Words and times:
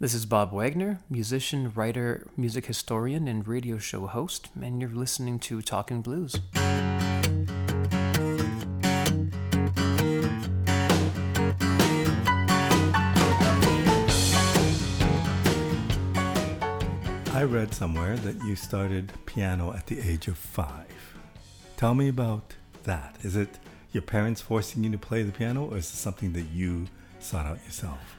This 0.00 0.14
is 0.14 0.26
Bob 0.26 0.52
Wegner, 0.52 1.00
musician, 1.10 1.72
writer, 1.74 2.24
music 2.36 2.66
historian, 2.66 3.26
and 3.26 3.48
radio 3.48 3.78
show 3.78 4.06
host, 4.06 4.48
and 4.62 4.80
you're 4.80 4.94
listening 4.94 5.40
to 5.40 5.60
Talking 5.60 6.02
Blues. 6.02 6.36
I 17.34 17.42
read 17.42 17.74
somewhere 17.74 18.16
that 18.18 18.36
you 18.44 18.54
started 18.54 19.12
piano 19.26 19.72
at 19.72 19.88
the 19.88 19.98
age 19.98 20.28
of 20.28 20.38
five. 20.38 21.16
Tell 21.76 21.96
me 21.96 22.06
about 22.06 22.54
that. 22.84 23.16
Is 23.22 23.34
it 23.34 23.58
your 23.90 24.04
parents 24.04 24.40
forcing 24.40 24.84
you 24.84 24.92
to 24.92 24.98
play 24.98 25.24
the 25.24 25.32
piano, 25.32 25.64
or 25.64 25.78
is 25.78 25.86
it 25.86 25.96
something 25.96 26.34
that 26.34 26.50
you 26.52 26.86
sought 27.18 27.46
out 27.46 27.58
yourself? 27.64 28.17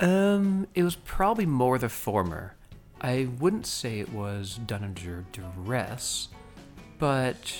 Um, 0.00 0.66
it 0.74 0.82
was 0.82 0.96
probably 0.96 1.46
more 1.46 1.78
the 1.78 1.88
former. 1.88 2.54
I 3.00 3.28
wouldn't 3.38 3.66
say 3.66 3.98
it 4.00 4.12
was 4.12 4.58
done 4.66 4.84
under 4.84 5.24
duress, 5.32 6.28
but 6.98 7.54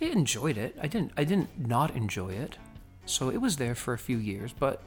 I 0.00 0.06
enjoyed 0.06 0.58
it. 0.58 0.76
I 0.80 0.86
didn't. 0.86 1.12
I 1.16 1.24
didn't 1.24 1.50
not 1.58 1.94
enjoy 1.96 2.30
it. 2.30 2.56
So 3.06 3.30
it 3.30 3.40
was 3.40 3.56
there 3.56 3.74
for 3.74 3.94
a 3.94 3.98
few 3.98 4.18
years, 4.18 4.52
but 4.52 4.82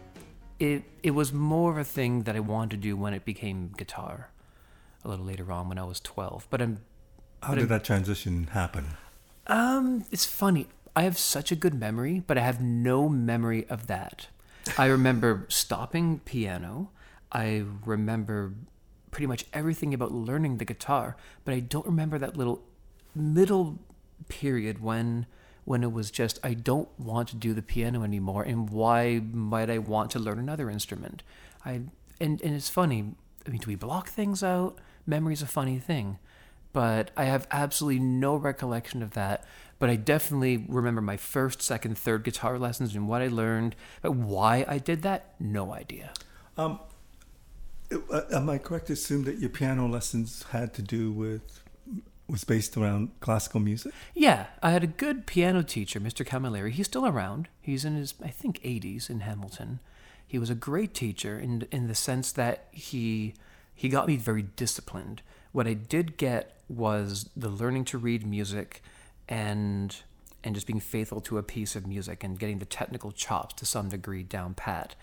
it 0.59 0.84
it 1.04 1.12
was 1.12 1.34
more 1.34 1.72
of 1.72 1.78
a 1.78 1.84
thing 1.84 2.23
that 2.23 2.36
I 2.36 2.40
wanted 2.40 2.72
to 2.72 2.78
do 2.78 2.95
when 2.95 3.14
it 3.14 3.26
became 3.26 3.73
guitar. 3.78 4.30
A 5.03 5.08
little 5.09 5.26
later 5.26 5.52
on, 5.52 5.70
when 5.70 5.78
I 5.78 5.84
was 5.84 6.00
twelve. 6.00 6.48
But 6.50 6.62
I'm. 6.62 6.80
How 7.42 7.50
but 7.50 7.56
did 7.56 7.62
I'm- 7.62 7.70
that 7.70 7.84
transition 7.84 8.48
happen? 8.52 8.86
Um, 9.48 10.06
it's 10.12 10.26
funny. 10.26 10.67
I 10.95 11.03
have 11.03 11.17
such 11.17 11.52
a 11.52 11.56
good 11.56 11.73
memory, 11.76 12.23
but 12.26 12.38
I 12.38 12.42
have 12.42 12.62
no 12.62 13.08
memory 13.09 13.67
of 13.70 13.86
that. 13.88 14.28
I 14.78 14.86
remember 14.88 15.45
stopping 15.50 16.20
piano. 16.26 16.90
I 17.35 17.66
remember 17.84 18.53
pretty 19.12 19.27
much 19.27 19.45
everything 19.52 19.94
about 19.94 20.13
learning 20.13 20.57
the 20.57 20.63
guitar, 20.63 21.17
but 21.44 21.53
I 21.53 21.59
don't 21.59 21.85
remember 21.85 22.17
that 22.17 22.38
little 22.38 22.64
middle 23.14 23.77
period 24.30 24.81
when 24.81 25.25
when 25.66 25.83
it 25.83 25.92
was 25.92 26.11
just 26.11 26.39
I 26.44 26.53
don't 26.53 26.88
want 26.97 27.27
to 27.30 27.36
do 27.36 27.53
the 27.53 27.61
piano 27.61 28.03
anymore 28.03 28.44
and 28.44 28.69
why 28.69 29.19
might 29.19 29.69
I 29.69 29.80
want 29.80 30.11
to 30.11 30.19
learn 30.19 30.39
another 30.39 30.69
instrument? 30.69 31.23
I 31.66 31.81
and 32.22 32.42
and 32.42 32.55
it's 32.55 32.69
funny. 32.69 33.16
I 33.45 33.49
mean, 33.49 33.59
do 33.59 33.67
we 33.67 33.75
block 33.75 34.08
things 34.08 34.42
out? 34.42 34.80
Memory's 35.05 35.42
a 35.42 35.47
funny 35.47 35.77
thing 35.77 36.20
but 36.72 37.11
I 37.16 37.23
have 37.23 37.47
absolutely 37.52 38.02
no 38.02 38.36
recollection 38.36 39.02
of 39.02 39.11
that. 39.11 39.45
But 39.80 39.89
I 39.89 39.95
definitely 39.95 40.66
remember 40.67 40.99
my 40.99 41.16
first, 41.16 41.61
second, 41.61 41.97
third 41.97 42.25
guitar 42.25 42.59
lessons 42.59 42.94
and 42.95 43.08
what 43.08 43.22
I 43.22 43.27
learned. 43.27 43.77
But 44.02 44.11
why 44.11 44.66
I 44.67 44.80
did 44.80 45.02
that, 45.03 45.36
no 45.39 45.73
idea. 45.73 46.11
Um, 46.58 46.80
Uh, 48.12 48.22
am 48.32 48.50
I 48.50 48.58
correct 48.58 48.88
to 48.88 48.94
assume 48.94 49.24
that 49.26 49.40
your 49.40 49.50
piano 49.50 49.88
lessons 49.88 50.44
had 50.50 50.74
to 50.76 50.82
do 50.82 51.12
with 51.12 51.62
was 52.28 52.44
based 52.44 52.76
around 52.76 53.12
classical 53.20 53.60
music? 53.60 53.94
Yeah, 54.14 54.48
I 54.64 54.72
had 54.72 54.84
a 54.84 54.88
good 54.88 55.28
piano 55.28 55.62
teacher, 55.64 56.00
Mr. 56.00 56.26
Camilleri. 56.26 56.72
He's 56.72 56.88
still 56.88 57.06
around. 57.06 57.48
He's 57.62 57.86
in 57.86 57.96
his, 57.96 58.16
I 58.23 58.30
think, 58.30 58.62
80s 58.62 59.10
in 59.10 59.20
Hamilton. 59.22 59.80
He 60.28 60.40
was 60.40 60.50
a 60.50 60.56
great 60.56 60.94
teacher 60.94 61.40
in 61.40 61.68
in 61.72 61.88
the 61.88 61.96
sense 61.96 62.32
that 62.32 62.68
he 62.72 63.36
he 63.73 63.90
got 63.90 64.08
me 64.08 64.16
very 64.16 64.42
disciplined. 64.42 65.22
What 65.52 65.68
I 65.68 65.73
did 65.73 66.18
get 66.18 66.60
was 66.68 67.30
the 67.36 67.50
learning 67.50 67.86
to 67.86 67.98
read 67.98 68.26
music 68.26 68.82
and 69.30 69.96
and 70.44 70.56
just 70.56 70.68
being 70.68 70.80
faithful 70.80 71.22
to 71.22 71.38
a 71.38 71.44
piece 71.44 71.76
of 71.76 71.88
music 71.88 72.23
and 72.23 72.40
getting 72.40 72.60
the 72.60 72.66
technical 72.66 73.12
chops 73.12 73.56
to 73.56 73.66
some 73.66 73.90
degree 73.90 74.23
down 74.23 74.54
pat. 74.54 74.96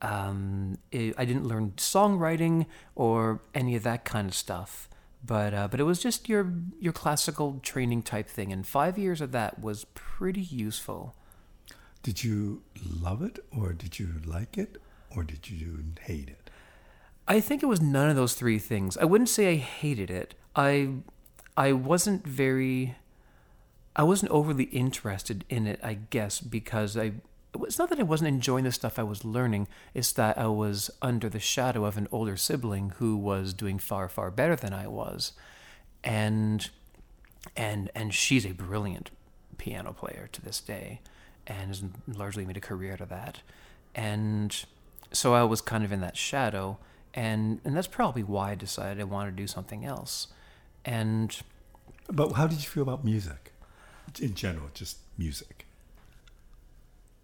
Um, 0.00 0.78
it, 0.92 1.14
I 1.18 1.24
didn't 1.24 1.46
learn 1.46 1.72
songwriting 1.76 2.66
or 2.94 3.40
any 3.54 3.74
of 3.74 3.82
that 3.82 4.04
kind 4.04 4.28
of 4.28 4.34
stuff, 4.34 4.88
but 5.24 5.52
uh, 5.52 5.68
but 5.68 5.80
it 5.80 5.84
was 5.84 6.00
just 6.00 6.28
your 6.28 6.52
your 6.78 6.92
classical 6.92 7.58
training 7.62 8.02
type 8.02 8.28
thing, 8.28 8.52
and 8.52 8.66
five 8.66 8.96
years 8.96 9.20
of 9.20 9.32
that 9.32 9.60
was 9.60 9.86
pretty 9.94 10.40
useful. 10.40 11.16
Did 12.02 12.22
you 12.22 12.62
love 12.88 13.22
it, 13.22 13.40
or 13.50 13.72
did 13.72 13.98
you 13.98 14.20
like 14.24 14.56
it, 14.56 14.80
or 15.14 15.24
did 15.24 15.50
you 15.50 15.84
hate 16.02 16.28
it? 16.28 16.50
I 17.26 17.40
think 17.40 17.62
it 17.62 17.66
was 17.66 17.80
none 17.80 18.08
of 18.08 18.16
those 18.16 18.34
three 18.34 18.58
things. 18.58 18.96
I 18.96 19.04
wouldn't 19.04 19.28
say 19.28 19.52
I 19.52 19.56
hated 19.56 20.10
it. 20.10 20.34
I 20.54 20.94
I 21.56 21.72
wasn't 21.72 22.26
very 22.26 22.96
I 23.96 24.04
wasn't 24.04 24.30
overly 24.30 24.64
interested 24.64 25.44
in 25.48 25.66
it, 25.66 25.80
I 25.82 25.94
guess, 25.94 26.40
because 26.40 26.96
I 26.96 27.14
it's 27.64 27.78
not 27.78 27.90
that 27.90 28.00
I 28.00 28.04
wasn't 28.04 28.28
enjoying 28.28 28.64
the 28.64 28.72
stuff 28.72 28.98
I 28.98 29.02
was 29.02 29.24
learning, 29.24 29.68
it's 29.94 30.12
that 30.12 30.38
I 30.38 30.46
was 30.46 30.90
under 31.02 31.28
the 31.28 31.40
shadow 31.40 31.84
of 31.84 31.96
an 31.96 32.08
older 32.10 32.36
sibling 32.36 32.90
who 32.98 33.16
was 33.16 33.54
doing 33.54 33.78
far 33.78 34.08
far 34.08 34.30
better 34.30 34.56
than 34.56 34.72
I 34.72 34.86
was. 34.86 35.32
And 36.04 36.68
and 37.56 37.90
and 37.94 38.14
she's 38.14 38.44
a 38.44 38.52
brilliant 38.52 39.10
piano 39.58 39.92
player 39.92 40.28
to 40.32 40.42
this 40.42 40.60
day 40.60 41.00
and 41.46 41.68
has 41.68 41.82
largely 42.06 42.44
made 42.44 42.56
a 42.56 42.60
career 42.60 42.92
out 42.92 43.00
of 43.00 43.08
that. 43.08 43.40
And 43.94 44.64
so 45.12 45.34
I 45.34 45.44
was 45.44 45.60
kind 45.60 45.84
of 45.84 45.92
in 45.92 46.00
that 46.00 46.16
shadow 46.16 46.78
and 47.14 47.60
and 47.64 47.76
that's 47.76 47.86
probably 47.86 48.22
why 48.22 48.52
I 48.52 48.54
decided 48.54 49.00
I 49.00 49.04
wanted 49.04 49.30
to 49.32 49.36
do 49.36 49.46
something 49.46 49.84
else. 49.84 50.28
And 50.84 51.36
But 52.08 52.32
how 52.32 52.46
did 52.46 52.58
you 52.62 52.68
feel 52.68 52.82
about 52.82 53.04
music, 53.04 53.52
in 54.20 54.34
general, 54.34 54.68
just 54.74 54.98
music? 55.16 55.66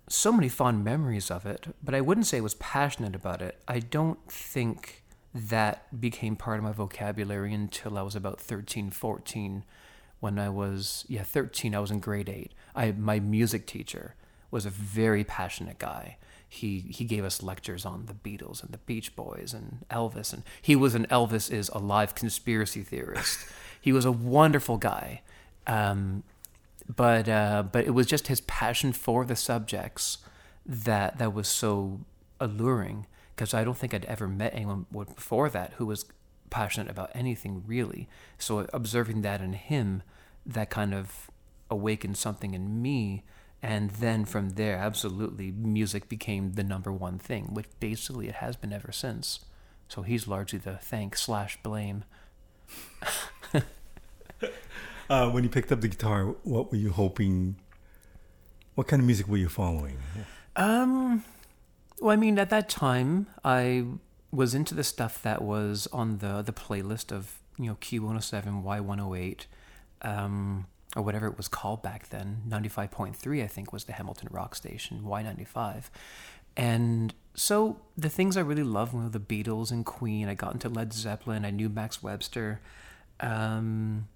So 0.08 0.32
many 0.32 0.48
fond 0.48 0.84
memories 0.84 1.30
of 1.30 1.46
it, 1.46 1.74
but 1.82 1.94
I 1.94 2.00
wouldn't 2.00 2.26
say 2.26 2.38
I 2.38 2.42
was 2.42 2.54
passionate 2.54 3.14
about 3.14 3.40
it. 3.40 3.60
I 3.66 3.78
don't 3.78 4.18
think 4.30 5.02
that 5.34 6.00
became 6.00 6.36
part 6.36 6.58
of 6.58 6.64
my 6.64 6.72
vocabulary 6.72 7.52
until 7.52 7.98
I 7.98 8.02
was 8.02 8.14
about 8.14 8.40
13, 8.40 8.90
14 8.90 9.64
when 10.20 10.38
I 10.38 10.48
was 10.48 11.04
yeah, 11.08 11.22
13, 11.22 11.74
I 11.74 11.80
was 11.80 11.90
in 11.90 12.00
grade 12.00 12.28
8. 12.28 12.52
I 12.74 12.92
my 12.92 13.20
music 13.20 13.66
teacher 13.66 14.14
was 14.50 14.64
a 14.64 14.70
very 14.70 15.24
passionate 15.24 15.78
guy. 15.78 16.16
He 16.48 16.78
he 16.78 17.04
gave 17.04 17.24
us 17.24 17.42
lectures 17.42 17.84
on 17.84 18.06
the 18.06 18.14
Beatles 18.14 18.62
and 18.62 18.72
the 18.72 18.78
Beach 18.78 19.16
Boys 19.16 19.52
and 19.52 19.84
Elvis 19.90 20.32
and 20.32 20.44
he 20.62 20.76
was 20.76 20.94
an 20.94 21.06
Elvis 21.06 21.52
is 21.52 21.68
alive 21.70 22.14
conspiracy 22.14 22.82
theorist. 22.82 23.38
he 23.80 23.92
was 23.92 24.04
a 24.04 24.12
wonderful 24.12 24.76
guy. 24.76 25.22
Um, 25.66 26.22
but 26.88 27.28
uh, 27.28 27.62
but 27.70 27.86
it 27.86 27.90
was 27.90 28.06
just 28.06 28.28
his 28.28 28.40
passion 28.42 28.92
for 28.92 29.24
the 29.24 29.36
subjects 29.36 30.18
that 30.66 31.18
that 31.18 31.32
was 31.32 31.48
so 31.48 32.00
alluring 32.40 33.06
because 33.34 33.54
I 33.54 33.64
don't 33.64 33.76
think 33.76 33.94
I'd 33.94 34.04
ever 34.04 34.28
met 34.28 34.54
anyone 34.54 34.86
before 34.92 35.48
that 35.50 35.74
who 35.74 35.86
was 35.86 36.04
passionate 36.50 36.90
about 36.90 37.10
anything 37.14 37.64
really. 37.66 38.08
So 38.38 38.66
observing 38.72 39.22
that 39.22 39.40
in 39.40 39.54
him, 39.54 40.02
that 40.46 40.70
kind 40.70 40.94
of 40.94 41.30
awakened 41.70 42.16
something 42.16 42.54
in 42.54 42.80
me, 42.80 43.24
and 43.62 43.90
then 43.90 44.24
from 44.24 44.50
there, 44.50 44.76
absolutely, 44.76 45.50
music 45.50 46.08
became 46.08 46.52
the 46.52 46.62
number 46.62 46.92
one 46.92 47.18
thing, 47.18 47.54
which 47.54 47.66
basically 47.80 48.28
it 48.28 48.36
has 48.36 48.56
been 48.56 48.72
ever 48.72 48.92
since. 48.92 49.40
So 49.88 50.02
he's 50.02 50.28
largely 50.28 50.58
the 50.58 50.76
thank 50.76 51.16
slash 51.16 51.58
blame. 51.62 52.04
Uh, 55.08 55.30
when 55.30 55.44
you 55.44 55.50
picked 55.50 55.70
up 55.70 55.80
the 55.80 55.88
guitar, 55.88 56.34
what 56.42 56.70
were 56.70 56.78
you 56.78 56.90
hoping? 56.90 57.56
What 58.74 58.88
kind 58.88 59.00
of 59.00 59.06
music 59.06 59.28
were 59.28 59.36
you 59.36 59.48
following? 59.48 59.98
Um, 60.56 61.24
well, 62.00 62.12
I 62.12 62.16
mean, 62.16 62.38
at 62.38 62.50
that 62.50 62.68
time, 62.68 63.26
I 63.44 63.84
was 64.30 64.54
into 64.54 64.74
the 64.74 64.84
stuff 64.84 65.22
that 65.22 65.42
was 65.42 65.86
on 65.92 66.18
the 66.18 66.42
the 66.42 66.52
playlist 66.52 67.12
of 67.12 67.38
you 67.58 67.66
know 67.66 67.76
Q107, 67.76 68.64
Y108, 68.64 69.46
um, 70.02 70.66
or 70.96 71.02
whatever 71.02 71.26
it 71.26 71.36
was 71.36 71.48
called 71.48 71.82
back 71.82 72.08
then. 72.08 72.42
95.3, 72.48 73.42
I 73.42 73.46
think, 73.46 73.72
was 73.72 73.84
the 73.84 73.92
Hamilton 73.92 74.28
rock 74.30 74.54
station. 74.54 75.02
Y95, 75.04 75.84
and 76.56 77.14
so 77.34 77.80
the 77.96 78.08
things 78.08 78.36
I 78.36 78.40
really 78.40 78.62
loved 78.62 78.92
were 78.94 79.08
the 79.08 79.20
Beatles 79.20 79.70
and 79.70 79.84
Queen. 79.84 80.28
I 80.28 80.34
got 80.34 80.54
into 80.54 80.68
Led 80.68 80.92
Zeppelin. 80.92 81.44
I 81.44 81.50
knew 81.50 81.68
Max 81.68 82.02
Webster. 82.02 82.60
Um, 83.20 84.08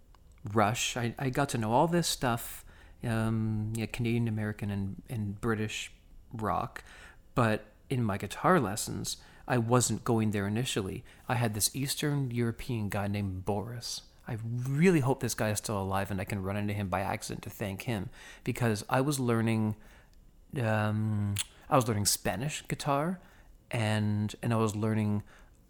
Rush. 0.54 0.96
I, 0.96 1.14
I 1.18 1.30
got 1.30 1.48
to 1.50 1.58
know 1.58 1.72
all 1.72 1.86
this 1.86 2.06
stuff, 2.06 2.64
um, 3.04 3.72
yeah, 3.74 3.86
Canadian 3.86 4.28
American 4.28 4.70
and, 4.70 5.02
and 5.08 5.40
British 5.40 5.92
rock, 6.32 6.84
but 7.34 7.66
in 7.90 8.02
my 8.02 8.18
guitar 8.18 8.60
lessons, 8.60 9.16
I 9.46 9.58
wasn't 9.58 10.04
going 10.04 10.32
there 10.32 10.46
initially. 10.46 11.04
I 11.28 11.36
had 11.36 11.54
this 11.54 11.74
Eastern 11.74 12.30
European 12.30 12.88
guy 12.90 13.08
named 13.08 13.44
Boris. 13.44 14.02
I 14.26 14.36
really 14.68 15.00
hope 15.00 15.20
this 15.20 15.34
guy 15.34 15.48
is 15.48 15.58
still 15.58 15.80
alive 15.80 16.10
and 16.10 16.20
I 16.20 16.24
can 16.24 16.42
run 16.42 16.58
into 16.58 16.74
him 16.74 16.88
by 16.88 17.00
accident 17.00 17.42
to 17.44 17.50
thank 17.50 17.82
him 17.82 18.10
because 18.44 18.84
I 18.90 19.00
was 19.00 19.18
learning, 19.18 19.74
um, 20.62 21.34
I 21.70 21.76
was 21.76 21.88
learning 21.88 22.04
Spanish 22.04 22.62
guitar, 22.68 23.20
and 23.70 24.34
and 24.42 24.52
I 24.52 24.56
was 24.56 24.76
learning 24.76 25.22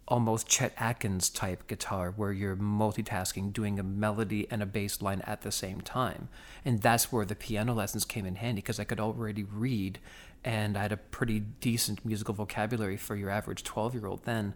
almost 0.08 0.49
Chet 0.49 0.72
Atkins 0.78 1.28
type 1.28 1.66
guitar 1.66 2.12
where 2.16 2.32
you're 2.32 2.56
multitasking, 2.56 3.52
doing 3.52 3.78
a 3.78 3.82
melody 3.82 4.46
and 4.50 4.62
a 4.62 4.66
bass 4.66 5.00
line 5.02 5.20
at 5.26 5.43
the 5.43 5.52
same 5.52 5.82
time. 5.82 6.28
And 6.64 6.81
that's 6.81 7.12
where 7.12 7.26
the 7.26 7.37
piano 7.37 7.75
lessons 7.75 8.05
came 8.05 8.26
in 8.26 8.37
handy 8.37 8.62
because 8.62 8.81
I 8.81 8.84
could 8.84 9.00
already 9.00 9.44
read 9.44 10.00
and 10.43 10.76
I 10.76 10.82
had 10.82 10.93
a 10.93 10.96
pretty 10.96 11.40
decent 11.40 12.05
musical 12.05 12.32
vocabulary 12.34 12.96
for 12.96 13.16
your 13.16 13.28
average 13.28 13.64
12 13.64 13.94
year 13.94 14.06
old 14.06 14.25
then. 14.25 14.55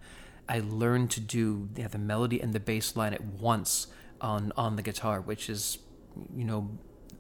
I 0.49 0.61
learned 0.61 1.11
to 1.13 1.21
do 1.21 1.69
yeah, 1.77 1.89
the 1.89 1.99
melody 1.99 2.41
and 2.41 2.53
the 2.53 2.61
bass 2.61 2.97
line 2.97 3.13
at 3.13 3.23
once 3.23 3.89
on 4.21 4.53
on 4.57 4.77
the 4.77 4.83
guitar, 4.83 5.21
which 5.21 5.51
is, 5.51 5.79
you 6.35 6.45
know, 6.45 6.71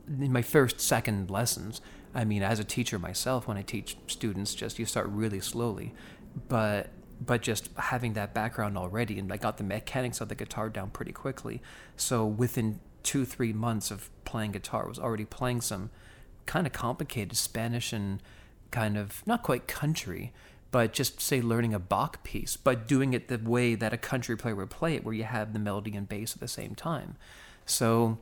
in 0.09 0.33
my 0.33 0.43
first 0.43 0.81
second 0.81 1.31
lessons. 1.31 1.81
I 2.15 2.25
mean, 2.25 2.43
as 2.43 2.59
a 2.59 2.65
teacher 2.65 2.99
myself, 2.99 3.47
when 3.47 3.57
I 3.57 3.63
teach 3.63 3.97
students, 4.07 4.55
just 4.55 4.79
you 4.79 4.87
start 4.87 5.07
really 5.09 5.41
slowly, 5.41 5.95
but 6.49 6.91
but 7.27 7.43
just 7.43 7.71
having 7.77 8.15
that 8.15 8.35
background 8.35 8.77
already, 8.77 9.19
and 9.19 9.33
I 9.33 9.37
got 9.37 9.59
the 9.59 9.65
mechanics 9.65 10.21
of 10.21 10.29
the 10.29 10.35
guitar 10.35 10.69
down 10.69 10.91
pretty 10.91 11.13
quickly. 11.13 11.63
So 11.97 12.25
within 12.27 12.81
two 13.03 13.25
three 13.25 13.53
months 13.53 13.91
of 13.91 14.11
playing 14.25 14.53
guitar, 14.53 14.85
I 14.85 14.89
was 14.89 14.99
already 14.99 15.25
playing 15.25 15.61
some 15.61 15.91
kind 16.47 16.67
of 16.67 16.73
complicated 16.73 17.37
Spanish 17.37 17.93
and 17.93 18.21
kind 18.71 18.97
of 18.97 19.23
not 19.27 19.43
quite 19.43 19.69
country, 19.69 20.33
but 20.71 20.93
just 20.93 21.21
say 21.21 21.41
learning 21.41 21.75
a 21.75 21.79
Bach 21.79 22.25
piece, 22.25 22.57
but 22.57 22.89
doing 22.89 23.13
it 23.13 23.29
the 23.29 23.39
way 23.39 23.75
that 23.75 23.93
a 23.93 23.99
country 23.99 24.37
player 24.37 24.57
would 24.57 24.71
play 24.71 24.95
it, 24.95 25.05
where 25.05 25.15
you 25.15 25.25
have 25.25 25.53
the 25.53 25.59
melody 25.59 25.95
and 25.95 26.09
bass 26.09 26.35
at 26.35 26.41
the 26.41 26.49
same 26.49 26.75
time. 26.75 27.17
So 27.67 28.19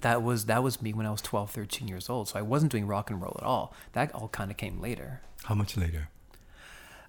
that 0.00 0.22
was 0.22 0.44
that 0.46 0.62
was 0.62 0.82
me 0.82 0.92
when 0.92 1.06
I 1.06 1.10
was 1.10 1.22
12, 1.22 1.50
13 1.50 1.88
years 1.88 2.10
old. 2.10 2.28
So 2.28 2.38
I 2.38 2.42
wasn't 2.42 2.72
doing 2.72 2.86
rock 2.86 3.10
and 3.10 3.22
roll 3.22 3.36
at 3.38 3.44
all. 3.44 3.74
That 3.92 4.14
all 4.14 4.28
kind 4.28 4.50
of 4.50 4.56
came 4.56 4.80
later. 4.80 5.22
How 5.44 5.54
much 5.54 5.76
later? 5.76 6.10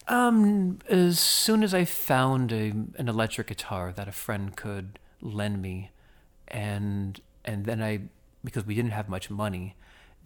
Um, 0.09 0.79
as 0.89 1.19
soon 1.19 1.63
as 1.63 1.73
I 1.73 1.85
found 1.85 2.51
a, 2.51 2.71
an 2.97 3.07
electric 3.07 3.47
guitar 3.47 3.93
that 3.95 4.07
a 4.07 4.11
friend 4.11 4.55
could 4.55 4.99
lend 5.21 5.61
me, 5.61 5.91
and 6.47 7.21
and 7.45 7.65
then 7.65 7.81
I 7.81 8.01
because 8.43 8.65
we 8.65 8.73
didn't 8.73 8.91
have 8.91 9.07
much 9.07 9.29
money, 9.29 9.75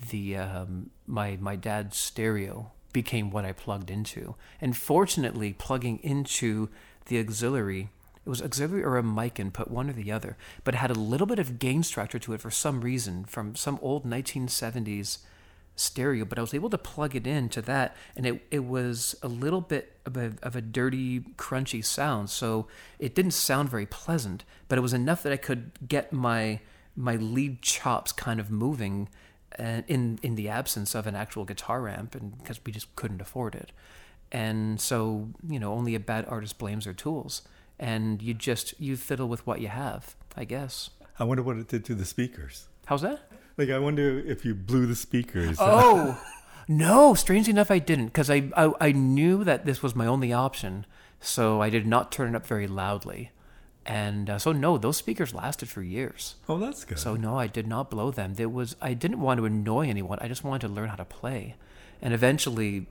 the 0.09 0.37
um, 0.37 0.89
my 1.05 1.37
my 1.39 1.57
dad's 1.57 1.97
stereo 1.97 2.71
became 2.93 3.29
what 3.29 3.43
I 3.43 3.51
plugged 3.51 3.91
into, 3.91 4.35
and 4.61 4.75
fortunately, 4.75 5.51
plugging 5.51 5.99
into 6.01 6.69
the 7.07 7.19
auxiliary 7.19 7.89
it 8.25 8.29
was 8.29 8.41
auxiliary 8.41 8.83
or 8.83 8.97
a 8.97 9.03
mic 9.03 9.39
input, 9.39 9.69
one 9.69 9.89
or 9.89 9.93
the 9.93 10.11
other, 10.11 10.37
but 10.63 10.75
it 10.75 10.77
had 10.77 10.91
a 10.91 10.95
little 10.95 11.27
bit 11.27 11.39
of 11.39 11.59
gain 11.59 11.83
structure 11.83 12.19
to 12.19 12.33
it 12.33 12.41
for 12.41 12.51
some 12.51 12.79
reason 12.81 13.25
from 13.25 13.55
some 13.55 13.77
old 13.81 14.05
1970s 14.05 15.17
stereo. 15.75 16.25
But 16.25 16.37
I 16.37 16.41
was 16.41 16.53
able 16.53 16.69
to 16.69 16.77
plug 16.77 17.15
it 17.15 17.27
into 17.27 17.61
that, 17.63 17.95
and 18.15 18.25
it, 18.25 18.45
it 18.51 18.65
was 18.65 19.15
a 19.21 19.27
little 19.27 19.61
bit 19.61 19.97
of 20.05 20.17
a, 20.17 20.33
of 20.41 20.55
a 20.55 20.61
dirty, 20.61 21.21
crunchy 21.37 21.83
sound. 21.83 22.29
So 22.29 22.67
it 22.99 23.15
didn't 23.15 23.31
sound 23.31 23.69
very 23.69 23.85
pleasant, 23.85 24.43
but 24.67 24.77
it 24.77 24.81
was 24.81 24.93
enough 24.93 25.23
that 25.23 25.33
I 25.33 25.37
could 25.37 25.71
get 25.87 26.11
my 26.13 26.59
my 26.95 27.15
lead 27.15 27.63
chops 27.63 28.11
kind 28.11 28.39
of 28.39 28.51
moving 28.51 29.09
uh, 29.57 29.81
in 29.87 30.19
in 30.21 30.35
the 30.35 30.49
absence 30.49 30.93
of 30.93 31.07
an 31.07 31.15
actual 31.15 31.45
guitar 31.45 31.87
amp, 31.89 32.15
and 32.15 32.37
because 32.37 32.59
we 32.65 32.71
just 32.71 32.95
couldn't 32.95 33.21
afford 33.21 33.55
it. 33.55 33.71
And 34.31 34.81
so, 34.81 35.29
you 35.47 35.59
know, 35.59 35.73
only 35.73 35.93
a 35.93 35.99
bad 35.99 36.25
artist 36.27 36.57
blames 36.57 36.85
their 36.85 36.93
tools 36.93 37.43
and 37.79 38.21
you 38.21 38.33
just 38.33 38.73
you 38.79 38.95
fiddle 38.95 39.27
with 39.27 39.45
what 39.45 39.61
you 39.61 39.67
have, 39.67 40.15
I 40.37 40.45
guess. 40.45 40.89
I 41.19 41.23
wonder 41.23 41.43
what 41.43 41.57
it 41.57 41.67
did 41.67 41.85
to 41.85 41.95
the 41.95 42.05
speakers. 42.05 42.67
How's 42.85 43.01
that? 43.01 43.29
Like 43.57 43.69
I 43.69 43.79
wonder 43.79 44.19
if 44.19 44.45
you 44.45 44.55
blew 44.55 44.85
the 44.85 44.95
speakers. 44.95 45.57
Oh. 45.59 46.21
no, 46.67 47.13
strangely 47.13 47.51
enough 47.51 47.71
I 47.71 47.79
didn't 47.79 48.07
because 48.07 48.29
I, 48.29 48.49
I 48.55 48.71
I 48.79 48.91
knew 48.91 49.43
that 49.43 49.65
this 49.65 49.83
was 49.83 49.95
my 49.95 50.07
only 50.07 50.33
option, 50.33 50.85
so 51.19 51.61
I 51.61 51.69
did 51.69 51.85
not 51.85 52.11
turn 52.11 52.33
it 52.33 52.35
up 52.35 52.45
very 52.45 52.67
loudly. 52.67 53.31
And 53.85 54.29
uh, 54.29 54.39
so 54.39 54.53
no, 54.53 54.77
those 54.77 54.97
speakers 54.97 55.33
lasted 55.33 55.69
for 55.69 55.81
years. 55.81 56.35
Oh, 56.47 56.57
that's 56.57 56.85
good. 56.85 56.97
So 56.97 57.15
no, 57.15 57.37
I 57.37 57.47
did 57.47 57.67
not 57.67 57.89
blow 57.89 58.11
them. 58.11 58.35
There 58.35 58.49
was 58.49 58.75
I 58.81 58.93
didn't 58.93 59.19
want 59.19 59.39
to 59.39 59.45
annoy 59.45 59.87
anyone. 59.89 60.19
I 60.21 60.27
just 60.27 60.43
wanted 60.43 60.67
to 60.67 60.73
learn 60.73 60.89
how 60.89 60.95
to 60.95 61.05
play. 61.05 61.55
And 62.01 62.13
eventually 62.13 62.87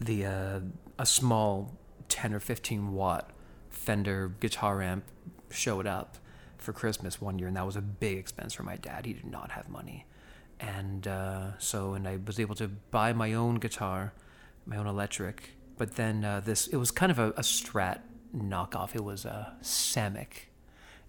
the 0.00 0.26
uh, 0.26 0.60
a 0.98 1.06
small 1.06 1.76
10 2.08 2.34
or 2.34 2.40
15 2.40 2.92
watt 2.92 3.30
Fender 3.70 4.28
guitar 4.38 4.82
amp 4.82 5.04
showed 5.50 5.86
up 5.86 6.18
for 6.62 6.72
Christmas 6.72 7.20
one 7.20 7.38
year, 7.38 7.48
and 7.48 7.56
that 7.56 7.66
was 7.66 7.76
a 7.76 7.82
big 7.82 8.18
expense 8.18 8.54
for 8.54 8.62
my 8.62 8.76
dad. 8.76 9.06
He 9.06 9.12
did 9.12 9.26
not 9.26 9.50
have 9.52 9.68
money, 9.68 10.06
and 10.60 11.06
uh, 11.06 11.58
so 11.58 11.94
and 11.94 12.06
I 12.08 12.18
was 12.24 12.38
able 12.38 12.54
to 12.56 12.68
buy 12.68 13.12
my 13.12 13.34
own 13.34 13.56
guitar, 13.56 14.12
my 14.66 14.76
own 14.76 14.86
electric. 14.86 15.50
But 15.76 15.96
then 15.96 16.24
uh, 16.24 16.40
this 16.40 16.66
it 16.68 16.76
was 16.76 16.90
kind 16.90 17.10
of 17.12 17.18
a, 17.18 17.30
a 17.30 17.42
Strat 17.42 18.00
knockoff. 18.34 18.94
It 18.94 19.04
was 19.04 19.24
a 19.24 19.54
Samick, 19.62 20.48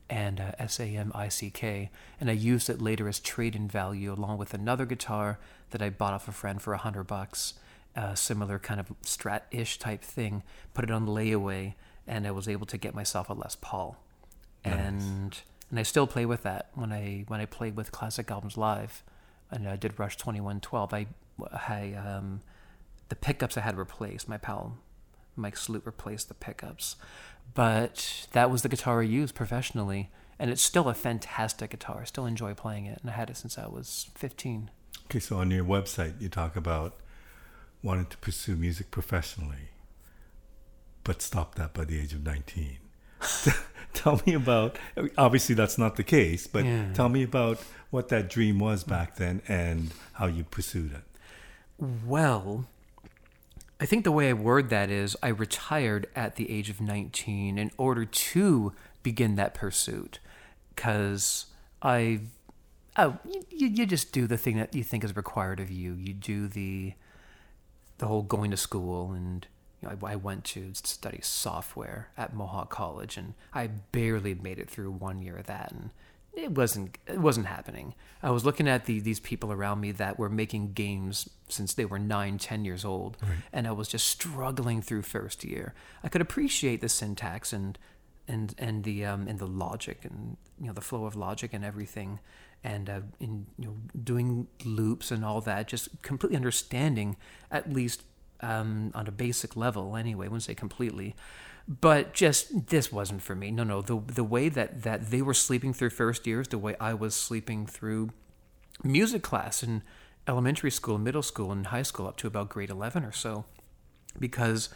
and 0.09 0.39
uh, 0.39 0.51
S 0.59 0.79
A 0.79 0.85
M 0.85 1.11
I 1.15 1.29
C 1.29 1.49
K, 1.49 1.91
and 2.19 2.29
I 2.29 2.33
used 2.33 2.69
it 2.69 2.81
later 2.81 3.07
as 3.07 3.19
trade-in 3.19 3.67
value 3.67 4.11
along 4.11 4.37
with 4.37 4.53
another 4.53 4.85
guitar 4.85 5.39
that 5.69 5.81
I 5.81 5.89
bought 5.89 6.13
off 6.13 6.27
a 6.27 6.31
friend 6.31 6.61
for 6.61 6.73
a 6.73 6.77
hundred 6.77 7.05
bucks. 7.07 7.55
A 7.95 8.15
similar 8.15 8.57
kind 8.57 8.79
of 8.79 8.91
Strat-ish 9.03 9.77
type 9.77 10.01
thing. 10.01 10.41
Put 10.73 10.83
it 10.83 10.89
on 10.89 11.05
layaway 11.05 11.75
and 12.07 12.25
I 12.25 12.31
was 12.31 12.47
able 12.47 12.65
to 12.65 12.77
get 12.77 12.95
myself 12.95 13.29
a 13.29 13.33
Les 13.33 13.55
Paul, 13.61 14.03
nice. 14.65 14.75
and 14.75 15.41
and 15.69 15.79
I 15.79 15.83
still 15.83 16.07
play 16.07 16.25
with 16.25 16.43
that 16.43 16.69
when 16.73 16.91
I 16.91 17.25
when 17.27 17.39
I 17.39 17.45
played 17.45 17.75
with 17.75 17.91
classic 17.91 18.29
albums 18.29 18.57
live, 18.57 19.03
and 19.51 19.67
I 19.67 19.75
did 19.75 19.99
Rush 19.99 20.17
Twenty 20.17 20.41
One 20.41 20.59
Twelve. 20.59 20.93
I 20.93 21.07
I 21.51 21.93
um, 21.93 22.41
the 23.09 23.15
pickups 23.15 23.57
I 23.57 23.61
had 23.61 23.77
replaced. 23.77 24.27
My 24.29 24.37
pal 24.37 24.77
Mike 25.35 25.57
Sloot 25.57 25.85
replaced 25.85 26.27
the 26.27 26.33
pickups, 26.35 26.95
but 27.53 28.27
that 28.33 28.51
was 28.51 28.61
the 28.61 28.69
guitar 28.69 29.01
I 29.01 29.05
used 29.05 29.35
professionally, 29.35 30.11
and 30.37 30.51
it's 30.51 30.61
still 30.61 30.89
a 30.89 30.93
fantastic 30.93 31.71
guitar. 31.71 31.99
I 32.01 32.05
still 32.05 32.25
enjoy 32.25 32.53
playing 32.53 32.85
it, 32.85 32.99
and 33.01 33.09
I 33.09 33.13
had 33.13 33.29
it 33.29 33.37
since 33.37 33.57
I 33.57 33.67
was 33.67 34.09
fifteen. 34.15 34.69
Okay, 35.05 35.19
so 35.19 35.37
on 35.37 35.51
your 35.51 35.65
website 35.65 36.21
you 36.21 36.29
talk 36.29 36.55
about 36.55 36.97
wanting 37.81 38.05
to 38.05 38.17
pursue 38.17 38.55
music 38.55 38.89
professionally 38.89 39.73
but 41.03 41.21
stopped 41.21 41.57
that 41.57 41.73
by 41.73 41.83
the 41.83 41.99
age 41.99 42.13
of 42.13 42.23
19. 42.25 42.77
tell 44.03 44.21
me 44.25 44.33
about, 44.33 44.77
obviously, 45.17 45.55
that's 45.55 45.77
not 45.77 45.95
the 45.95 46.03
case, 46.03 46.47
but 46.47 46.65
yeah. 46.65 46.91
tell 46.93 47.09
me 47.09 47.23
about 47.23 47.59
what 47.89 48.09
that 48.09 48.29
dream 48.29 48.59
was 48.59 48.83
back 48.83 49.17
then 49.17 49.41
and 49.47 49.91
how 50.13 50.25
you 50.25 50.43
pursued 50.43 50.91
it. 50.93 51.03
Well, 52.05 52.65
I 53.79 53.85
think 53.85 54.03
the 54.03 54.11
way 54.11 54.29
I 54.29 54.33
word 54.33 54.69
that 54.69 54.89
is 54.89 55.17
I 55.21 55.27
retired 55.27 56.07
at 56.15 56.35
the 56.37 56.49
age 56.49 56.69
of 56.69 56.79
19 56.79 57.57
in 57.57 57.71
order 57.77 58.05
to 58.05 58.73
begin 59.03 59.35
that 59.35 59.53
pursuit 59.53 60.19
because 60.73 61.47
I 61.81 62.21
oh 62.95 63.17
you, 63.49 63.67
you 63.67 63.85
just 63.85 64.13
do 64.13 64.25
the 64.25 64.37
thing 64.37 64.55
that 64.57 64.73
you 64.73 64.83
think 64.83 65.03
is 65.03 65.15
required 65.15 65.59
of 65.59 65.69
you 65.69 65.93
you 65.95 66.13
do 66.13 66.47
the 66.47 66.93
the 67.97 68.07
whole 68.07 68.21
going 68.21 68.51
to 68.51 68.57
school 68.57 69.11
and 69.11 69.45
you 69.83 69.89
know, 69.89 70.07
I, 70.07 70.13
I, 70.13 70.15
went 70.15 70.43
to 70.45 70.71
study 70.73 71.19
software 71.21 72.09
at 72.17 72.33
Mohawk 72.33 72.69
College, 72.69 73.17
and 73.17 73.33
I 73.53 73.67
barely 73.67 74.33
made 74.33 74.59
it 74.59 74.69
through 74.69 74.91
one 74.91 75.21
year 75.21 75.37
of 75.37 75.47
that, 75.47 75.71
and 75.71 75.89
it 76.33 76.51
wasn't 76.51 76.97
it 77.07 77.19
wasn't 77.19 77.47
happening. 77.47 77.93
I 78.21 78.31
was 78.31 78.45
looking 78.45 78.67
at 78.67 78.85
the, 78.85 78.99
these 78.99 79.19
people 79.19 79.51
around 79.51 79.81
me 79.81 79.91
that 79.91 80.17
were 80.17 80.29
making 80.29 80.73
games 80.73 81.29
since 81.49 81.73
they 81.73 81.85
were 81.85 81.99
nine, 81.99 82.37
ten 82.37 82.65
years 82.65 82.85
old, 82.85 83.17
right. 83.21 83.31
and 83.51 83.67
I 83.67 83.71
was 83.71 83.87
just 83.87 84.07
struggling 84.07 84.81
through 84.81 85.01
first 85.03 85.43
year. 85.43 85.73
I 86.03 86.07
could 86.07 86.21
appreciate 86.21 86.81
the 86.81 86.89
syntax 86.89 87.51
and 87.51 87.77
and 88.27 88.55
and 88.57 88.83
the 88.83 89.05
um, 89.05 89.27
and 89.27 89.37
the 89.37 89.47
logic 89.47 90.05
and 90.05 90.37
you 90.59 90.67
know 90.67 90.73
the 90.73 90.81
flow 90.81 91.05
of 91.05 91.15
logic 91.15 91.53
and 91.53 91.65
everything, 91.65 92.19
and 92.63 92.89
uh, 92.89 93.01
in 93.19 93.47
you 93.59 93.65
know 93.65 93.75
doing 94.01 94.47
loops 94.63 95.11
and 95.11 95.25
all 95.25 95.41
that, 95.41 95.67
just 95.67 96.01
completely 96.01 96.37
understanding 96.37 97.17
at 97.51 97.71
least 97.73 98.03
um, 98.43 98.91
on 98.93 99.07
a 99.07 99.11
basic 99.11 99.55
level 99.55 99.95
anyway. 99.95 100.25
I 100.25 100.29
wouldn't 100.29 100.43
say 100.43 100.53
completely, 100.53 101.15
but 101.67 102.13
just 102.13 102.67
this 102.67 102.91
wasn't 102.91 103.21
for 103.21 103.35
me. 103.35 103.49
No, 103.49 103.63
no. 103.63 103.81
The 103.81 103.99
the 104.05 104.23
way 104.23 104.49
that 104.49 104.83
that 104.83 105.09
they 105.09 105.21
were 105.21 105.33
sleeping 105.33 105.73
through 105.73 105.91
first 105.91 106.27
years, 106.27 106.49
the 106.49 106.57
way 106.57 106.75
I 106.79 106.93
was 106.93 107.15
sleeping 107.15 107.65
through 107.65 108.11
music 108.83 109.23
class 109.23 109.63
in 109.63 109.81
elementary 110.27 110.71
school, 110.71 110.97
middle 110.97 111.23
school, 111.23 111.51
and 111.51 111.67
high 111.67 111.83
school 111.83 112.07
up 112.07 112.17
to 112.17 112.27
about 112.27 112.49
grade 112.49 112.69
eleven 112.69 113.03
or 113.05 113.13
so, 113.13 113.45
because 114.19 114.69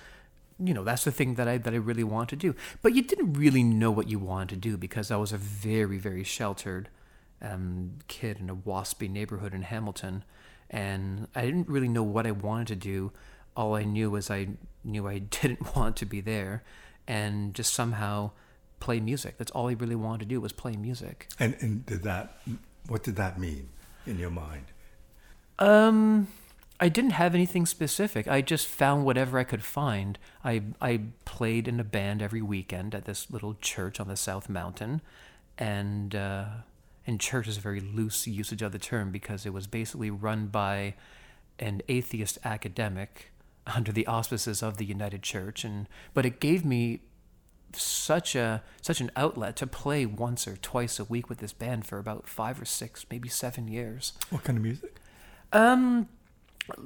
you 0.58 0.74
know 0.74 0.84
that's 0.84 1.04
the 1.04 1.12
thing 1.12 1.36
that 1.36 1.48
I 1.48 1.58
that 1.58 1.74
I 1.74 1.78
really 1.78 2.06
want 2.06 2.30
to 2.30 2.38
do. 2.38 2.56
But 2.82 2.96
you 2.96 3.02
didn't 3.02 3.34
really 3.34 3.64
know 3.64 3.92
what 3.92 4.10
you 4.10 4.18
wanted 4.18 4.50
to 4.50 4.56
do 4.56 4.78
because 4.78 5.12
I 5.12 5.18
was 5.18 5.34
a 5.34 5.38
very 5.38 5.98
very 5.98 6.24
sheltered 6.24 6.88
um, 7.42 8.00
kid 8.08 8.40
in 8.40 8.50
a 8.50 8.56
waspy 8.56 9.10
neighborhood 9.10 9.54
in 9.54 9.64
Hamilton, 9.64 10.24
and 10.70 11.28
I 11.36 11.42
didn't 11.42 11.68
really 11.68 11.90
know 11.90 12.04
what 12.04 12.26
I 12.26 12.32
wanted 12.32 12.68
to 12.68 12.76
do 12.76 13.12
all 13.58 13.76
I 13.76 13.84
knew 13.84 14.12
was 14.12 14.32
I 14.32 14.48
knew 14.84 15.08
I 15.08 15.18
didn't 15.42 15.76
want 15.76 15.98
to 15.98 16.06
be 16.06 16.22
there 16.22 16.64
and 17.08 17.54
just 17.54 17.74
somehow 17.74 18.32
play 18.80 19.00
music. 19.00 19.38
That's 19.38 19.52
all 19.52 19.70
I 19.70 19.74
really 19.74 19.96
wanted 19.96 20.20
to 20.20 20.26
do 20.26 20.40
was 20.40 20.54
play 20.54 20.76
music. 20.76 21.28
And 21.40 21.58
and 21.60 21.86
did 21.86 22.04
that 22.04 22.38
what 22.88 23.04
did 23.04 23.16
that 23.18 23.40
mean 23.40 23.70
in 24.06 24.18
your 24.18 24.30
mind? 24.30 24.66
Um 25.60 26.28
I 26.80 26.90
didn't 26.90 27.12
have 27.12 27.34
anything 27.34 27.66
specific. 27.66 28.28
I 28.28 28.42
just 28.42 28.68
found 28.68 29.04
whatever 29.04 29.40
I 29.40 29.44
could 29.44 29.64
find. 29.64 30.20
I 30.44 30.62
I 30.80 31.02
played 31.26 31.68
in 31.68 31.80
a 31.80 31.84
band 31.84 32.22
every 32.22 32.42
weekend 32.42 32.94
at 32.94 33.06
this 33.06 33.32
little 33.32 33.56
church 33.56 34.00
on 34.00 34.08
the 34.08 34.16
South 34.16 34.48
Mountain, 34.48 35.02
and 35.58 36.14
uh, 36.14 36.46
and 37.08 37.20
church 37.20 37.48
is 37.48 37.58
a 37.58 37.62
very 37.62 37.80
loose 37.80 38.28
usage 38.28 38.62
of 38.62 38.74
the 38.74 38.80
term 38.80 39.12
because 39.12 39.44
it 39.44 39.54
was 39.54 39.66
basically 39.66 40.12
run 40.12 40.48
by 40.48 40.94
an 41.58 41.82
atheist 41.88 42.38
academic 42.46 43.32
under 43.76 43.92
the 43.92 44.08
auspices 44.08 44.64
of 44.64 44.78
the 44.78 44.86
United 44.86 45.24
Church, 45.24 45.64
and 45.64 45.88
but 46.14 46.26
it 46.26 46.40
gave 46.40 46.66
me 46.66 47.02
such 47.74 48.36
a 48.36 48.64
such 48.82 49.02
an 49.02 49.12
outlet 49.16 49.56
to 49.58 49.68
play 49.68 50.06
once 50.06 50.48
or 50.48 50.58
twice 50.58 51.00
a 51.00 51.04
week 51.04 51.30
with 51.30 51.40
this 51.40 51.54
band 51.54 51.86
for 51.86 52.00
about 52.00 52.28
five 52.28 52.62
or 52.62 52.66
six, 52.66 53.06
maybe 53.12 53.30
seven 53.30 53.68
years. 53.68 54.14
What 54.30 54.44
kind 54.44 54.58
of 54.58 54.64
music? 54.64 55.00
Um, 55.54 56.08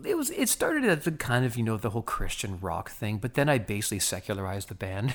it 0.06 0.16
was 0.16 0.30
it 0.32 0.50
started 0.50 0.86
as 0.86 1.04
the 1.04 1.12
kind 1.12 1.46
of 1.46 1.56
you 1.56 1.64
know 1.64 1.78
the 1.78 1.92
whole 1.92 2.02
Christian 2.02 2.60
rock 2.60 2.92
thing, 2.92 3.18
but 3.18 3.34
then 3.34 3.50
I 3.50 3.58
basically 3.58 4.00
secularized 4.00 4.70
the 4.70 4.76
band, 4.76 5.14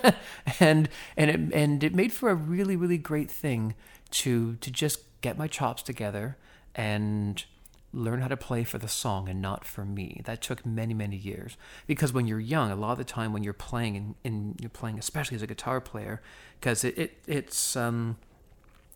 and 0.60 0.88
and 1.16 1.30
it 1.30 1.40
and 1.54 1.84
it 1.84 1.94
made 1.94 2.12
for 2.12 2.30
a 2.30 2.34
really 2.34 2.76
really 2.76 2.98
great 2.98 3.30
thing 3.30 3.74
to 4.10 4.56
to 4.56 4.70
just 4.70 5.00
get 5.20 5.36
my 5.36 5.46
chops 5.46 5.82
together 5.82 6.36
and 6.74 7.44
learn 7.92 8.20
how 8.20 8.28
to 8.28 8.36
play 8.36 8.64
for 8.64 8.78
the 8.78 8.88
song 8.88 9.28
and 9.28 9.40
not 9.40 9.64
for 9.64 9.84
me. 9.84 10.20
That 10.24 10.42
took 10.42 10.64
many 10.66 10.94
many 10.94 11.16
years 11.16 11.56
because 11.86 12.12
when 12.12 12.26
you're 12.26 12.40
young, 12.40 12.70
a 12.70 12.76
lot 12.76 12.92
of 12.92 12.98
the 12.98 13.04
time 13.04 13.32
when 13.32 13.42
you're 13.42 13.52
playing 13.52 13.96
and, 13.96 14.14
and 14.24 14.60
you're 14.60 14.70
playing, 14.70 14.98
especially 14.98 15.36
as 15.36 15.42
a 15.42 15.46
guitar 15.46 15.80
player, 15.80 16.20
because 16.60 16.84
it, 16.84 16.98
it 16.98 17.18
it's 17.26 17.76
um 17.76 18.18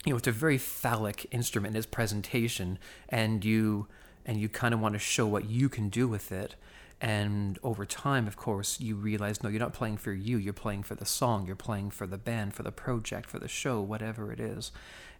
you 0.05 0.13
know 0.13 0.17
it's 0.17 0.29
a 0.29 0.33
very 0.33 0.59
phallic 0.59 1.27
instrument 1.31 1.75
in 1.75 1.79
its 1.79 1.87
presentation, 1.87 2.79
and 3.09 3.45
you 3.45 3.87
and 4.27 4.39
you 4.39 4.49
kind 4.49 4.75
of 4.75 4.81
want 4.81 4.95
to 4.95 4.99
show 4.99 5.27
what 5.27 5.49
you 5.49 5.69
can 5.69 5.89
do 5.89 6.07
with 6.07 6.31
it. 6.33 6.57
And 7.01 7.59
over 7.65 7.85
time, 7.85 8.29
of 8.29 8.37
course, 8.37 8.79
you 8.79 8.95
realize 8.95 9.43
no, 9.43 9.49
you're 9.49 9.59
not 9.59 9.73
playing 9.73 9.97
for 9.97 10.13
you, 10.13 10.37
you're 10.37 10.53
playing 10.53 10.85
for 10.85 10.95
the 10.95 11.05
song, 11.05 11.47
you're 11.47 11.57
playing 11.57 11.91
for 11.91 12.07
the 12.07 12.19
band, 12.19 12.55
for 12.55 12.63
the 12.63 12.71
project, 12.71 13.29
for 13.29 13.41
the 13.41 13.49
show, 13.49 13.81
whatever 13.81 14.33
it 14.33 14.39
is. 14.39 14.71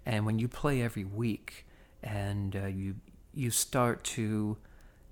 And 0.07 0.25
when 0.25 0.39
you 0.39 0.47
play 0.47 0.81
every 0.81 1.05
week 1.05 1.67
and 2.03 2.55
uh, 2.55 2.67
you, 2.67 2.97
you 3.35 3.51
start 3.51 4.05
to 4.05 4.57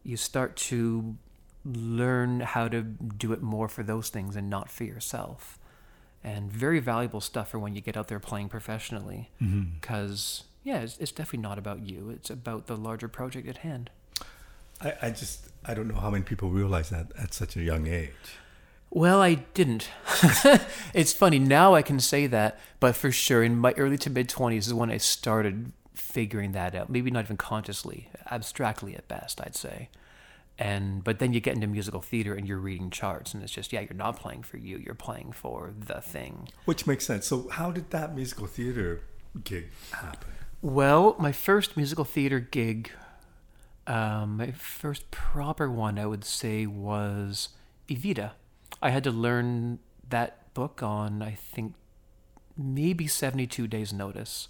you 0.03 0.17
start 0.17 0.57
to 0.57 1.17
learn 1.65 2.41
how 2.41 2.69
to 2.69 2.81
do 2.83 3.33
it 3.33 3.43
more 3.43 3.69
for 3.69 3.83
those 3.83 4.09
things 4.09 4.35
and 4.37 4.49
not 4.49 4.71
for 4.71 4.85
yourself. 4.85 5.59
And 6.25 6.51
very 6.51 6.81
valuable 6.81 7.21
stuff 7.21 7.51
for 7.51 7.59
when 7.59 7.75
you 7.75 7.81
get 7.81 7.97
out 7.97 8.09
there 8.09 8.19
playing 8.21 8.49
professionally. 8.49 9.31
Mm-hmm. 9.43 9.75
Because 9.81 10.45
yeah 10.65 10.81
it's, 10.81 10.99
it's 10.99 11.13
definitely 11.13 11.41
not 11.41 11.59
about 11.59 11.81
you. 11.87 12.11
It's 12.11 12.31
about 12.31 12.67
the 12.67 12.77
larger 12.77 13.09
project 13.09 13.49
at 13.49 13.59
hand. 13.59 13.91
I, 14.83 14.95
I 15.03 15.11
just 15.11 15.49
I 15.65 15.75
don't 15.75 15.89
know 15.89 16.01
how 16.01 16.11
many 16.11 16.25
people 16.25 16.51
realize 16.51 16.91
that 16.91 17.13
at 17.19 17.35
such 17.35 17.57
a 17.57 17.63
young 17.63 17.87
age. 17.87 18.39
well 18.91 19.21
i 19.21 19.35
didn't. 19.55 19.91
It's 20.95 21.13
funny 21.13 21.39
now 21.39 21.75
i 21.75 21.83
can 21.83 22.01
say 22.01 22.27
that 22.27 22.59
but 22.81 22.97
for 22.97 23.13
sure 23.13 23.43
in 23.45 23.57
my 23.59 23.73
early 23.77 23.99
to 23.99 24.11
mid 24.11 24.29
20s 24.29 24.67
is 24.67 24.75
when 24.75 24.91
i 24.91 24.97
started 24.97 25.73
figuring 26.01 26.53
that 26.53 26.75
out 26.75 26.89
maybe 26.91 27.11
not 27.11 27.25
even 27.25 27.37
consciously 27.37 28.09
abstractly 28.31 28.95
at 28.95 29.07
best 29.09 29.41
i'd 29.43 29.55
say 29.55 29.89
and 30.59 31.03
but 31.05 31.19
then 31.19 31.33
you 31.33 31.41
get 31.41 31.55
into 31.55 31.67
musical 31.67 32.01
theater 32.01 32.35
and 32.35 32.47
you're 32.47 32.59
reading 32.59 32.91
charts 32.91 33.33
and 33.35 33.43
it's 33.43 33.53
just 33.53 33.73
yeah 33.73 33.81
you're 33.81 33.95
not 33.95 34.17
playing 34.17 34.43
for 34.43 34.57
you 34.59 34.77
you're 34.79 34.95
playing 34.95 35.33
for 35.33 35.73
the 35.79 36.01
thing 36.01 36.49
Which 36.65 36.87
makes 36.87 37.07
sense. 37.07 37.27
So 37.27 37.49
how 37.49 37.71
did 37.71 37.91
that 37.91 38.15
musical 38.15 38.47
theater 38.47 39.03
gig 39.45 39.71
happen? 39.93 40.31
Well, 40.63 41.17
my 41.19 41.33
first 41.33 41.77
musical 41.77 42.05
theater 42.05 42.39
gig, 42.41 42.91
um, 43.87 44.37
my 44.37 44.51
first 44.51 45.11
proper 45.11 45.71
one, 45.71 45.99
I 45.99 46.05
would 46.07 46.25
say, 46.25 46.67
was 46.67 47.49
Evita. 47.89 48.33
I 48.83 48.91
had 48.91 49.05
to 49.05 49.11
learn 49.11 49.79
that 50.09 50.53
book 50.53 50.83
on, 50.83 51.23
I 51.23 51.33
think, 51.33 51.75
maybe 52.57 53.07
72 53.07 53.67
days' 53.69 53.93
notice. 53.93 54.49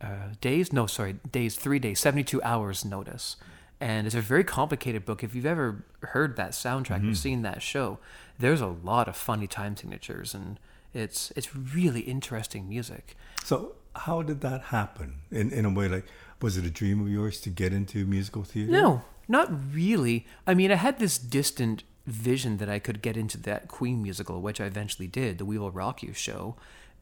Uh, 0.00 0.34
days? 0.40 0.72
No, 0.72 0.86
sorry, 0.86 1.16
days, 1.30 1.56
three 1.56 1.78
days, 1.78 2.00
72 2.00 2.42
hours' 2.42 2.84
notice. 2.84 3.36
And 3.80 4.06
it's 4.06 4.16
a 4.16 4.20
very 4.20 4.44
complicated 4.44 5.04
book. 5.04 5.24
If 5.24 5.34
you've 5.34 5.46
ever 5.46 5.84
heard 6.00 6.36
that 6.36 6.52
soundtrack 6.52 7.10
or 7.10 7.14
seen 7.14 7.42
that 7.42 7.62
show, 7.62 7.98
there's 8.38 8.60
a 8.60 8.66
lot 8.68 9.08
of 9.08 9.16
funny 9.16 9.46
time 9.46 9.76
signatures, 9.76 10.34
and 10.34 10.58
it's 10.92 11.32
it's 11.36 11.54
really 11.54 12.00
interesting 12.00 12.68
music. 12.68 13.16
So 13.42 13.74
how 13.94 14.22
did 14.22 14.40
that 14.42 14.62
happen? 14.62 15.16
In 15.30 15.50
in 15.50 15.64
a 15.64 15.70
way, 15.70 15.88
like 15.88 16.06
was 16.40 16.56
it 16.56 16.64
a 16.64 16.70
dream 16.70 17.00
of 17.00 17.08
yours 17.08 17.40
to 17.40 17.50
get 17.50 17.72
into 17.72 18.06
musical 18.06 18.42
theater? 18.44 18.70
No, 18.70 19.02
not 19.28 19.50
really. 19.74 20.26
I 20.46 20.54
mean, 20.54 20.70
I 20.70 20.76
had 20.76 20.98
this 20.98 21.18
distant 21.18 21.84
vision 22.06 22.58
that 22.58 22.68
I 22.68 22.78
could 22.78 23.02
get 23.02 23.16
into 23.16 23.38
that 23.38 23.68
Queen 23.68 24.02
musical, 24.02 24.40
which 24.40 24.60
I 24.60 24.66
eventually 24.66 25.08
did, 25.08 25.38
the 25.38 25.44
We 25.44 25.58
Will 25.58 25.70
Rock 25.70 26.02
You 26.02 26.12
show, 26.12 26.56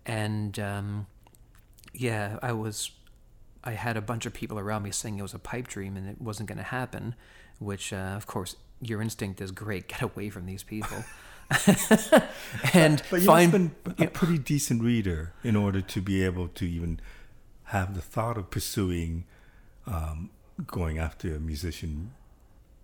and 0.07 0.59
um, 0.59 1.07
yeah, 1.93 2.39
I 2.43 2.53
was. 2.53 2.91
I 3.65 3.73
had 3.73 3.97
a 3.97 4.01
bunch 4.01 4.27
of 4.27 4.35
people 4.35 4.59
around 4.59 4.83
me 4.83 4.91
saying 4.91 5.19
it 5.19 5.23
was 5.23 5.35
a 5.35 5.39
pipe 5.39 5.69
dream 5.69 5.97
and 5.97 6.09
it 6.09 6.21
wasn't 6.21 6.49
going 6.49 6.59
to 6.59 6.65
happen, 6.65 7.15
which, 7.61 7.93
uh, 7.93 7.97
of 8.17 8.27
course, 8.27 8.57
your 8.81 9.01
instinct 9.01 9.41
is 9.41 9.53
great. 9.53 9.87
Get 9.87 10.03
away 10.03 10.31
from 10.31 10.47
these 10.47 10.65
people. 10.65 11.05
and 12.75 13.03
But 13.09 13.21
you 13.21 13.27
find 13.27 13.53
been 13.53 13.71
a 13.99 14.07
pretty 14.09 14.39
decent 14.39 14.83
reader 14.83 15.33
in 15.45 15.55
order 15.55 15.81
to 15.81 16.01
be 16.01 16.25
able 16.25 16.49
to 16.49 16.65
even 16.69 16.99
have 17.65 17.95
the 17.95 18.01
thought 18.01 18.37
of 18.37 18.51
pursuing 18.51 19.27
um, 19.87 20.31
going 20.67 20.99
after 20.99 21.35
a 21.35 21.39
musician 21.39 22.13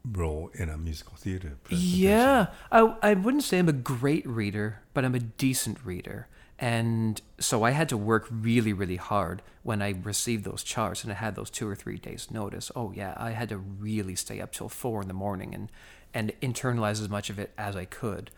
role 0.05 0.51
in 0.55 0.69
a 0.69 0.79
musical 0.79 1.17
theater. 1.17 1.57
Yeah, 1.69 2.47
I 2.71 2.95
I 3.03 3.15
wouldn't 3.15 3.43
say 3.43 3.59
I'm 3.59 3.69
a 3.69 3.73
great 3.73 4.27
reader, 4.27 4.81
but 4.95 5.05
I'm 5.05 5.15
a 5.15 5.21
decent 5.21 5.85
reader. 5.85 6.29
And 6.59 7.21
so 7.39 7.63
I 7.63 7.71
had 7.71 7.89
to 7.91 7.97
work 7.97 8.27
really, 8.31 8.73
really 8.73 8.97
hard 8.97 9.43
when 9.63 9.81
I 9.81 9.95
received 10.03 10.45
those 10.45 10.65
charts 10.65 11.05
and 11.05 11.13
I 11.13 11.17
had 11.17 11.37
those 11.37 11.51
two 11.51 11.69
or 11.69 11.77
three 11.77 11.99
days 11.99 12.31
notice. 12.31 12.73
Oh 12.75 12.93
yeah, 12.93 13.15
I 13.17 13.31
had 13.31 13.49
to 13.51 13.59
really 13.59 14.17
stay 14.17 14.41
up 14.41 14.53
till 14.53 14.69
four 14.69 15.03
in 15.03 15.09
the 15.09 15.15
morning 15.15 15.55
and 15.55 15.71
and 16.15 16.33
internalize 16.41 17.03
as 17.03 17.09
much 17.09 17.31
of 17.31 17.39
it 17.39 17.53
as 17.59 17.77
I 17.77 17.85
could. 17.85 18.31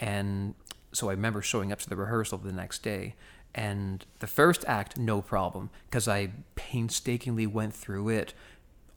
And 0.00 0.54
so 0.92 1.08
I 1.08 1.12
remember 1.12 1.42
showing 1.42 1.70
up 1.70 1.78
to 1.80 1.88
the 1.88 1.96
rehearsal 1.96 2.38
the 2.38 2.52
next 2.52 2.82
day 2.82 3.14
and 3.54 4.04
the 4.20 4.26
first 4.26 4.64
act, 4.66 4.98
no 4.98 5.20
problem, 5.20 5.70
because 5.88 6.06
I 6.08 6.30
painstakingly 6.54 7.46
went 7.46 7.74
through 7.74 8.08
it 8.10 8.34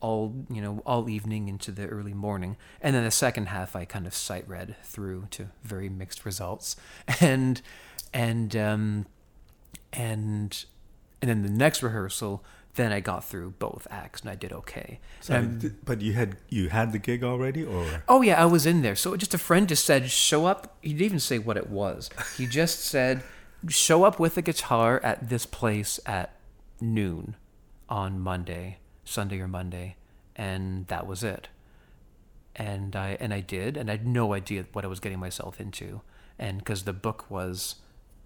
all 0.02 0.34
you 0.50 0.60
know 0.62 0.82
all 0.84 1.08
evening 1.10 1.48
into 1.48 1.72
the 1.72 1.86
early 1.86 2.14
morning 2.14 2.58
and 2.82 2.96
then 2.96 3.04
the 3.04 3.12
second 3.12 3.46
half 3.46 3.76
i 3.76 3.86
kind 3.86 4.08
of 4.08 4.16
sight 4.16 4.44
read 4.50 4.76
through 4.82 5.28
to 5.30 5.48
very 5.64 5.90
mixed 5.90 6.26
results 6.26 6.76
and 7.22 7.62
and 8.14 8.56
um 8.56 9.06
and 9.94 10.66
and 11.22 11.30
then 11.30 11.44
the 11.44 11.50
next 11.50 11.84
rehearsal 11.84 12.44
then 12.76 12.92
i 12.92 13.00
got 13.00 13.24
through 13.24 13.52
both 13.60 13.86
acts 13.92 14.22
and 14.22 14.30
i 14.30 14.36
did 14.36 14.52
okay 14.54 15.00
So, 15.22 15.36
Um, 15.36 15.60
but 15.84 16.02
you 16.02 16.14
had 16.14 16.38
you 16.50 16.70
had 16.70 16.92
the 16.94 17.00
gig 17.00 17.24
already, 17.24 17.64
or 17.66 18.04
Oh 18.08 18.22
yeah, 18.22 18.42
I 18.42 18.46
was 18.46 18.66
in 18.66 18.82
there. 18.82 18.96
So 18.96 19.16
just 19.18 19.34
a 19.34 19.38
friend 19.38 19.68
just 19.70 19.86
said, 19.86 20.10
"Show 20.10 20.46
up." 20.46 20.78
He 20.82 20.94
didn't 20.94 21.06
even 21.06 21.20
say 21.20 21.38
what 21.38 21.58
it 21.58 21.70
was. 21.70 22.10
He 22.38 22.48
just 22.48 22.80
said, 22.94 23.22
"Show 23.68 24.04
up 24.04 24.20
with 24.20 24.36
a 24.38 24.42
guitar 24.42 25.00
at 25.04 25.30
this 25.30 25.46
place 25.46 26.00
at 26.06 26.34
noon 26.80 27.36
on 27.88 28.20
Monday, 28.20 28.78
Sunday 29.06 29.40
or 29.40 29.48
Monday," 29.48 29.96
and 30.36 30.88
that 30.88 31.06
was 31.06 31.24
it. 31.24 31.50
And 32.56 32.96
I 32.96 33.18
and 33.20 33.34
I 33.34 33.42
did, 33.42 33.78
and 33.78 33.90
I 33.90 33.94
had 33.98 34.08
no 34.08 34.34
idea 34.34 34.66
what 34.74 34.84
I 34.84 34.88
was 34.88 35.00
getting 35.00 35.20
myself 35.20 35.60
into, 35.62 36.02
and 36.40 36.58
because 36.58 36.84
the 36.84 36.94
book 36.94 37.30
was, 37.30 37.76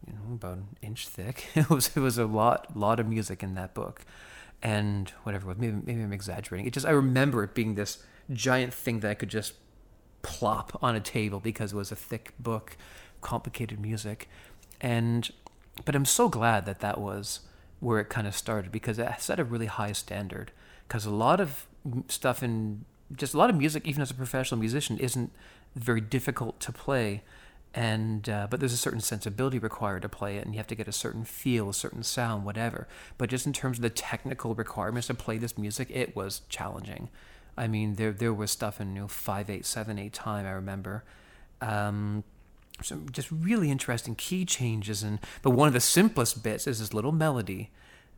you 0.08 0.14
know, 0.14 0.34
about 0.34 0.58
an 0.58 0.68
inch 0.82 1.08
thick, 1.08 1.48
it 1.56 1.70
was 1.70 1.96
it 1.96 2.00
was 2.00 2.18
a 2.18 2.26
lot 2.26 2.76
lot 2.76 3.00
of 3.00 3.08
music 3.08 3.44
in 3.44 3.56
that 3.56 3.74
book, 3.74 4.02
and 4.62 5.10
whatever. 5.24 5.54
Maybe 5.56 5.78
maybe 5.84 6.02
I'm 6.02 6.14
exaggerating. 6.14 6.68
It 6.68 6.74
just 6.74 6.86
I 6.86 6.92
remember 6.92 7.44
it 7.44 7.54
being 7.54 7.76
this 7.76 8.04
giant 8.32 8.74
thing 8.74 9.02
that 9.02 9.12
I 9.12 9.14
could 9.14 9.30
just 9.30 9.54
plop 10.22 10.78
on 10.82 10.96
a 10.96 11.00
table 11.00 11.40
because 11.40 11.74
it 11.74 11.76
was 11.76 11.92
a 11.92 11.96
thick 11.96 12.34
book, 12.40 12.78
complicated 13.22 13.80
music, 13.80 14.28
and 14.82 15.30
but 15.84 15.96
I'm 15.96 16.06
so 16.06 16.30
glad 16.30 16.66
that 16.66 16.80
that 16.80 17.00
was 17.00 17.42
where 17.80 18.00
it 18.00 18.10
kind 18.10 18.28
of 18.28 18.36
started 18.36 18.72
because 18.72 18.98
it 18.98 19.10
set 19.20 19.40
a 19.40 19.44
really 19.44 19.66
high 19.66 19.92
standard. 19.92 20.52
Because 20.88 21.06
a 21.06 21.12
lot 21.12 21.40
of 21.40 21.68
stuff 22.08 22.42
in 22.42 22.86
just 23.16 23.34
a 23.34 23.38
lot 23.38 23.50
of 23.50 23.56
music, 23.56 23.88
even 23.88 24.02
as 24.02 24.12
a 24.12 24.16
professional 24.16 24.60
musician, 24.60 24.98
isn't 24.98 25.32
very 25.76 26.02
difficult 26.02 26.60
to 26.62 26.72
play. 26.72 27.24
And 27.76 28.30
uh, 28.30 28.48
but 28.50 28.62
there's 28.62 28.72
a 28.72 28.78
certain 28.78 29.02
sensibility 29.02 29.60
required 29.60 30.04
to 30.04 30.10
play 30.10 30.38
it, 30.38 30.46
and 30.46 30.56
you 30.56 30.60
have 30.60 30.68
to 30.68 30.76
get 30.76 30.88
a 30.88 30.94
certain 30.94 31.26
feel, 31.26 31.70
a 31.70 31.74
certain 31.74 32.04
sound, 32.04 32.46
whatever. 32.46 32.88
But 33.18 33.30
just 33.30 33.46
in 33.46 33.52
terms 33.52 33.80
of 33.80 33.82
the 33.82 33.90
technical 33.90 34.56
requirements 34.56 35.08
to 35.08 35.14
play 35.14 35.38
this 35.38 35.58
music, 35.58 35.90
it 35.92 36.16
was 36.16 36.42
challenging. 36.48 37.10
I 37.58 37.68
mean, 37.68 37.96
there 37.96 38.14
there 38.14 38.34
was 38.34 38.50
stuff 38.50 38.80
in 38.80 38.96
you 38.96 39.02
know 39.02 39.08
five 39.10 39.50
eight 39.50 39.66
seven 39.66 40.00
eight 40.00 40.14
time. 40.14 40.46
I 40.46 40.52
remember. 40.52 41.04
Um, 41.60 42.24
some 42.82 43.10
just 43.10 43.32
really 43.32 43.72
interesting 43.72 44.16
key 44.16 44.46
changes 44.46 45.02
and 45.02 45.20
but 45.42 45.52
one 45.52 45.68
of 45.68 45.74
the 45.74 45.80
simplest 45.80 46.44
bits 46.44 46.68
is 46.68 46.80
this 46.80 46.94
little 46.94 47.14
melody 47.14 47.72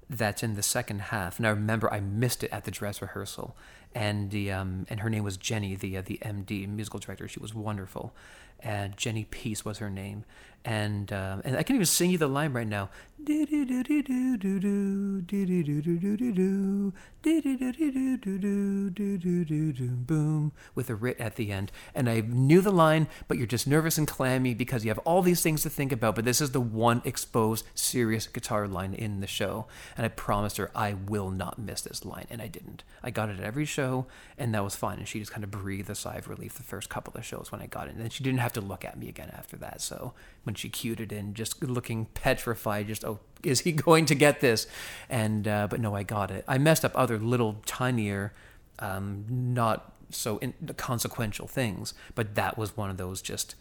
that's 0.09 0.41
in 0.41 0.55
the 0.55 0.63
second 0.63 0.99
half 0.99 1.37
and 1.37 1.45
i 1.45 1.49
remember 1.49 1.91
i 1.93 1.99
missed 1.99 2.43
it 2.43 2.51
at 2.51 2.63
the 2.63 2.71
dress 2.71 3.01
rehearsal 3.01 3.55
and 3.93 4.31
the 4.31 4.51
um 4.51 4.85
and 4.89 5.01
her 5.01 5.09
name 5.09 5.23
was 5.23 5.37
jenny 5.37 5.75
the 5.75 5.95
uh, 5.97 6.01
the 6.03 6.17
md 6.23 6.67
musical 6.67 6.99
director 6.99 7.27
she 7.27 7.39
was 7.39 7.53
wonderful 7.53 8.15
and 8.59 8.95
jenny 8.97 9.25
peace 9.25 9.63
was 9.65 9.77
her 9.79 9.89
name. 9.89 10.25
And 10.65 11.13
um, 11.13 11.41
and 11.45 11.55
i 11.55 11.63
can 11.63 11.75
even 11.75 11.85
sing 11.85 12.11
you 12.11 12.17
the 12.17 12.27
line 12.27 12.51
right 12.51 12.67
now 12.67 12.89
boom 20.07 20.53
with 20.73 20.89
a 20.89 20.95
writ 20.95 21.19
at 21.19 21.35
the 21.35 21.51
end. 21.51 21.69
And 21.93 22.09
I 22.09 22.21
knew 22.21 22.61
the 22.61 22.71
line, 22.71 23.09
but 23.27 23.37
you're 23.37 23.45
just 23.45 23.67
nervous 23.67 23.97
and 23.97 24.07
clammy 24.07 24.53
because 24.53 24.85
you 24.85 24.91
have 24.91 24.99
all 24.99 25.21
these 25.21 25.41
things 25.41 25.61
to 25.63 25.69
think 25.69 25.91
about. 25.91 26.15
But 26.15 26.23
this 26.23 26.39
is 26.39 26.51
the 26.51 26.61
one 26.61 27.01
exposed, 27.03 27.65
serious 27.75 28.27
guitar 28.27 28.65
line 28.65 28.93
in 28.93 29.19
the 29.19 29.27
show. 29.27 29.67
And 29.97 30.05
I 30.05 30.09
promised 30.09 30.55
her 30.55 30.71
I 30.73 30.93
will 30.93 31.29
not 31.29 31.59
miss 31.59 31.81
this 31.81 32.05
line. 32.05 32.27
And 32.29 32.41
I 32.41 32.47
didn't. 32.47 32.85
I 33.03 33.11
got 33.11 33.27
it 33.27 33.39
at 33.39 33.43
every 33.43 33.65
show, 33.65 34.07
and 34.37 34.53
that 34.53 34.63
was 34.63 34.77
fine. 34.77 34.99
And 34.99 35.07
she 35.07 35.19
just 35.19 35.33
kind 35.33 35.43
of 35.43 35.51
breathed 35.51 35.89
a 35.89 35.95
sigh 35.95 36.15
of 36.15 36.29
relief 36.29 36.53
the 36.53 36.63
first 36.63 36.87
couple 36.89 37.13
of 37.13 37.25
shows 37.25 37.51
when 37.51 37.61
I 37.61 37.65
got 37.65 37.87
it. 37.87 37.95
And 37.95 38.01
then 38.01 38.09
she 38.09 38.23
didn't 38.23 38.39
have 38.39 38.53
to 38.53 38.61
look 38.61 38.85
at 38.85 38.97
me 38.97 39.09
again 39.09 39.31
after 39.33 39.57
that. 39.57 39.81
So 39.81 40.13
when 40.47 40.55
she 40.55 40.69
cued 40.69 40.99
it 40.99 41.11
in, 41.11 41.35
just 41.35 41.61
looking 41.61 42.05
petrified, 42.15 42.87
just, 42.87 43.05
oh, 43.05 43.19
is 43.43 43.59
he 43.59 43.71
going 43.89 44.05
to 44.05 44.15
get 44.15 44.39
this? 44.39 44.65
And, 45.09 45.47
uh, 45.47 45.67
but 45.69 45.79
no, 45.79 45.95
I 45.95 46.01
got 46.01 46.31
it. 46.31 46.43
I 46.47 46.57
messed 46.57 46.83
up 46.83 46.93
other 46.95 47.19
little 47.19 47.57
tinier, 47.67 48.33
um, 48.79 49.25
not 49.29 49.93
so 50.09 50.37
in, 50.37 50.53
consequential 50.77 51.47
things, 51.47 51.93
but 52.15 52.33
that 52.33 52.57
was 52.57 52.75
one 52.75 52.89
of 52.89 52.97
those 52.97 53.21
just, 53.21 53.53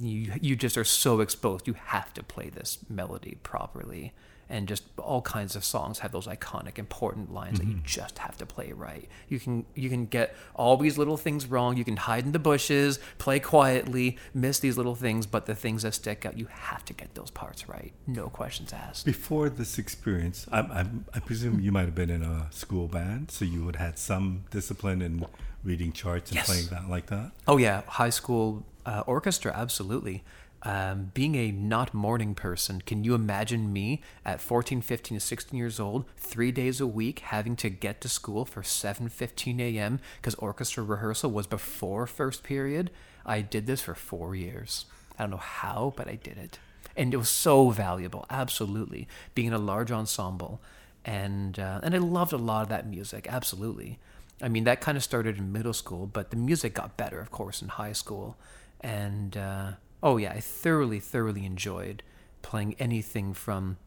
you, 0.00 0.32
you 0.40 0.56
just 0.56 0.78
are 0.78 0.84
so 0.84 1.20
exposed. 1.20 1.66
You 1.66 1.74
have 1.74 2.14
to 2.14 2.22
play 2.22 2.48
this 2.48 2.78
melody 2.88 3.36
properly 3.42 4.14
and 4.48 4.68
just 4.68 4.84
all 4.98 5.22
kinds 5.22 5.56
of 5.56 5.64
songs 5.64 6.00
have 6.00 6.12
those 6.12 6.26
iconic 6.26 6.78
important 6.78 7.32
lines 7.32 7.58
mm-hmm. 7.58 7.68
that 7.68 7.72
you 7.72 7.78
mm-hmm. 7.78 7.86
just 7.86 8.18
have 8.18 8.36
to 8.36 8.46
play 8.46 8.72
right 8.72 9.08
you 9.28 9.38
can 9.38 9.64
you 9.74 9.88
can 9.88 10.06
get 10.06 10.34
all 10.54 10.76
these 10.76 10.98
little 10.98 11.16
things 11.16 11.46
wrong 11.46 11.76
you 11.76 11.84
can 11.84 11.96
hide 11.96 12.24
in 12.24 12.32
the 12.32 12.38
bushes 12.38 12.98
play 13.18 13.38
quietly 13.40 14.16
miss 14.32 14.58
these 14.58 14.76
little 14.76 14.94
things 14.94 15.26
but 15.26 15.46
the 15.46 15.54
things 15.54 15.82
that 15.82 15.92
stick 15.94 16.24
out 16.24 16.38
you 16.38 16.46
have 16.46 16.84
to 16.84 16.92
get 16.92 17.14
those 17.14 17.30
parts 17.30 17.68
right 17.68 17.92
no 18.06 18.28
questions 18.28 18.72
asked 18.72 19.04
before 19.04 19.48
this 19.48 19.78
experience 19.78 20.46
i 20.52 20.60
i 20.60 20.86
i 21.14 21.20
presume 21.20 21.60
you 21.60 21.72
might 21.72 21.84
have 21.84 21.94
been 21.94 22.10
in 22.10 22.22
a 22.22 22.46
school 22.50 22.88
band 22.88 23.30
so 23.30 23.44
you 23.44 23.64
would 23.64 23.76
have 23.76 23.84
had 23.84 23.98
some 23.98 24.44
discipline 24.50 25.02
in 25.02 25.24
reading 25.62 25.92
charts 25.92 26.30
and 26.30 26.36
yes. 26.36 26.46
playing 26.46 26.66
that 26.66 26.88
like 26.88 27.06
that 27.06 27.32
oh 27.46 27.56
yeah 27.56 27.82
high 27.86 28.10
school 28.10 28.64
uh, 28.86 29.02
orchestra 29.06 29.52
absolutely 29.54 30.22
um, 30.64 31.10
being 31.12 31.34
a 31.34 31.50
not 31.50 31.92
morning 31.92 32.34
person, 32.34 32.80
can 32.80 33.04
you 33.04 33.14
imagine 33.14 33.72
me 33.72 34.00
at 34.24 34.40
14, 34.40 34.80
15, 34.80 35.20
16 35.20 35.58
years 35.58 35.78
old, 35.78 36.06
three 36.16 36.50
days 36.50 36.80
a 36.80 36.86
week, 36.86 37.18
having 37.20 37.54
to 37.56 37.68
get 37.68 38.00
to 38.00 38.08
school 38.08 38.46
for 38.46 38.62
7:15 38.62 39.60
a.m. 39.60 40.00
because 40.16 40.34
orchestra 40.36 40.82
rehearsal 40.82 41.30
was 41.30 41.46
before 41.46 42.06
first 42.06 42.42
period? 42.42 42.90
I 43.26 43.42
did 43.42 43.66
this 43.66 43.82
for 43.82 43.94
four 43.94 44.34
years. 44.34 44.86
I 45.18 45.24
don't 45.24 45.32
know 45.32 45.36
how, 45.36 45.92
but 45.96 46.08
I 46.08 46.14
did 46.14 46.38
it, 46.38 46.58
and 46.96 47.12
it 47.12 47.18
was 47.18 47.28
so 47.28 47.68
valuable. 47.68 48.24
Absolutely, 48.30 49.06
being 49.34 49.48
in 49.48 49.52
a 49.52 49.58
large 49.58 49.92
ensemble, 49.92 50.62
and 51.04 51.58
uh, 51.58 51.80
and 51.82 51.94
I 51.94 51.98
loved 51.98 52.32
a 52.32 52.38
lot 52.38 52.62
of 52.62 52.68
that 52.70 52.88
music. 52.88 53.26
Absolutely. 53.28 53.98
I 54.42 54.48
mean, 54.48 54.64
that 54.64 54.80
kind 54.80 54.96
of 54.96 55.04
started 55.04 55.36
in 55.38 55.52
middle 55.52 55.74
school, 55.74 56.06
but 56.06 56.30
the 56.30 56.36
music 56.36 56.74
got 56.74 56.96
better, 56.96 57.20
of 57.20 57.30
course, 57.30 57.60
in 57.60 57.68
high 57.68 57.92
school, 57.92 58.38
and. 58.80 59.36
Uh, 59.36 59.72
oh 60.04 60.18
yeah, 60.18 60.32
I 60.32 60.40
thoroughly, 60.40 61.00
thoroughly 61.00 61.44
enjoyed 61.44 62.02
playing 62.42 62.76
anything 62.78 63.32
from 63.32 63.78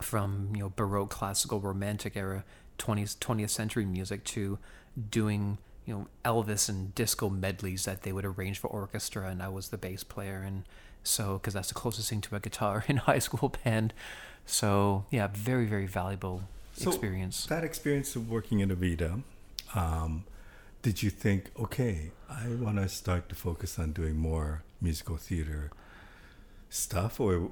from 0.00 0.50
you 0.54 0.62
know 0.62 0.72
baroque, 0.74 1.10
classical, 1.10 1.60
romantic 1.60 2.16
era, 2.16 2.44
20th 2.78 3.18
20th 3.18 3.50
century 3.50 3.84
music 3.84 4.24
to 4.24 4.58
doing 5.10 5.58
you 5.84 5.94
know 5.94 6.08
Elvis 6.24 6.68
and 6.68 6.94
disco 6.94 7.28
medleys 7.28 7.84
that 7.84 8.02
they 8.02 8.12
would 8.12 8.24
arrange 8.24 8.58
for 8.58 8.68
orchestra, 8.68 9.28
and 9.28 9.42
I 9.42 9.48
was 9.48 9.68
the 9.68 9.78
bass 9.78 10.02
player, 10.02 10.42
and 10.44 10.64
so 11.04 11.34
because 11.34 11.54
that's 11.54 11.68
the 11.68 11.74
closest 11.74 12.08
thing 12.08 12.22
to 12.22 12.34
a 12.34 12.40
guitar 12.40 12.84
in 12.88 12.96
high 12.96 13.20
school 13.20 13.54
band. 13.62 13.92
So 14.46 15.04
yeah, 15.10 15.28
very 15.30 15.66
very 15.66 15.86
valuable 15.86 16.42
so 16.72 16.90
experience. 16.90 17.46
That 17.46 17.62
experience 17.62 18.16
of 18.16 18.30
working 18.30 18.60
in 18.60 18.70
Evita, 18.70 19.22
um, 19.74 20.24
did 20.82 21.02
you 21.02 21.10
think, 21.10 21.50
okay, 21.58 22.10
I 22.28 22.48
want 22.48 22.78
to 22.78 22.88
start 22.88 23.28
to 23.28 23.34
focus 23.34 23.78
on 23.78 23.92
doing 23.92 24.16
more 24.16 24.64
musical 24.84 25.16
theater 25.16 25.70
stuff, 26.68 27.18
or 27.18 27.50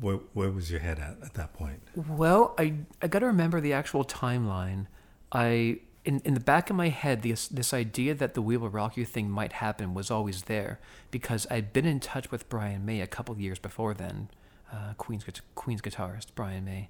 where, 0.00 0.16
where 0.32 0.50
was 0.50 0.70
your 0.70 0.80
head 0.80 0.98
at 0.98 1.16
at 1.22 1.34
that 1.34 1.52
point? 1.52 1.82
Well, 1.94 2.54
I 2.58 2.74
I 3.02 3.08
got 3.08 3.20
to 3.20 3.26
remember 3.26 3.60
the 3.60 3.72
actual 3.72 4.04
timeline. 4.04 4.86
I 5.30 5.80
in 6.04 6.20
in 6.24 6.34
the 6.34 6.40
back 6.40 6.70
of 6.70 6.76
my 6.76 6.88
head, 6.88 7.22
this 7.22 7.48
this 7.48 7.74
idea 7.74 8.14
that 8.14 8.34
the 8.34 8.42
We 8.42 8.56
Will 8.56 8.70
Rock 8.70 8.96
You 8.96 9.04
thing 9.04 9.30
might 9.30 9.54
happen 9.54 9.94
was 9.94 10.10
always 10.10 10.42
there 10.44 10.80
because 11.10 11.46
I'd 11.50 11.72
been 11.72 11.86
in 11.86 12.00
touch 12.00 12.30
with 12.30 12.48
Brian 12.48 12.84
May 12.84 13.00
a 13.00 13.06
couple 13.06 13.36
years 13.38 13.58
before 13.58 13.94
then, 13.94 14.30
uh, 14.72 14.94
Queen's 14.96 15.24
Queen's 15.54 15.82
guitarist 15.82 16.28
Brian 16.34 16.64
May, 16.64 16.88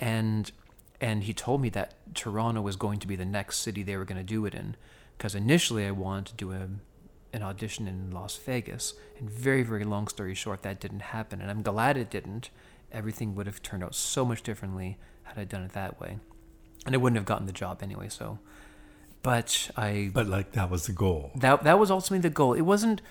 and 0.00 0.50
and 1.00 1.24
he 1.24 1.32
told 1.32 1.60
me 1.60 1.68
that 1.70 1.94
Toronto 2.14 2.60
was 2.60 2.76
going 2.76 2.98
to 2.98 3.06
be 3.06 3.14
the 3.14 3.24
next 3.24 3.58
city 3.58 3.82
they 3.82 3.96
were 3.96 4.04
going 4.04 4.18
to 4.18 4.24
do 4.24 4.44
it 4.46 4.54
in 4.54 4.76
because 5.16 5.34
initially 5.34 5.86
I 5.86 5.90
wanted 5.90 6.26
to 6.26 6.34
do 6.34 6.52
a 6.52 6.68
an 7.32 7.42
audition 7.42 7.86
in 7.86 8.10
Las 8.10 8.36
Vegas. 8.36 8.94
And 9.18 9.28
very, 9.30 9.62
very 9.62 9.84
long 9.84 10.08
story 10.08 10.34
short, 10.34 10.62
that 10.62 10.80
didn't 10.80 11.00
happen. 11.00 11.40
And 11.40 11.50
I'm 11.50 11.62
glad 11.62 11.96
it 11.96 12.10
didn't. 12.10 12.50
Everything 12.90 13.34
would 13.34 13.46
have 13.46 13.62
turned 13.62 13.84
out 13.84 13.94
so 13.94 14.24
much 14.24 14.42
differently 14.42 14.98
had 15.24 15.38
I 15.38 15.44
done 15.44 15.62
it 15.62 15.72
that 15.72 16.00
way. 16.00 16.18
And 16.86 16.94
I 16.94 16.98
wouldn't 16.98 17.18
have 17.18 17.26
gotten 17.26 17.46
the 17.46 17.52
job 17.52 17.82
anyway, 17.82 18.08
so. 18.08 18.38
But 19.22 19.70
I. 19.76 20.10
But 20.12 20.26
like 20.26 20.52
that 20.52 20.70
was 20.70 20.86
the 20.86 20.92
goal. 20.92 21.32
That, 21.34 21.64
that 21.64 21.78
was 21.78 21.90
ultimately 21.90 22.28
the 22.28 22.34
goal. 22.34 22.54
It 22.54 22.62
wasn't 22.62 23.02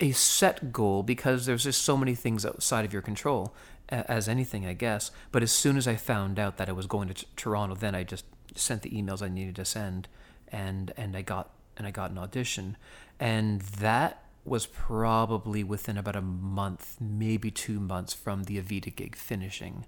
a 0.00 0.12
set 0.12 0.72
goal 0.72 1.02
because 1.02 1.46
there's 1.46 1.64
just 1.64 1.82
so 1.82 1.96
many 1.96 2.14
things 2.14 2.46
outside 2.46 2.84
of 2.84 2.92
your 2.92 3.02
control, 3.02 3.54
as 3.88 4.28
anything, 4.28 4.66
I 4.66 4.72
guess. 4.72 5.10
But 5.32 5.42
as 5.42 5.50
soon 5.50 5.76
as 5.76 5.88
I 5.88 5.96
found 5.96 6.38
out 6.38 6.56
that 6.58 6.68
I 6.68 6.72
was 6.72 6.86
going 6.86 7.08
to 7.08 7.14
t- 7.14 7.26
Toronto, 7.36 7.74
then 7.74 7.94
I 7.94 8.04
just 8.04 8.24
sent 8.54 8.82
the 8.82 8.90
emails 8.90 9.22
I 9.22 9.28
needed 9.28 9.56
to 9.56 9.64
send, 9.64 10.08
and 10.48 10.92
and 10.96 11.16
I 11.16 11.22
got 11.22 11.50
and 11.76 11.86
I 11.86 11.90
got 11.90 12.10
an 12.10 12.18
audition. 12.18 12.76
And 13.20 13.60
that 13.60 14.22
was 14.44 14.66
probably 14.66 15.62
within 15.62 15.98
about 15.98 16.16
a 16.16 16.22
month, 16.22 16.96
maybe 17.00 17.50
two 17.50 17.80
months 17.80 18.14
from 18.14 18.44
the 18.44 18.60
Evita 18.60 18.94
gig 18.94 19.16
finishing. 19.16 19.84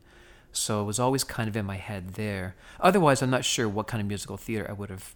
So 0.53 0.83
it 0.83 0.85
was 0.85 0.99
always 0.99 1.25
kind 1.25 1.49
of 1.49 1.57
in 1.57 1.64
my 1.64 1.77
head 1.77 2.14
there. 2.14 2.57
Otherwise, 2.81 3.23
I'm 3.23 3.31
not 3.31 3.45
sure 3.45 3.69
what 3.69 3.87
kind 3.87 4.01
of 4.01 4.07
musical 4.07 4.37
theater 4.37 4.66
I 4.69 4.73
would 4.73 4.90
have 4.90 5.14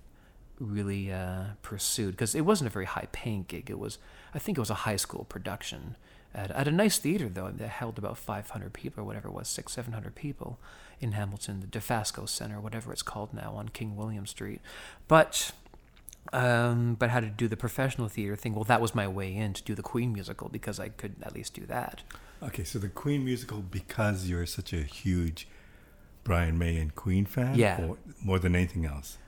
really 0.60 1.12
uh, 1.12 1.44
pursued 1.62 2.12
because 2.12 2.34
it 2.34 2.42
wasn't 2.42 2.68
a 2.68 2.72
very 2.72 2.84
high 2.84 3.08
paying 3.12 3.44
gig. 3.48 3.68
It 3.68 3.78
was, 3.78 3.98
I 4.32 4.38
think 4.38 4.56
it 4.56 4.60
was 4.60 4.70
a 4.70 4.74
high 4.74 4.96
school 4.96 5.24
production 5.24 5.96
at, 6.34 6.50
at 6.52 6.68
a 6.68 6.70
nice 6.70 6.98
theater 6.98 7.28
though 7.28 7.50
that 7.50 7.68
held 7.68 7.98
about 7.98 8.18
500 8.18 8.72
people 8.72 9.02
or 9.02 9.06
whatever 9.06 9.28
it 9.28 9.34
was, 9.34 9.48
six, 9.48 9.72
700 9.72 10.14
people 10.14 10.58
in 11.00 11.12
Hamilton, 11.12 11.60
the 11.60 11.66
Dofasco 11.66 12.28
Center, 12.28 12.60
whatever 12.60 12.92
it's 12.92 13.02
called 13.02 13.34
now 13.34 13.54
on 13.56 13.68
King 13.68 13.96
William 13.96 14.26
Street. 14.26 14.60
But 15.08 15.52
um, 16.32 16.94
but 16.94 17.10
how 17.10 17.20
to 17.20 17.26
do 17.26 17.48
the 17.48 17.56
professional 17.56 18.08
theater 18.08 18.36
thing. 18.36 18.54
Well, 18.54 18.64
that 18.64 18.80
was 18.80 18.94
my 18.94 19.06
way 19.06 19.34
in 19.34 19.52
to 19.54 19.62
do 19.62 19.74
the 19.74 19.82
Queen 19.82 20.12
musical 20.12 20.48
because 20.48 20.80
I 20.80 20.88
could 20.88 21.16
at 21.22 21.34
least 21.34 21.54
do 21.54 21.66
that. 21.66 22.02
Okay, 22.42 22.64
so 22.64 22.78
the 22.78 22.88
Queen 22.88 23.24
musical 23.24 23.58
because 23.60 24.26
you're 24.28 24.46
such 24.46 24.72
a 24.72 24.82
huge 24.82 25.46
Brian 26.24 26.58
May 26.58 26.76
and 26.78 26.94
Queen 26.94 27.26
fan, 27.26 27.54
yeah, 27.54 27.92
more 28.22 28.38
than 28.38 28.56
anything 28.56 28.86
else. 28.86 29.18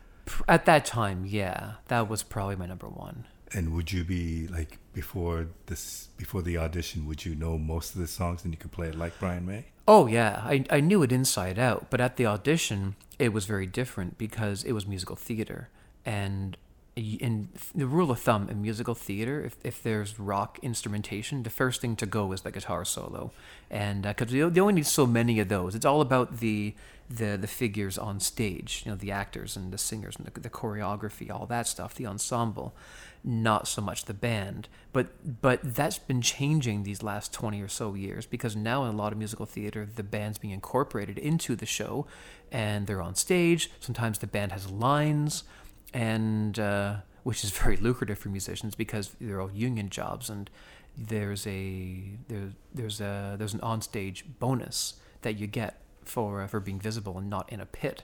At 0.48 0.64
that 0.64 0.84
time, 0.84 1.24
yeah, 1.26 1.74
that 1.88 2.08
was 2.08 2.22
probably 2.22 2.56
my 2.56 2.66
number 2.66 2.88
one. 2.88 3.26
And 3.52 3.72
would 3.74 3.92
you 3.92 4.02
be 4.02 4.48
like 4.48 4.78
before 4.92 5.46
this 5.66 6.08
before 6.16 6.42
the 6.42 6.58
audition? 6.58 7.06
Would 7.06 7.24
you 7.24 7.34
know 7.34 7.58
most 7.58 7.94
of 7.94 8.00
the 8.00 8.08
songs 8.08 8.42
and 8.44 8.52
you 8.52 8.58
could 8.58 8.72
play 8.72 8.88
it 8.88 8.96
like 8.96 9.18
Brian 9.20 9.46
May? 9.46 9.66
Oh 9.86 10.06
yeah, 10.06 10.42
I 10.44 10.64
I 10.70 10.80
knew 10.80 11.02
it 11.02 11.12
inside 11.12 11.58
out. 11.58 11.90
But 11.90 12.00
at 12.00 12.16
the 12.16 12.26
audition, 12.26 12.96
it 13.18 13.32
was 13.32 13.44
very 13.44 13.66
different 13.66 14.18
because 14.18 14.64
it 14.64 14.72
was 14.72 14.86
musical 14.86 15.14
theater, 15.14 15.68
and 16.04 16.56
in 16.96 17.50
the 17.74 17.86
rule 17.86 18.10
of 18.10 18.20
thumb 18.20 18.48
in 18.48 18.62
musical 18.62 18.94
theater, 18.94 19.44
if, 19.44 19.56
if 19.62 19.82
there's 19.82 20.18
rock 20.18 20.58
instrumentation, 20.62 21.42
the 21.42 21.50
first 21.50 21.82
thing 21.82 21.94
to 21.96 22.06
go 22.06 22.32
is 22.32 22.40
the 22.40 22.50
guitar 22.50 22.86
solo, 22.86 23.32
and 23.70 24.02
because 24.02 24.34
uh, 24.34 24.48
they 24.48 24.60
only 24.60 24.74
need 24.74 24.86
so 24.86 25.06
many 25.06 25.38
of 25.38 25.48
those, 25.48 25.74
it's 25.74 25.84
all 25.84 26.00
about 26.00 26.38
the 26.38 26.74
the 27.08 27.36
the 27.36 27.46
figures 27.46 27.98
on 27.98 28.18
stage, 28.18 28.82
you 28.84 28.90
know, 28.90 28.96
the 28.96 29.12
actors 29.12 29.56
and 29.56 29.72
the 29.72 29.78
singers 29.78 30.16
and 30.16 30.26
the, 30.26 30.40
the 30.40 30.48
choreography, 30.48 31.30
all 31.30 31.44
that 31.46 31.66
stuff, 31.66 31.94
the 31.94 32.06
ensemble, 32.06 32.74
not 33.22 33.68
so 33.68 33.82
much 33.82 34.06
the 34.06 34.14
band. 34.14 34.66
But 34.94 35.42
but 35.42 35.60
that's 35.62 35.98
been 35.98 36.22
changing 36.22 36.82
these 36.82 37.02
last 37.02 37.30
twenty 37.30 37.60
or 37.60 37.68
so 37.68 37.92
years 37.92 38.24
because 38.24 38.56
now 38.56 38.84
in 38.84 38.94
a 38.94 38.96
lot 38.96 39.12
of 39.12 39.18
musical 39.18 39.44
theater, 39.44 39.86
the 39.94 40.02
band's 40.02 40.38
being 40.38 40.54
incorporated 40.54 41.18
into 41.18 41.56
the 41.56 41.66
show, 41.66 42.06
and 42.50 42.86
they're 42.86 43.02
on 43.02 43.14
stage. 43.16 43.70
Sometimes 43.80 44.18
the 44.18 44.26
band 44.26 44.52
has 44.52 44.70
lines 44.70 45.44
and 45.92 46.58
uh, 46.58 46.96
which 47.22 47.44
is 47.44 47.50
very 47.62 47.76
lucrative 47.76 48.18
for 48.18 48.28
musicians 48.28 48.74
because 48.74 49.14
they're 49.20 49.40
all 49.40 49.50
union 49.50 49.90
jobs, 49.90 50.30
and 50.30 50.50
there's 50.96 51.46
a 51.46 52.02
there, 52.28 52.50
there's 52.74 53.00
a 53.00 53.36
there's 53.38 53.54
an 53.54 53.60
onstage 53.60 54.22
bonus 54.38 54.94
that 55.22 55.38
you 55.38 55.46
get 55.46 55.80
for 56.04 56.42
uh, 56.42 56.46
for 56.46 56.60
being 56.60 56.80
visible 56.80 57.18
and 57.18 57.28
not 57.28 57.50
in 57.52 57.60
a 57.60 57.66
pit. 57.66 58.02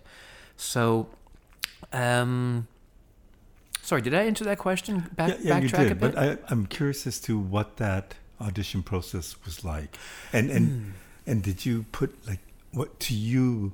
So, 0.57 1.09
um, 1.93 2.69
sorry, 3.81 4.03
did 4.03 4.15
I 4.15 4.25
answer 4.25 4.45
that 4.45 4.59
question? 4.59 5.11
Back, 5.17 5.39
yeah, 5.41 5.59
yeah 5.59 5.59
you 5.59 5.69
did. 5.69 6.01
But 6.01 6.19
I, 6.19 6.39
am 6.51 6.67
curious 6.67 7.07
as 7.07 7.19
to 7.21 7.39
what 7.39 7.77
that 7.79 8.15
audition 8.41 8.83
process 8.83 9.37
was 9.45 9.65
like, 9.65 9.97
and 10.33 10.51
and 10.51 10.69
mm. 10.69 10.93
and 11.27 11.43
did 11.43 11.65
you 11.65 11.87
put 11.93 12.27
like 12.27 12.41
what 12.73 12.99
to 13.01 13.15
you 13.15 13.73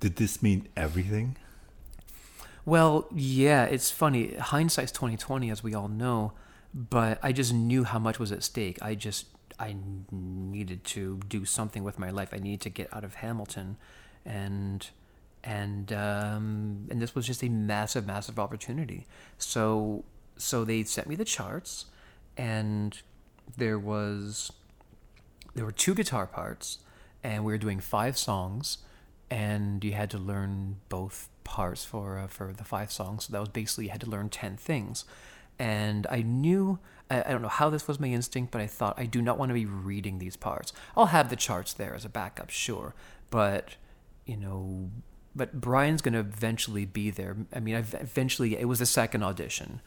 did 0.00 0.16
this 0.16 0.42
mean 0.42 0.68
everything? 0.76 1.36
Well, 2.66 3.06
yeah, 3.14 3.64
it's 3.64 3.92
funny. 3.92 4.34
Hindsight's 4.34 4.92
twenty 4.92 5.16
twenty, 5.16 5.50
as 5.50 5.62
we 5.62 5.72
all 5.72 5.88
know. 5.88 6.32
But 6.74 7.18
I 7.22 7.32
just 7.32 7.54
knew 7.54 7.84
how 7.84 7.98
much 7.98 8.18
was 8.18 8.32
at 8.32 8.42
stake. 8.42 8.78
I 8.82 8.94
just 8.96 9.26
I 9.58 9.76
needed 10.10 10.84
to 10.84 11.20
do 11.28 11.44
something 11.44 11.84
with 11.84 11.98
my 11.98 12.10
life. 12.10 12.30
I 12.32 12.38
needed 12.38 12.60
to 12.62 12.70
get 12.70 12.92
out 12.92 13.04
of 13.04 13.14
Hamilton, 13.14 13.76
and 14.24 14.86
and 15.44 15.92
um, 15.92 16.88
and 16.90 17.00
this 17.00 17.14
was 17.14 17.24
just 17.24 17.42
a 17.44 17.48
massive, 17.48 18.04
massive 18.04 18.38
opportunity. 18.38 19.06
So 19.38 20.04
so 20.36 20.64
they 20.64 20.82
sent 20.82 21.06
me 21.06 21.14
the 21.14 21.24
charts, 21.24 21.86
and 22.36 23.00
there 23.56 23.78
was 23.78 24.52
there 25.54 25.64
were 25.64 25.72
two 25.72 25.94
guitar 25.94 26.26
parts, 26.26 26.78
and 27.22 27.44
we 27.44 27.52
were 27.52 27.58
doing 27.58 27.78
five 27.78 28.18
songs, 28.18 28.78
and 29.30 29.84
you 29.84 29.92
had 29.92 30.10
to 30.10 30.18
learn 30.18 30.76
both 30.88 31.28
parts 31.46 31.84
for 31.84 32.18
uh, 32.18 32.26
for 32.26 32.52
the 32.52 32.64
five 32.64 32.90
songs. 32.90 33.24
So 33.24 33.32
that 33.32 33.40
was 33.40 33.48
basically 33.48 33.84
you 33.86 33.90
had 33.92 34.02
to 34.02 34.10
learn 34.10 34.28
ten 34.28 34.56
things, 34.56 35.04
and 35.58 36.06
I 36.10 36.22
knew. 36.22 36.78
I, 37.08 37.22
I 37.22 37.30
don't 37.30 37.42
know 37.42 37.48
how 37.48 37.70
this 37.70 37.86
was 37.86 38.00
my 38.00 38.08
instinct, 38.08 38.50
but 38.50 38.60
I 38.60 38.66
thought 38.66 38.98
I 38.98 39.06
do 39.06 39.22
not 39.22 39.38
want 39.38 39.50
to 39.50 39.54
be 39.54 39.64
reading 39.64 40.18
these 40.18 40.36
parts. 40.36 40.72
I'll 40.96 41.06
have 41.06 41.30
the 41.30 41.36
charts 41.36 41.72
there 41.72 41.94
as 41.94 42.04
a 42.04 42.08
backup, 42.08 42.50
sure, 42.50 42.94
but 43.30 43.76
you 44.24 44.36
know, 44.36 44.90
but 45.36 45.60
Brian's 45.60 46.02
going 46.02 46.14
to 46.14 46.18
eventually 46.20 46.84
be 46.84 47.10
there. 47.10 47.36
I 47.54 47.60
mean, 47.60 47.76
eventually, 47.76 48.58
it 48.58 48.66
was 48.66 48.80
the 48.80 48.86
second 48.86 49.22
audition, 49.22 49.80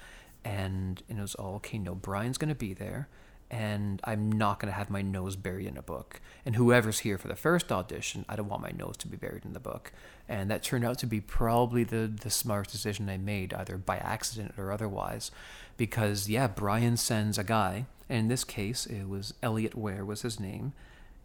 and, 0.46 1.04
and 1.10 1.20
it 1.20 1.22
was 1.22 1.36
all 1.36 1.56
okay. 1.56 1.78
No, 1.78 1.94
Brian's 1.94 2.38
going 2.38 2.50
to 2.50 2.56
be 2.56 2.74
there, 2.74 3.10
and 3.52 4.00
I'm 4.04 4.32
not 4.32 4.60
going 4.60 4.72
to 4.72 4.78
have 4.78 4.90
my 4.90 5.02
nose 5.02 5.36
buried 5.36 5.68
in 5.68 5.78
a 5.78 5.82
book. 5.82 6.22
And 6.46 6.56
whoever's 6.56 7.00
here 7.00 7.18
for 7.18 7.28
the 7.28 7.36
first 7.36 7.72
audition, 7.72 8.26
I 8.30 8.36
don't 8.36 8.48
want 8.48 8.62
my 8.62 8.72
nose 8.72 8.96
to 8.98 9.08
be 9.08 9.18
buried 9.18 9.46
in 9.46 9.54
the 9.54 9.60
book. 9.60 9.92
And 10.28 10.52
that 10.52 10.62
turned 10.62 10.86
out 10.86 11.00
to 11.00 11.08
be 11.08 11.20
probably 11.20 11.84
the, 11.84 12.12
the 12.22 12.30
smartest 12.30 12.74
decision 12.74 13.10
I 13.10 13.18
made, 13.18 13.54
either 13.54 13.78
by 13.78 13.98
accident 13.98 14.54
or 14.58 14.72
otherwise. 14.72 15.32
Because, 15.78 16.30
yeah, 16.30 16.48
Brian 16.48 16.98
sends 16.98 17.38
a 17.38 17.44
guy, 17.44 17.88
and 18.08 18.20
in 18.20 18.28
this 18.28 18.44
case, 18.44 18.86
it 18.86 19.10
was 19.10 19.34
Elliot 19.42 19.76
Ware 19.76 20.06
was 20.06 20.22
his 20.22 20.40
name. 20.40 20.74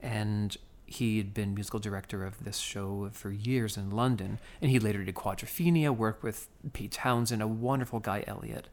And 0.01 0.57
he 0.87 1.19
had 1.19 1.35
been 1.35 1.55
musical 1.55 1.81
director 1.81 2.25
of 2.25 2.45
this 2.45 2.59
show 2.59 3.11
for 3.13 3.31
years 3.31 3.77
in 3.77 3.91
London, 3.91 4.39
and 4.63 4.71
he 4.71 4.79
later 4.79 5.05
did 5.05 5.15
Quadrophenia, 5.15 5.95
worked 5.95 6.23
with 6.23 6.49
Pete 6.73 6.93
Townshend, 6.93 7.43
a 7.43 7.47
wonderful 7.47 8.01
guy, 8.01 8.25
Elliot. 8.27 8.69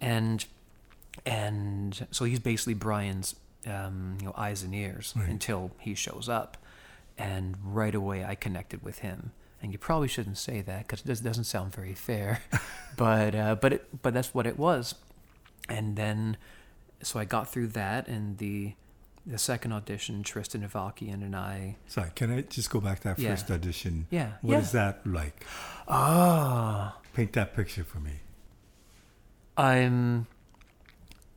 And 0.00 0.44
and 1.26 2.06
so 2.10 2.24
he's 2.24 2.38
basically 2.40 2.74
Brian's 2.74 3.34
um, 3.66 4.16
you 4.20 4.26
know 4.26 4.34
eyes 4.36 4.62
and 4.62 4.74
ears 4.74 5.12
Right. 5.16 5.28
until 5.28 5.70
he 5.78 5.94
shows 5.94 6.28
up, 6.28 6.56
and 7.18 7.56
right 7.64 7.94
away 7.94 8.24
I 8.24 8.34
connected 8.34 8.82
with 8.82 8.98
him. 8.98 9.32
And 9.62 9.70
you 9.72 9.78
probably 9.78 10.08
shouldn't 10.08 10.38
say 10.38 10.60
that 10.62 10.88
because 10.88 11.02
it 11.02 11.22
doesn't 11.22 11.44
sound 11.44 11.72
very 11.72 11.94
fair, 11.94 12.40
but 12.96 13.34
uh, 13.34 13.54
but 13.54 13.72
it, 13.74 14.02
but 14.02 14.12
that's 14.12 14.34
what 14.34 14.46
it 14.46 14.58
was. 14.58 14.96
And 15.68 15.94
then, 15.94 16.36
so 17.02 17.20
I 17.20 17.24
got 17.24 17.48
through 17.48 17.68
that, 17.68 18.08
and 18.08 18.38
the 18.38 18.74
the 19.24 19.38
second 19.38 19.72
audition, 19.72 20.24
Tristan 20.24 20.66
Avakian 20.68 21.22
and 21.22 21.36
I. 21.36 21.76
Sorry, 21.86 22.10
can 22.16 22.32
I 22.32 22.40
just 22.40 22.70
go 22.70 22.80
back 22.80 22.98
to 23.02 23.08
that 23.10 23.20
Yeah. 23.20 23.30
first 23.30 23.48
audition? 23.52 24.08
Yeah, 24.10 24.32
What 24.40 24.54
yeah. 24.54 24.58
is 24.58 24.72
that 24.72 25.06
like? 25.06 25.44
Ah, 25.86 26.96
Paint 27.14 27.32
that 27.34 27.54
picture 27.54 27.84
for 27.84 28.00
me. 28.00 28.14
I'm 29.56 30.26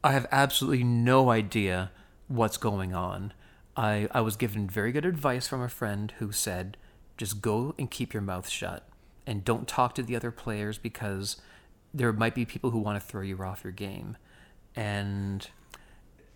I 0.05 0.11
have 0.11 0.27
absolutely 0.31 0.83
no 0.83 1.31
idea 1.31 1.89
what's 2.27 2.57
going 2.57 2.93
on. 2.93 3.33
I 3.75 4.07
I 4.11 4.21
was 4.21 4.35
given 4.35 4.69
very 4.69 4.91
good 4.91 5.03
advice 5.03 5.47
from 5.47 5.63
a 5.63 5.67
friend 5.67 6.13
who 6.19 6.31
said 6.31 6.77
just 7.17 7.41
go 7.41 7.73
and 7.79 7.89
keep 7.89 8.13
your 8.13 8.21
mouth 8.21 8.47
shut 8.47 8.87
and 9.25 9.43
don't 9.43 9.67
talk 9.67 9.95
to 9.95 10.03
the 10.03 10.15
other 10.15 10.29
players 10.29 10.77
because 10.77 11.37
there 11.91 12.13
might 12.13 12.35
be 12.35 12.45
people 12.45 12.69
who 12.69 12.77
want 12.77 13.01
to 13.01 13.05
throw 13.05 13.23
you 13.23 13.41
off 13.41 13.63
your 13.63 13.73
game 13.73 14.15
and 14.75 15.49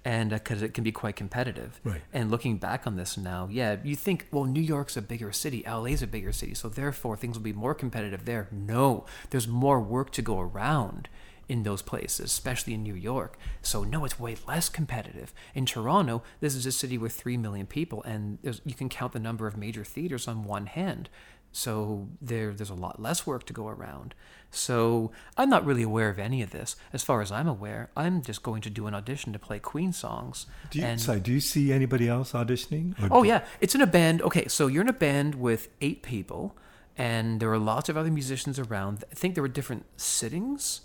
and 0.04 0.34
uh, 0.34 0.38
because 0.38 0.64
it 0.64 0.74
can 0.74 0.84
be 0.84 0.92
quite 0.92 1.16
competitive. 1.16 1.80
Right. 1.84 2.02
And 2.12 2.32
looking 2.32 2.58
back 2.58 2.88
on 2.88 2.96
this 2.96 3.18
now, 3.18 3.50
yeah, 3.52 3.76
you 3.84 3.96
think, 3.96 4.28
well, 4.32 4.46
New 4.46 4.62
York's 4.62 4.98
a 4.98 5.02
bigger 5.02 5.32
city, 5.32 5.64
LA's 5.68 6.02
a 6.02 6.08
bigger 6.08 6.32
city, 6.32 6.56
so 6.56 6.70
therefore 6.70 7.18
things 7.18 7.38
will 7.38 7.44
be 7.44 7.54
more 7.54 7.76
competitive 7.76 8.26
there. 8.26 8.48
No, 8.52 9.06
there's 9.30 9.48
more 9.48 9.80
work 9.80 10.10
to 10.14 10.24
go 10.24 10.40
around 10.40 11.08
in 11.50 11.64
those 11.64 11.82
places, 11.82 12.28
especially 12.28 12.76
in 12.76 12.84
New 12.84 12.94
York. 12.94 13.38
So 13.62 13.84
no, 13.84 14.06
it's 14.06 14.20
way 14.20 14.38
less 14.48 14.70
competitive. 14.70 15.34
In 15.56 15.66
Toronto, 15.66 16.22
this 16.40 16.56
is 16.56 16.66
a 16.66 16.72
city 16.72 16.98
with 16.98 17.14
three 17.14 17.36
million 17.36 17.66
people, 17.66 18.04
and 18.04 18.38
there's, 18.44 18.62
you 18.64 18.76
can 18.76 18.88
count 18.88 19.12
the 19.14 19.20
number 19.20 19.48
of 19.48 19.58
major 19.58 19.84
theaters 19.84 20.28
on 20.28 20.46
one 20.46 20.68
hand. 20.68 21.10
So 21.52 22.08
there, 22.22 22.54
there's 22.54 22.70
a 22.70 22.76
lot 22.76 23.02
less 23.02 23.26
work 23.26 23.48
to 23.48 23.54
go 23.54 23.68
around. 23.68 24.14
So 24.52 25.12
I'm 25.36 25.50
not 25.50 25.66
really 25.66 25.82
aware 25.82 26.10
of 26.10 26.20
any 26.20 26.44
of 26.44 26.52
this. 26.52 26.76
As 26.94 27.04
far 27.04 27.22
as 27.22 27.32
I'm 27.32 27.48
aware, 27.48 27.90
I'm 27.98 28.22
just 28.22 28.44
going 28.44 28.62
to 28.62 28.70
do 28.70 28.86
an 28.86 28.94
audition 28.94 29.34
to 29.34 29.40
play 29.40 29.58
Queen 29.58 29.92
songs. 29.92 30.46
Do 30.70 30.78
you, 30.78 30.86
and 30.86 31.02
sorry, 31.02 31.20
do 31.20 31.32
you 31.32 31.40
see 31.40 31.74
anybody 31.74 32.08
else 32.08 32.34
auditioning? 32.34 32.94
Oh 33.10 33.24
yeah, 33.24 33.44
it's 33.60 33.74
in 33.74 33.82
a 33.82 33.88
band. 33.88 34.22
Okay, 34.22 34.48
so 34.48 34.68
you're 34.68 34.84
in 34.84 34.90
a 34.90 34.94
band 34.94 35.36
with 35.36 35.70
eight 35.82 36.04
people, 36.04 36.56
and 36.96 37.40
there 37.40 37.52
are 37.52 37.58
lots 37.58 37.90
of 37.90 37.98
other 37.98 38.12
musicians 38.12 38.60
around. 38.60 39.04
I 39.12 39.16
think 39.16 39.34
there 39.34 39.42
were 39.42 39.48
different 39.48 39.86
sittings 39.98 40.82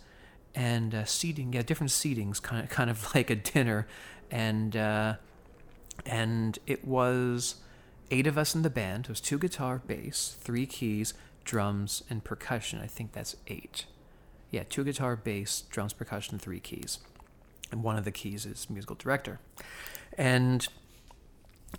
and 0.55 0.95
uh, 0.95 1.05
seating. 1.05 1.53
Yeah, 1.53 1.63
different 1.63 1.91
seatings, 1.91 2.41
kind 2.41 2.63
of, 2.63 2.71
kind 2.71 2.91
of 2.95 3.15
like 3.15 3.31
a 3.31 3.37
dinner, 3.37 3.87
and 4.31 4.77
uh, 4.77 5.15
and 6.07 6.59
it 6.67 6.85
was 6.85 7.57
eight 8.11 8.27
of 8.27 8.39
us 8.39 8.55
in 8.55 8.63
the 8.63 8.71
band. 8.71 9.07
It 9.07 9.11
was 9.11 9.21
two 9.21 9.39
guitar, 9.39 9.81
bass, 9.87 10.37
three 10.41 10.67
keys, 10.67 11.15
drums, 11.45 12.03
and 12.09 12.23
percussion. 12.25 12.81
I 12.81 12.87
think 12.87 13.13
that's 13.13 13.37
eight. 13.47 13.87
Yeah, 14.51 14.63
two 14.69 14.85
guitar, 14.85 15.17
bass, 15.17 15.63
drums, 15.71 15.93
percussion, 15.93 16.39
three 16.39 16.61
keys, 16.61 16.99
and 17.73 17.83
one 17.83 17.97
of 17.97 18.05
the 18.05 18.13
keys 18.13 18.47
is 18.47 18.69
musical 18.71 18.97
director, 18.97 19.41
and 20.17 20.67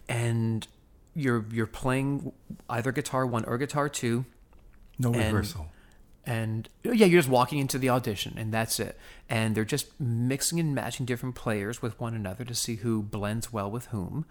and 0.09 0.67
you're 1.15 1.45
you're 1.51 1.67
playing 1.67 2.33
either 2.69 2.91
guitar 2.91 3.25
one 3.25 3.45
or 3.45 3.57
guitar 3.57 3.87
two 3.87 4.25
No 4.99 5.11
rehearsal. 5.11 5.67
And 6.25 6.69
yeah 6.83 7.05
you're 7.05 7.19
just 7.19 7.29
walking 7.29 7.59
into 7.59 7.77
the 7.77 7.89
audition 7.89 8.35
and 8.37 8.53
that's 8.53 8.79
it. 8.79 8.97
And 9.29 9.55
they're 9.55 9.65
just 9.65 9.99
mixing 9.99 10.59
and 10.59 10.75
matching 10.75 11.05
different 11.05 11.35
players 11.35 11.81
with 11.81 11.99
one 11.99 12.13
another 12.13 12.43
to 12.45 12.55
see 12.55 12.75
who 12.77 13.01
blends 13.01 13.51
well 13.51 13.69
with 13.71 13.87
whom 13.87 14.25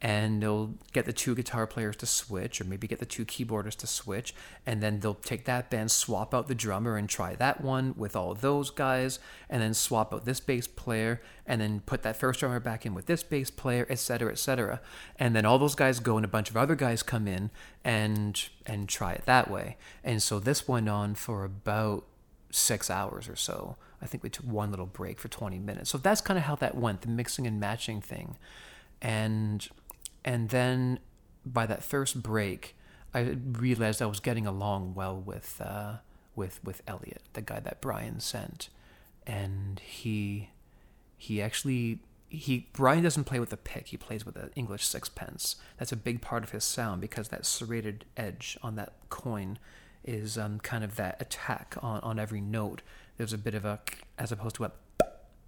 and 0.00 0.42
they'll 0.42 0.74
get 0.92 1.06
the 1.06 1.12
two 1.12 1.34
guitar 1.34 1.66
players 1.66 1.96
to 1.96 2.06
switch 2.06 2.60
or 2.60 2.64
maybe 2.64 2.86
get 2.86 3.00
the 3.00 3.06
two 3.06 3.24
keyboarders 3.24 3.74
to 3.74 3.86
switch 3.86 4.34
and 4.64 4.82
then 4.82 5.00
they'll 5.00 5.14
take 5.14 5.44
that 5.44 5.70
band 5.70 5.90
swap 5.90 6.32
out 6.32 6.46
the 6.46 6.54
drummer 6.54 6.96
and 6.96 7.08
try 7.08 7.34
that 7.34 7.60
one 7.60 7.94
with 7.96 8.14
all 8.14 8.34
those 8.34 8.70
guys 8.70 9.18
and 9.50 9.60
then 9.60 9.74
swap 9.74 10.14
out 10.14 10.24
this 10.24 10.40
bass 10.40 10.68
player 10.68 11.20
and 11.46 11.60
then 11.60 11.80
put 11.80 12.02
that 12.02 12.16
first 12.16 12.40
drummer 12.40 12.60
back 12.60 12.86
in 12.86 12.94
with 12.94 13.06
this 13.06 13.22
bass 13.22 13.50
player 13.50 13.86
etc 13.90 14.30
etc 14.30 14.80
and 15.16 15.34
then 15.34 15.44
all 15.44 15.58
those 15.58 15.74
guys 15.74 15.98
go 15.98 16.16
and 16.16 16.24
a 16.24 16.28
bunch 16.28 16.48
of 16.48 16.56
other 16.56 16.76
guys 16.76 17.02
come 17.02 17.26
in 17.26 17.50
and 17.84 18.50
and 18.66 18.88
try 18.88 19.12
it 19.12 19.22
that 19.24 19.50
way. 19.50 19.76
And 20.04 20.22
so 20.22 20.38
this 20.38 20.68
went 20.68 20.88
on 20.88 21.14
for 21.14 21.44
about 21.44 22.04
six 22.50 22.90
hours 22.90 23.28
or 23.28 23.36
so. 23.36 23.76
I 24.00 24.06
think 24.06 24.22
we 24.22 24.30
took 24.30 24.46
one 24.46 24.70
little 24.70 24.86
break 24.86 25.18
for 25.18 25.28
20 25.28 25.58
minutes. 25.58 25.90
So 25.90 25.98
that's 25.98 26.20
kind 26.20 26.38
of 26.38 26.44
how 26.44 26.54
that 26.56 26.76
went 26.76 27.00
the 27.00 27.08
mixing 27.08 27.46
and 27.46 27.58
matching 27.58 28.00
thing. 28.00 28.36
And 29.00 29.66
and 30.24 30.50
then 30.50 30.98
by 31.44 31.66
that 31.66 31.82
first 31.82 32.22
break 32.22 32.76
i 33.14 33.20
realized 33.20 34.02
i 34.02 34.06
was 34.06 34.20
getting 34.20 34.46
along 34.46 34.94
well 34.94 35.16
with 35.16 35.60
uh 35.64 35.94
with 36.36 36.60
with 36.64 36.82
elliot 36.86 37.22
the 37.32 37.40
guy 37.40 37.60
that 37.60 37.80
brian 37.80 38.20
sent 38.20 38.68
and 39.26 39.80
he 39.80 40.50
he 41.16 41.42
actually 41.42 42.00
he 42.28 42.68
Brian 42.72 43.02
doesn't 43.02 43.24
play 43.24 43.40
with 43.40 43.52
a 43.52 43.56
pick. 43.56 43.88
He 43.88 43.96
plays 43.96 44.26
with 44.26 44.36
an 44.36 44.50
English 44.54 44.84
sixpence. 44.84 45.56
That's 45.78 45.92
a 45.92 45.96
big 45.96 46.20
part 46.20 46.44
of 46.44 46.50
his 46.50 46.64
sound 46.64 47.00
because 47.00 47.28
that 47.28 47.46
serrated 47.46 48.04
edge 48.16 48.58
on 48.62 48.76
that 48.76 48.92
coin 49.08 49.58
is 50.04 50.36
um, 50.36 50.60
kind 50.60 50.84
of 50.84 50.96
that 50.96 51.20
attack 51.20 51.76
on, 51.82 52.00
on 52.00 52.18
every 52.18 52.40
note. 52.40 52.82
There's 53.16 53.32
a 53.32 53.38
bit 53.38 53.54
of 53.54 53.64
a 53.64 53.80
as 54.18 54.30
opposed 54.30 54.56
to 54.56 54.64
a 54.64 54.72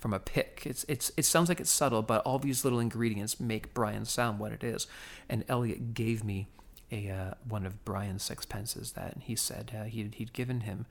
from 0.01 0.13
a 0.13 0.19
pick. 0.19 0.63
It's 0.65 0.85
it's 0.89 1.13
it 1.17 1.25
sounds 1.25 1.49
like 1.49 1.61
it's 1.61 1.71
subtle, 1.71 2.03
but 2.03 2.23
all 2.23 2.39
these 2.39 2.65
little 2.65 2.81
ingredients 2.81 3.39
make 3.39 3.75
Brian 3.75 4.05
sound 4.05 4.39
what 4.39 4.53
it 4.53 4.65
is. 4.65 4.87
And 5.29 5.45
Elliot 5.49 5.95
gave 5.95 6.25
me 6.25 6.49
a 6.91 7.11
uh, 7.11 7.35
one 7.47 7.67
of 7.67 7.85
Brian's 7.85 8.23
sixpences 8.29 8.95
that 8.95 9.19
he 9.21 9.37
said 9.37 9.73
uh, 9.79 9.85
he'd 9.85 10.15
he'd 10.17 10.33
given 10.33 10.61
him, 10.63 10.87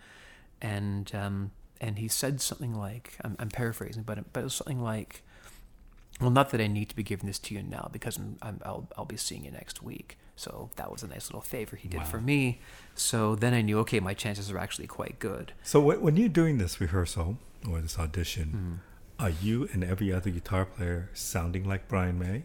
and 0.61 1.13
um, 1.15 1.51
and 1.81 1.97
he 1.99 2.07
said 2.07 2.39
something 2.39 2.73
like 2.73 3.17
I'm, 3.23 3.35
I'm 3.39 3.49
paraphrasing, 3.49 4.03
but 4.03 4.31
but 4.31 4.41
it 4.41 4.43
was 4.43 4.53
something 4.53 4.81
like, 4.81 5.23
well, 6.21 6.29
not 6.29 6.51
that 6.51 6.61
I 6.61 6.67
need 6.67 6.89
to 6.89 6.95
be 6.95 7.03
giving 7.03 7.25
this 7.27 7.39
to 7.39 7.55
you 7.55 7.63
now 7.63 7.89
because 7.91 8.17
I'm, 8.17 8.37
I'm 8.41 8.61
I'll 8.63 8.87
I'll 8.97 9.05
be 9.05 9.17
seeing 9.17 9.45
you 9.45 9.51
next 9.51 9.81
week. 9.81 10.17
So 10.35 10.69
that 10.77 10.89
was 10.89 11.03
a 11.03 11.07
nice 11.07 11.27
little 11.27 11.41
favor 11.41 11.75
he 11.75 11.89
did 11.89 12.07
for 12.07 12.21
me. 12.21 12.61
So 12.95 13.35
then 13.35 13.53
I 13.53 13.61
knew 13.61 13.77
okay, 13.79 13.99
my 13.99 14.13
chances 14.13 14.49
are 14.49 14.57
actually 14.57 14.87
quite 14.87 15.19
good. 15.19 15.51
So 15.63 15.81
when, 15.81 16.15
you're 16.15 16.29
doing 16.29 16.59
this 16.59 16.79
rehearsal 16.79 17.37
or 17.69 17.81
this 17.81 17.99
audition, 17.99 18.49
Hmm. 18.49 18.88
Are 19.19 19.29
you 19.29 19.67
and 19.73 19.83
every 19.83 20.13
other 20.13 20.29
guitar 20.29 20.65
player 20.65 21.09
sounding 21.13 21.67
like 21.67 21.87
Brian 21.87 22.17
May? 22.17 22.43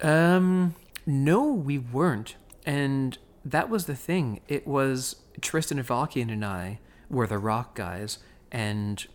Um, 0.00 0.74
no, 1.06 1.52
we 1.52 1.78
weren't. 1.78 2.36
and 2.64 3.18
that 3.44 3.70
was 3.70 3.86
the 3.86 3.94
thing. 3.94 4.40
It 4.48 4.66
was 4.66 5.16
Tristan 5.40 5.80
Avakian 5.80 6.32
and 6.32 6.44
I 6.44 6.80
were 7.08 7.28
the 7.28 7.38
rock 7.38 7.76
guys, 7.76 8.18
and 8.50 9.06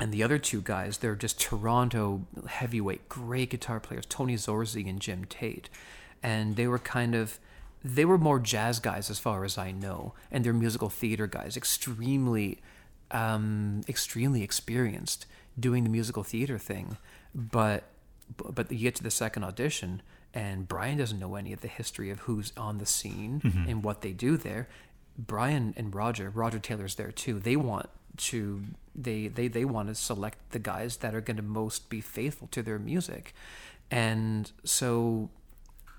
and 0.00 0.12
the 0.12 0.24
other 0.24 0.38
two 0.38 0.60
guys, 0.60 0.98
they're 0.98 1.14
just 1.14 1.40
Toronto 1.40 2.26
heavyweight, 2.48 3.08
great 3.08 3.50
guitar 3.50 3.78
players, 3.78 4.06
Tony 4.06 4.34
Zorzi 4.34 4.88
and 4.88 4.98
Jim 5.00 5.24
Tate, 5.26 5.70
and 6.20 6.56
they 6.56 6.66
were 6.66 6.80
kind 6.80 7.14
of 7.14 7.38
they 7.84 8.04
were 8.04 8.18
more 8.18 8.40
jazz 8.40 8.80
guys 8.80 9.08
as 9.08 9.20
far 9.20 9.44
as 9.44 9.56
I 9.56 9.70
know, 9.70 10.14
and 10.32 10.44
they're 10.44 10.52
musical 10.52 10.88
theater 10.88 11.28
guys, 11.28 11.56
extremely, 11.56 12.58
um, 13.12 13.82
extremely 13.88 14.42
experienced 14.42 15.26
doing 15.58 15.84
the 15.84 15.90
musical 15.90 16.22
theater 16.22 16.58
thing. 16.58 16.96
But 17.34 17.84
but 18.38 18.70
you 18.72 18.78
get 18.78 18.94
to 18.96 19.02
the 19.02 19.10
second 19.10 19.44
audition, 19.44 20.02
and 20.32 20.66
Brian 20.66 20.98
doesn't 20.98 21.18
know 21.18 21.34
any 21.34 21.52
of 21.52 21.60
the 21.60 21.68
history 21.68 22.10
of 22.10 22.20
who's 22.20 22.52
on 22.56 22.78
the 22.78 22.86
scene 22.86 23.40
mm-hmm. 23.44 23.68
and 23.68 23.82
what 23.84 24.00
they 24.00 24.12
do 24.12 24.36
there. 24.36 24.68
Brian 25.16 25.74
and 25.76 25.94
Roger, 25.94 26.30
Roger 26.30 26.58
Taylor's 26.58 26.96
there 26.96 27.12
too. 27.12 27.38
They 27.38 27.56
want 27.56 27.88
to 28.16 28.62
they 28.94 29.28
they 29.28 29.48
they 29.48 29.64
want 29.64 29.88
to 29.88 29.94
select 29.94 30.38
the 30.50 30.58
guys 30.58 30.98
that 30.98 31.14
are 31.14 31.20
going 31.20 31.36
to 31.36 31.42
most 31.42 31.88
be 31.88 32.00
faithful 32.00 32.48
to 32.48 32.62
their 32.62 32.78
music, 32.78 33.34
and 33.90 34.50
so 34.64 35.30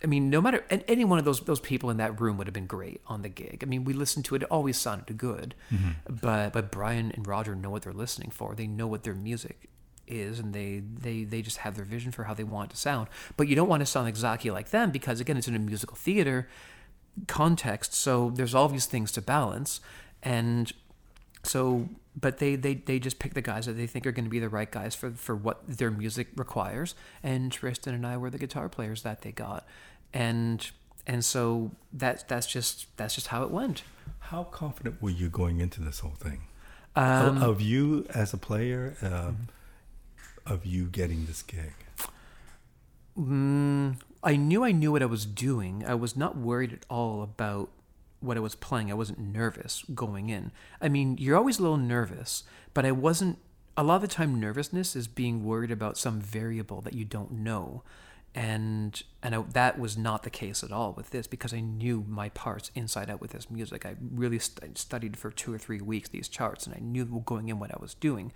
I 0.06 0.08
mean, 0.08 0.30
no 0.30 0.40
matter 0.40 0.64
and 0.70 0.84
any 0.88 1.04
one 1.04 1.18
of 1.18 1.26
those 1.26 1.40
those 1.42 1.60
people 1.60 1.90
in 1.90 1.98
that 1.98 2.22
room 2.22 2.38
would 2.38 2.46
have 2.46 2.54
been 2.54 2.68
great 2.68 3.02
on 3.08 3.24
the 3.24 3.30
gig. 3.30 3.64
I 3.64 3.66
mean, 3.66 3.86
we 3.86 3.94
listened 3.94 4.24
to 4.26 4.36
it; 4.36 4.44
it 4.44 4.52
always 4.52 4.78
sounded 4.78 5.18
good. 5.18 5.56
Mm-hmm. 5.74 6.18
But 6.22 6.54
but 6.54 6.70
Brian 6.70 7.12
and 7.12 7.26
Roger 7.26 7.56
know 7.56 7.72
what 7.72 7.82
they're 7.82 7.92
listening 7.92 8.30
for. 8.30 8.54
They 8.54 8.68
know 8.68 8.86
what 8.86 9.02
their 9.02 9.16
music 9.16 9.68
is, 10.06 10.38
and 10.38 10.54
they 10.54 10.84
they 10.86 11.24
they 11.24 11.42
just 11.42 11.58
have 11.58 11.76
their 11.76 11.86
vision 11.86 12.12
for 12.12 12.26
how 12.26 12.36
they 12.36 12.44
want 12.44 12.70
it 12.70 12.76
to 12.76 12.80
sound. 12.80 13.08
But 13.36 13.48
you 13.48 13.56
don't 13.56 13.68
want 13.68 13.82
to 13.82 13.88
sound 13.88 14.08
exactly 14.08 14.52
like 14.52 14.70
them 14.70 14.92
because 14.92 15.20
again, 15.20 15.38
it's 15.38 15.48
in 15.48 15.56
a 15.56 15.60
musical 15.60 15.98
theater 15.98 16.48
context. 17.26 17.96
So 17.96 18.32
there's 18.36 18.54
all 18.54 18.68
these 18.68 18.86
things 18.86 19.12
to 19.14 19.24
balance, 19.24 19.82
and 20.22 20.72
so 21.42 21.90
but 22.20 22.38
they, 22.38 22.56
they 22.56 22.76
they 22.76 23.00
just 23.00 23.20
pick 23.20 23.34
the 23.34 23.42
guys 23.42 23.66
that 23.66 23.74
they 23.74 23.88
think 23.88 24.06
are 24.08 24.12
going 24.12 24.26
to 24.26 24.30
be 24.30 24.40
the 24.40 24.50
right 24.50 24.72
guys 24.72 24.96
for 24.96 25.12
for 25.12 25.36
what 25.36 25.62
their 25.68 25.92
music 25.92 26.28
requires 26.36 26.96
and 27.22 27.52
Tristan 27.52 27.94
and 27.94 28.06
I 28.06 28.18
were 28.18 28.30
the 28.30 28.38
guitar 28.38 28.70
players 28.70 29.02
that 29.02 29.22
they 29.22 29.32
got 29.32 29.68
and 30.16 30.72
and 31.06 31.24
so 31.24 31.72
that's 31.94 32.24
that's 32.24 32.48
just 32.48 32.88
that's 32.98 33.14
just 33.14 33.28
how 33.28 33.44
it 33.44 33.52
went 33.52 33.84
how 34.20 34.44
confident 34.44 35.02
were 35.02 35.10
you 35.10 35.30
going 35.30 35.60
into 35.60 35.82
this 35.82 36.00
whole 36.00 36.16
thing 36.18 36.42
um, 36.96 37.44
of 37.44 37.62
you 37.62 38.06
as 38.14 38.34
a 38.34 38.38
player 38.38 38.96
uh, 39.02 39.06
mm-hmm. 39.06 40.54
of 40.54 40.66
you 40.66 40.86
getting 40.86 41.26
this 41.26 41.44
gig 41.44 41.74
mm, 43.20 43.96
I 44.24 44.36
knew 44.36 44.64
I 44.64 44.72
knew 44.72 44.92
what 44.92 45.04
I 45.04 45.08
was 45.08 45.26
doing 45.26 45.84
I 45.86 45.94
was 45.94 46.16
not 46.16 46.38
worried 46.38 46.74
at 46.74 46.86
all 46.90 47.22
about 47.22 47.70
what 48.26 48.38
I 48.38 48.42
was 48.42 48.56
playing. 48.56 48.92
I 48.92 48.96
wasn't 48.96 49.20
nervous 49.20 49.84
going 49.94 50.30
in. 50.30 50.52
I 50.82 50.90
mean, 50.90 51.18
you're 51.20 51.38
always 51.38 51.60
a 51.60 51.62
little 51.62 51.78
nervous, 51.78 52.44
but 52.74 52.86
I 52.86 52.92
wasn't. 52.92 53.38
A 53.78 53.84
lot 53.84 53.98
of 53.98 54.02
the 54.04 54.08
time, 54.08 54.40
nervousness 54.40 54.96
is 54.96 55.08
being 55.08 55.44
worried 55.44 55.70
about 55.70 55.98
some 55.98 56.22
variable 56.22 56.80
that 56.82 56.94
you 56.94 57.04
don't 57.04 57.32
know, 57.32 57.84
and 58.36 59.02
and 59.24 59.34
I, 59.34 59.42
that 59.54 59.80
was 59.80 59.98
not 59.98 60.24
the 60.24 60.30
case 60.30 60.62
at 60.62 60.72
all 60.72 60.94
with 60.96 61.12
this 61.12 61.26
because 61.26 61.54
I 61.54 61.62
knew 61.62 62.06
my 62.08 62.28
parts 62.30 62.70
inside 62.76 63.10
out 63.10 63.22
with 63.22 63.32
this 63.32 63.50
music. 63.50 63.86
I 63.86 63.96
really 64.14 64.40
st- 64.40 64.78
studied 64.78 65.18
for 65.18 65.32
two 65.32 65.54
or 65.54 65.58
three 65.58 65.80
weeks 65.80 66.10
these 66.10 66.28
charts, 66.28 66.68
and 66.68 66.76
I 66.76 66.80
knew 66.80 67.24
going 67.26 67.48
in 67.48 67.60
what 67.60 67.72
I 67.72 67.78
was 67.80 67.94
doing. 67.94 68.34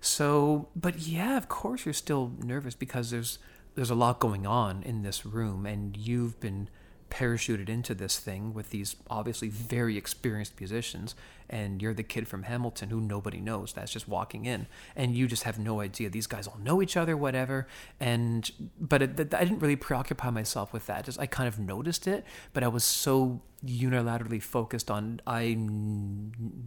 So, 0.00 0.68
but 0.74 0.98
yeah, 0.98 1.36
of 1.36 1.48
course, 1.48 1.86
you're 1.86 1.94
still 1.94 2.32
nervous 2.42 2.74
because 2.74 3.10
there's 3.10 3.38
there's 3.76 3.90
a 3.90 3.94
lot 3.94 4.18
going 4.18 4.46
on 4.46 4.82
in 4.82 5.02
this 5.02 5.24
room, 5.24 5.64
and 5.64 5.96
you've 5.96 6.40
been 6.40 6.68
parachuted 7.10 7.68
into 7.68 7.94
this 7.94 8.18
thing 8.18 8.52
with 8.52 8.70
these 8.70 8.96
obviously 9.08 9.48
very 9.48 9.96
experienced 9.96 10.58
musicians 10.58 11.14
and 11.48 11.80
you're 11.80 11.94
the 11.94 12.02
kid 12.02 12.26
from 12.26 12.44
Hamilton 12.44 12.90
who 12.90 13.00
nobody 13.00 13.40
knows 13.40 13.72
that's 13.72 13.92
just 13.92 14.08
walking 14.08 14.44
in 14.44 14.66
and 14.96 15.16
you 15.16 15.26
just 15.26 15.44
have 15.44 15.58
no 15.58 15.80
idea. 15.80 16.10
These 16.10 16.26
guys 16.26 16.46
all 16.46 16.58
know 16.62 16.82
each 16.82 16.96
other 16.96 17.16
whatever 17.16 17.66
and 18.00 18.50
but 18.80 19.02
it, 19.02 19.34
I 19.34 19.44
didn't 19.44 19.60
really 19.60 19.76
preoccupy 19.76 20.30
myself 20.30 20.72
with 20.72 20.86
that. 20.86 21.04
Just 21.04 21.20
I 21.20 21.26
kind 21.26 21.48
of 21.48 21.58
noticed 21.58 22.06
it 22.06 22.24
but 22.52 22.62
I 22.62 22.68
was 22.68 22.84
so 22.84 23.42
unilaterally 23.64 24.42
focused 24.42 24.90
on 24.90 25.20
I 25.26 25.56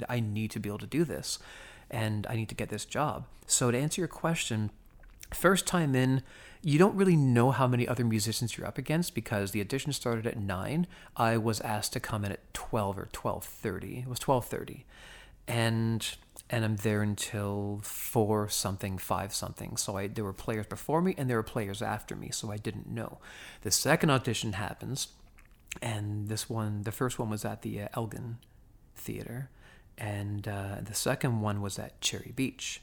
I 0.08 0.19
need 0.19 0.52
to 0.52 0.60
be 0.60 0.69
able 0.69 0.80
to 0.80 0.88
do 0.88 1.04
this 1.04 1.39
and 1.91 2.25
I 2.30 2.36
need 2.36 2.49
to 2.49 2.56
get 2.56 2.69
this 2.69 2.86
job. 2.86 3.25
So 3.45 3.71
to 3.71 3.78
answer 3.78 4.02
your 4.02 4.08
question 4.08 4.71
first 5.32 5.68
time 5.68 5.96
in 5.96 6.24
you 6.62 6.78
don't 6.78 6.96
really 6.96 7.15
know 7.15 7.52
how 7.52 7.68
many 7.68 7.88
other 7.88 8.04
musicians 8.04 8.58
you're 8.58 8.68
up 8.68 8.78
against 8.78 9.15
because 9.15 9.52
the 9.52 9.62
audition 9.62 9.94
started 9.94 10.26
at 10.28 10.38
9 10.38 10.88
i 11.15 11.38
was 11.38 11.62
asked 11.62 11.94
to 11.94 12.00
come 12.00 12.26
in 12.26 12.32
at 12.32 12.54
12 12.54 12.98
or 12.98 13.10
12.30 13.13 14.04
it 14.04 14.08
was 14.08 14.20
12.30 14.20 14.84
and 15.48 16.15
and 16.50 16.63
i'm 16.63 16.78
there 16.78 17.02
until 17.02 17.80
4 17.84 18.50
something 18.50 18.98
5 18.98 19.34
something. 19.34 19.78
So 19.78 19.98
I, 19.98 20.08
there 20.08 20.24
were 20.24 20.34
players 20.34 20.68
before 20.68 21.02
me 21.02 21.15
and 21.18 21.30
there 21.30 21.38
were 21.38 21.44
players 21.44 21.82
after 21.82 22.15
me 22.15 22.30
so 22.32 22.52
i 22.52 22.58
didn't 22.58 22.89
know. 22.89 23.20
The 23.62 23.72
second 23.72 24.10
audition 24.12 24.54
happens 24.54 25.10
and 25.82 26.28
this 26.28 26.50
one 26.50 26.84
the 26.84 26.92
first 26.92 27.20
one 27.20 27.30
was 27.30 27.46
at 27.46 27.62
the 27.62 27.82
uh, 27.82 27.88
elgin 27.94 28.38
theater 28.96 29.50
and 29.98 30.48
uh, 30.48 30.78
the 30.82 30.96
second 30.96 31.42
one 31.42 31.62
was 31.62 31.78
at 31.78 32.00
cherry 32.02 32.32
beach 32.36 32.82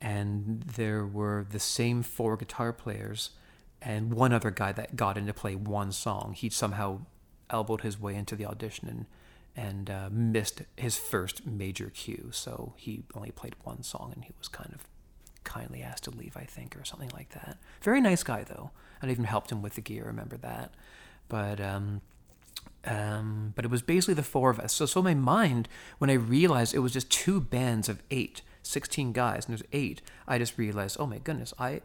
and 0.00 0.62
there 0.62 1.06
were 1.06 1.46
the 1.48 1.60
same 1.60 2.02
four 2.02 2.36
guitar 2.36 2.72
players 2.72 3.30
and 3.80 4.12
one 4.14 4.32
other 4.32 4.50
guy 4.50 4.72
that 4.72 4.96
got 4.96 5.18
in 5.18 5.26
to 5.26 5.34
play 5.34 5.54
one 5.54 5.92
song. 5.92 6.34
He 6.36 6.48
somehow 6.48 7.00
elbowed 7.50 7.82
his 7.82 8.00
way 8.00 8.14
into 8.14 8.36
the 8.36 8.46
audition 8.46 8.88
and 8.88 9.06
and 9.56 9.88
uh, 9.88 10.08
missed 10.10 10.62
his 10.76 10.96
first 10.96 11.46
major 11.46 11.88
cue, 11.88 12.30
so 12.32 12.74
he 12.76 13.04
only 13.14 13.30
played 13.30 13.54
one 13.62 13.84
song, 13.84 14.10
and 14.12 14.24
he 14.24 14.32
was 14.36 14.48
kind 14.48 14.74
of 14.74 14.80
kindly 15.44 15.80
asked 15.80 16.02
to 16.04 16.10
leave, 16.10 16.36
I 16.36 16.42
think, 16.42 16.76
or 16.76 16.84
something 16.84 17.12
like 17.14 17.30
that. 17.30 17.58
Very 17.80 18.00
nice 18.00 18.24
guy 18.24 18.42
though, 18.42 18.72
I 19.00 19.08
even 19.08 19.24
helped 19.24 19.52
him 19.52 19.62
with 19.62 19.74
the 19.74 19.80
gear. 19.80 20.04
Remember 20.06 20.36
that, 20.38 20.72
but. 21.28 21.60
Um, 21.60 22.00
um, 22.86 23.54
but 23.56 23.64
it 23.64 23.70
was 23.70 23.80
basically 23.80 24.12
the 24.12 24.22
four 24.22 24.50
of 24.50 24.60
us. 24.60 24.72
So, 24.72 24.84
so 24.84 25.00
my 25.00 25.14
mind, 25.14 25.68
when 25.96 26.10
I 26.10 26.14
realized 26.14 26.74
it 26.74 26.80
was 26.80 26.92
just 26.92 27.10
two 27.10 27.40
bands 27.40 27.88
of 27.88 28.02
eight, 28.10 28.42
16 28.64 29.12
guys 29.12 29.46
and 29.46 29.56
there's 29.56 29.68
eight, 29.72 30.02
I 30.26 30.38
just 30.38 30.58
realized, 30.58 30.96
oh 30.98 31.06
my 31.06 31.18
goodness, 31.18 31.54
I 31.58 31.82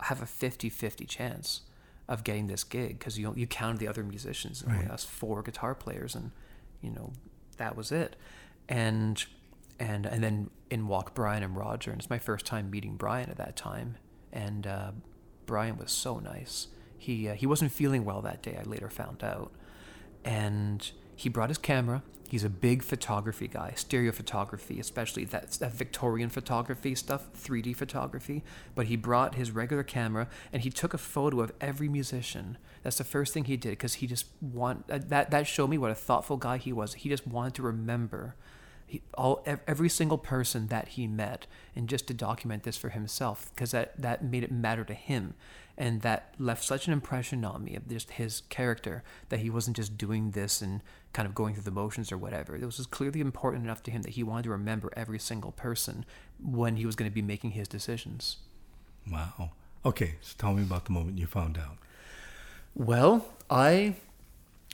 have 0.00 0.22
a 0.22 0.26
50 0.26 0.68
50 0.68 1.04
chance 1.06 1.62
of 2.08 2.24
getting 2.24 2.46
this 2.46 2.64
gig 2.64 2.98
because 2.98 3.18
you 3.18 3.32
you 3.36 3.46
counted 3.46 3.78
the 3.78 3.88
other 3.88 4.02
musicians 4.02 4.62
and 4.62 4.72
right. 4.72 4.90
us 4.90 5.04
four 5.04 5.42
guitar 5.42 5.74
players 5.74 6.14
and 6.14 6.32
you 6.80 6.90
know 6.90 7.12
that 7.56 7.76
was 7.76 7.92
it. 7.92 8.16
And 8.68 9.24
and 9.78 10.06
and 10.06 10.22
then 10.22 10.50
in 10.70 10.88
walk 10.88 11.14
Brian 11.14 11.42
and 11.42 11.56
Roger 11.56 11.90
and 11.90 12.00
it's 12.00 12.10
my 12.10 12.18
first 12.18 12.44
time 12.44 12.70
meeting 12.70 12.96
Brian 12.96 13.30
at 13.30 13.36
that 13.36 13.56
time 13.56 13.96
and 14.32 14.66
uh, 14.66 14.92
Brian 15.46 15.76
was 15.76 15.92
so 15.92 16.18
nice. 16.18 16.68
He 16.98 17.28
uh, 17.28 17.34
he 17.34 17.46
wasn't 17.46 17.72
feeling 17.72 18.04
well 18.04 18.22
that 18.22 18.42
day 18.42 18.58
I 18.58 18.68
later 18.68 18.88
found 18.88 19.22
out. 19.22 19.52
And 20.24 20.90
he 21.16 21.28
brought 21.28 21.50
his 21.50 21.58
camera 21.58 22.02
He's 22.32 22.44
a 22.44 22.48
big 22.48 22.82
photography 22.82 23.46
guy, 23.46 23.74
stereo 23.76 24.10
photography, 24.10 24.80
especially 24.80 25.26
that, 25.26 25.50
that 25.60 25.74
Victorian 25.74 26.30
photography 26.30 26.94
stuff, 26.94 27.26
3D 27.34 27.76
photography. 27.76 28.42
But 28.74 28.86
he 28.86 28.96
brought 28.96 29.34
his 29.34 29.50
regular 29.50 29.82
camera 29.82 30.28
and 30.50 30.62
he 30.62 30.70
took 30.70 30.94
a 30.94 30.98
photo 30.98 31.42
of 31.42 31.52
every 31.60 31.90
musician. 31.90 32.56
That's 32.82 32.96
the 32.96 33.04
first 33.04 33.34
thing 33.34 33.44
he 33.44 33.58
did 33.58 33.72
because 33.72 33.96
he 33.96 34.06
just 34.06 34.24
want 34.40 34.86
uh, 34.90 35.00
that 35.08 35.30
that 35.30 35.46
showed 35.46 35.68
me 35.68 35.76
what 35.76 35.90
a 35.90 35.94
thoughtful 35.94 36.38
guy 36.38 36.56
he 36.56 36.72
was. 36.72 36.94
He 36.94 37.10
just 37.10 37.26
wanted 37.26 37.52
to 37.56 37.62
remember 37.64 38.34
he, 38.86 39.02
all 39.12 39.44
every 39.66 39.90
single 39.90 40.16
person 40.16 40.68
that 40.68 40.88
he 40.88 41.06
met 41.06 41.46
and 41.76 41.86
just 41.86 42.06
to 42.06 42.14
document 42.14 42.62
this 42.62 42.78
for 42.78 42.88
himself 42.88 43.50
because 43.54 43.72
that 43.72 44.00
that 44.00 44.24
made 44.24 44.42
it 44.42 44.50
matter 44.50 44.84
to 44.84 44.94
him 44.94 45.34
and 45.82 46.02
that 46.02 46.32
left 46.38 46.62
such 46.62 46.86
an 46.86 46.92
impression 46.92 47.44
on 47.44 47.64
me 47.64 47.74
of 47.74 47.88
just 47.88 48.12
his 48.12 48.42
character 48.50 49.02
that 49.30 49.40
he 49.40 49.50
wasn't 49.50 49.76
just 49.76 49.98
doing 49.98 50.30
this 50.30 50.62
and 50.62 50.80
kind 51.12 51.26
of 51.26 51.34
going 51.34 51.54
through 51.54 51.64
the 51.64 51.72
motions 51.72 52.12
or 52.12 52.16
whatever. 52.16 52.54
It 52.54 52.64
was 52.64 52.76
just 52.76 52.92
clearly 52.92 53.20
important 53.20 53.64
enough 53.64 53.82
to 53.82 53.90
him 53.90 54.02
that 54.02 54.12
he 54.12 54.22
wanted 54.22 54.44
to 54.44 54.50
remember 54.50 54.92
every 54.96 55.18
single 55.18 55.50
person 55.50 56.04
when 56.40 56.76
he 56.76 56.86
was 56.86 56.94
going 56.94 57.10
to 57.10 57.14
be 57.14 57.20
making 57.20 57.50
his 57.50 57.66
decisions. 57.66 58.36
Wow. 59.10 59.50
Okay, 59.84 60.14
so 60.20 60.36
tell 60.38 60.52
me 60.52 60.62
about 60.62 60.84
the 60.84 60.92
moment 60.92 61.18
you 61.18 61.26
found 61.26 61.58
out. 61.58 61.78
Well, 62.76 63.26
I 63.50 63.96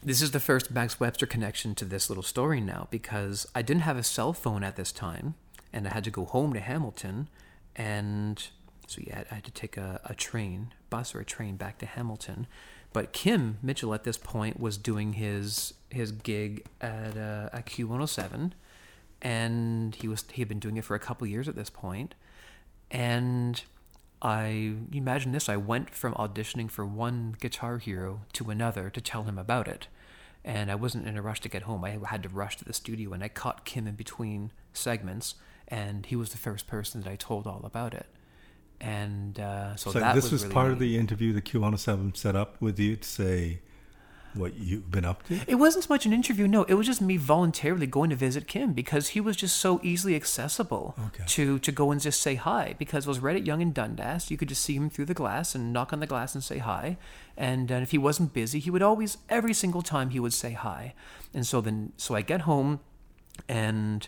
this 0.03 0.21
is 0.21 0.33
the 0.33 0.41
first 0.41 0.71
Max 0.71 1.01
Webster 1.01 1.25
connection 1.25 1.75
to 1.77 1.87
this 1.87 2.11
little 2.11 2.23
story 2.23 2.61
now 2.61 2.87
because 2.91 3.47
I 3.55 3.63
didn't 3.63 3.83
have 3.83 3.97
a 3.97 4.03
cell 4.03 4.35
phone 4.35 4.63
at 4.63 4.77
this 4.77 4.93
time 4.93 5.37
and 5.73 5.89
I 5.89 5.95
had 5.95 6.05
to 6.05 6.11
go 6.11 6.27
home 6.27 6.53
to 6.53 6.61
Hamilton 6.61 7.29
and 7.75 8.47
so 8.89 9.03
yeah, 9.07 9.25
I 9.31 9.35
had 9.35 9.45
to 9.45 9.51
take 9.51 9.77
a, 9.77 10.01
a 10.05 10.15
train, 10.15 10.73
bus 10.91 11.15
or 11.15 11.21
a 11.21 11.25
train 11.25 11.57
back 11.57 11.79
to 11.79 11.87
Hamilton. 11.87 12.47
But 12.93 13.13
Kim 13.13 13.59
Mitchell 13.63 13.93
at 13.93 14.05
this 14.05 14.17
point 14.17 14.59
was 14.59 14.79
doing 14.79 15.13
his 15.15 15.75
his 15.91 16.11
gig 16.11 16.67
at 16.81 17.17
uh, 17.17 17.51
at 17.53 17.67
Q107, 17.67 18.53
and 19.21 19.95
he 19.95 20.09
was 20.09 20.25
he 20.33 20.41
had 20.41 20.49
been 20.49 20.59
doing 20.59 20.79
it 20.79 20.85
for 20.85 20.95
a 20.95 20.99
couple 20.99 21.27
years 21.27 21.49
at 21.49 21.55
this 21.55 21.69
point, 21.69 22.15
and 22.91 23.63
I 24.23 24.75
imagine 24.93 25.33
this. 25.33 25.51
I 25.51 25.57
went 25.57 25.91
from 25.91 26.15
auditioning 26.15 26.71
for 26.71 26.87
one 26.87 27.37
Guitar 27.39 27.79
Hero 27.79 28.23
to 28.33 28.51
another 28.51 28.89
to 28.89 29.01
tell 29.03 29.25
him 29.25 29.39
about 29.39 29.69
it, 29.69 29.89
and 30.43 30.71
I 30.71 30.75
wasn't 30.75 31.07
in 31.07 31.19
a 31.19 31.23
rush 31.23 31.41
to 31.43 31.51
get 31.51 31.65
home. 31.65 31.85
I 31.85 31.99
had 32.07 32.23
to 32.23 32.31
rush 32.31 32.57
to 32.57 32.65
the 32.65 32.73
studio, 32.73 33.13
and 33.13 33.23
I 33.23 33.29
caught 33.29 33.67
Kim 33.67 33.87
in 33.87 33.97
between 33.97 34.51
segments, 34.73 35.35
and 35.69 36.07
he 36.07 36.17
was 36.17 36.31
the 36.31 36.39
first 36.39 36.67
person 36.67 37.03
that 37.03 37.11
I 37.11 37.17
told 37.17 37.47
all 37.47 37.61
about 37.65 37.93
it. 37.93 38.07
And 38.81 39.41
uh, 39.41 39.75
so, 39.77 39.91
So 39.91 39.99
this 39.99 40.25
was, 40.25 40.33
was 40.33 40.43
really 40.45 40.55
part 40.55 40.67
neat. 40.69 40.73
of 40.75 40.79
the 40.79 40.99
interview 40.99 41.33
that 41.33 41.45
Q107 41.45 42.17
set 42.17 42.37
up 42.37 42.61
with 42.61 42.79
you 42.79 42.97
to 42.97 43.09
say 43.09 43.61
what 44.35 44.55
you've 44.57 44.89
been 44.91 45.05
up 45.05 45.27
to. 45.27 45.41
It 45.49 45.57
wasn't 45.57 45.85
so 45.85 45.95
much 45.95 46.07
an 46.07 46.13
interview, 46.13 46.47
no. 46.47 46.63
It 46.65 46.75
was 46.75 46.87
just 46.87 47.01
me 47.01 47.17
voluntarily 47.17 47.87
going 47.89 48.11
to 48.11 48.15
visit 48.17 48.47
Kim 48.47 48.73
because 48.73 49.09
he 49.09 49.21
was 49.21 49.37
just 49.37 49.57
so 49.57 49.81
easily 49.83 50.15
accessible 50.15 50.95
Okay. 51.07 51.25
to 51.27 51.59
to 51.59 51.73
go 51.73 51.91
and 51.91 52.01
just 52.01 52.21
say 52.21 52.37
hi. 52.37 52.77
Because 52.79 53.07
it 53.07 53.09
was 53.09 53.19
right 53.19 53.35
at 53.35 53.47
Yonge 53.47 53.63
and 53.63 53.75
Dundas, 53.75 54.31
you 54.31 54.37
could 54.37 54.49
just 54.49 54.63
see 54.63 54.75
him 54.77 54.91
through 54.91 55.07
the 55.07 55.15
glass 55.15 55.55
and 55.57 55.73
knock 55.73 55.93
on 55.93 55.99
the 56.01 56.07
glass 56.07 56.35
and 56.35 56.45
say 56.45 56.59
hi. 56.59 56.99
And 57.37 57.73
uh, 57.73 57.77
if 57.77 57.91
he 57.91 57.99
wasn't 57.99 58.33
busy, 58.33 58.61
he 58.61 58.71
would 58.71 58.83
always, 58.83 59.19
every 59.29 59.55
single 59.55 59.83
time, 59.83 60.11
he 60.11 60.21
would 60.21 60.35
say 60.35 60.53
hi. 60.53 60.95
And 61.35 61.45
so 61.47 61.61
then, 61.61 61.93
so 61.97 62.15
I 62.15 62.23
get 62.23 62.43
home, 62.43 62.81
and 63.49 64.07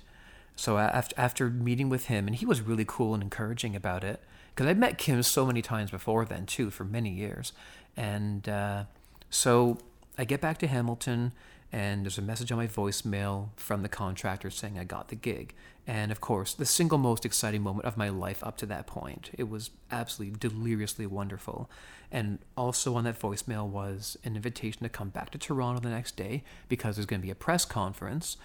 so 0.55 0.79
after 0.79 1.15
after 1.19 1.51
meeting 1.51 1.89
with 1.89 2.07
him, 2.07 2.27
and 2.29 2.37
he 2.37 2.47
was 2.47 2.61
really 2.61 2.85
cool 2.87 3.15
and 3.15 3.23
encouraging 3.23 3.75
about 3.75 4.05
it 4.05 4.23
because 4.61 4.69
I'd 4.69 4.79
met 4.79 4.99
Kim 4.99 5.23
so 5.23 5.47
many 5.47 5.63
times 5.63 5.91
before 5.91 6.27
then 6.27 6.45
too, 6.45 6.69
for 6.69 6.85
many 6.85 7.09
years, 7.09 7.55
and 7.97 8.47
uh, 8.47 8.85
so 9.31 9.79
I 10.19 10.25
get 10.25 10.43
back 10.43 10.59
to 10.59 10.67
Hamilton, 10.67 11.33
and 11.73 12.05
there's 12.05 12.19
a 12.19 12.23
message 12.23 12.53
on 12.53 12.59
my 12.59 12.67
voicemail 12.67 13.49
from 13.57 13.81
the 13.81 13.89
contractor 13.89 14.51
saying 14.51 14.79
I 14.79 14.85
got 14.85 15.09
the 15.09 15.15
gig, 15.15 15.55
and 15.87 16.13
of 16.13 16.21
course 16.21 16.53
the 16.53 16.67
single 16.67 16.99
most 16.99 17.25
exciting 17.25 17.63
moment 17.63 17.87
of 17.87 17.97
my 17.97 18.11
life 18.11 18.45
up 18.45 18.59
to 18.59 18.67
that 18.67 18.87
point. 18.87 19.31
It 19.33 19.49
was 19.49 19.71
absolutely 19.91 20.39
deliriously 20.39 21.07
wonderful, 21.07 21.71
and 22.13 22.39
also 22.55 22.97
on 22.97 23.05
that 23.05 23.19
voicemail 23.19 23.67
was 23.67 24.19
an 24.25 24.37
invitation 24.37 24.83
to 24.83 24.91
come 24.91 25.09
back 25.09 25.31
to 25.31 25.39
Toronto 25.39 25.81
the 25.81 25.89
next 25.89 26.19
day 26.19 26.45
because 26.69 26.97
there's 26.97 27.07
going 27.07 27.23
to 27.23 27.27
be 27.27 27.33
a 27.33 27.35
press 27.35 27.65
conference 27.65 28.37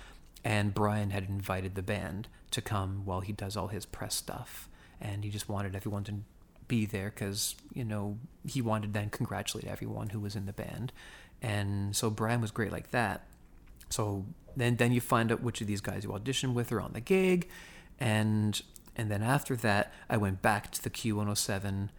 and 0.45 0.75
Brian 0.75 1.09
had 1.09 1.27
invited 1.27 1.73
the 1.75 1.81
band 1.81 2.29
to 2.51 2.61
come 2.61 3.01
while 3.03 3.21
he 3.21 3.33
does 3.33 3.57
all 3.57 3.67
his 3.67 3.85
press 3.85 4.13
stuff, 4.13 4.69
and 5.01 5.23
he 5.23 5.29
just 5.29 5.49
wanted 5.49 5.75
everyone 5.75 6.03
to 6.05 6.13
be 6.67 6.85
there 6.85 7.11
because 7.13 7.55
you 7.73 7.83
know 7.83 8.17
he 8.45 8.61
wanted 8.61 8.87
to 8.87 8.93
then 8.93 9.09
congratulate 9.09 9.65
everyone 9.65 10.09
who 10.09 10.19
was 10.19 10.35
in 10.35 10.45
the 10.45 10.53
band, 10.53 10.91
and 11.41 11.95
so 11.95 12.09
Brian 12.09 12.41
was 12.41 12.51
great 12.51 12.71
like 12.71 12.91
that. 12.91 13.25
So 13.89 14.25
then 14.55 14.77
then 14.77 14.91
you 14.91 15.01
find 15.01 15.31
out 15.31 15.41
which 15.41 15.61
of 15.61 15.67
these 15.67 15.81
guys 15.81 16.03
you 16.03 16.13
audition 16.13 16.53
with 16.53 16.71
are 16.71 16.81
on 16.81 16.93
the 16.93 17.01
gig, 17.01 17.49
and 17.99 18.61
and 18.95 19.11
then 19.11 19.21
after 19.21 19.55
that 19.57 19.93
I 20.09 20.17
went 20.17 20.41
back 20.41 20.71
to 20.71 20.83
the 20.83 20.89
Q107 20.89 21.89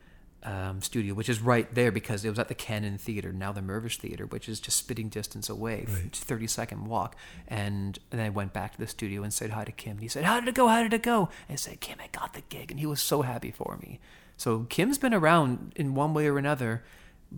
um, 0.47 0.81
studio, 0.81 1.13
which 1.13 1.29
is 1.29 1.41
right 1.41 1.73
there 1.75 1.91
because 1.93 2.25
it 2.25 2.31
was 2.31 2.39
at 2.39 2.49
the 2.49 2.55
Canon 2.55 2.97
Theater, 2.99 3.33
now 3.33 3.53
the 3.53 3.61
Mirvish 3.61 3.99
Theater, 3.99 4.25
which 4.27 4.49
is 4.49 4.61
just 4.61 4.79
spitting 4.79 5.09
distance 5.09 5.49
away, 5.51 5.85
Right. 5.89 6.15
thirty 6.15 6.47
second 6.47 6.87
walk. 6.87 7.17
And, 7.49 7.99
and 8.11 8.19
then 8.21 8.27
I 8.27 8.31
went 8.31 8.53
back 8.53 8.73
to 8.73 8.79
the 8.79 8.87
studio 8.87 9.23
and 9.23 9.33
said 9.33 9.51
hi 9.51 9.65
to 9.65 9.73
Kim. 9.73 9.93
And 9.93 10.01
he 10.03 10.09
said, 10.09 10.25
"How 10.25 10.39
did 10.41 10.49
it 10.49 10.55
go? 10.55 10.69
How 10.69 10.83
did 10.83 10.93
it 10.95 11.03
go?" 11.03 11.29
And 11.49 11.55
I 11.55 11.57
said, 11.57 11.81
"Kim, 11.81 11.99
I 12.01 12.09
got 12.13 12.33
the 12.35 12.43
gig," 12.49 12.71
and 12.71 12.79
he 12.81 12.87
was 12.87 13.01
so 13.03 13.23
happy 13.23 13.51
for 13.51 13.77
me. 13.83 13.99
So 14.37 14.61
Kim's 14.69 14.99
been 14.99 15.15
around 15.15 15.73
in 15.77 15.95
one 15.95 16.15
way 16.15 16.27
or 16.29 16.39
another, 16.39 16.85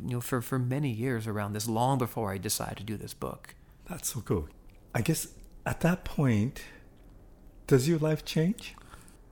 you 0.02 0.10
know, 0.10 0.20
for 0.20 0.42
for 0.42 0.58
many 0.58 0.90
years 0.90 1.26
around 1.26 1.54
this, 1.54 1.66
long 1.68 1.96
before 1.98 2.32
I 2.32 2.38
decided 2.38 2.76
to 2.78 2.84
do 2.84 2.96
this 2.96 3.14
book. 3.14 3.54
That's 3.88 4.12
so 4.12 4.20
cool. 4.20 4.48
I 4.94 5.00
guess 5.00 5.28
at 5.64 5.80
that 5.80 6.04
point, 6.04 6.62
does 7.66 7.88
your 7.88 7.98
life 7.98 8.24
change? 8.24 8.74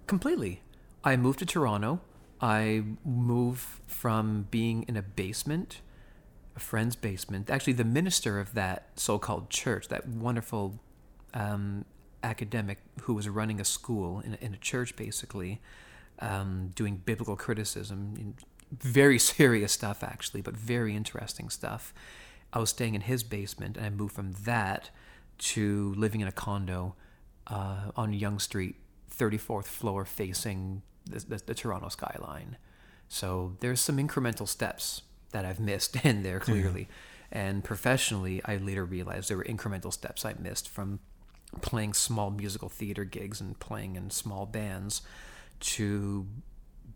Completely. 0.06 0.62
I 1.04 1.16
moved 1.16 1.38
to 1.40 1.46
Toronto. 1.46 2.00
I 2.40 2.82
move 3.04 3.80
from 3.86 4.46
being 4.50 4.84
in 4.88 4.96
a 4.96 5.02
basement, 5.02 5.80
a 6.54 6.60
friend's 6.60 6.96
basement. 6.96 7.50
Actually, 7.50 7.74
the 7.74 7.84
minister 7.84 8.38
of 8.38 8.54
that 8.54 8.88
so 8.96 9.18
called 9.18 9.50
church, 9.50 9.88
that 9.88 10.06
wonderful 10.06 10.78
um, 11.34 11.84
academic 12.22 12.78
who 13.02 13.14
was 13.14 13.28
running 13.28 13.60
a 13.60 13.64
school 13.64 14.20
in 14.20 14.34
a, 14.34 14.44
in 14.44 14.54
a 14.54 14.58
church, 14.58 14.96
basically, 14.96 15.60
um, 16.18 16.72
doing 16.74 17.02
biblical 17.04 17.36
criticism, 17.36 18.34
very 18.70 19.18
serious 19.36 19.72
stuff, 19.72 20.02
actually, 20.02 20.42
but 20.42 20.56
very 20.56 20.94
interesting 20.94 21.48
stuff. 21.48 21.94
I 22.52 22.58
was 22.58 22.70
staying 22.70 22.94
in 22.94 23.02
his 23.02 23.22
basement, 23.22 23.76
and 23.76 23.86
I 23.86 23.90
moved 23.90 24.14
from 24.14 24.32
that 24.44 24.90
to 25.38 25.94
living 25.96 26.20
in 26.20 26.28
a 26.28 26.32
condo 26.32 26.94
uh, 27.46 27.90
on 27.96 28.12
Yonge 28.12 28.40
Street, 28.40 28.76
34th 29.14 29.64
floor, 29.64 30.04
facing 30.04 30.82
the, 31.08 31.20
the, 31.20 31.42
the 31.46 31.54
Toronto 31.54 31.88
skyline. 31.88 32.56
So 33.08 33.56
there's 33.60 33.80
some 33.80 33.98
incremental 33.98 34.48
steps 34.48 35.02
that 35.32 35.44
I've 35.44 35.60
missed 35.60 35.96
in 36.04 36.22
there 36.22 36.40
clearly. 36.40 36.88
And 37.30 37.64
professionally, 37.64 38.40
I 38.44 38.56
later 38.56 38.84
realized 38.84 39.28
there 39.28 39.36
were 39.36 39.44
incremental 39.44 39.92
steps 39.92 40.24
I 40.24 40.34
missed 40.38 40.68
from 40.68 41.00
playing 41.60 41.94
small 41.94 42.30
musical 42.30 42.68
theater 42.68 43.04
gigs 43.04 43.40
and 43.40 43.58
playing 43.58 43.96
in 43.96 44.10
small 44.10 44.46
bands 44.46 45.02
to 45.58 46.26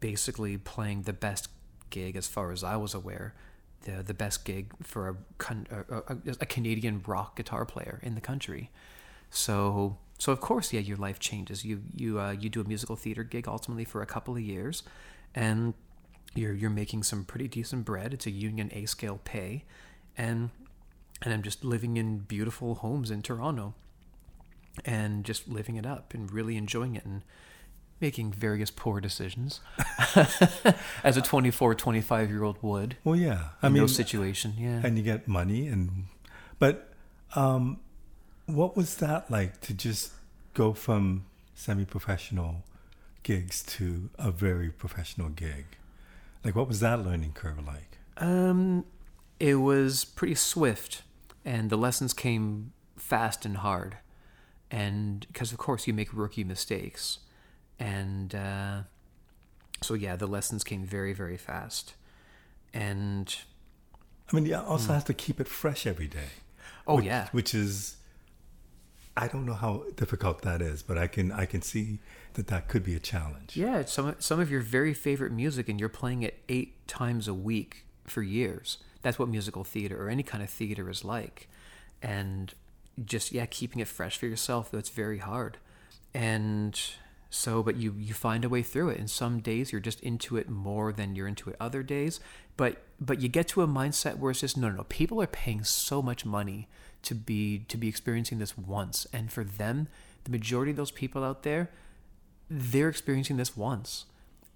basically 0.01 0.57
playing 0.57 1.03
the 1.03 1.13
best 1.13 1.49
gig 1.91 2.17
as 2.17 2.27
far 2.27 2.53
as 2.53 2.63
I 2.63 2.77
was 2.77 2.95
aware, 2.95 3.35
the 3.83 4.03
the 4.03 4.15
best 4.15 4.45
gig 4.45 4.73
for 4.83 5.09
a, 5.09 5.17
a, 5.91 6.17
a 6.41 6.47
Canadian 6.47 7.03
rock 7.07 7.37
guitar 7.37 7.65
player 7.65 8.01
in 8.03 8.15
the 8.15 8.21
country. 8.21 8.71
So 9.31 9.99
so 10.21 10.33
of 10.33 10.41
course, 10.41 10.71
yeah, 10.71 10.81
your 10.81 10.99
life 10.99 11.19
changes. 11.19 11.65
You 11.65 11.81
you 11.97 12.21
uh, 12.21 12.33
you 12.33 12.51
do 12.51 12.61
a 12.61 12.65
musical 12.65 12.95
theater 12.95 13.25
gig 13.25 13.49
ultimately 13.49 13.87
for 13.87 14.03
a 14.03 14.07
couple 14.07 14.35
of 14.35 14.43
years, 14.43 14.83
and 15.35 15.73
you're 16.35 16.53
you're 16.53 16.69
making 16.69 17.05
some 17.05 17.25
pretty 17.25 17.49
decent 17.49 17.87
bread. 17.87 18.13
It's 18.13 18.27
a 18.27 18.31
union 18.31 18.71
A 18.75 18.85
scale 18.85 19.19
pay, 19.25 19.65
and 20.19 20.51
and 21.23 21.33
I'm 21.33 21.43
just 21.43 21.65
living 21.65 21.97
in 21.97 22.19
beautiful 22.19 22.75
homes 22.75 23.11
in 23.11 23.23
Toronto, 23.23 23.73
and 24.85 25.25
just 25.25 25.49
living 25.49 25.77
it 25.77 25.87
up 25.87 26.13
and 26.13 26.31
really 26.31 26.59
enjoying 26.59 26.97
it 26.97 27.07
and 27.07 27.23
making 27.99 28.31
various 28.33 28.71
poor 28.71 29.01
decisions 29.01 29.61
as 31.05 31.17
a 31.17 31.23
24 31.23 31.75
25 31.75 32.31
year 32.31 32.43
old 32.43 32.57
would 32.63 32.97
Well, 33.05 33.17
yeah. 33.17 33.51
I 33.63 33.69
in 33.69 33.75
mean, 33.75 33.83
those 33.83 33.95
situation 33.97 34.55
yeah 34.59 34.81
and 34.85 34.99
you 34.99 35.03
get 35.03 35.27
money, 35.27 35.67
and 35.67 36.05
but 36.59 36.93
um, 37.35 37.79
what 38.47 38.77
was 38.77 38.97
that 38.97 39.31
like 39.31 39.61
to 39.63 39.75
just 39.75 40.13
go 40.55 40.73
from 40.73 41.27
semi-professional 41.55 42.65
gigs 43.23 43.63
to 43.63 44.11
a 44.19 44.31
very 44.31 44.71
professional 44.71 45.29
gig? 45.29 45.67
Like, 46.45 46.57
what 46.57 46.69
was 46.69 46.81
that 46.81 47.05
learning 47.05 47.33
curve 47.33 47.65
like? 47.67 47.99
Um, 48.17 48.85
it 49.39 49.57
was 49.57 50.05
pretty 50.05 50.35
swift, 50.35 51.03
and 51.45 51.71
the 51.71 51.77
lessons 51.77 52.13
came 52.13 52.73
fast 52.97 53.45
and 53.45 53.59
hard, 53.59 53.97
and 54.71 55.27
because 55.27 55.53
of 55.53 55.59
course 55.59 55.87
you 55.87 55.93
make 55.93 56.13
rookie 56.13 56.45
mistakes, 56.45 57.19
and 57.79 58.35
uh, 58.35 58.83
so 59.83 59.95
yeah, 59.95 60.17
the 60.17 60.27
lessons 60.27 60.65
came 60.65 60.85
very 60.85 61.13
very 61.13 61.37
fast, 61.39 61.95
and 62.73 63.37
I 64.31 64.37
mean, 64.37 64.47
you 64.47 64.57
also 64.57 64.93
have 64.93 65.05
to 65.07 65.15
keep 65.15 65.41
it 65.41 65.49
fresh 65.49 65.87
every 65.87 66.07
day. 66.07 66.31
oh 66.87 66.97
which, 66.97 67.05
yeah, 67.05 67.29
which 67.33 67.55
is 67.55 67.97
I 69.17 69.29
don't 69.29 69.45
know 69.45 69.55
how 69.55 69.85
difficult 69.97 70.43
that 70.43 70.63
is, 70.63 70.83
but 70.83 70.97
I 70.97 71.07
can 71.07 71.33
I 71.33 71.45
can 71.45 71.63
see 71.63 71.99
that 72.35 72.47
that 72.47 72.69
could 72.69 72.85
be 72.85 72.95
a 72.95 73.01
challenge. 73.01 73.57
yeah, 73.57 73.85
some 73.85 74.15
some 74.19 74.41
of 74.41 74.51
your 74.51 74.61
very 74.61 74.95
favorite 74.95 75.33
music, 75.33 75.69
and 75.69 75.79
you're 75.81 75.89
playing 75.89 76.23
it 76.23 76.43
eight 76.49 76.87
times 76.87 77.29
a 77.29 77.35
week 77.35 77.85
for 78.05 78.23
years. 78.23 78.79
That's 79.03 79.19
what 79.19 79.29
musical 79.29 79.65
theater 79.65 80.03
or 80.05 80.09
any 80.09 80.23
kind 80.23 80.43
of 80.43 80.51
theater 80.51 80.89
is 80.89 81.05
like, 81.05 81.49
and 82.03 82.55
just 83.05 83.33
yeah, 83.33 83.47
keeping 83.47 83.81
it 83.81 83.89
fresh 83.89 84.17
for 84.17 84.27
yourself. 84.27 84.71
though 84.71 84.79
it's 84.79 84.91
very 84.91 85.19
hard, 85.19 85.59
and 86.15 86.79
so 87.31 87.63
but 87.63 87.77
you 87.77 87.95
you 87.99 88.15
find 88.15 88.45
a 88.45 88.49
way 88.49 88.63
through 88.63 88.91
it. 88.91 88.99
And 88.99 89.11
some 89.11 89.41
days 89.41 89.73
you're 89.73 89.81
just 89.81 90.01
into 90.01 90.37
it 90.37 90.49
more 90.49 90.93
than 90.93 91.15
you're 91.15 91.29
into 91.29 91.51
it 91.51 91.57
other 91.61 91.83
days. 91.83 92.21
But 92.57 92.83
but 93.01 93.21
you 93.21 93.29
get 93.29 93.49
to 93.49 93.63
a 93.63 93.69
mindset 93.69 94.19
where 94.19 94.31
it's 94.31 94.41
just 94.41 94.57
no 94.57 94.69
no 94.69 94.77
no. 94.77 94.85
People 94.85 95.21
are 95.23 95.27
paying 95.27 95.65
so 95.65 96.01
much 96.03 96.25
money 96.25 96.69
to 97.03 97.15
be 97.15 97.61
to 97.69 97.77
be 97.77 97.89
experiencing 97.89 98.39
this 98.39 98.57
once, 98.57 99.07
and 99.13 99.33
for 99.33 99.45
them, 99.45 99.89
the 100.25 100.31
majority 100.31 100.71
of 100.71 100.77
those 100.77 100.91
people 100.91 101.25
out 101.25 101.43
there 101.43 101.71
they're 102.51 102.89
experiencing 102.89 103.37
this 103.37 103.57
once. 103.57 104.07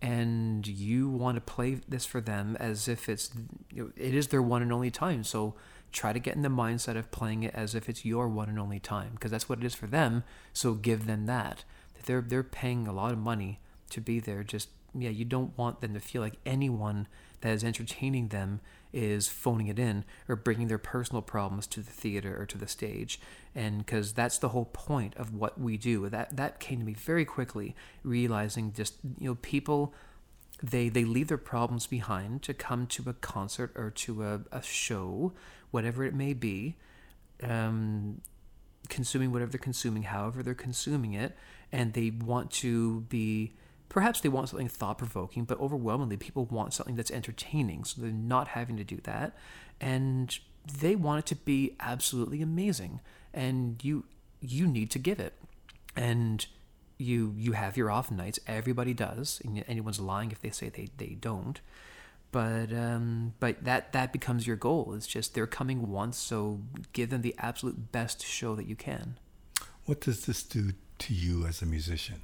And 0.03 0.67
you 0.67 1.09
want 1.09 1.37
to 1.37 1.41
play 1.41 1.81
this 1.89 2.05
for 2.05 2.21
them 2.21 2.57
as 2.61 2.89
if 2.89 3.09
it's 3.09 3.31
you 3.73 3.85
know, 3.85 3.91
it 3.97 4.15
is 4.15 4.29
their 4.29 4.43
one 4.43 4.61
and 4.61 4.73
only 4.73 4.91
time. 4.91 5.25
So 5.25 5.55
try 5.93 6.13
to 6.13 6.19
get 6.19 6.35
in 6.35 6.43
the 6.43 6.49
mindset 6.49 6.97
of 6.97 7.11
playing 7.11 7.45
it 7.45 7.55
as 7.55 7.75
if 7.75 7.89
it's 7.89 8.05
your 8.05 8.29
one 8.29 8.49
and 8.49 8.59
only 8.59 8.81
time 8.81 9.13
because 9.15 9.31
that's 9.31 9.49
what 9.49 9.61
it 9.61 9.65
is 9.65 9.75
for 9.75 9.87
them. 9.87 10.25
So 10.53 10.75
give 10.75 11.07
them 11.07 11.25
that. 11.27 11.65
They're 12.05 12.21
they're 12.21 12.43
paying 12.43 12.87
a 12.87 12.93
lot 12.93 13.13
of 13.13 13.19
money 13.19 13.61
to 13.91 14.01
be 14.01 14.21
there. 14.21 14.43
Just 14.43 14.69
yeah 14.95 15.11
you 15.11 15.25
don't 15.25 15.57
want 15.57 15.81
them 15.81 15.95
to 15.95 16.01
feel 16.01 16.21
like 16.21 16.37
anyone 16.45 17.07
that 17.41 17.55
is 17.55 17.65
entertaining 17.65 18.29
them 18.29 18.61
is 18.95 19.29
phoning 19.29 19.67
it 19.67 19.79
in 19.79 20.05
or 20.29 20.37
bringing 20.37 20.69
their 20.69 20.79
personal 20.79 21.21
problems 21.21 21.67
to 21.67 21.81
the 21.81 21.91
theater 21.91 22.41
or 22.41 22.47
to 22.47 22.57
the 22.57 22.69
stage 22.69 23.21
and 23.55 23.79
because 23.79 24.13
that's 24.13 24.39
the 24.39 24.51
whole 24.51 24.67
point 24.67 25.15
of 25.17 25.35
what 25.35 25.61
we 25.61 25.77
do 25.77 26.09
that 26.09 26.37
that 26.37 26.61
came 26.61 26.79
to 26.79 26.85
me 26.85 26.95
very 26.95 27.25
quickly 27.25 27.75
realizing 28.03 28.73
just 28.73 28.95
you 29.19 29.29
know 29.29 29.35
people 29.37 29.93
they 30.63 30.89
they 30.89 31.05
leave 31.05 31.29
their 31.29 31.37
problems 31.37 31.87
behind 31.87 32.43
to 32.43 32.55
come 32.55 32.87
to 32.87 33.03
a 33.09 33.13
concert 33.13 33.73
or 33.75 33.91
to 33.91 34.23
a, 34.23 34.41
a 34.53 34.63
show 34.63 35.33
whatever 35.71 36.05
it 36.05 36.15
may 36.15 36.33
be 36.33 36.77
um, 37.43 38.21
consuming 38.89 39.33
whatever 39.33 39.51
they're 39.51 39.59
consuming, 39.59 40.05
however 40.05 40.43
they're 40.43 40.55
consuming 40.55 41.15
it, 41.15 41.37
and 41.73 41.93
they 41.93 42.11
want 42.11 42.51
to 42.51 43.01
be. 43.03 43.55
Perhaps 43.95 44.23
they 44.23 44.29
want 44.29 44.49
something 44.49 44.67
thought 44.67 44.99
provoking, 44.99 45.45
but 45.45 45.61
overwhelmingly, 45.61 46.17
people 46.17 46.47
want 46.47 46.75
something 46.75 46.97
that's 46.97 47.13
entertaining. 47.13 47.85
So 47.85 48.03
they're 48.03 48.11
not 48.11 48.49
having 48.49 48.77
to 48.77 48.83
do 48.83 48.97
that, 49.05 49.37
and 49.81 50.37
they 50.81 50.97
want 50.97 51.21
it 51.21 51.27
to 51.27 51.37
be 51.37 51.77
absolutely 51.79 52.43
amazing. 52.43 52.99
And 53.33 53.83
you 53.85 54.07
you 54.41 54.67
need 54.67 54.91
to 54.91 54.99
give 54.99 55.21
it, 55.21 55.35
and 55.95 56.45
you 56.99 57.35
you 57.37 57.53
have 57.53 57.77
your 57.77 57.89
off 57.89 58.11
nights. 58.11 58.41
Everybody 58.49 58.95
does, 58.95 59.41
and 59.45 59.65
anyone's 59.69 60.01
lying 60.01 60.33
if 60.33 60.41
they 60.41 60.51
say 60.51 60.71
they 60.71 60.89
they 60.97 61.17
don't 61.21 61.61
but 62.33 62.73
um, 62.73 63.35
but 63.39 63.63
that 63.63 63.93
that 63.93 64.13
becomes 64.13 64.45
your 64.45 64.57
goal. 64.57 64.93
It's 64.97 65.07
just 65.07 65.35
they're 65.35 65.47
coming 65.47 65.89
once, 65.89 66.19
so 66.19 66.63
give 66.93 67.11
them 67.11 67.23
the 67.23 67.37
absolute 67.39 67.93
best 67.93 68.27
show 68.27 68.57
that 68.57 68.67
you 68.67 68.75
can. 68.75 69.19
What 69.85 70.01
does 70.01 70.27
this 70.27 70.43
do 70.43 70.73
to 70.99 71.15
you 71.15 71.47
as 71.47 71.63
a 71.63 71.67
musician? 71.67 72.23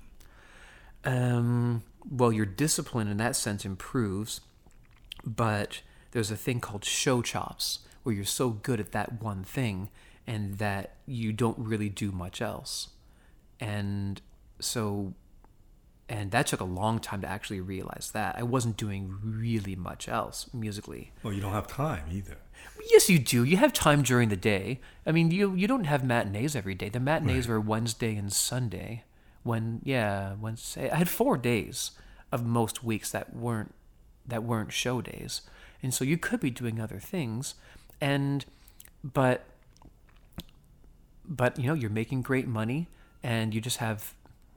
Um, 1.05 1.83
well, 2.09 2.33
your 2.33 2.47
discipline 2.47 3.09
in 3.09 3.17
that 3.19 3.37
sense 3.37 3.65
improves, 3.65 4.41
but 5.25 5.83
there's 6.13 6.31
a 6.31 6.37
thing 6.37 6.61
called 6.61 6.85
show 6.85 7.23
chops 7.23 7.81
where 8.03 8.15
you're 8.15 8.25
so 8.25 8.51
good 8.51 8.81
at 8.81 8.93
that 8.93 9.23
one 9.23 9.45
thing 9.45 9.89
and 10.27 10.59
that 10.59 10.97
you 11.07 11.33
don't 11.33 11.59
really 11.59 11.89
do 11.89 12.13
much 12.13 12.41
else. 12.41 12.89
And 13.59 14.21
so 14.59 15.15
and 16.09 16.33
that 16.33 16.49
took 16.49 16.59
a 16.61 16.65
long 16.65 16.99
time 16.99 17.21
to 17.21 17.29
actually 17.29 17.61
realize 17.61 18.11
that 18.15 18.35
I 18.37 18.43
wasn't 18.43 18.77
doing 18.77 19.17
really 19.23 19.77
much 19.77 20.09
else 20.09 20.53
musically. 20.53 21.13
Well, 21.23 21.33
you 21.33 21.41
don't 21.41 21.53
have 21.53 21.69
time 21.69 22.05
either. 22.11 22.37
Yes, 22.91 23.09
you 23.09 23.21
do. 23.21 23.45
You 23.45 23.57
have 23.59 23.73
time 23.73 24.03
during 24.03 24.29
the 24.29 24.37
day. 24.37 24.81
I 25.07 25.13
mean, 25.13 25.31
you 25.31 25.55
you 25.55 25.69
don't 25.69 25.85
have 25.85 26.03
matinees 26.05 26.57
every 26.57 26.75
day. 26.75 26.89
The 26.89 26.99
matinees 27.01 27.47
Right. 27.49 27.55
were 27.55 27.61
Wednesday 27.61 28.17
and 28.17 28.33
Sunday. 28.33 29.05
When 29.43 29.81
yeah, 29.85 30.35
Wednesday. 30.41 30.91
I 30.91 30.97
had 30.97 31.09
four 31.09 31.37
days 31.37 31.93
of 32.31 32.45
most 32.45 32.85
weeks 32.85 33.11
that 33.11 33.35
weren't 33.35 33.75
that 34.27 34.43
weren't 34.43 34.73
show 34.73 35.01
days, 35.01 35.43
and 35.83 35.93
so 35.95 36.05
you 36.05 36.19
could 36.19 36.41
be 36.41 36.51
doing 36.51 36.81
other 36.81 36.99
things, 36.99 37.55
and 38.01 38.45
but 39.03 39.47
but 41.27 41.59
you 41.59 41.67
know 41.67 41.75
you're 41.75 41.91
making 41.91 42.23
great 42.23 42.47
money, 42.47 42.89
and 43.23 43.55
you 43.55 43.61
just 43.61 43.79
have 43.79 44.15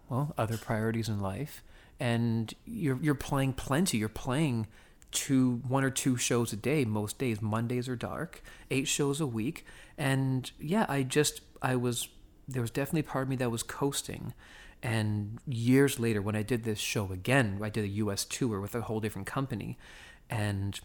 well 0.10 0.34
other 0.38 0.58
priorities 0.58 1.08
in 1.08 1.20
life, 1.20 1.64
and 2.00 2.54
you're 2.66 3.00
you're 3.02 3.16
playing 3.16 3.54
plenty. 3.54 3.98
You're 3.98 4.10
playing 4.10 4.68
two 5.12 5.62
one 5.68 5.84
or 5.84 5.90
two 5.90 6.18
shows 6.18 6.52
a 6.52 6.56
day 6.56 6.84
most 6.84 7.18
days. 7.20 7.42
Mondays 7.42 7.88
are 7.88 7.96
dark 7.96 8.44
eight 8.70 8.88
shows 8.88 9.22
a 9.22 9.28
week. 9.28 9.66
And 9.98 10.52
yeah 10.60 10.86
i 10.90 11.04
just 11.04 11.42
i 11.62 11.76
was 11.76 12.10
there 12.48 12.62
was 12.62 12.72
definitely 12.72 13.04
part 13.04 13.24
of 13.24 13.30
me 13.30 13.36
that 13.38 13.52
was 13.52 13.64
coasting 13.64 14.34
and 14.84 15.40
years 15.48 16.00
later 16.00 16.22
when 16.22 16.36
i 16.36 16.44
did 16.44 16.64
this 16.64 16.80
show 16.80 17.12
again 17.12 17.60
i 17.64 17.70
did 17.70 17.84
a 17.86 17.88
us 17.88 18.26
tour 18.26 18.60
with 18.60 18.76
a 18.76 18.82
whole 18.82 19.00
different 19.00 19.26
company 19.26 19.78
and 20.30 20.82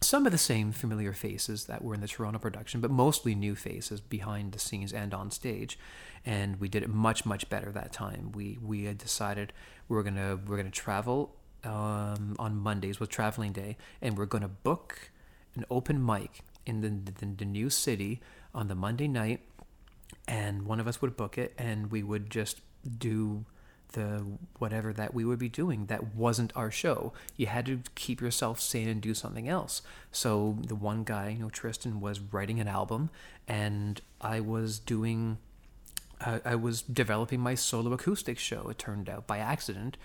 some 0.00 0.26
of 0.26 0.32
the 0.32 0.38
same 0.38 0.72
familiar 0.72 1.12
faces 1.12 1.64
that 1.64 1.82
were 1.82 1.94
in 1.94 2.00
the 2.00 2.08
Toronto 2.08 2.38
production, 2.38 2.80
but 2.80 2.90
mostly 2.90 3.34
new 3.34 3.54
faces 3.54 4.00
behind 4.00 4.52
the 4.52 4.58
scenes 4.58 4.92
and 4.92 5.12
on 5.12 5.30
stage. 5.30 5.78
And 6.24 6.60
we 6.60 6.68
did 6.68 6.82
it 6.82 6.88
much, 6.88 7.26
much 7.26 7.48
better 7.48 7.72
that 7.72 7.92
time. 7.92 8.32
We 8.32 8.58
we 8.62 8.84
had 8.84 8.98
decided 8.98 9.52
we 9.88 9.96
were 9.96 10.02
gonna 10.02 10.36
we 10.36 10.50
we're 10.50 10.56
gonna 10.56 10.70
travel 10.70 11.34
um, 11.64 12.36
on 12.38 12.56
Mondays 12.56 13.00
with 13.00 13.08
traveling 13.08 13.52
day, 13.52 13.76
and 14.00 14.16
we're 14.16 14.26
gonna 14.26 14.48
book 14.48 15.10
an 15.54 15.64
open 15.70 16.04
mic 16.04 16.40
in 16.66 16.80
the, 16.80 16.88
the 16.88 17.26
the 17.26 17.44
new 17.44 17.70
city 17.70 18.20
on 18.54 18.68
the 18.68 18.74
Monday 18.74 19.08
night, 19.08 19.40
and 20.26 20.62
one 20.62 20.80
of 20.80 20.86
us 20.86 21.00
would 21.02 21.16
book 21.16 21.38
it, 21.38 21.54
and 21.58 21.90
we 21.90 22.02
would 22.02 22.30
just 22.30 22.60
do 22.98 23.44
the 23.92 24.24
whatever 24.58 24.92
that 24.92 25.14
we 25.14 25.24
would 25.24 25.38
be 25.38 25.48
doing 25.48 25.86
that 25.86 26.14
wasn't 26.14 26.52
our 26.54 26.70
show. 26.70 27.12
You 27.36 27.46
had 27.46 27.66
to 27.66 27.80
keep 27.94 28.20
yourself 28.20 28.60
sane 28.60 28.88
and 28.88 29.00
do 29.00 29.14
something 29.14 29.48
else. 29.48 29.82
So 30.12 30.58
the 30.62 30.74
one 30.74 31.04
guy, 31.04 31.30
you 31.30 31.38
know, 31.38 31.50
Tristan 31.50 32.00
was 32.00 32.20
writing 32.20 32.60
an 32.60 32.68
album 32.68 33.10
and 33.46 34.00
I 34.20 34.40
was 34.40 34.78
doing 34.78 35.38
I 36.20 36.40
I 36.44 36.54
was 36.54 36.82
developing 36.82 37.40
my 37.40 37.54
solo 37.54 37.92
acoustic 37.92 38.38
show. 38.38 38.68
It 38.68 38.78
turned 38.78 39.08
out 39.08 39.26
by 39.26 39.38
accident, 39.38 39.96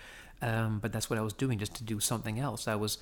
um, 0.42 0.78
but 0.78 0.92
that's 0.92 1.10
what 1.10 1.18
I 1.18 1.22
was 1.22 1.32
doing 1.32 1.58
just 1.58 1.74
to 1.76 1.84
do 1.84 2.00
something 2.00 2.38
else. 2.38 2.68
I 2.68 2.74
was, 2.74 2.98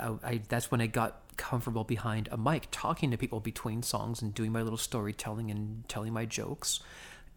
I, 0.00 0.14
I 0.24 0.40
that's 0.48 0.70
when 0.70 0.80
I 0.80 0.86
got 0.86 1.22
comfortable 1.36 1.84
behind 1.84 2.28
a 2.32 2.36
mic, 2.36 2.68
talking 2.70 3.10
to 3.10 3.16
people 3.16 3.40
between 3.40 3.82
songs 3.82 4.20
and 4.20 4.34
doing 4.34 4.52
my 4.52 4.62
little 4.62 4.78
storytelling 4.78 5.50
and 5.50 5.88
telling 5.88 6.12
my 6.12 6.24
jokes, 6.24 6.80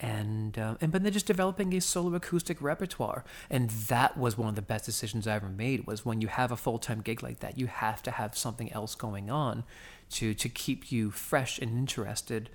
and 0.01 0.57
uh, 0.57 0.75
and 0.81 0.91
but 0.91 1.03
then 1.03 1.13
just 1.13 1.27
developing 1.27 1.73
a 1.73 1.79
solo 1.79 2.15
acoustic 2.15 2.61
repertoire. 2.61 3.23
And 3.49 3.69
that 3.69 4.17
was 4.17 4.37
one 4.37 4.49
of 4.49 4.55
the 4.55 4.61
best 4.61 4.85
decisions 4.85 5.27
I 5.27 5.35
ever 5.35 5.47
made. 5.47 5.85
Was 5.85 6.03
when 6.03 6.21
you 6.21 6.27
have 6.27 6.51
a 6.51 6.57
full 6.57 6.79
time 6.79 7.01
gig 7.01 7.21
like 7.21 7.39
that, 7.39 7.57
you 7.57 7.67
have 7.67 8.01
to 8.03 8.11
have 8.11 8.35
something 8.35 8.71
else 8.73 8.95
going 8.95 9.29
on, 9.29 9.63
to 10.11 10.33
to 10.33 10.49
keep 10.49 10.91
you 10.91 11.11
fresh 11.11 11.59
and 11.59 11.71
interested 11.71 12.49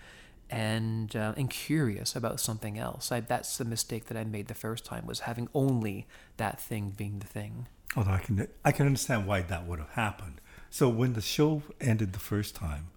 and 0.50 1.14
uh, 1.14 1.34
and 1.36 1.48
curious 1.48 2.16
about 2.16 2.40
something 2.40 2.78
else. 2.78 3.12
I, 3.12 3.20
that's 3.20 3.56
the 3.58 3.64
mistake 3.64 4.06
that 4.06 4.16
I 4.16 4.24
made 4.24 4.48
the 4.48 4.54
first 4.54 4.84
time 4.84 5.06
was 5.06 5.20
having 5.20 5.48
only 5.54 6.06
that 6.38 6.60
thing 6.60 6.90
being 6.96 7.20
the 7.20 7.26
thing. 7.26 7.68
Although 7.96 8.12
I 8.12 8.18
can 8.18 8.48
I 8.64 8.72
can 8.72 8.86
understand 8.86 9.26
why 9.26 9.42
that 9.42 9.66
would 9.66 9.78
have 9.78 9.90
happened. 9.90 10.40
So 10.68 10.88
when 10.88 11.12
the 11.12 11.20
show 11.20 11.62
ended 11.80 12.12
the 12.12 12.18
first 12.18 12.56
time, 12.56 12.88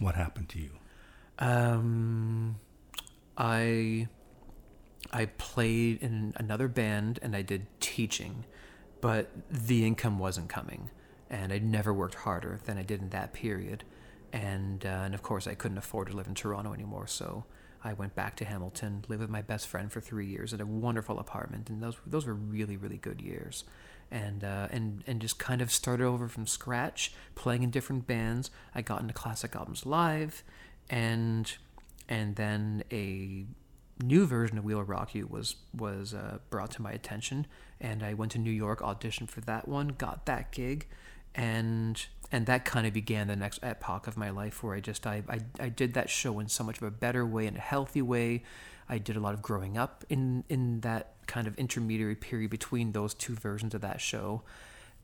what 0.00 0.16
happened 0.16 0.48
to 0.50 0.58
you? 0.58 0.70
Um, 1.38 2.56
I 3.42 4.06
I 5.12 5.26
played 5.26 6.00
in 6.00 6.32
another 6.36 6.68
band 6.68 7.18
and 7.22 7.34
I 7.34 7.42
did 7.42 7.66
teaching, 7.80 8.44
but 9.00 9.30
the 9.50 9.84
income 9.84 10.20
wasn't 10.20 10.48
coming, 10.48 10.90
and 11.28 11.52
I'd 11.52 11.64
never 11.64 11.92
worked 11.92 12.14
harder 12.14 12.60
than 12.64 12.78
I 12.78 12.82
did 12.82 13.02
in 13.02 13.08
that 13.10 13.32
period, 13.32 13.82
and 14.32 14.86
uh, 14.86 15.02
and 15.04 15.12
of 15.12 15.22
course 15.22 15.48
I 15.48 15.54
couldn't 15.54 15.78
afford 15.78 16.08
to 16.08 16.16
live 16.16 16.28
in 16.28 16.34
Toronto 16.34 16.72
anymore, 16.72 17.06
so. 17.06 17.44
I 17.84 17.94
went 17.94 18.14
back 18.14 18.36
to 18.36 18.44
Hamilton, 18.44 19.04
lived 19.08 19.22
with 19.22 19.28
my 19.28 19.42
best 19.42 19.66
friend 19.66 19.90
for 19.90 20.00
three 20.00 20.26
years 20.26 20.52
in 20.52 20.60
a 20.60 20.64
wonderful 20.64 21.18
apartment, 21.18 21.68
and 21.68 21.82
those 21.82 21.96
those 22.06 22.26
were 22.26 22.34
really 22.34 22.76
really 22.76 22.96
good 22.96 23.20
years, 23.20 23.64
and 24.08 24.44
uh, 24.44 24.68
and 24.70 25.02
and 25.08 25.20
just 25.20 25.40
kind 25.40 25.60
of 25.60 25.72
started 25.72 26.04
over 26.04 26.28
from 26.28 26.46
scratch, 26.46 27.12
playing 27.34 27.64
in 27.64 27.70
different 27.70 28.06
bands. 28.06 28.52
I 28.72 28.82
got 28.82 29.00
into 29.00 29.12
classic 29.12 29.56
albums 29.56 29.84
live, 29.84 30.44
and 30.88 31.52
and 32.12 32.36
then 32.36 32.84
a 32.92 33.46
new 34.04 34.26
version 34.26 34.58
of 34.58 34.64
We'll 34.64 34.82
Rock 34.82 35.14
You 35.14 35.26
was 35.26 35.56
was 35.74 36.12
uh, 36.12 36.38
brought 36.50 36.70
to 36.72 36.82
my 36.82 36.92
attention, 36.92 37.46
and 37.80 38.02
I 38.02 38.12
went 38.12 38.32
to 38.32 38.38
New 38.38 38.50
York, 38.50 38.80
auditioned 38.80 39.30
for 39.30 39.40
that 39.42 39.66
one, 39.66 39.88
got 39.88 40.26
that 40.26 40.52
gig, 40.52 40.86
and 41.34 42.04
and 42.30 42.44
that 42.46 42.64
kind 42.66 42.86
of 42.86 42.92
began 42.92 43.28
the 43.28 43.36
next 43.36 43.60
epoch 43.62 44.06
of 44.06 44.16
my 44.18 44.28
life 44.28 44.62
where 44.62 44.74
I 44.74 44.80
just 44.80 45.06
I, 45.06 45.22
I 45.28 45.38
I 45.58 45.68
did 45.70 45.94
that 45.94 46.10
show 46.10 46.38
in 46.38 46.48
so 46.48 46.62
much 46.62 46.76
of 46.76 46.82
a 46.82 46.90
better 46.90 47.24
way 47.24 47.46
and 47.46 47.56
a 47.56 47.60
healthy 47.60 48.02
way. 48.02 48.42
I 48.90 48.98
did 48.98 49.16
a 49.16 49.20
lot 49.20 49.32
of 49.32 49.40
growing 49.40 49.78
up 49.78 50.04
in 50.10 50.44
in 50.50 50.80
that 50.80 51.14
kind 51.26 51.46
of 51.46 51.56
intermediary 51.56 52.16
period 52.16 52.50
between 52.50 52.92
those 52.92 53.14
two 53.14 53.34
versions 53.34 53.74
of 53.74 53.80
that 53.80 54.02
show, 54.02 54.42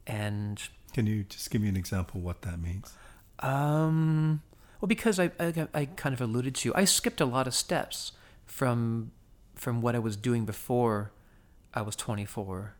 and 0.06 0.60
Can 0.92 1.06
you 1.06 1.24
just 1.24 1.50
give 1.50 1.62
me 1.62 1.68
an 1.68 1.76
example 1.76 2.18
of 2.18 2.24
what 2.24 2.42
that 2.42 2.60
means? 2.60 2.92
um, 3.40 4.42
well, 4.80 4.86
because 4.86 5.18
I, 5.18 5.30
I 5.38 5.68
I 5.74 5.84
kind 5.86 6.14
of 6.14 6.20
alluded 6.20 6.54
to, 6.56 6.74
I 6.74 6.84
skipped 6.84 7.20
a 7.20 7.26
lot 7.26 7.46
of 7.46 7.54
steps 7.54 8.12
from 8.46 9.12
from 9.54 9.80
what 9.80 9.94
I 9.94 9.98
was 9.98 10.16
doing 10.16 10.44
before 10.44 11.12
I 11.74 11.82
was 11.82 11.96
24, 11.96 12.74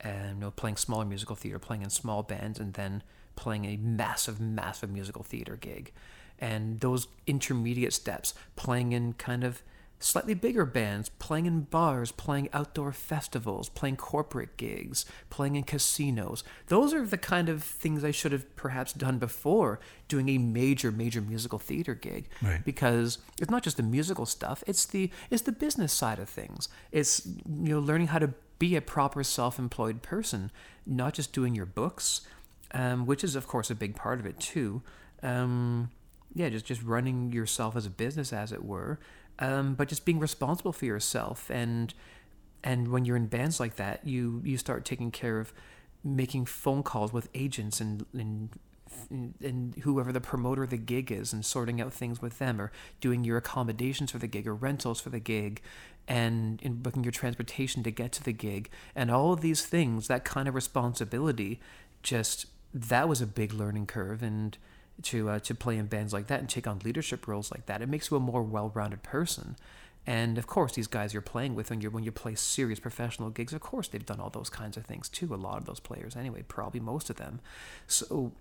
and 0.00 0.36
you 0.36 0.40
know, 0.40 0.50
playing 0.50 0.76
smaller 0.76 1.04
musical 1.04 1.36
theater, 1.36 1.58
playing 1.58 1.82
in 1.82 1.90
small 1.90 2.22
bands, 2.22 2.58
and 2.58 2.74
then 2.74 3.02
playing 3.36 3.64
a 3.64 3.76
massive, 3.76 4.40
massive 4.40 4.90
musical 4.90 5.22
theater 5.22 5.56
gig, 5.56 5.92
and 6.38 6.80
those 6.80 7.06
intermediate 7.26 7.92
steps, 7.92 8.34
playing 8.56 8.92
in 8.92 9.12
kind 9.14 9.44
of 9.44 9.62
slightly 10.02 10.34
bigger 10.34 10.66
bands, 10.66 11.08
playing 11.08 11.46
in 11.46 11.62
bars, 11.62 12.10
playing 12.10 12.48
outdoor 12.52 12.92
festivals, 12.92 13.68
playing 13.68 13.96
corporate 13.96 14.56
gigs, 14.56 15.06
playing 15.30 15.56
in 15.56 15.62
casinos. 15.62 16.42
Those 16.66 16.92
are 16.92 17.06
the 17.06 17.18
kind 17.18 17.48
of 17.48 17.62
things 17.62 18.02
I 18.02 18.10
should 18.10 18.32
have 18.32 18.54
perhaps 18.56 18.92
done 18.92 19.18
before 19.18 19.78
doing 20.08 20.28
a 20.28 20.38
major, 20.38 20.90
major 20.90 21.20
musical 21.20 21.58
theater 21.58 21.94
gig. 21.94 22.28
Right. 22.42 22.64
Because 22.64 23.18
it's 23.40 23.50
not 23.50 23.62
just 23.62 23.76
the 23.76 23.82
musical 23.82 24.26
stuff, 24.26 24.64
it's 24.66 24.84
the 24.84 25.10
it's 25.30 25.42
the 25.42 25.52
business 25.52 25.92
side 25.92 26.18
of 26.18 26.28
things. 26.28 26.68
It's 26.90 27.24
you 27.26 27.74
know 27.74 27.78
learning 27.78 28.08
how 28.08 28.18
to 28.18 28.34
be 28.58 28.76
a 28.76 28.80
proper 28.80 29.24
self-employed 29.24 30.02
person, 30.02 30.50
not 30.86 31.14
just 31.14 31.32
doing 31.32 31.54
your 31.54 31.66
books, 31.66 32.22
um, 32.72 33.06
which 33.06 33.22
is 33.22 33.36
of 33.36 33.46
course 33.46 33.70
a 33.70 33.74
big 33.74 33.94
part 33.94 34.18
of 34.18 34.26
it 34.26 34.38
too. 34.40 34.82
Um, 35.22 35.90
yeah, 36.34 36.48
just 36.48 36.64
just 36.64 36.82
running 36.82 37.32
yourself 37.32 37.76
as 37.76 37.86
a 37.86 37.90
business, 37.90 38.32
as 38.32 38.52
it 38.52 38.64
were, 38.64 38.98
um, 39.38 39.74
but 39.74 39.88
just 39.88 40.04
being 40.04 40.18
responsible 40.18 40.72
for 40.72 40.84
yourself. 40.84 41.50
And 41.50 41.92
and 42.64 42.88
when 42.88 43.04
you're 43.04 43.16
in 43.16 43.26
bands 43.26 43.58
like 43.58 43.76
that, 43.76 44.06
you 44.06 44.40
you 44.44 44.56
start 44.56 44.84
taking 44.84 45.10
care 45.10 45.40
of 45.40 45.52
making 46.04 46.46
phone 46.46 46.82
calls 46.82 47.12
with 47.12 47.28
agents 47.34 47.80
and, 47.80 48.04
and 48.12 48.50
and 49.40 49.74
whoever 49.82 50.12
the 50.12 50.20
promoter 50.20 50.64
of 50.64 50.70
the 50.70 50.76
gig 50.76 51.10
is 51.10 51.32
and 51.32 51.44
sorting 51.44 51.80
out 51.80 51.92
things 51.92 52.20
with 52.20 52.38
them 52.38 52.60
or 52.60 52.70
doing 53.00 53.24
your 53.24 53.38
accommodations 53.38 54.10
for 54.10 54.18
the 54.18 54.26
gig 54.26 54.46
or 54.46 54.54
rentals 54.54 55.00
for 55.00 55.08
the 55.08 55.18
gig 55.18 55.62
and 56.06 56.60
in 56.60 56.74
booking 56.74 57.02
your 57.02 57.10
transportation 57.10 57.82
to 57.82 57.90
get 57.90 58.12
to 58.12 58.22
the 58.22 58.32
gig 58.32 58.68
and 58.94 59.10
all 59.10 59.32
of 59.32 59.40
these 59.40 59.64
things 59.64 60.08
that 60.08 60.24
kind 60.24 60.46
of 60.46 60.54
responsibility 60.54 61.58
just 62.02 62.46
that 62.74 63.08
was 63.08 63.20
a 63.20 63.26
big 63.26 63.52
learning 63.52 63.86
curve 63.86 64.22
and 64.22 64.58
to 65.02 65.30
uh, 65.30 65.38
to 65.40 65.54
play 65.54 65.76
in 65.76 65.86
bands 65.86 66.12
like 66.12 66.26
that 66.26 66.40
and 66.40 66.48
take 66.48 66.66
on 66.66 66.78
leadership 66.80 67.26
roles 67.26 67.50
like 67.50 67.66
that 67.66 67.82
it 67.82 67.88
makes 67.88 68.10
you 68.10 68.16
a 68.16 68.20
more 68.20 68.42
well-rounded 68.42 69.02
person. 69.02 69.56
And 70.06 70.36
of 70.36 70.46
course 70.46 70.74
these 70.74 70.86
guys 70.86 71.12
you're 71.12 71.22
playing 71.22 71.54
with 71.54 71.70
when 71.70 71.80
you 71.80 71.90
when 71.90 72.04
you 72.04 72.12
play 72.12 72.34
serious 72.34 72.80
professional 72.80 73.30
gigs 73.30 73.52
of 73.52 73.60
course 73.60 73.88
they've 73.88 74.04
done 74.04 74.20
all 74.20 74.30
those 74.30 74.50
kinds 74.50 74.76
of 74.76 74.84
things 74.84 75.08
too 75.08 75.32
a 75.32 75.36
lot 75.36 75.58
of 75.58 75.64
those 75.64 75.80
players 75.80 76.16
anyway 76.16 76.42
probably 76.46 76.80
most 76.80 77.10
of 77.10 77.16
them. 77.16 77.40
So 77.86 78.32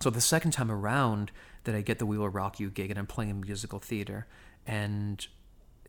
so 0.00 0.10
the 0.10 0.20
second 0.20 0.52
time 0.52 0.70
around 0.70 1.30
that 1.64 1.74
I 1.74 1.82
get 1.82 1.98
the 1.98 2.06
We 2.06 2.16
Will 2.16 2.28
Rock 2.28 2.58
You 2.58 2.70
gig 2.70 2.90
and 2.90 2.98
I'm 2.98 3.06
playing 3.06 3.30
in 3.30 3.40
musical 3.40 3.78
theater 3.78 4.26
and 4.66 5.26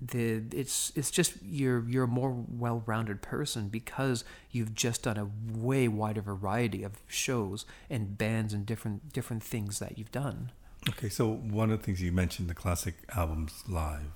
the 0.01 0.41
it's 0.51 0.91
it's 0.95 1.11
just 1.11 1.33
you're 1.43 1.87
you're 1.87 2.05
a 2.05 2.07
more 2.07 2.31
well-rounded 2.49 3.21
person 3.21 3.67
because 3.69 4.23
you've 4.49 4.73
just 4.73 5.03
done 5.03 5.17
a 5.17 5.29
way 5.55 5.87
wider 5.87 6.21
variety 6.21 6.83
of 6.83 6.93
shows 7.07 7.65
and 7.89 8.17
bands 8.17 8.53
and 8.53 8.65
different 8.65 9.13
different 9.13 9.43
things 9.43 9.77
that 9.79 9.97
you've 9.99 10.11
done. 10.11 10.51
Okay, 10.89 11.09
so 11.09 11.27
one 11.31 11.69
of 11.69 11.79
the 11.79 11.85
things 11.85 12.01
you 12.01 12.11
mentioned 12.11 12.49
the 12.49 12.55
classic 12.55 12.95
albums 13.15 13.63
live. 13.67 14.11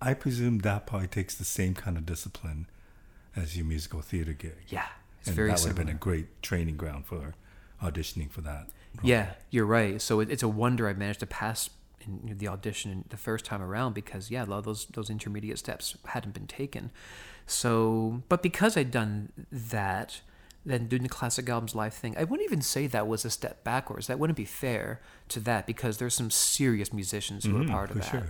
I 0.00 0.14
presume 0.14 0.58
that 0.60 0.86
probably 0.86 1.08
takes 1.08 1.34
the 1.34 1.44
same 1.44 1.74
kind 1.74 1.96
of 1.98 2.06
discipline 2.06 2.66
as 3.34 3.56
your 3.56 3.66
musical 3.66 4.00
theater 4.00 4.32
gig. 4.32 4.56
Yeah, 4.68 4.86
it's 5.18 5.26
and 5.28 5.36
very 5.36 5.48
that 5.48 5.54
would 5.54 5.58
similar. 5.58 5.76
have 5.78 5.86
been 5.86 5.96
a 5.96 5.98
great 5.98 6.42
training 6.42 6.76
ground 6.76 7.06
for 7.06 7.34
auditioning 7.82 8.30
for 8.30 8.40
that. 8.42 8.68
role. 8.96 9.02
Yeah, 9.02 9.32
you're 9.50 9.66
right. 9.66 10.00
So 10.00 10.20
it, 10.20 10.30
it's 10.30 10.42
a 10.42 10.48
wonder 10.48 10.88
I 10.88 10.92
managed 10.94 11.20
to 11.20 11.26
pass 11.26 11.68
in 12.06 12.36
the 12.38 12.48
audition 12.48 13.04
the 13.08 13.16
first 13.16 13.44
time 13.44 13.62
around 13.62 13.94
because 13.94 14.30
yeah, 14.30 14.44
a 14.44 14.46
lot 14.46 14.58
of 14.58 14.64
those 14.64 14.86
those 14.86 15.10
intermediate 15.10 15.58
steps 15.58 15.96
hadn't 16.06 16.32
been 16.34 16.46
taken. 16.46 16.90
So, 17.46 18.22
but 18.28 18.42
because 18.42 18.76
I'd 18.76 18.90
done 18.90 19.32
that, 19.50 20.20
then 20.64 20.86
doing 20.86 21.02
the 21.02 21.08
classic 21.08 21.48
albums 21.48 21.74
live 21.74 21.94
thing, 21.94 22.16
I 22.16 22.24
wouldn't 22.24 22.46
even 22.46 22.62
say 22.62 22.86
that 22.86 23.06
was 23.08 23.24
a 23.24 23.30
step 23.30 23.64
backwards. 23.64 24.06
That 24.06 24.18
wouldn't 24.18 24.36
be 24.36 24.44
fair 24.44 25.00
to 25.28 25.40
that 25.40 25.66
because 25.66 25.98
there's 25.98 26.14
some 26.14 26.30
serious 26.30 26.92
musicians 26.92 27.44
who 27.46 27.56
Mhm, 27.56 27.64
are 27.68 27.72
part 27.72 27.90
of 27.90 27.96
for 27.96 28.02
that. 28.02 28.10
sure. 28.10 28.26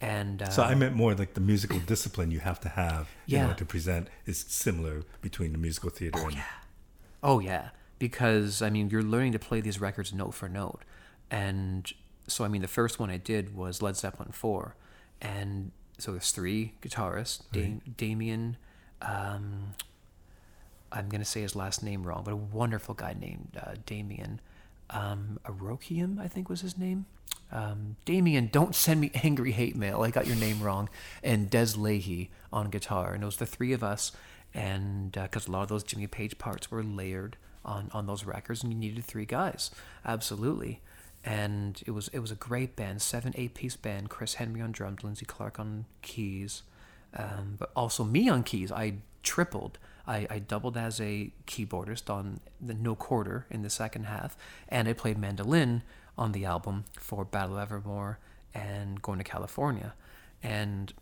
And 0.00 0.42
uh, 0.42 0.50
So 0.50 0.62
I 0.62 0.74
meant 0.74 0.94
more 0.94 1.14
like 1.14 1.34
the 1.34 1.40
musical 1.40 1.78
discipline 1.80 2.30
you 2.30 2.40
have 2.40 2.60
to 2.60 2.68
have 2.68 3.08
in 3.28 3.36
Yeah. 3.36 3.42
order 3.46 3.54
to 3.58 3.64
present 3.64 4.08
is 4.26 4.38
similar 4.48 5.02
between 5.20 5.52
the 5.52 5.58
musical 5.58 5.90
theater 5.90 6.18
Oh, 6.20 6.26
and 6.28 6.38
Oh 7.22 7.40
yeah, 7.40 7.70
because 7.98 8.62
I 8.62 8.70
mean 8.70 8.90
you're 8.90 9.02
learning 9.02 9.32
to 9.32 9.38
play 9.40 9.60
these 9.60 9.80
records 9.80 10.12
note 10.12 10.34
for 10.34 10.48
note, 10.48 10.82
and 11.30 11.92
so 12.28 12.44
I 12.44 12.48
mean 12.48 12.62
the 12.62 12.68
first 12.68 12.98
one 12.98 13.10
I 13.10 13.16
did 13.16 13.56
was 13.56 13.82
Led 13.82 13.96
Zeppelin 13.96 14.30
four, 14.32 14.76
and 15.20 15.72
so 15.98 16.12
there's 16.12 16.30
three 16.30 16.74
guitarists, 16.82 17.42
da- 17.52 17.80
Damien, 17.96 18.56
um, 19.02 19.74
I'm 20.92 21.08
gonna 21.08 21.24
say 21.24 21.42
his 21.42 21.56
last 21.56 21.82
name 21.82 22.04
wrong, 22.04 22.22
but 22.24 22.32
a 22.32 22.36
wonderful 22.36 22.94
guy 22.94 23.14
named 23.18 23.58
uh, 23.60 23.74
Damien, 23.86 24.40
um, 24.90 25.38
Arokium 25.44 26.20
I 26.20 26.28
think 26.28 26.48
was 26.48 26.60
his 26.60 26.78
name. 26.78 27.06
Um, 27.50 27.96
Damien, 28.04 28.48
don't 28.52 28.74
send 28.74 29.00
me 29.00 29.10
angry 29.22 29.52
hate 29.52 29.76
mail. 29.76 30.02
I 30.02 30.10
got 30.10 30.26
your 30.26 30.36
name 30.36 30.62
wrong. 30.62 30.88
And 31.22 31.48
Des 31.50 31.76
Leahy 31.76 32.30
on 32.52 32.70
guitar, 32.70 33.12
and 33.14 33.22
it 33.22 33.26
was 33.26 33.36
the 33.36 33.46
three 33.46 33.72
of 33.72 33.82
us. 33.82 34.12
And 34.54 35.12
because 35.12 35.46
a 35.46 35.50
lot 35.50 35.62
of 35.62 35.68
those 35.68 35.82
Jimmy 35.82 36.06
Page 36.06 36.38
parts 36.38 36.70
were 36.70 36.82
layered 36.82 37.36
on 37.64 37.90
on 37.92 38.06
those 38.06 38.24
records, 38.24 38.62
and 38.62 38.72
you 38.72 38.78
needed 38.78 39.04
three 39.04 39.26
guys, 39.26 39.70
absolutely. 40.04 40.80
And 41.24 41.82
it 41.86 41.90
was 41.90 42.08
it 42.08 42.20
was 42.20 42.30
a 42.30 42.36
great 42.36 42.76
band, 42.76 43.02
seven 43.02 43.32
eight 43.36 43.54
piece 43.54 43.76
band. 43.76 44.08
Chris 44.08 44.34
Henry 44.34 44.60
on 44.60 44.72
drums, 44.72 45.02
Lindsey 45.02 45.26
Clark 45.26 45.58
on 45.58 45.84
keys, 46.00 46.62
um, 47.14 47.56
but 47.58 47.70
also 47.74 48.04
me 48.04 48.28
on 48.28 48.42
keys. 48.42 48.72
I 48.72 48.94
tripled. 49.22 49.78
I, 50.06 50.26
I 50.30 50.38
doubled 50.38 50.78
as 50.78 51.00
a 51.02 51.30
keyboardist 51.46 52.08
on 52.08 52.40
the 52.60 52.72
no 52.72 52.94
quarter 52.94 53.46
in 53.50 53.60
the 53.60 53.68
second 53.68 54.04
half, 54.04 54.38
and 54.68 54.88
I 54.88 54.94
played 54.94 55.18
mandolin 55.18 55.82
on 56.16 56.32
the 56.32 56.46
album 56.46 56.84
for 56.98 57.26
Battle 57.26 57.58
Evermore 57.58 58.18
and 58.54 59.02
Going 59.02 59.18
to 59.18 59.24
California, 59.24 59.92
and 60.42 60.94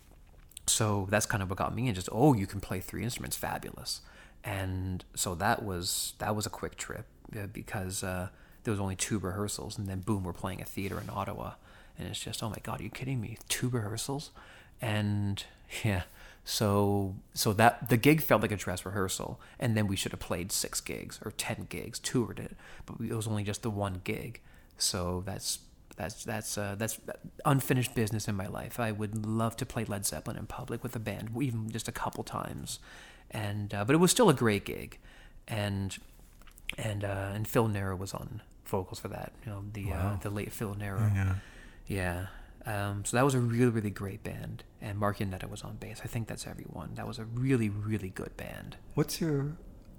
so 0.67 1.07
that's 1.09 1.27
kind 1.27 1.43
of 1.43 1.51
what 1.51 1.59
got 1.59 1.75
me 1.75 1.89
in. 1.89 1.95
Just 1.95 2.09
oh, 2.11 2.35
you 2.35 2.47
can 2.47 2.61
play 2.61 2.81
three 2.81 3.05
instruments, 3.05 3.37
fabulous. 3.37 4.01
And 4.45 5.05
so 5.15 5.35
that 5.37 5.65
was 5.65 6.15
that 6.19 6.35
was 6.35 6.47
a 6.47 6.51
quick 6.51 6.77
trip 6.77 7.07
uh, 7.37 7.47
because 7.53 8.05
uh, 8.05 8.29
there 8.67 8.73
was 8.73 8.81
only 8.81 8.97
two 8.97 9.19
rehearsals, 9.21 9.79
and 9.79 9.87
then 9.87 10.01
boom, 10.01 10.25
we're 10.25 10.33
playing 10.33 10.61
a 10.61 10.65
theater 10.65 11.01
in 11.01 11.09
Ottawa, 11.09 11.53
and 11.97 12.09
it's 12.09 12.19
just 12.19 12.43
oh 12.43 12.51
my 12.51 12.59
god, 12.65 12.81
are 12.81 12.83
you 12.83 12.91
kidding 12.91 13.21
me? 13.21 13.39
Two 13.49 13.69
rehearsals, 13.69 14.31
and 14.83 15.45
yeah. 15.85 16.03
So 16.45 17.15
so 17.33 17.53
that 17.53 17.89
the 17.89 17.97
gig 17.97 18.21
felt 18.23 18.43
like 18.43 18.51
a 18.51 18.57
dress 18.57 18.85
rehearsal, 18.85 19.41
and 19.61 19.77
then 19.77 19.87
we 19.87 19.95
should 19.95 20.11
have 20.11 20.21
played 20.21 20.51
six 20.51 20.81
gigs 20.81 21.21
or 21.25 21.31
ten 21.31 21.67
gigs, 21.69 22.01
toured 22.01 22.41
it, 22.41 22.57
but 22.87 22.97
it 23.01 23.15
was 23.15 23.29
only 23.29 23.45
just 23.45 23.63
the 23.63 23.71
one 23.71 24.01
gig. 24.03 24.41
So 24.79 25.23
that's 25.25 25.61
that's 25.97 26.25
that's 26.25 26.59
uh, 26.59 26.75
that's 26.77 26.99
unfinished 27.45 27.95
business 27.95 28.27
in 28.27 28.35
my 28.35 28.49
life. 28.49 28.81
I 28.81 28.91
would 28.91 29.25
love 29.25 29.57
to 29.59 29.67
play 29.67 29.85
Led 29.85 30.05
Zeppelin 30.05 30.37
in 30.37 30.47
public 30.47 30.83
with 30.83 30.97
a 30.97 31.01
band, 31.01 31.31
even 31.41 31.71
just 31.71 31.87
a 31.87 31.93
couple 31.93 32.25
times, 32.25 32.81
and 33.31 33.73
uh, 33.73 33.85
but 33.85 33.95
it 33.95 33.99
was 33.99 34.11
still 34.11 34.29
a 34.29 34.35
great 34.35 34.65
gig, 34.65 34.99
and 35.47 35.97
and 36.77 37.05
uh, 37.05 37.31
and 37.33 37.47
Phil 37.47 37.69
Naro 37.69 37.95
was 37.95 38.13
on 38.13 38.43
vocals 38.69 38.99
for 38.99 39.09
that. 39.09 39.33
You 39.45 39.53
know 39.53 39.65
the 39.73 39.93
uh, 39.93 40.17
the 40.23 40.31
late 40.31 40.53
Phil 40.53 40.75
Naro. 40.75 41.11
yeah. 41.15 41.35
Yeah. 41.87 42.27
Um, 42.67 43.05
so 43.05 43.17
that 43.17 43.25
was 43.25 43.35
a 43.35 43.39
really, 43.39 43.71
really 43.71 43.91
great 43.91 44.25
band. 44.25 44.65
And 44.83 44.99
Mark 44.99 45.19
Yanetta 45.19 45.49
was 45.49 45.63
on 45.63 45.77
bass. 45.77 46.01
I 46.03 46.09
think 46.09 46.27
that's 46.27 46.49
everyone. 46.49 46.95
That 46.95 47.07
was 47.07 47.19
a 47.21 47.25
really, 47.25 47.69
really 47.69 48.09
good 48.09 48.37
band. 48.37 48.77
What's 48.95 49.21
your 49.21 49.57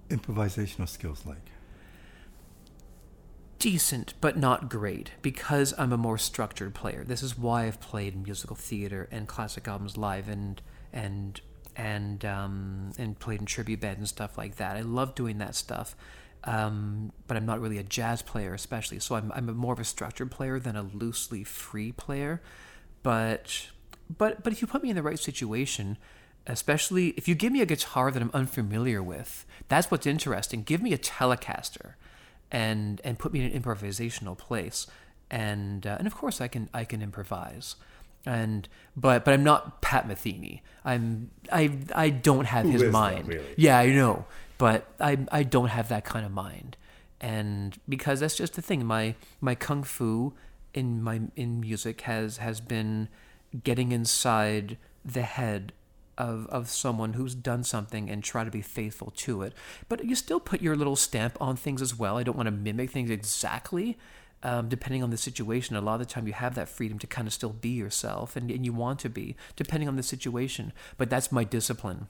improvisational 0.10 0.90
skills 0.90 1.26
like? 1.26 1.50
Decent, 3.60 4.14
but 4.22 4.38
not 4.38 4.70
great, 4.70 5.12
because 5.24 5.74
I'm 5.80 5.92
a 5.92 5.98
more 5.98 6.20
structured 6.20 6.76
player. 6.76 7.04
This 7.04 7.24
is 7.24 7.38
why 7.38 7.66
I've 7.66 7.80
played 7.80 8.22
musical 8.22 8.56
theater 8.56 9.08
and 9.12 9.28
classic 9.28 9.68
albums 9.68 9.98
live 9.98 10.30
and 10.30 10.62
and 10.94 11.42
and 11.76 12.24
um, 12.24 12.92
and 13.00 13.18
played 13.18 13.40
in 13.40 13.48
tribute 13.48 13.80
bands 13.80 13.98
and 14.00 14.08
stuff 14.08 14.38
like 14.38 14.58
that. 14.58 14.78
I 14.78 14.82
love 14.82 15.16
doing 15.16 15.40
that 15.40 15.56
stuff. 15.56 15.96
Um, 16.44 17.12
but 17.28 17.36
I'm 17.36 17.46
not 17.46 17.60
really 17.60 17.78
a 17.78 17.84
jazz 17.84 18.22
player, 18.22 18.54
especially. 18.54 19.00
So 19.00 19.16
I'm 19.16 19.32
I'm 19.34 19.50
a 19.50 19.54
more 19.54 19.74
of 19.74 19.80
a 19.80 19.84
structured 19.84 20.32
player 20.32 20.60
than 20.60 20.76
a 20.76 20.84
loosely 20.84 21.44
free 21.44 21.92
player. 21.92 22.42
But 23.04 23.68
but 24.18 24.44
but 24.44 24.54
if 24.54 24.62
you 24.62 24.68
put 24.68 24.84
me 24.84 24.90
in 24.90 24.96
the 24.96 25.04
right 25.04 25.20
situation, 25.20 25.98
especially 26.46 27.10
if 27.18 27.28
you 27.28 27.36
give 27.36 27.52
me 27.52 27.62
a 27.62 27.66
guitar 27.66 28.12
that 28.12 28.22
I'm 28.22 28.32
unfamiliar 28.34 29.04
with, 29.04 29.46
that's 29.68 29.92
what's 29.92 30.06
interesting. 30.08 30.64
Give 30.64 30.82
me 30.82 30.94
a 30.94 30.98
Telecaster, 30.98 31.94
and 32.52 33.02
and 33.04 33.20
put 33.20 33.34
me 33.34 33.44
in 33.44 33.52
an 33.52 33.62
improvisational 33.62 34.38
place, 34.38 34.88
and 35.30 35.86
uh, 35.86 35.96
and 35.98 36.08
of 36.08 36.16
course 36.16 36.40
I 36.40 36.48
can 36.48 36.70
I 36.74 36.86
can 36.86 37.02
improvise, 37.02 37.76
and 38.26 38.70
but 38.96 39.26
but 39.26 39.34
I'm 39.34 39.44
not 39.44 39.82
Pat 39.82 40.08
Metheny. 40.08 40.62
I'm 40.86 41.32
I 41.52 41.72
I 41.94 42.10
don't 42.10 42.46
have 42.46 42.66
Who 42.66 42.72
his 42.72 42.84
mind. 42.92 43.28
really? 43.28 43.54
Yeah, 43.58 43.80
I 43.80 43.88
know, 43.92 44.26
but 44.58 44.88
I 45.00 45.18
I 45.32 45.44
don't 45.44 45.70
have 45.70 45.90
that 45.90 46.06
kind 46.06 46.26
of 46.26 46.32
mind, 46.32 46.78
and 47.22 47.78
because 47.88 48.20
that's 48.20 48.36
just 48.36 48.54
the 48.54 48.62
thing. 48.62 48.86
My 48.86 49.16
my 49.42 49.56
kung 49.56 49.84
fu 49.84 50.34
in 50.74 51.02
my 51.02 51.22
in 51.36 51.60
music 51.60 52.02
has 52.02 52.38
has 52.38 52.60
been 52.60 53.10
getting 53.64 53.92
inside 53.92 54.78
the 55.06 55.24
head 55.24 55.74
of 56.18 56.48
of 56.48 56.70
someone 56.70 57.14
who's 57.14 57.36
done 57.36 57.64
something 57.64 58.10
and 58.10 58.24
try 58.24 58.44
to 58.44 58.52
be 58.52 58.62
faithful 58.62 59.12
to 59.16 59.44
it. 59.44 59.54
But 59.88 60.06
you 60.06 60.16
still 60.16 60.40
put 60.40 60.62
your 60.62 60.76
little 60.76 60.96
stamp 60.96 61.38
on 61.40 61.56
things 61.56 61.82
as 61.82 61.98
well. 61.98 62.18
I 62.18 62.24
don't 62.24 62.38
want 62.38 62.48
to 62.48 62.52
mimic 62.52 62.92
things 62.92 63.10
exactly. 63.10 63.98
Um, 64.44 64.70
depending 64.70 65.02
on 65.02 65.10
the 65.10 65.18
situation, 65.18 65.76
a 65.76 65.82
lot 65.82 65.96
of 65.96 66.00
the 66.02 66.06
time 66.06 66.28
you 66.28 66.34
have 66.34 66.54
that 66.56 66.70
freedom 66.70 67.00
to 67.00 67.08
kind 67.08 67.28
of 67.28 67.34
still 67.34 67.50
be 67.50 67.70
yourself, 67.70 68.36
and, 68.36 68.52
and 68.52 68.64
you 68.64 68.72
want 68.72 69.00
to 69.00 69.10
be, 69.10 69.36
depending 69.56 69.90
on 69.90 69.96
the 69.96 70.04
situation. 70.04 70.74
But 70.96 71.10
that's 71.10 71.32
my 71.32 71.44
discipline 71.44 72.08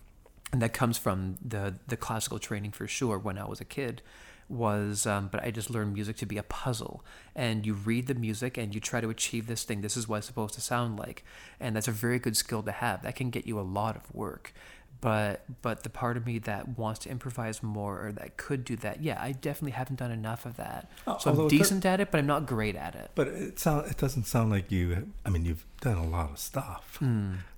and 0.54 0.62
that 0.62 0.74
comes 0.74 0.98
from 0.98 1.38
the 1.46 1.76
the 1.88 1.98
classical 1.98 2.40
training 2.40 2.72
for 2.72 2.88
sure 2.88 3.18
when 3.18 3.38
I 3.38 3.46
was 3.46 3.60
a 3.62 3.66
kid 3.66 4.02
was 4.50 5.06
um, 5.06 5.28
but 5.30 5.44
I 5.44 5.52
just 5.52 5.70
learned 5.70 5.94
music 5.94 6.16
to 6.18 6.26
be 6.26 6.38
a 6.38 6.44
puzzle. 6.44 7.04
And 7.36 7.66
you 7.66 7.74
read 7.74 8.08
the 8.08 8.16
music 8.16 8.58
and 8.58 8.74
you 8.74 8.80
try 8.80 9.02
to 9.02 9.10
achieve 9.10 9.46
this 9.48 9.66
thing. 9.66 9.82
This 9.82 9.98
is 9.98 10.08
what 10.08 10.20
it's 10.20 10.28
supposed 10.28 10.54
to 10.54 10.62
sound 10.62 10.98
like. 10.98 11.26
And 11.60 11.76
that's 11.76 11.90
a 11.90 11.92
very 11.92 12.18
good 12.18 12.38
skill 12.38 12.64
to 12.64 12.72
have. 12.72 13.02
That 13.04 13.18
can 13.18 13.30
get 13.30 13.46
you 13.46 13.60
a 13.60 13.62
lot 13.62 13.98
of 13.98 14.04
work. 14.16 14.54
But 15.02 15.44
but 15.62 15.84
the 15.84 15.90
part 15.90 16.16
of 16.16 16.26
me 16.26 16.40
that 16.40 16.78
wants 16.78 17.00
to 17.02 17.10
improvise 17.10 17.62
more 17.62 18.08
or 18.08 18.12
that 18.14 18.38
could 18.38 18.64
do 18.64 18.76
that 18.78 19.04
yeah 19.04 19.20
I 19.22 19.32
definitely 19.34 19.72
haven't 19.74 19.98
done 19.98 20.12
enough 20.12 20.46
of 20.46 20.56
that. 20.56 20.90
Oh, 21.06 21.18
so 21.20 21.30
I'm 21.30 21.36
although 21.36 21.48
it 21.48 21.50
does- 21.52 21.60
decent 21.60 21.86
at 21.86 22.00
it 22.00 22.10
but 22.10 22.18
I'm 22.20 22.26
not 22.26 22.46
great 22.48 22.76
at 22.78 22.96
it. 22.96 23.12
But 23.16 23.28
it 23.28 23.60
sound 23.60 23.92
it 23.92 23.98
doesn't 23.98 24.24
sound 24.28 24.50
like 24.50 24.72
you. 24.72 25.12
I 25.26 25.30
mean, 25.30 25.44
you've 25.46 25.66
done 25.82 25.98
a 25.98 26.08
lot 26.08 26.32
of 26.32 26.40
stuff, 26.40 26.98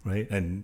right? 0.03 0.27
And 0.31 0.63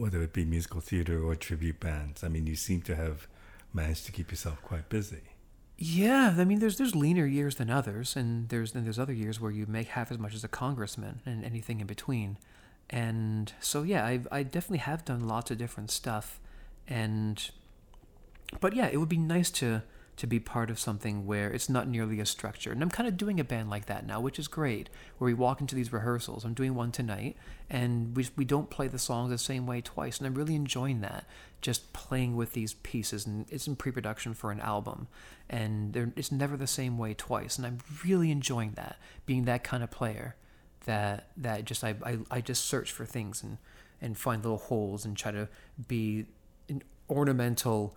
whether 0.00 0.22
it 0.22 0.32
be 0.32 0.44
musical 0.44 0.80
theater 0.80 1.22
or 1.22 1.34
tribute 1.34 1.80
bands, 1.80 2.24
I 2.24 2.28
mean, 2.28 2.46
you 2.46 2.56
seem 2.56 2.82
to 2.82 2.96
have 2.96 3.26
managed 3.72 4.06
to 4.06 4.12
keep 4.12 4.30
yourself 4.30 4.62
quite 4.62 4.88
busy. 4.88 5.22
Yeah, 5.76 6.34
I 6.36 6.44
mean, 6.44 6.58
there's 6.58 6.76
there's 6.76 6.96
leaner 6.96 7.26
years 7.26 7.54
than 7.54 7.70
others, 7.70 8.16
and 8.16 8.48
there's 8.48 8.72
there's 8.72 8.98
other 8.98 9.12
years 9.12 9.40
where 9.40 9.52
you 9.52 9.64
make 9.66 9.88
half 9.88 10.10
as 10.10 10.18
much 10.18 10.34
as 10.34 10.42
a 10.42 10.48
congressman, 10.48 11.20
and 11.24 11.44
anything 11.44 11.80
in 11.80 11.86
between. 11.86 12.36
And 12.90 13.52
so 13.60 13.84
yeah, 13.84 14.04
I 14.04 14.20
I 14.32 14.42
definitely 14.42 14.78
have 14.78 15.04
done 15.04 15.28
lots 15.28 15.52
of 15.52 15.58
different 15.58 15.92
stuff, 15.92 16.40
and 16.88 17.50
but 18.60 18.74
yeah, 18.74 18.88
it 18.90 18.96
would 18.96 19.08
be 19.08 19.18
nice 19.18 19.50
to 19.52 19.82
to 20.18 20.26
be 20.26 20.40
part 20.40 20.68
of 20.68 20.80
something 20.80 21.26
where 21.26 21.48
it's 21.50 21.68
not 21.68 21.86
nearly 21.86 22.20
as 22.20 22.28
structured. 22.28 22.72
And 22.72 22.82
I'm 22.82 22.90
kind 22.90 23.08
of 23.08 23.16
doing 23.16 23.38
a 23.38 23.44
band 23.44 23.70
like 23.70 23.86
that 23.86 24.04
now, 24.04 24.20
which 24.20 24.38
is 24.38 24.48
great. 24.48 24.90
Where 25.16 25.26
we 25.26 25.34
walk 25.34 25.60
into 25.60 25.76
these 25.76 25.92
rehearsals. 25.92 26.44
I'm 26.44 26.54
doing 26.54 26.74
one 26.74 26.90
tonight, 26.90 27.36
and 27.70 28.16
we 28.16 28.26
we 28.36 28.44
don't 28.44 28.68
play 28.68 28.88
the 28.88 28.98
songs 28.98 29.30
the 29.30 29.38
same 29.38 29.66
way 29.66 29.80
twice, 29.80 30.18
and 30.18 30.26
I'm 30.26 30.34
really 30.34 30.56
enjoying 30.56 31.00
that. 31.02 31.24
Just 31.60 31.92
playing 31.92 32.36
with 32.36 32.52
these 32.52 32.74
pieces, 32.74 33.26
and 33.26 33.46
it's 33.48 33.66
in 33.68 33.76
pre-production 33.76 34.34
for 34.34 34.50
an 34.50 34.60
album, 34.60 35.06
and 35.48 36.12
it's 36.16 36.32
never 36.32 36.56
the 36.56 36.66
same 36.66 36.98
way 36.98 37.14
twice, 37.14 37.56
and 37.56 37.66
I'm 37.66 37.78
really 38.04 38.30
enjoying 38.32 38.72
that. 38.72 38.96
Being 39.24 39.44
that 39.44 39.62
kind 39.62 39.84
of 39.84 39.90
player, 39.90 40.34
that 40.84 41.28
that 41.36 41.64
just 41.64 41.84
I 41.84 41.94
I, 42.04 42.18
I 42.28 42.40
just 42.40 42.64
search 42.64 42.90
for 42.90 43.06
things 43.06 43.44
and 43.44 43.58
and 44.00 44.18
find 44.18 44.42
little 44.42 44.58
holes 44.58 45.04
and 45.04 45.16
try 45.16 45.30
to 45.30 45.48
be 45.86 46.26
an 46.68 46.82
ornamental 47.08 47.96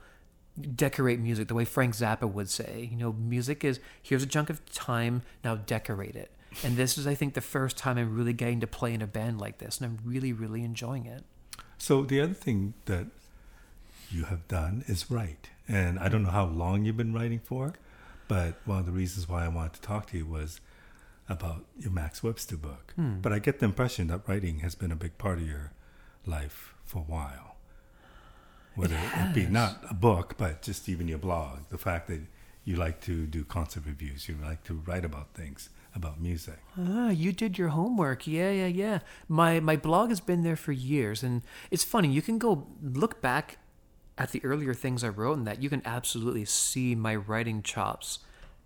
decorate 0.59 1.19
music 1.19 1.47
the 1.47 1.53
way 1.53 1.65
Frank 1.65 1.95
Zappa 1.95 2.31
would 2.31 2.49
say. 2.49 2.89
You 2.91 2.97
know, 2.97 3.13
music 3.13 3.63
is 3.63 3.79
here's 4.01 4.23
a 4.23 4.27
chunk 4.27 4.49
of 4.49 4.63
time, 4.71 5.21
now 5.43 5.55
decorate 5.55 6.15
it. 6.15 6.31
And 6.63 6.75
this 6.75 6.97
is, 6.97 7.07
I 7.07 7.15
think, 7.15 7.33
the 7.33 7.41
first 7.41 7.77
time 7.77 7.97
I'm 7.97 8.15
really 8.15 8.33
getting 8.33 8.59
to 8.59 8.67
play 8.67 8.93
in 8.93 9.01
a 9.01 9.07
band 9.07 9.39
like 9.39 9.59
this, 9.59 9.79
and 9.79 9.85
I'm 9.85 9.99
really, 10.05 10.33
really 10.33 10.63
enjoying 10.63 11.05
it. 11.05 11.23
So 11.77 12.03
the 12.03 12.19
other 12.19 12.33
thing 12.33 12.73
that 12.85 13.07
you 14.09 14.25
have 14.25 14.47
done 14.49 14.83
is 14.87 15.09
write, 15.09 15.49
and 15.67 15.97
I 15.97 16.09
don't 16.09 16.23
know 16.23 16.29
how 16.29 16.45
long 16.45 16.83
you've 16.83 16.97
been 16.97 17.13
writing 17.13 17.39
for, 17.39 17.73
but 18.27 18.55
one 18.65 18.79
of 18.79 18.85
the 18.85 18.91
reasons 18.91 19.29
why 19.29 19.45
I 19.45 19.47
wanted 19.47 19.73
to 19.73 19.81
talk 19.81 20.07
to 20.07 20.17
you 20.17 20.25
was 20.25 20.59
about 21.29 21.65
your 21.79 21.91
Max 21.91 22.21
Webster 22.21 22.57
book. 22.57 22.93
Hmm. 22.97 23.21
But 23.21 23.31
I 23.31 23.39
get 23.39 23.59
the 23.59 23.65
impression 23.65 24.07
that 24.07 24.27
writing 24.27 24.59
has 24.59 24.75
been 24.75 24.91
a 24.91 24.97
big 24.97 25.17
part 25.17 25.37
of 25.37 25.47
your 25.47 25.71
life 26.25 26.73
for 26.83 26.99
a 26.99 27.03
while 27.03 27.50
whether 28.75 28.95
it, 28.95 29.11
it 29.15 29.33
be 29.33 29.45
not 29.47 29.83
a 29.89 29.93
book, 29.93 30.35
but 30.37 30.61
just 30.61 30.87
even 30.87 31.07
your 31.07 31.17
blog. 31.17 31.59
The 31.69 31.77
fact 31.77 32.07
that 32.07 32.21
you 32.63 32.75
like 32.75 33.01
to 33.01 33.25
do 33.25 33.43
concert 33.43 33.83
reviews, 33.85 34.29
you 34.29 34.37
like 34.41 34.63
to 34.65 34.75
write 34.85 35.05
about 35.05 35.33
things 35.33 35.69
about 35.95 36.21
music. 36.21 36.59
Ah, 36.79 37.09
you 37.09 37.31
did 37.31 37.57
your 37.57 37.69
homework. 37.69 38.25
Yeah, 38.25 38.51
yeah, 38.51 38.67
yeah. 38.67 38.99
My 39.27 39.59
my 39.59 39.75
blog 39.75 40.09
has 40.09 40.19
been 40.19 40.43
there 40.43 40.55
for 40.55 40.71
years, 40.71 41.23
and 41.23 41.41
it's 41.69 41.83
funny. 41.83 42.09
You 42.09 42.21
can 42.21 42.37
go 42.37 42.67
look 42.81 43.21
back 43.21 43.57
at 44.17 44.31
the 44.31 44.43
earlier 44.43 44.73
things 44.73 45.03
I 45.03 45.09
wrote, 45.09 45.37
and 45.37 45.47
that 45.47 45.61
you 45.61 45.69
can 45.69 45.81
absolutely 45.85 46.45
see 46.45 46.95
my 46.95 47.15
writing 47.15 47.61
chops 47.61 48.19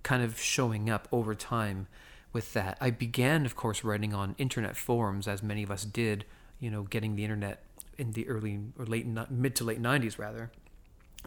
kind 0.03 0.23
of 0.23 0.39
showing 0.39 0.89
up 0.89 1.07
over 1.11 1.35
time. 1.35 1.87
With 2.31 2.51
that, 2.51 2.77
I 2.81 2.91
began, 2.91 3.45
of 3.45 3.55
course, 3.55 3.81
writing 3.81 4.13
on 4.13 4.35
internet 4.37 4.75
forums, 4.75 5.25
as 5.25 5.41
many 5.41 5.63
of 5.63 5.71
us 5.71 5.85
did. 5.85 6.25
You 6.59 6.69
know, 6.69 6.83
getting 6.83 7.15
the 7.15 7.23
internet 7.23 7.63
in 7.97 8.11
the 8.13 8.27
early 8.27 8.59
or 8.77 8.85
late 8.85 9.07
mid 9.29 9.55
to 9.55 9.63
late 9.63 9.81
90s 9.81 10.17
rather. 10.17 10.51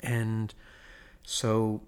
And 0.03 0.55
so 1.23 1.83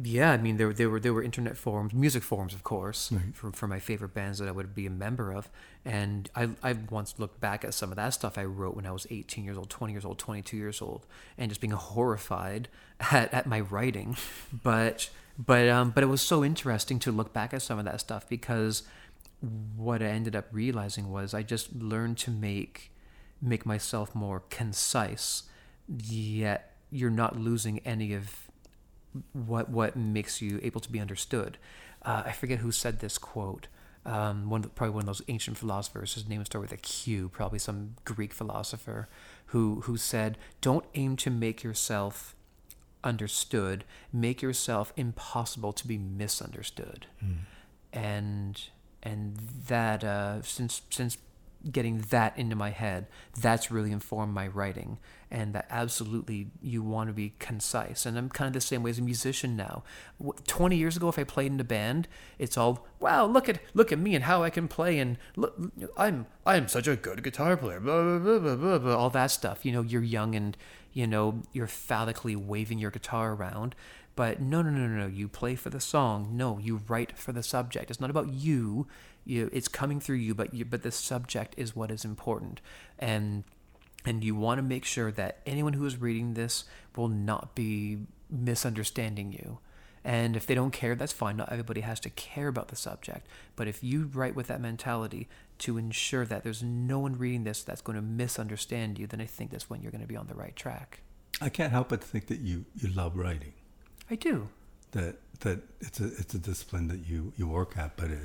yeah 0.00 0.32
i 0.32 0.36
mean 0.38 0.56
there, 0.56 0.72
there 0.72 0.88
were 0.88 0.98
there 0.98 1.12
were 1.12 1.22
internet 1.22 1.56
forums 1.56 1.92
music 1.92 2.22
forums 2.22 2.54
of 2.54 2.62
course 2.62 3.12
right. 3.12 3.34
for, 3.34 3.52
for 3.52 3.66
my 3.66 3.78
favorite 3.78 4.14
bands 4.14 4.38
that 4.38 4.48
i 4.48 4.50
would 4.50 4.74
be 4.74 4.86
a 4.86 4.90
member 4.90 5.32
of. 5.32 5.50
And 5.84 6.30
I, 6.36 6.50
I 6.62 6.74
once 6.90 7.18
looked 7.18 7.40
back 7.40 7.64
at 7.64 7.74
some 7.74 7.90
of 7.90 7.96
that 7.96 8.10
stuff 8.14 8.38
i 8.38 8.44
wrote 8.44 8.74
when 8.74 8.86
i 8.86 8.92
was 8.92 9.06
18 9.10 9.44
years 9.44 9.58
old 9.58 9.68
20 9.68 9.92
years 9.92 10.04
old 10.04 10.18
22 10.18 10.56
years 10.56 10.80
old 10.80 11.06
and 11.36 11.50
just 11.50 11.60
being 11.60 11.72
horrified 11.72 12.68
at, 13.00 13.34
at 13.34 13.46
my 13.46 13.60
writing. 13.60 14.16
But 14.62 15.10
but 15.38 15.68
um 15.68 15.90
but 15.90 16.02
it 16.04 16.06
was 16.06 16.22
so 16.22 16.44
interesting 16.44 16.98
to 17.00 17.12
look 17.12 17.32
back 17.32 17.52
at 17.52 17.62
some 17.62 17.78
of 17.78 17.84
that 17.84 18.00
stuff 18.00 18.28
because 18.28 18.84
what 19.76 20.02
i 20.02 20.06
ended 20.06 20.36
up 20.36 20.46
realizing 20.52 21.10
was 21.10 21.34
i 21.34 21.42
just 21.42 21.74
learned 21.74 22.16
to 22.16 22.30
make 22.30 22.91
make 23.42 23.66
myself 23.66 24.14
more 24.14 24.44
concise, 24.48 25.42
yet 25.88 26.76
you're 26.90 27.10
not 27.10 27.36
losing 27.38 27.80
any 27.80 28.14
of 28.14 28.48
what 29.32 29.68
what 29.68 29.96
makes 29.96 30.40
you 30.40 30.60
able 30.62 30.80
to 30.80 30.90
be 30.90 31.00
understood. 31.00 31.58
Uh, 32.02 32.22
I 32.26 32.32
forget 32.32 32.60
who 32.60 32.72
said 32.72 33.00
this 33.00 33.18
quote. 33.18 33.66
Um, 34.04 34.50
one 34.50 34.62
probably 34.62 34.94
one 34.94 35.02
of 35.02 35.06
those 35.06 35.22
ancient 35.28 35.58
philosophers. 35.58 36.14
His 36.14 36.28
name 36.28 36.40
is 36.40 36.46
started 36.46 36.70
with 36.70 36.78
a 36.78 36.82
Q. 36.82 37.28
Probably 37.28 37.58
some 37.58 37.96
Greek 38.04 38.32
philosopher 38.32 39.08
who 39.46 39.82
who 39.82 39.96
said, 39.96 40.38
"Don't 40.60 40.84
aim 40.94 41.16
to 41.16 41.30
make 41.30 41.62
yourself 41.62 42.34
understood. 43.04 43.84
Make 44.12 44.42
yourself 44.42 44.92
impossible 44.96 45.72
to 45.74 45.86
be 45.86 45.98
misunderstood." 45.98 47.06
Mm. 47.24 47.36
And 47.92 48.60
and 49.02 49.36
that 49.68 50.02
uh, 50.02 50.42
since 50.42 50.82
since 50.90 51.16
getting 51.70 51.98
that 52.10 52.36
into 52.36 52.56
my 52.56 52.70
head 52.70 53.06
that's 53.40 53.70
really 53.70 53.92
informed 53.92 54.34
my 54.34 54.46
writing 54.46 54.98
and 55.30 55.54
that 55.54 55.66
absolutely 55.70 56.48
you 56.60 56.82
want 56.82 57.08
to 57.08 57.12
be 57.12 57.34
concise. 57.38 58.04
And 58.04 58.18
i'm 58.18 58.28
kind 58.28 58.48
of 58.48 58.54
the 58.54 58.60
same 58.60 58.82
way 58.82 58.90
as 58.90 58.98
a 58.98 59.02
musician 59.02 59.56
now. 59.56 59.84
20 60.46 60.76
years 60.76 60.96
ago 60.96 61.08
if 61.08 61.18
i 61.18 61.24
played 61.24 61.52
in 61.52 61.60
a 61.60 61.64
band 61.64 62.08
it's 62.38 62.56
all 62.56 62.86
wow 63.00 63.24
look 63.26 63.48
at 63.48 63.60
look 63.74 63.92
at 63.92 63.98
me 63.98 64.14
and 64.14 64.24
how 64.24 64.42
i 64.42 64.50
can 64.50 64.68
play 64.68 64.98
and 64.98 65.18
look 65.36 65.56
i'm 65.96 66.26
i'm 66.46 66.68
such 66.68 66.86
a 66.86 66.96
good 66.96 67.22
guitar 67.22 67.56
player 67.56 67.80
blah, 67.80 68.18
blah, 68.18 68.38
blah, 68.38 68.78
blah, 68.78 68.96
all 68.96 69.10
that 69.10 69.30
stuff. 69.30 69.64
You 69.64 69.72
know 69.72 69.82
you're 69.82 70.02
young 70.02 70.34
and 70.34 70.56
you 70.92 71.06
know 71.06 71.42
you're 71.52 71.66
phallically 71.66 72.36
waving 72.36 72.78
your 72.78 72.90
guitar 72.90 73.32
around 73.32 73.74
but 74.14 74.40
no 74.40 74.62
no 74.62 74.70
no 74.70 74.86
no. 74.86 75.06
You 75.06 75.28
play 75.28 75.54
for 75.54 75.70
the 75.70 75.80
song. 75.80 76.36
No 76.36 76.58
you 76.58 76.82
write 76.88 77.18
for 77.18 77.32
the 77.32 77.42
subject. 77.42 77.90
It's 77.90 78.00
not 78.00 78.10
about 78.10 78.28
you 78.28 78.86
you 79.24 79.50
it's 79.52 79.68
coming 79.68 80.00
through 80.00 80.16
you 80.16 80.34
but 80.34 80.52
you 80.54 80.64
but 80.64 80.82
the 80.82 80.92
subject 80.92 81.54
is 81.56 81.76
what 81.76 81.90
is 81.90 82.04
important. 82.04 82.60
And 82.98 83.44
and 84.04 84.24
you 84.24 84.34
want 84.34 84.58
to 84.58 84.62
make 84.62 84.84
sure 84.84 85.12
that 85.12 85.38
anyone 85.46 85.74
who 85.74 85.86
is 85.86 86.00
reading 86.00 86.34
this 86.34 86.64
will 86.96 87.08
not 87.08 87.54
be 87.54 87.98
misunderstanding 88.28 89.32
you. 89.32 89.58
And 90.04 90.34
if 90.34 90.46
they 90.46 90.54
don't 90.54 90.72
care 90.72 90.94
that's 90.94 91.12
fine. 91.12 91.36
Not 91.36 91.52
everybody 91.52 91.82
has 91.82 92.00
to 92.00 92.10
care 92.10 92.48
about 92.48 92.68
the 92.68 92.76
subject. 92.76 93.26
But 93.54 93.68
if 93.68 93.84
you 93.84 94.10
write 94.12 94.34
with 94.34 94.48
that 94.48 94.60
mentality 94.60 95.28
to 95.58 95.78
ensure 95.78 96.26
that 96.26 96.42
there's 96.42 96.62
no 96.62 96.98
one 96.98 97.16
reading 97.16 97.44
this 97.44 97.62
that's 97.62 97.80
going 97.80 97.94
to 97.94 98.02
misunderstand 98.02 98.98
you 98.98 99.06
then 99.06 99.20
i 99.20 99.26
think 99.26 99.52
that's 99.52 99.70
when 99.70 99.80
you're 99.80 99.92
going 99.92 100.00
to 100.00 100.08
be 100.08 100.16
on 100.16 100.26
the 100.26 100.34
right 100.34 100.56
track. 100.56 101.00
I 101.40 101.48
can't 101.48 101.72
help 101.72 101.88
but 101.88 102.02
think 102.02 102.26
that 102.26 102.40
you 102.40 102.64
you 102.76 102.88
love 102.90 103.16
writing. 103.16 103.52
I 104.10 104.16
do. 104.16 104.48
That 104.92 105.16
that 105.40 105.60
it's 105.80 106.00
a 106.00 106.06
it's 106.06 106.34
a 106.34 106.38
discipline 106.38 106.88
that 106.88 107.06
you 107.06 107.32
you 107.36 107.46
work 107.48 107.76
at 107.76 107.96
but 107.96 108.10
it 108.10 108.18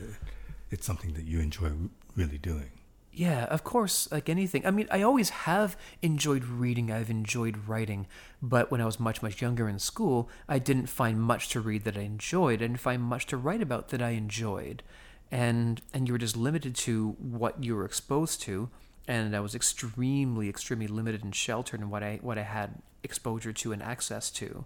it's 0.69 0.85
something 0.85 1.13
that 1.13 1.25
you 1.25 1.39
enjoy 1.39 1.71
really 2.15 2.37
doing. 2.37 2.71
Yeah, 3.17 3.45
of 3.45 3.63
course, 3.63 4.07
like 4.11 4.29
anything. 4.29 4.63
I 4.63 4.69
mean, 4.69 4.87
I 4.91 5.01
always 5.01 5.29
have 5.29 5.75
enjoyed 6.03 6.45
reading, 6.45 6.91
I've 6.91 7.09
enjoyed 7.09 7.67
writing, 7.67 8.05
but 8.43 8.69
when 8.69 8.79
I 8.79 8.85
was 8.85 8.99
much, 8.99 9.23
much 9.23 9.41
younger 9.41 9.67
in 9.67 9.79
school, 9.79 10.29
I 10.47 10.59
didn't 10.59 10.85
find 10.85 11.19
much 11.19 11.49
to 11.49 11.59
read 11.59 11.83
that 11.85 11.97
I 11.97 12.01
enjoyed. 12.01 12.61
I 12.61 12.67
didn't 12.67 12.79
find 12.79 13.01
much 13.01 13.25
to 13.27 13.37
write 13.37 13.63
about 13.63 13.89
that 13.89 14.03
I 14.03 14.11
enjoyed. 14.11 14.83
And 15.31 15.81
and 15.93 16.07
you 16.07 16.13
were 16.13 16.19
just 16.19 16.37
limited 16.37 16.75
to 16.75 17.15
what 17.19 17.63
you 17.63 17.75
were 17.75 17.85
exposed 17.85 18.39
to, 18.43 18.69
and 19.07 19.35
I 19.35 19.39
was 19.39 19.55
extremely, 19.55 20.47
extremely 20.47 20.87
limited 20.87 21.23
and 21.23 21.33
sheltered 21.33 21.81
in 21.81 21.89
what 21.89 22.03
I 22.03 22.19
what 22.21 22.37
I 22.37 22.43
had 22.43 22.83
exposure 23.03 23.51
to 23.51 23.71
and 23.71 23.81
access 23.81 24.29
to. 24.31 24.65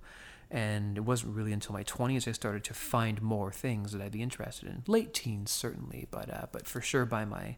And 0.51 0.97
it 0.97 1.01
wasn't 1.01 1.33
really 1.33 1.53
until 1.53 1.71
my 1.71 1.83
20s 1.85 2.27
I 2.27 2.33
started 2.33 2.65
to 2.65 2.73
find 2.73 3.21
more 3.21 3.53
things 3.53 3.93
that 3.93 4.01
I'd 4.01 4.11
be 4.11 4.21
interested 4.21 4.67
in. 4.67 4.83
Late 4.85 5.13
teens, 5.13 5.49
certainly, 5.49 6.07
but 6.11 6.29
uh, 6.29 6.47
but 6.51 6.67
for 6.67 6.81
sure 6.81 7.05
by 7.05 7.23
my, 7.23 7.55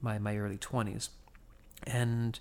my 0.00 0.18
my 0.18 0.36
early 0.36 0.58
20s. 0.58 1.10
And 1.86 2.38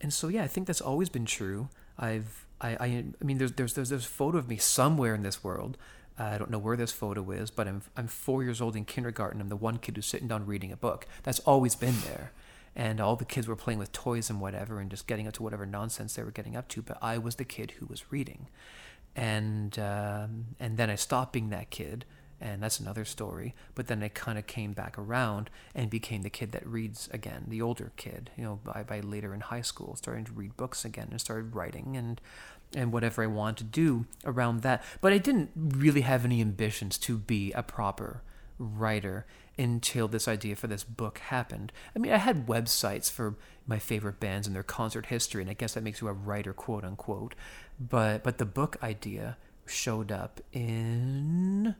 and 0.00 0.12
so 0.12 0.28
yeah, 0.28 0.42
I 0.42 0.48
think 0.48 0.66
that's 0.66 0.80
always 0.80 1.10
been 1.10 1.26
true. 1.26 1.68
I've 1.98 2.46
I 2.62 2.70
I, 2.70 3.04
I 3.20 3.24
mean 3.24 3.36
there's 3.36 3.52
there's 3.52 3.74
there's 3.74 3.90
there's 3.90 4.06
a 4.06 4.08
photo 4.08 4.38
of 4.38 4.48
me 4.48 4.56
somewhere 4.56 5.14
in 5.14 5.22
this 5.22 5.44
world. 5.44 5.76
Uh, 6.18 6.24
I 6.24 6.38
don't 6.38 6.50
know 6.50 6.58
where 6.58 6.76
this 6.76 6.92
photo 6.92 7.30
is, 7.30 7.50
but 7.50 7.68
I'm 7.68 7.82
I'm 7.94 8.06
four 8.06 8.42
years 8.42 8.62
old 8.62 8.74
in 8.74 8.86
kindergarten. 8.86 9.40
I'm 9.40 9.48
the 9.48 9.56
one 9.56 9.76
kid 9.76 9.96
who's 9.96 10.06
sitting 10.06 10.28
down 10.28 10.46
reading 10.46 10.72
a 10.72 10.76
book. 10.76 11.06
That's 11.24 11.40
always 11.40 11.74
been 11.74 12.00
there 12.06 12.32
and 12.74 13.00
all 13.00 13.16
the 13.16 13.24
kids 13.24 13.46
were 13.46 13.56
playing 13.56 13.78
with 13.78 13.92
toys 13.92 14.30
and 14.30 14.40
whatever 14.40 14.80
and 14.80 14.90
just 14.90 15.06
getting 15.06 15.26
up 15.26 15.34
to 15.34 15.42
whatever 15.42 15.66
nonsense 15.66 16.14
they 16.14 16.22
were 16.22 16.30
getting 16.30 16.56
up 16.56 16.68
to 16.68 16.82
but 16.82 16.98
i 17.02 17.18
was 17.18 17.36
the 17.36 17.44
kid 17.44 17.72
who 17.72 17.86
was 17.86 18.10
reading 18.10 18.48
and 19.14 19.78
um, 19.78 20.46
and 20.58 20.76
then 20.76 20.90
I 20.90 20.94
stopped 20.94 21.32
being 21.32 21.50
that 21.50 21.70
kid, 21.70 22.04
and 22.40 22.62
that's 22.62 22.80
another 22.80 23.04
story. 23.04 23.54
But 23.74 23.86
then 23.86 24.02
I 24.02 24.08
kind 24.08 24.38
of 24.38 24.46
came 24.46 24.72
back 24.72 24.98
around 24.98 25.50
and 25.74 25.90
became 25.90 26.22
the 26.22 26.30
kid 26.30 26.52
that 26.52 26.66
reads 26.66 27.08
again, 27.12 27.44
the 27.48 27.62
older 27.62 27.92
kid. 27.96 28.30
You 28.36 28.44
know, 28.44 28.60
by 28.64 28.82
by 28.82 29.00
later 29.00 29.34
in 29.34 29.40
high 29.40 29.62
school, 29.62 29.96
starting 29.96 30.24
to 30.24 30.32
read 30.32 30.56
books 30.56 30.84
again 30.84 31.08
and 31.10 31.20
started 31.20 31.54
writing 31.54 31.96
and 31.96 32.20
and 32.74 32.92
whatever 32.92 33.22
I 33.22 33.26
wanted 33.26 33.58
to 33.58 33.64
do 33.64 34.06
around 34.24 34.62
that. 34.62 34.82
But 35.00 35.12
I 35.12 35.18
didn't 35.18 35.50
really 35.54 36.02
have 36.02 36.24
any 36.24 36.40
ambitions 36.40 36.96
to 36.98 37.18
be 37.18 37.52
a 37.52 37.62
proper 37.62 38.22
writer 38.62 39.26
until 39.58 40.08
this 40.08 40.26
idea 40.28 40.56
for 40.56 40.66
this 40.66 40.84
book 40.84 41.18
happened. 41.18 41.72
I 41.94 41.98
mean, 41.98 42.12
I 42.12 42.16
had 42.16 42.46
websites 42.46 43.10
for 43.10 43.36
my 43.66 43.78
favorite 43.78 44.20
bands 44.20 44.46
and 44.46 44.56
their 44.56 44.62
concert 44.62 45.06
history, 45.06 45.42
and 45.42 45.50
I 45.50 45.54
guess 45.54 45.74
that 45.74 45.82
makes 45.82 46.00
you 46.00 46.08
a 46.08 46.12
writer, 46.12 46.52
quote 46.52 46.84
unquote. 46.84 47.34
But 47.78 48.22
but 48.22 48.38
the 48.38 48.46
book 48.46 48.76
idea 48.82 49.36
showed 49.66 50.10
up 50.10 50.40
in, 50.52 51.74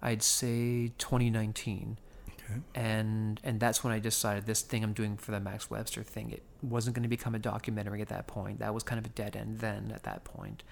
I'd 0.00 0.22
say 0.22 0.92
2019. 0.98 1.98
Okay. 2.44 2.60
and 2.74 3.40
and 3.44 3.60
that's 3.60 3.84
when 3.84 3.92
I 3.92 4.00
decided 4.00 4.46
this 4.46 4.62
thing 4.62 4.82
I'm 4.82 4.92
doing 4.92 5.16
for 5.16 5.30
the 5.30 5.40
Max 5.40 5.70
Webster 5.70 6.02
thing. 6.02 6.30
It 6.32 6.42
wasn't 6.60 6.96
going 6.96 7.04
to 7.04 7.08
become 7.08 7.34
a 7.34 7.38
documentary 7.38 8.02
at 8.02 8.08
that 8.08 8.26
point. 8.26 8.58
That 8.58 8.74
was 8.74 8.82
kind 8.82 8.98
of 8.98 9.06
a 9.06 9.10
dead 9.10 9.36
end 9.36 9.60
then 9.60 9.92
at 9.94 10.02
that 10.02 10.24
point, 10.24 10.64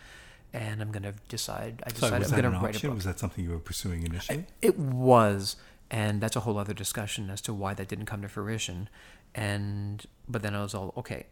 and 0.53 0.81
I'm 0.81 0.91
going 0.91 1.03
to 1.03 1.15
decide. 1.29 1.83
I 1.87 1.91
decided 1.91 2.19
was 2.19 2.33
I'm 2.33 2.37
that 2.37 2.43
going 2.43 2.55
to 2.55 2.61
write 2.61 2.83
a 2.83 2.87
book. 2.87 2.95
Was 2.97 3.05
that 3.05 3.19
something 3.19 3.45
you 3.45 3.51
were 3.51 3.59
pursuing 3.59 4.05
initially? 4.05 4.47
It 4.61 4.79
was, 4.79 5.57
and 5.91 6.21
that's 6.21 6.37
a 6.37 6.41
whole 6.41 6.59
other 6.59 6.75
discussion 6.75 7.31
as 7.31 7.41
to 7.43 7.55
why 7.55 7.75
that 7.75 7.89
didn't 7.89 8.07
come 8.07 8.23
to 8.23 8.29
fruition. 8.29 8.89
And 9.35 10.05
but 10.29 10.43
then 10.43 10.55
I 10.55 10.63
was 10.63 10.75
all 10.75 10.93
okay. 10.97 11.27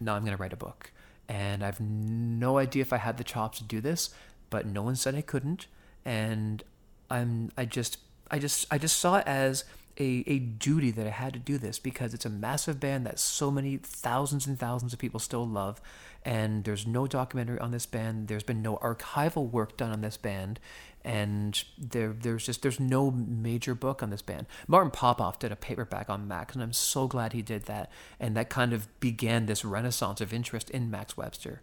Now 0.00 0.14
I'm 0.14 0.22
going 0.22 0.36
to 0.36 0.40
write 0.42 0.52
a 0.52 0.56
book, 0.56 0.90
and 1.28 1.64
I've 1.64 1.80
no 1.80 2.58
idea 2.58 2.82
if 2.82 2.92
I 2.92 2.98
had 2.98 3.16
the 3.16 3.24
chops 3.24 3.58
to 3.58 3.64
do 3.64 3.80
this, 3.80 4.10
but 4.50 4.66
no 4.66 4.82
one 4.82 4.96
said 4.96 5.14
I 5.14 5.20
couldn't, 5.20 5.66
and 6.04 6.62
I'm 7.10 7.50
I 7.56 7.64
just 7.64 7.98
I 8.30 8.38
just 8.38 8.66
I 8.70 8.78
just 8.78 8.98
saw 8.98 9.16
it 9.16 9.26
as 9.26 9.64
a, 9.98 10.24
a 10.26 10.38
duty 10.38 10.90
that 10.90 11.06
I 11.06 11.10
had 11.10 11.32
to 11.34 11.38
do 11.38 11.58
this 11.58 11.78
because 11.78 12.14
it's 12.14 12.24
a 12.24 12.30
massive 12.30 12.80
band 12.80 13.06
that 13.06 13.18
so 13.18 13.50
many 13.50 13.76
thousands 13.76 14.46
and 14.46 14.58
thousands 14.58 14.92
of 14.92 14.98
people 14.98 15.20
still 15.20 15.46
love. 15.46 15.80
And 16.24 16.64
there's 16.64 16.86
no 16.86 17.06
documentary 17.06 17.58
on 17.58 17.70
this 17.70 17.84
band. 17.84 18.28
There's 18.28 18.42
been 18.42 18.62
no 18.62 18.76
archival 18.76 19.50
work 19.50 19.76
done 19.76 19.92
on 19.92 20.00
this 20.00 20.16
band. 20.16 20.58
And 21.04 21.62
there 21.76 22.14
there's 22.18 22.46
just 22.46 22.62
there's 22.62 22.80
no 22.80 23.10
major 23.10 23.74
book 23.74 24.02
on 24.02 24.08
this 24.08 24.22
band. 24.22 24.46
Martin 24.66 24.90
Popoff 24.90 25.38
did 25.38 25.52
a 25.52 25.56
paperback 25.56 26.08
on 26.08 26.26
Max, 26.26 26.54
and 26.54 26.62
I'm 26.62 26.72
so 26.72 27.06
glad 27.06 27.34
he 27.34 27.42
did 27.42 27.64
that. 27.64 27.92
And 28.18 28.34
that 28.36 28.48
kind 28.48 28.72
of 28.72 28.88
began 29.00 29.44
this 29.44 29.66
renaissance 29.66 30.22
of 30.22 30.32
interest 30.32 30.70
in 30.70 30.90
Max 30.90 31.14
Webster. 31.14 31.60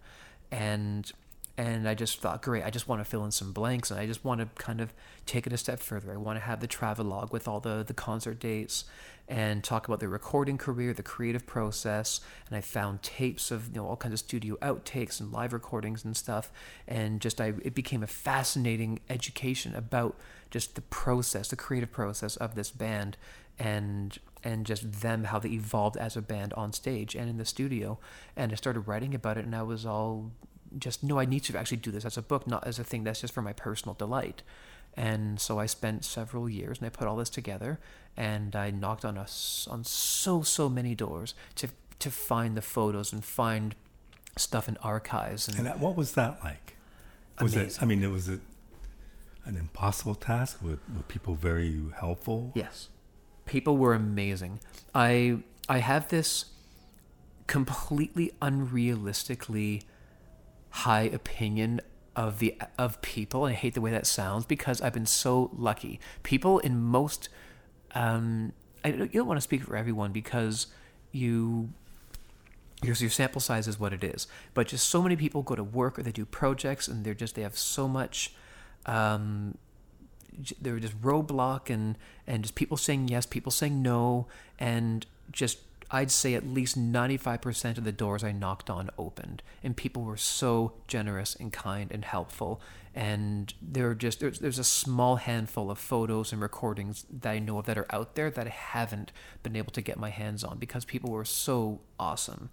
And 0.52 1.12
and 1.58 1.88
I 1.88 1.94
just 1.96 2.20
thought, 2.20 2.42
great, 2.42 2.64
I 2.64 2.70
just 2.70 2.88
want 2.88 3.02
to 3.02 3.06
fill 3.06 3.26
in 3.26 3.32
some 3.32 3.52
blanks 3.52 3.92
and 3.92 4.00
I 4.00 4.08
just 4.08 4.24
want 4.24 4.42
to 4.42 4.64
kind 4.64 4.82
of 4.82 4.94
take 5.26 5.46
it 5.46 5.54
a 5.54 5.58
step 5.58 5.80
further. 5.80 6.14
I 6.14 6.18
want 6.18 6.38
to 6.40 6.46
have 6.46 6.60
the 6.60 6.68
travelogue 6.68 7.32
with 7.32 7.48
all 7.48 7.60
the, 7.60 7.84
the 7.86 7.94
concert 7.94 8.40
dates 8.40 8.86
and 9.32 9.64
talk 9.64 9.88
about 9.88 10.02
the 10.02 10.10
recording 10.10 10.58
career, 10.58 10.94
the 10.94 11.02
creative 11.02 11.48
process. 11.48 12.20
And 12.50 12.58
I 12.58 12.60
found 12.60 13.02
tapes 13.02 13.50
of 13.50 13.70
you 13.70 13.76
know 13.76 13.88
all 13.88 13.96
kinds 13.96 14.12
of 14.12 14.20
studio 14.20 14.58
outtakes 14.62 15.22
and 15.22 15.32
live 15.32 15.54
recordings 15.54 16.04
and 16.04 16.18
stuff. 16.18 16.52
And 16.86 17.22
just 17.22 17.40
I 17.40 17.54
it 17.64 17.74
became 17.74 18.04
a 18.04 18.08
fascinating 18.08 19.00
education 19.10 19.74
about 19.74 20.18
just 20.52 20.76
the 20.76 20.82
process, 20.82 21.48
the 21.48 21.56
creative 21.56 21.94
process 21.94 22.36
of 22.36 22.56
this 22.56 22.72
band 22.72 23.16
and 23.58 24.20
and 24.44 24.66
just 24.66 25.02
them 25.02 25.24
how 25.24 25.40
they 25.40 25.50
evolved 25.50 25.96
as 25.96 26.18
a 26.18 26.22
band 26.22 26.54
on 26.56 26.74
stage 26.74 27.16
and 27.16 27.30
in 27.30 27.38
the 27.38 27.46
studio. 27.46 28.00
And 28.36 28.52
I 28.52 28.56
started 28.56 28.82
writing 28.82 29.16
about 29.16 29.38
it 29.38 29.46
and 29.46 29.56
I 29.56 29.64
was 29.64 29.86
all 29.86 30.32
just 30.78 31.04
no, 31.04 31.18
I 31.18 31.24
need 31.24 31.46
to 31.46 31.58
actually 31.58 31.78
do 31.78 31.92
this 31.92 32.04
as 32.04 32.18
a 32.18 32.22
book, 32.22 32.48
not 32.48 32.68
as 32.68 32.80
a 32.80 32.84
thing 32.84 33.06
that's 33.06 33.22
just 33.22 33.34
for 33.34 33.42
my 33.42 33.54
personal 33.54 33.94
delight. 33.94 34.42
And 34.96 35.40
so 35.40 35.60
I 35.60 35.66
spent 35.66 36.04
several 36.04 36.50
years 36.50 36.80
and 36.80 36.86
I 36.88 36.90
put 36.90 37.08
all 37.08 37.16
this 37.16 37.30
together 37.30 37.80
and 38.18 38.56
I 38.56 38.72
knocked 38.72 39.06
on 39.06 39.18
us 39.18 39.68
on 39.72 39.84
so 39.84 40.42
so 40.42 40.70
many 40.70 40.96
doors 40.96 41.34
to 41.56 41.70
to 42.00 42.12
find 42.12 42.58
the 42.58 42.62
photos 42.62 43.14
and 43.14 43.24
find 43.24 43.76
stuff 44.38 44.68
in 44.68 44.78
archives 44.78 45.48
and, 45.48 45.68
And 45.68 45.82
what 45.82 45.96
was 45.96 46.14
that 46.14 46.44
like? 46.44 46.76
Was 47.40 47.56
it? 47.56 47.78
I 47.82 47.86
mean, 47.86 48.04
it 48.04 48.12
was 48.12 48.28
it 48.30 48.42
an 49.46 49.58
impossible 49.58 50.16
task? 50.16 50.62
Were, 50.62 50.80
were 50.96 51.04
people 51.08 51.36
very 51.36 51.82
helpful? 52.00 52.52
Yes. 52.54 52.90
People 53.46 53.78
were 53.78 53.94
amazing. 53.94 54.60
I 54.94 55.40
I 55.68 55.80
have 55.80 56.10
this 56.10 56.46
completely 57.48 58.32
unrealistically 58.42 59.84
high 60.70 61.04
opinion 61.04 61.82
of 62.16 62.40
the 62.40 62.56
of 62.78 63.02
people. 63.02 63.46
I 63.46 63.54
hate 63.54 63.74
the 63.74 63.82
way 63.82 63.92
that 63.92 64.06
sounds 64.06 64.46
because 64.46 64.82
I've 64.82 64.94
been 64.94 65.06
so 65.06 65.52
lucky. 65.54 66.00
People 66.24 66.60
in 66.60 66.82
most 66.82 67.30
um 67.94 68.54
I 68.84 68.92
don't, 68.92 69.14
you 69.14 69.20
don't 69.20 69.28
want 69.28 69.38
to 69.38 69.42
speak 69.42 69.64
for 69.64 69.76
everyone 69.76 70.12
because 70.12 70.68
you 71.12 71.70
your, 72.84 72.96
your 72.96 73.10
sample 73.10 73.42
size 73.42 73.68
is 73.68 73.80
what 73.80 73.94
it 73.94 74.04
is. 74.04 74.28
But 74.54 74.68
just 74.68 74.90
so 74.90 75.02
many 75.02 75.16
people 75.16 75.44
go 75.44 75.56
to 75.56 75.64
work 75.64 76.00
or 76.00 76.04
they 76.04 76.12
do 76.12 76.26
projects 76.26 76.88
and 76.88 77.06
they're 77.06 77.14
just 77.14 77.36
they 77.36 77.44
have 77.44 77.58
so 77.58 77.88
much 77.88 78.34
um, 78.86 79.58
j- 80.42 80.56
they 80.62 80.72
were 80.72 80.80
just 80.80 81.00
roadblock 81.02 81.70
and 81.70 81.98
and 82.26 82.44
just 82.44 82.56
people 82.56 82.78
saying 82.78 83.08
yes, 83.08 83.26
people 83.26 83.52
saying 83.52 83.82
no, 83.82 84.28
and 84.60 85.06
just 85.32 85.60
I'd 85.92 86.12
say 86.12 86.36
at 86.36 86.48
least 86.48 86.78
ninety 86.78 87.18
five 87.18 87.42
percent 87.42 87.78
of 87.78 87.84
the 87.84 87.92
doors 87.92 88.24
I 88.24 88.32
knocked 88.32 88.70
on 88.70 88.90
opened, 88.98 89.44
and 89.64 89.76
people 89.76 90.04
were 90.04 90.18
so 90.18 90.74
generous 90.88 91.36
and 91.36 91.52
kind 91.52 91.92
and 91.92 92.06
helpful. 92.06 92.62
And 92.96 93.54
there 93.62 93.90
are 93.90 93.96
just 93.96 94.20
there's 94.20 94.40
there's 94.40 94.60
a 94.60 94.64
small 94.64 95.18
handful 95.18 95.70
of 95.70 95.78
photos 95.78 96.32
and 96.32 96.42
recordings 96.42 97.06
that 97.10 97.32
I 97.32 97.40
know 97.40 97.60
of 97.60 97.66
that 97.66 97.78
are 97.78 97.88
out 97.90 98.16
there 98.16 98.30
that 98.30 98.48
I 98.48 98.52
haven't 98.52 99.12
been 99.44 99.56
able 99.56 99.72
to 99.72 99.82
get 99.82 99.98
my 99.98 100.10
hands 100.10 100.44
on 100.44 100.58
because 100.58 100.86
people 100.86 101.12
were 101.12 101.26
so 101.26 101.82
awesome 102.00 102.50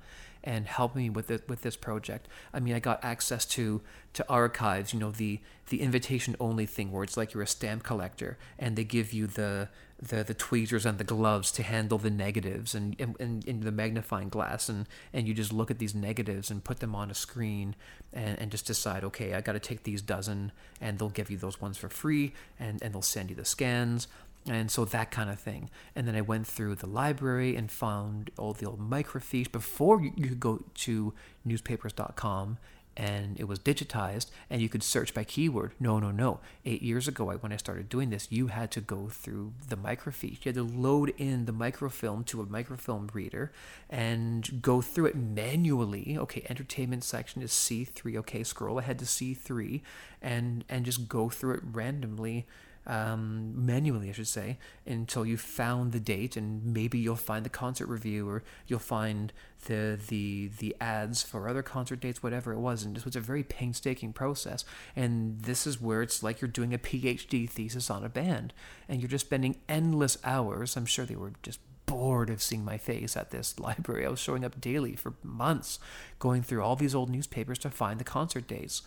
and 0.49 0.67
help 0.67 0.97
me 0.97 1.11
with 1.11 1.31
it 1.31 1.47
with 1.47 1.61
this 1.61 1.77
project. 1.77 2.27
I 2.55 2.61
mean, 2.61 2.75
I 2.75 2.79
got 2.79 3.05
access 3.05 3.45
to 3.47 3.83
to 4.15 4.25
archives, 4.31 4.95
you 4.95 4.99
know, 4.99 5.11
the 5.11 5.41
the 5.69 5.83
invitation 5.83 6.35
only 6.41 6.65
thing 6.65 6.91
where 6.91 7.05
it's 7.05 7.19
like 7.19 7.35
you're 7.35 7.43
a 7.43 7.47
stamp 7.47 7.83
collector 7.83 8.39
and 8.59 8.75
they 8.75 8.83
give 8.83 9.13
you 9.13 9.27
the 9.27 9.69
the, 10.01 10.25
the 10.25 10.33
tweezers 10.33 10.87
and 10.87 10.97
the 10.97 11.05
gloves 11.05 11.51
to 11.51 11.63
handle 11.63 11.99
the 11.99 12.11
negatives 12.11 12.73
and, 12.73 12.95
and, 13.01 13.17
and 13.19 13.45
in 13.47 13.61
the 13.61 13.73
magnifying 13.73 14.29
glass 14.29 14.69
and, 14.69 14.87
and 15.13 15.27
you 15.27 15.35
just 15.35 15.53
look 15.53 15.73
at 15.73 15.81
these 15.81 15.93
negatives 15.93 16.53
and 16.53 16.63
put 16.63 16.79
them 16.79 16.95
on 16.95 17.11
a 17.11 17.15
screen 17.15 17.75
and, 18.13 18.39
and 18.39 18.53
just 18.53 18.65
decide 18.65 19.03
okay 19.03 19.35
I 19.35 19.41
got 19.41 19.53
to 19.53 19.59
take 19.59 19.83
these 19.83 20.01
dozen 20.01 20.53
and 20.81 20.99
they'll 20.99 21.11
give 21.11 21.31
you 21.31 21.37
those 21.37 21.61
ones 21.61 21.77
for 21.77 21.89
free 21.89 22.33
and, 22.61 22.81
and 22.81 22.95
they'll 22.95 23.03
send 23.03 23.29
you 23.29 23.37
the 23.37 23.45
scans 23.45 24.07
and 24.49 24.71
so 24.71 24.85
that 24.85 25.11
kind 25.11 25.31
of 25.31 25.39
thing. 25.39 25.71
And 25.95 26.07
then 26.07 26.15
I 26.15 26.21
went 26.21 26.47
through 26.47 26.77
the 26.77 26.87
library 26.87 27.57
and 27.57 27.71
found 27.71 28.31
all 28.39 28.53
the 28.53 28.67
old 28.67 28.81
microfiche 28.81 29.51
before 29.51 30.01
you, 30.03 30.11
could 30.11 30.41
go 30.41 30.65
to 30.75 31.15
newspapers.com 31.45 32.59
and 32.97 33.39
it 33.39 33.45
was 33.45 33.61
digitized 33.61 34.27
and 34.51 34.61
you 34.61 34.69
could 34.69 34.83
search 34.83 35.15
by 35.15 35.23
keyword. 35.23 35.73
No, 35.79 36.01
no, 36.01 36.11
no. 36.11 36.41
Eight 36.65 36.83
years 36.83 37.07
ago, 37.07 37.31
when 37.31 37.53
I 37.53 37.57
started 37.57 37.89
doing 37.89 38.11
this, 38.11 38.27
you 38.31 38.49
had 38.49 38.73
to 38.73 38.81
go 38.81 39.09
through 39.09 39.53
the 39.69 39.77
microfiche. 39.77 40.45
You 40.45 40.53
had 40.53 40.55
to 40.57 40.65
load 40.65 41.15
in 41.17 41.45
the 41.45 41.53
microfilm 41.53 42.25
to 42.25 42.41
a 42.41 42.47
microfilm 42.47 43.11
reader 43.13 43.53
and 43.89 44.61
go 44.61 44.83
through 44.83 45.07
it 45.07 45.17
manually. 45.17 46.17
Okay, 46.19 46.45
entertainment 46.49 47.05
section 47.05 47.41
is 47.41 47.53
C3. 47.53 48.17
Okay, 48.17 48.43
scroll 48.43 48.81
ahead 48.81 48.99
to 48.99 49.05
C3 49.05 49.81
and 50.21 50.65
and 50.69 50.85
just 50.85 51.09
go 51.09 51.29
through 51.29 51.55
it 51.55 51.61
randomly 51.71 52.47
um, 52.89 53.53
manually, 53.55 54.09
I 54.09 54.13
should 54.13 54.27
say, 54.27 54.59
until 54.87 55.27
you 55.27 55.37
found 55.37 55.93
the 55.93 56.01
date, 56.01 56.37
and 56.37 56.65
maybe 56.65 56.99
you'll 56.99 57.17
find 57.17 57.45
the 57.45 57.51
concert 57.51 57.87
review, 57.87 58.29
or 58.29 58.43
you'll 58.67 58.79
find 58.79 59.33
the 59.67 59.99
the 60.09 60.51
the 60.59 60.75
ads 60.81 61.23
for 61.23 61.49
other 61.49 61.63
concert 61.63 62.01
dates, 62.01 62.23
whatever 62.23 62.53
it 62.53 62.59
was. 62.59 62.85
And 62.85 62.97
this 62.97 63.05
was 63.05 63.15
a 63.15 63.21
very 63.21 63.43
painstaking 63.43 64.15
process. 64.15 64.65
And 64.97 65.43
this 65.43 65.67
is 65.67 65.81
where 65.81 66.01
it's 66.01 66.23
like 66.23 66.41
you're 66.41 66.49
doing 66.49 66.73
a 66.73 66.79
PhD 66.79 67.49
thesis 67.49 67.91
on 67.91 68.05
a 68.05 68.09
band, 68.09 68.55
and 68.89 69.01
you're 69.01 69.11
just 69.11 69.27
spending 69.27 69.57
endless 69.69 70.17
hours. 70.25 70.75
I'm 70.75 70.87
sure 70.87 71.05
they 71.05 71.15
were 71.15 71.35
just 71.43 71.61
bored 71.85 72.31
of 72.31 72.43
seeing 72.43 72.65
my 72.65 72.79
face 72.79 73.17
at 73.19 73.31
this 73.31 73.59
library. 73.61 74.07
I 74.07 74.11
was 74.11 74.19
showing 74.21 74.47
up 74.47 74.61
daily 74.61 74.97
for 74.97 75.13
months, 75.23 75.79
going 76.19 76.43
through 76.43 76.63
all 76.63 76.77
these 76.77 76.95
old 76.95 77.11
newspapers 77.11 77.59
to 77.61 77.71
find 77.71 78.01
the 78.01 78.05
concert 78.05 78.47
dates. 78.47 78.81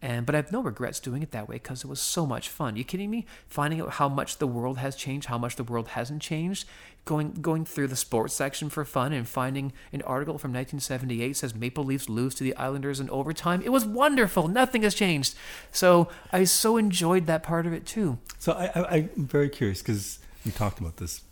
And 0.00 0.26
but 0.26 0.34
I 0.34 0.38
have 0.38 0.52
no 0.52 0.62
regrets 0.62 1.00
doing 1.00 1.22
it 1.22 1.32
that 1.32 1.48
way 1.48 1.56
because 1.56 1.82
it 1.82 1.88
was 1.88 2.00
so 2.00 2.24
much 2.24 2.48
fun. 2.48 2.76
You 2.76 2.84
kidding 2.84 3.10
me? 3.10 3.26
Finding 3.48 3.80
out 3.80 3.94
how 3.94 4.08
much 4.08 4.38
the 4.38 4.46
world 4.46 4.78
has 4.78 4.94
changed, 4.94 5.26
how 5.26 5.38
much 5.38 5.56
the 5.56 5.64
world 5.64 5.88
hasn't 5.88 6.22
changed. 6.22 6.66
Going 7.04 7.32
going 7.32 7.64
through 7.64 7.88
the 7.88 7.96
sports 7.96 8.34
section 8.34 8.68
for 8.68 8.84
fun 8.84 9.12
and 9.12 9.26
finding 9.26 9.72
an 9.92 10.02
article 10.02 10.38
from 10.38 10.52
1978 10.52 11.36
says 11.36 11.54
Maple 11.54 11.82
Leafs 11.82 12.08
lose 12.08 12.34
to 12.36 12.44
the 12.44 12.54
Islanders 12.54 13.00
in 13.00 13.10
overtime. 13.10 13.60
It 13.64 13.70
was 13.70 13.84
wonderful. 13.84 14.46
Nothing 14.46 14.82
has 14.82 14.94
changed. 14.94 15.34
So 15.72 16.08
I 16.32 16.44
so 16.44 16.76
enjoyed 16.76 17.26
that 17.26 17.42
part 17.42 17.66
of 17.66 17.72
it 17.72 17.84
too. 17.84 18.18
So 18.38 18.52
I, 18.52 18.66
I, 18.74 18.94
I'm 18.96 19.26
very 19.26 19.48
curious 19.48 19.82
because 19.82 20.20
we 20.44 20.52
talked 20.52 20.78
about 20.78 20.98
this. 20.98 21.22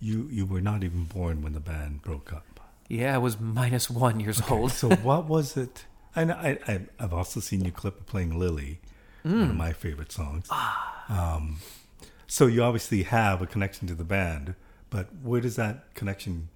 You 0.00 0.28
you 0.32 0.46
were 0.46 0.60
not 0.60 0.82
even 0.82 1.04
born 1.04 1.42
when 1.42 1.52
the 1.52 1.60
band 1.60 2.02
broke 2.02 2.32
up. 2.32 2.44
Yeah, 2.88 3.14
I 3.14 3.18
was 3.18 3.38
minus 3.38 3.88
one 3.88 4.18
years 4.18 4.42
old. 4.50 4.72
So 4.72 4.90
what 5.02 5.26
was 5.26 5.56
it? 5.56 5.84
And 6.20 6.32
I, 6.32 6.58
I 6.66 6.80
I've 6.98 7.12
also 7.12 7.40
seen 7.40 7.64
you 7.64 7.72
clip 7.72 8.00
of 8.00 8.06
playing 8.06 8.38
Lily, 8.38 8.80
one 9.22 9.50
of 9.50 9.56
my 9.56 9.72
favorite 9.72 10.12
songs. 10.12 10.48
Um, 11.08 11.58
so 12.26 12.46
you 12.46 12.62
obviously 12.62 13.04
have 13.04 13.40
a 13.40 13.46
connection 13.46 13.88
to 13.88 13.94
the 13.94 14.04
band, 14.04 14.54
but 14.90 15.08
where 15.22 15.40
does 15.40 15.56
that 15.56 15.94
connection 15.94 16.48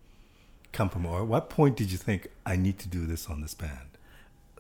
come 0.73 0.89
from? 0.91 1.07
Or 1.07 1.21
at 1.21 1.27
what 1.27 1.49
point 1.49 1.77
did 1.77 1.91
you 1.91 1.99
think 1.99 2.29
I 2.45 2.57
need 2.57 2.79
to 2.81 2.89
do 2.89 3.07
this 3.07 3.29
on 3.29 3.41
this 3.41 3.55
band? 3.55 3.93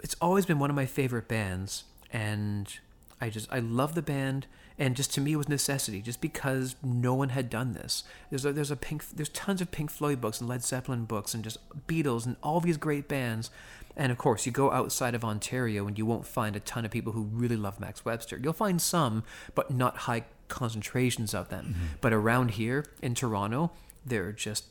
it's 0.03 0.17
always 0.21 0.45
been 0.45 0.59
one 0.59 0.69
of 0.69 0.77
my 0.77 0.87
favorite 0.87 1.29
bands 1.29 1.85
and 2.13 2.79
I 3.21 3.31
just 3.31 3.51
I 3.53 3.61
love 3.61 3.95
the 3.95 4.03
band, 4.03 4.49
and 4.77 4.97
just 4.97 5.15
to 5.15 5.21
me 5.21 5.35
it 5.35 5.37
was 5.37 5.49
necessity, 5.49 6.03
just 6.03 6.21
because 6.21 6.75
no 6.83 7.15
one 7.15 7.29
had 7.29 7.49
done 7.49 7.73
this. 7.73 8.03
There's 8.31 8.45
a, 8.45 8.53
there's 8.53 8.73
a 8.73 8.77
Pink 8.77 9.05
there's 9.15 9.29
tons 9.29 9.61
of 9.61 9.71
Pink 9.71 9.93
Floyd 9.93 10.21
books 10.21 10.41
and 10.41 10.51
Led 10.51 10.65
Zeppelin 10.65 11.05
books 11.05 11.33
and 11.33 11.45
just 11.45 11.59
Beatles 11.87 12.27
and 12.27 12.35
all 12.43 12.59
these 12.59 12.77
great 12.77 13.07
bands, 13.07 13.53
and 13.97 14.13
of 14.13 14.19
course 14.19 14.47
you 14.47 14.53
go 14.53 14.71
outside 14.71 15.15
of 15.15 15.25
Ontario 15.25 15.87
and 15.87 15.99
you 15.99 16.07
won't 16.07 16.27
find 16.27 16.57
a 16.57 16.61
ton 16.61 16.85
of 16.85 16.91
people 16.91 17.13
who 17.13 17.23
really 17.23 17.57
love 17.57 17.81
Max 17.81 18.05
Webster. 18.05 18.39
You'll 18.43 18.53
find 18.53 18.81
some, 18.81 19.25
but 19.55 19.71
not 19.71 19.99
high 19.99 20.25
concentrations 20.49 21.35
of 21.35 21.49
them. 21.49 21.75
Mm-hmm. 21.75 21.87
But 22.01 22.13
around 22.13 22.53
here 22.53 22.85
in 23.01 23.15
Toronto, 23.15 23.73
there 24.05 24.27
are 24.27 24.33
just 24.33 24.67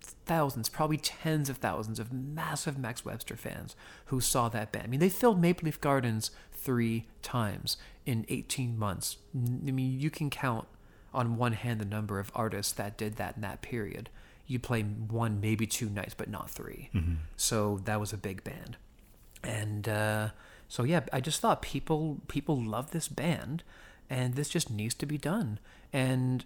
thousands, 0.00 0.68
probably 0.68 0.96
tens 0.96 1.48
of 1.48 1.58
thousands 1.58 1.98
of 1.98 2.12
massive 2.12 2.78
Max 2.78 3.04
Webster 3.04 3.36
fans 3.36 3.76
who 4.06 4.20
saw 4.20 4.48
that 4.48 4.72
band. 4.72 4.84
I 4.84 4.88
mean, 4.88 5.00
they 5.00 5.08
filled 5.08 5.40
Maple 5.40 5.66
Leaf 5.66 5.80
Gardens 5.80 6.30
three 6.52 7.06
times 7.22 7.76
in 8.06 8.24
18 8.28 8.78
months. 8.78 9.16
I 9.34 9.70
mean, 9.70 10.00
you 10.00 10.10
can 10.10 10.30
count 10.30 10.66
on 11.12 11.36
one 11.36 11.52
hand 11.52 11.80
the 11.80 11.84
number 11.84 12.18
of 12.18 12.30
artists 12.34 12.72
that 12.72 12.96
did 12.96 13.16
that 13.16 13.36
in 13.36 13.42
that 13.42 13.62
period. 13.62 14.08
You 14.52 14.58
play 14.58 14.82
one, 14.82 15.40
maybe 15.40 15.66
two 15.66 15.88
nights, 15.88 16.14
but 16.14 16.28
not 16.28 16.50
3 16.50 16.90
So 17.36 17.80
that 17.84 17.98
was 18.00 18.12
a 18.12 18.16
big 18.16 18.44
band, 18.44 18.76
and 19.42 19.88
uh, 19.88 20.28
so 20.68 20.84
yeah, 20.84 21.00
I 21.12 21.20
just 21.20 21.40
thought 21.40 21.62
people 21.62 22.20
people 22.28 22.56
love 22.56 22.90
this 22.90 23.08
band, 23.08 23.62
and 24.08 24.34
this 24.34 24.48
just 24.48 24.70
needs 24.70 24.94
to 24.94 25.06
be 25.06 25.18
done. 25.18 25.58
And 25.92 26.44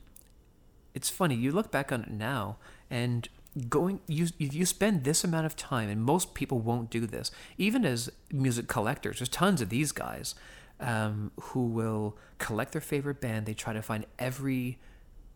it's 0.95 1.11
funny 1.11 1.35
you 1.35 1.53
look 1.53 1.71
back 1.71 1.93
on 1.93 2.03
it 2.05 2.11
now 2.11 2.57
and 2.91 3.29
going 3.69 4.01
you 4.07 4.29
you 4.39 4.65
spend 4.65 5.05
this 5.05 5.25
amount 5.25 5.47
of 5.47 5.55
time 5.57 5.89
and 5.91 6.03
most 6.03 6.33
people 6.35 6.59
won't 6.59 6.89
do 6.91 7.07
this 7.07 7.31
even 7.59 7.85
as 7.85 8.11
music 8.31 8.67
collectors 8.67 9.19
there's 9.19 9.29
tons 9.29 9.61
of 9.61 9.69
these 9.69 9.93
guys 9.93 10.35
um, 10.81 11.33
who 11.41 11.67
will 11.67 12.17
collect 12.39 12.73
their 12.73 12.81
favorite 12.81 13.21
band. 13.21 13.47
They 13.47 13.55
try 13.55 13.73
to 13.73 13.83
find 13.83 14.07
every 14.19 14.79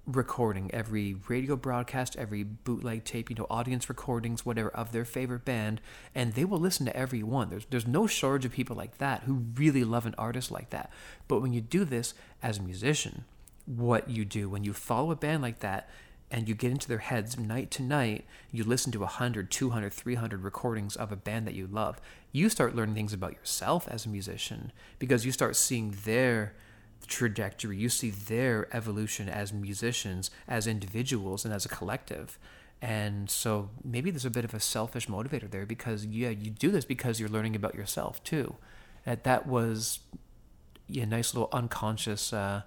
recording 0.07 0.70
every 0.72 1.14
radio 1.28 1.55
broadcast 1.55 2.16
every 2.16 2.42
bootleg 2.42 3.05
tape 3.05 3.30
you 3.30 3.36
know 3.36 3.46
audience 3.51 3.88
recordings 3.88 4.44
whatever 4.44 4.70
of 4.70 4.92
their 4.92 5.05
favorite 5.05 5.44
band 5.44 5.80
and 6.14 6.32
they 6.32 6.44
will 6.44 6.59
listen 6.59 6.86
to 6.86 6.96
every 6.96 7.22
one. 7.22 7.51
There's 7.51 7.66
there's 7.66 7.86
no 7.86 8.07
shortage 8.07 8.44
of 8.44 8.53
people 8.53 8.76
like 8.76 8.98
that 8.98 9.22
who 9.24 9.44
really 9.55 9.84
love 9.84 10.07
an 10.07 10.14
artist 10.18 10.51
like 10.51 10.70
that. 10.70 10.90
But 11.28 11.40
when 11.40 11.53
you 11.53 11.61
do 11.61 11.84
this 11.84 12.14
as 12.42 12.59
a 12.59 12.62
musician 12.62 13.24
what 13.66 14.09
you 14.09 14.24
do 14.24 14.48
when 14.48 14.64
you 14.64 14.72
follow 14.72 15.11
a 15.11 15.16
band 15.16 15.42
like 15.42 15.61
that 15.61 15.88
and 16.30 16.48
you 16.48 16.55
get 16.55 16.70
into 16.70 16.88
their 16.88 16.98
heads 16.98 17.38
night 17.38 17.70
to 17.70 17.82
night 17.82 18.24
you 18.51 18.64
listen 18.64 18.90
to 18.90 19.01
100 19.01 19.51
200 19.51 19.92
300 19.92 20.42
recordings 20.42 20.96
of 20.96 21.12
a 21.12 21.16
band 21.16 21.46
that 21.46 21.55
you 21.55 21.66
love 21.66 22.01
you 22.32 22.48
start 22.48 22.74
learning 22.74 22.94
things 22.94 23.12
about 23.12 23.34
yourself 23.34 23.86
as 23.88 24.07
a 24.07 24.09
musician 24.09 24.72
because 24.98 25.24
you 25.24 25.32
start 25.32 25.55
seeing 25.55 25.94
their 26.05 26.55
trajectory 27.07 27.76
you 27.76 27.88
see 27.88 28.11
their 28.11 28.68
evolution 28.74 29.28
as 29.28 29.53
musicians 29.53 30.30
as 30.46 30.66
individuals 30.66 31.44
and 31.44 31.53
as 31.53 31.64
a 31.64 31.68
collective 31.68 32.38
and 32.82 33.28
so 33.28 33.68
maybe 33.84 34.11
there's 34.11 34.24
a 34.24 34.30
bit 34.30 34.44
of 34.44 34.55
a 34.55 34.61
selfish 34.61 35.07
motivator 35.07 35.51
there 35.51 35.66
because 35.66 36.07
yeah 36.07 36.30
you 36.30 36.51
do 36.51 36.70
this 36.70 36.84
because 36.84 37.18
you're 37.18 37.28
learning 37.28 37.57
about 37.57 37.74
yourself 37.74 38.22
too 38.22 38.55
that 39.05 39.24
that 39.24 39.46
was 39.46 40.01
a 40.92 41.07
nice 41.07 41.34
little 41.34 41.48
unconscious 41.53 42.32
uh, 42.32 42.62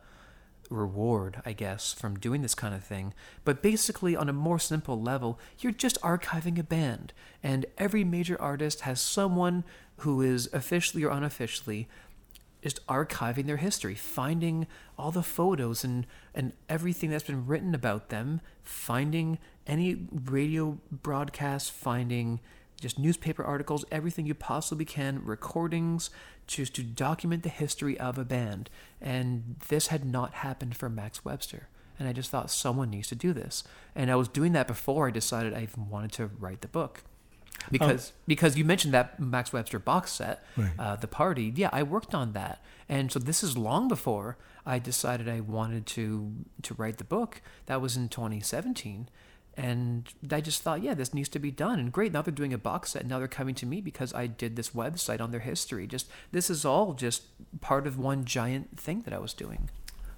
reward, 0.69 1.41
I 1.45 1.53
guess, 1.53 1.93
from 1.93 2.19
doing 2.19 2.41
this 2.41 2.55
kind 2.55 2.73
of 2.73 2.83
thing. 2.83 3.13
But 3.43 3.61
basically, 3.61 4.15
on 4.15 4.29
a 4.29 4.33
more 4.33 4.59
simple 4.59 4.99
level, 5.01 5.39
you're 5.59 5.71
just 5.71 6.01
archiving 6.01 6.57
a 6.59 6.63
band. 6.63 7.13
And 7.41 7.65
every 7.77 8.03
major 8.03 8.39
artist 8.41 8.81
has 8.81 8.99
someone 9.01 9.63
who 9.97 10.21
is 10.21 10.49
officially 10.53 11.03
or 11.03 11.11
unofficially 11.11 11.87
just 12.63 12.85
archiving 12.87 13.45
their 13.45 13.57
history, 13.57 13.93
finding 13.93 14.65
all 14.97 15.11
the 15.11 15.21
photos 15.21 15.83
and, 15.83 16.07
and 16.33 16.53
everything 16.69 17.09
that's 17.09 17.25
been 17.25 17.45
written 17.45 17.75
about 17.75 18.07
them, 18.09 18.39
finding 18.61 19.37
any 19.67 20.07
radio 20.25 20.79
broadcasts, 20.89 21.69
finding 21.69 22.39
just 22.79 22.97
newspaper 22.97 23.43
articles, 23.43 23.83
everything 23.91 24.25
you 24.25 24.33
possibly 24.33 24.85
can, 24.85 25.21
recordings, 25.23 26.09
just 26.47 26.73
to 26.75 26.83
document 26.83 27.43
the 27.43 27.49
history 27.49 27.99
of 27.99 28.17
a 28.17 28.25
band. 28.25 28.69
And 29.01 29.57
this 29.67 29.87
had 29.87 30.05
not 30.05 30.35
happened 30.35 30.75
for 30.77 30.89
Max 30.89 31.23
Webster. 31.25 31.67
And 31.99 32.07
I 32.07 32.13
just 32.13 32.31
thought 32.31 32.49
someone 32.49 32.89
needs 32.89 33.09
to 33.09 33.15
do 33.15 33.33
this. 33.33 33.63
And 33.93 34.09
I 34.09 34.15
was 34.15 34.27
doing 34.27 34.53
that 34.53 34.67
before 34.67 35.07
I 35.07 35.11
decided 35.11 35.53
I 35.53 35.63
even 35.63 35.89
wanted 35.89 36.13
to 36.13 36.27
write 36.39 36.61
the 36.61 36.67
book. 36.67 37.03
Because 37.71 38.11
because 38.27 38.57
you 38.57 38.65
mentioned 38.65 38.93
that 38.93 39.19
Max 39.19 39.53
Webster 39.53 39.79
box 39.79 40.11
set, 40.11 40.43
Right. 40.57 40.71
uh, 40.77 40.95
the 40.97 41.07
party. 41.07 41.51
Yeah, 41.55 41.69
I 41.71 41.83
worked 41.83 42.13
on 42.13 42.33
that, 42.33 42.61
and 42.89 43.11
so 43.11 43.19
this 43.19 43.41
is 43.43 43.57
long 43.57 43.87
before 43.87 44.37
I 44.65 44.79
decided 44.79 45.29
I 45.29 45.39
wanted 45.39 45.85
to 45.87 46.33
to 46.63 46.73
write 46.73 46.97
the 46.97 47.03
book. 47.05 47.41
That 47.67 47.79
was 47.81 47.95
in 47.95 48.09
2017, 48.09 49.07
and 49.55 50.09
I 50.29 50.41
just 50.41 50.61
thought, 50.61 50.83
yeah, 50.83 50.93
this 50.93 51.13
needs 51.13 51.29
to 51.29 51.39
be 51.39 51.51
done. 51.51 51.79
And 51.79 51.91
great, 51.91 52.11
now 52.11 52.21
they're 52.21 52.33
doing 52.33 52.53
a 52.53 52.57
box 52.57 52.91
set. 52.91 53.05
Now 53.05 53.19
they're 53.19 53.27
coming 53.29 53.55
to 53.55 53.65
me 53.65 53.79
because 53.81 54.13
I 54.13 54.27
did 54.27 54.55
this 54.57 54.71
website 54.71 55.21
on 55.21 55.31
their 55.31 55.39
history. 55.39 55.87
Just 55.87 56.09
this 56.33 56.49
is 56.49 56.65
all 56.65 56.93
just 56.93 57.23
part 57.61 57.87
of 57.87 57.97
one 57.97 58.25
giant 58.25 58.77
thing 58.79 59.01
that 59.03 59.13
I 59.13 59.19
was 59.19 59.33
doing. 59.33 59.69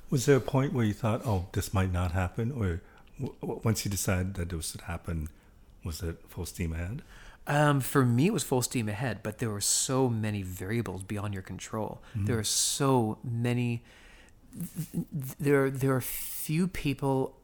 Was 0.10 0.26
there 0.26 0.38
a 0.38 0.42
point 0.42 0.74
where 0.74 0.86
you 0.86 0.94
thought, 0.94 1.22
oh, 1.26 1.48
this 1.52 1.74
might 1.74 1.92
not 1.92 2.12
happen? 2.14 2.52
Or 2.52 2.82
w- 3.20 3.60
once 3.64 3.86
you 3.86 3.92
decided 3.92 4.34
that 4.36 4.50
this 4.50 4.74
would 4.74 4.82
happen, 4.86 5.30
was 5.84 6.02
it 6.02 6.18
full 6.28 6.46
steam 6.48 6.74
ahead? 6.74 7.02
Um, 7.48 7.80
for 7.80 8.04
me, 8.06 8.28
it 8.28 8.34
was 8.34 8.44
full 8.44 8.62
steam 8.64 8.90
ahead, 8.90 9.20
but 9.22 9.38
there 9.38 9.50
were 9.52 9.62
so 9.62 10.10
many 10.10 10.42
variables 10.42 11.04
beyond 11.04 11.34
your 11.34 11.44
control. 11.44 12.02
There 12.16 12.40
are 12.40 12.44
so 12.44 13.20
many. 13.24 13.84
th- 14.54 15.06
There, 15.40 15.70
there 15.70 15.94
are 15.96 16.02
few 16.02 16.68
people. 16.68 17.38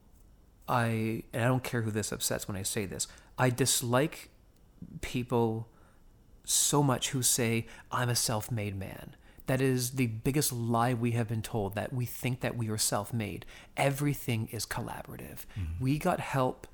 I 0.68 1.22
and 1.32 1.44
I 1.44 1.48
don't 1.48 1.62
care 1.64 1.82
who 1.82 1.90
this 1.90 2.12
upsets 2.12 2.48
when 2.48 2.56
I 2.56 2.62
say 2.62 2.86
this. 2.86 3.06
I 3.38 3.50
dislike 3.50 4.30
people 5.00 5.68
so 6.44 6.82
much 6.82 7.10
who 7.10 7.22
say 7.22 7.66
I'm 7.90 8.08
a 8.08 8.16
self-made 8.16 8.76
man. 8.76 9.14
That 9.46 9.60
is 9.60 9.92
the 9.92 10.06
biggest 10.06 10.52
lie 10.52 10.94
we 10.94 11.12
have 11.12 11.28
been 11.28 11.42
told 11.42 11.74
that 11.74 11.92
we 11.92 12.06
think 12.06 12.40
that 12.40 12.56
we 12.56 12.68
are 12.70 12.78
self-made. 12.78 13.44
Everything 13.76 14.48
is 14.52 14.64
collaborative. 14.64 15.38
We 15.80 15.98
got 15.98 16.20
help 16.20 16.66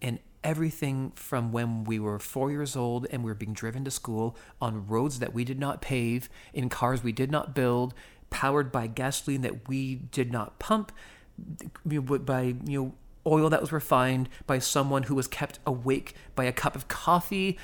in 0.00 0.18
everything 0.44 1.12
from 1.16 1.50
when 1.50 1.84
we 1.84 1.98
were 1.98 2.18
4 2.18 2.50
years 2.50 2.76
old 2.76 3.06
and 3.10 3.24
we 3.24 3.30
were 3.30 3.34
being 3.34 3.54
driven 3.54 3.84
to 3.84 3.90
school 3.90 4.36
on 4.60 4.86
roads 4.86 5.18
that 5.18 5.34
we 5.34 5.44
did 5.44 5.58
not 5.58 5.80
pave, 5.80 6.28
in 6.52 6.68
cars 6.68 7.02
we 7.02 7.12
did 7.12 7.30
not 7.30 7.54
build, 7.54 7.94
powered 8.30 8.70
by 8.70 8.86
gasoline 8.86 9.40
that 9.40 9.68
we 9.68 9.96
did 9.96 10.30
not 10.30 10.58
pump, 10.58 10.92
by 11.84 12.54
you 12.66 12.82
know 12.82 12.94
oil 13.26 13.48
that 13.48 13.60
was 13.60 13.72
refined 13.72 14.28
by 14.46 14.58
someone 14.58 15.04
who 15.04 15.14
was 15.14 15.26
kept 15.26 15.58
awake 15.66 16.14
by 16.34 16.44
a 16.44 16.52
cup 16.52 16.76
of 16.76 16.88
coffee 16.88 17.58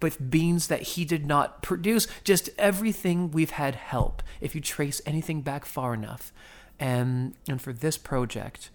with 0.00 0.30
beans 0.30 0.68
that 0.68 0.82
he 0.82 1.04
did 1.04 1.26
not 1.26 1.62
produce. 1.62 2.06
Just 2.22 2.50
everything 2.58 3.30
we've 3.30 3.50
had 3.52 3.74
help 3.74 4.22
if 4.40 4.54
you 4.54 4.60
trace 4.60 5.00
anything 5.04 5.42
back 5.42 5.64
far 5.64 5.94
enough. 5.94 6.32
And 6.78 7.34
and 7.48 7.60
for 7.60 7.72
this 7.72 7.98
project 7.98 8.70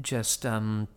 just 0.00 0.46
um 0.46 0.88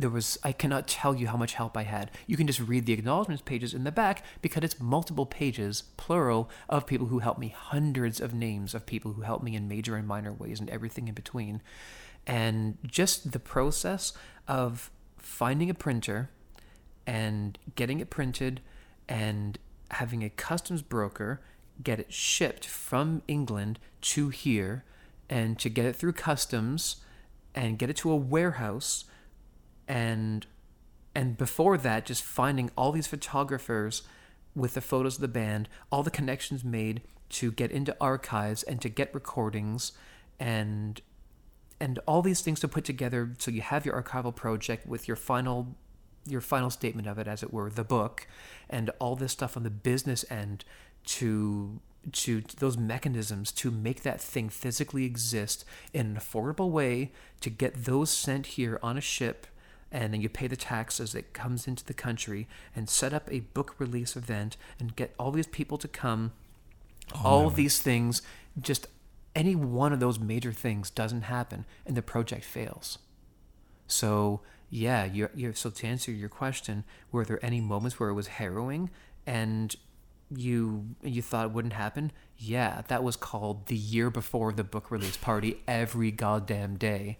there 0.00 0.10
was 0.10 0.38
I 0.42 0.52
cannot 0.52 0.88
tell 0.88 1.14
you 1.14 1.28
how 1.28 1.36
much 1.36 1.54
help 1.54 1.76
I 1.76 1.82
had. 1.82 2.10
You 2.26 2.36
can 2.36 2.46
just 2.46 2.60
read 2.60 2.86
the 2.86 2.92
acknowledgments 2.92 3.42
pages 3.42 3.74
in 3.74 3.84
the 3.84 3.92
back 3.92 4.24
because 4.42 4.62
it's 4.64 4.80
multiple 4.80 5.26
pages, 5.26 5.82
plural, 5.96 6.50
of 6.68 6.86
people 6.86 7.08
who 7.08 7.18
helped 7.18 7.40
me, 7.40 7.48
hundreds 7.48 8.20
of 8.20 8.34
names 8.34 8.74
of 8.74 8.86
people 8.86 9.12
who 9.12 9.22
helped 9.22 9.44
me 9.44 9.54
in 9.54 9.68
major 9.68 9.96
and 9.96 10.06
minor 10.06 10.32
ways 10.32 10.60
and 10.60 10.70
everything 10.70 11.08
in 11.08 11.14
between. 11.14 11.62
And 12.26 12.78
just 12.86 13.32
the 13.32 13.38
process 13.38 14.12
of 14.46 14.90
finding 15.18 15.70
a 15.70 15.74
printer 15.74 16.30
and 17.06 17.58
getting 17.74 18.00
it 18.00 18.10
printed 18.10 18.60
and 19.08 19.58
having 19.90 20.22
a 20.22 20.30
customs 20.30 20.82
broker 20.82 21.40
get 21.82 21.98
it 21.98 22.12
shipped 22.12 22.66
from 22.66 23.22
England 23.26 23.78
to 24.00 24.28
here 24.28 24.84
and 25.28 25.58
to 25.58 25.68
get 25.68 25.84
it 25.84 25.96
through 25.96 26.12
customs 26.12 26.96
and 27.54 27.78
get 27.78 27.90
it 27.90 27.96
to 27.96 28.10
a 28.10 28.16
warehouse 28.16 29.04
and 29.90 30.46
and 31.14 31.36
before 31.36 31.76
that 31.76 32.06
just 32.06 32.22
finding 32.22 32.70
all 32.76 32.92
these 32.92 33.08
photographers 33.08 34.02
with 34.54 34.74
the 34.74 34.80
photos 34.80 35.16
of 35.16 35.20
the 35.20 35.28
band 35.28 35.68
all 35.90 36.02
the 36.02 36.10
connections 36.10 36.62
made 36.64 37.02
to 37.30 37.50
get 37.50 37.70
into 37.70 37.96
archives 38.00 38.62
and 38.62 38.80
to 38.82 38.88
get 38.88 39.14
recordings 39.14 39.92
and 40.38 41.00
and 41.80 41.98
all 42.06 42.20
these 42.20 42.42
things 42.42 42.60
to 42.60 42.68
put 42.68 42.84
together. 42.84 43.30
So 43.38 43.50
you 43.50 43.62
have 43.62 43.86
your 43.86 44.00
archival 44.00 44.34
project 44.34 44.86
with 44.86 45.08
your 45.08 45.16
final 45.16 45.74
your 46.26 46.42
final 46.42 46.68
statement 46.68 47.08
of 47.08 47.18
it 47.18 47.26
as 47.26 47.42
it 47.42 47.50
were 47.50 47.70
the 47.70 47.82
book 47.82 48.26
and 48.68 48.90
all 48.98 49.16
this 49.16 49.32
stuff 49.32 49.56
on 49.56 49.62
the 49.62 49.70
business 49.70 50.22
end 50.30 50.64
to 51.06 51.80
to 52.12 52.42
those 52.58 52.76
mechanisms 52.76 53.50
to 53.52 53.70
make 53.70 54.02
that 54.02 54.20
thing 54.20 54.50
physically 54.50 55.04
exist 55.04 55.64
in 55.94 56.06
an 56.06 56.16
affordable 56.16 56.70
way 56.70 57.10
to 57.40 57.48
get 57.48 57.84
those 57.84 58.10
sent 58.10 58.46
here 58.46 58.78
on 58.82 58.98
a 58.98 59.00
ship 59.00 59.46
and 59.92 60.12
then 60.12 60.20
you 60.20 60.28
pay 60.28 60.46
the 60.46 60.56
tax 60.56 61.00
as 61.00 61.14
it 61.14 61.32
comes 61.32 61.66
into 61.66 61.84
the 61.84 61.94
country 61.94 62.46
and 62.74 62.88
set 62.88 63.12
up 63.12 63.30
a 63.30 63.40
book 63.40 63.74
release 63.78 64.16
event 64.16 64.56
and 64.78 64.96
get 64.96 65.14
all 65.18 65.30
these 65.30 65.46
people 65.46 65.78
to 65.78 65.88
come 65.88 66.32
oh, 67.14 67.20
all 67.24 67.46
of 67.46 67.56
these 67.56 67.80
things 67.80 68.22
just 68.60 68.86
any 69.34 69.54
one 69.54 69.92
of 69.92 70.00
those 70.00 70.18
major 70.18 70.52
things 70.52 70.90
doesn't 70.90 71.22
happen 71.22 71.64
and 71.86 71.96
the 71.96 72.02
project 72.02 72.44
fails. 72.44 72.98
So 73.86 74.40
yeah, 74.68 75.04
you're, 75.04 75.30
you're, 75.34 75.54
so 75.54 75.70
to 75.70 75.86
answer 75.86 76.12
your 76.12 76.28
question, 76.28 76.84
were 77.10 77.24
there 77.24 77.44
any 77.44 77.60
moments 77.60 77.98
where 77.98 78.08
it 78.08 78.14
was 78.14 78.28
harrowing 78.28 78.90
and 79.26 79.74
you 80.32 80.94
you 81.02 81.22
thought 81.22 81.46
it 81.46 81.52
wouldn't 81.52 81.74
happen? 81.74 82.12
Yeah, 82.36 82.82
that 82.88 83.02
was 83.02 83.16
called 83.16 83.66
the 83.66 83.76
year 83.76 84.10
before 84.10 84.52
the 84.52 84.64
book 84.64 84.90
release 84.90 85.16
party 85.16 85.60
every 85.66 86.10
goddamn 86.12 86.76
day, 86.76 87.18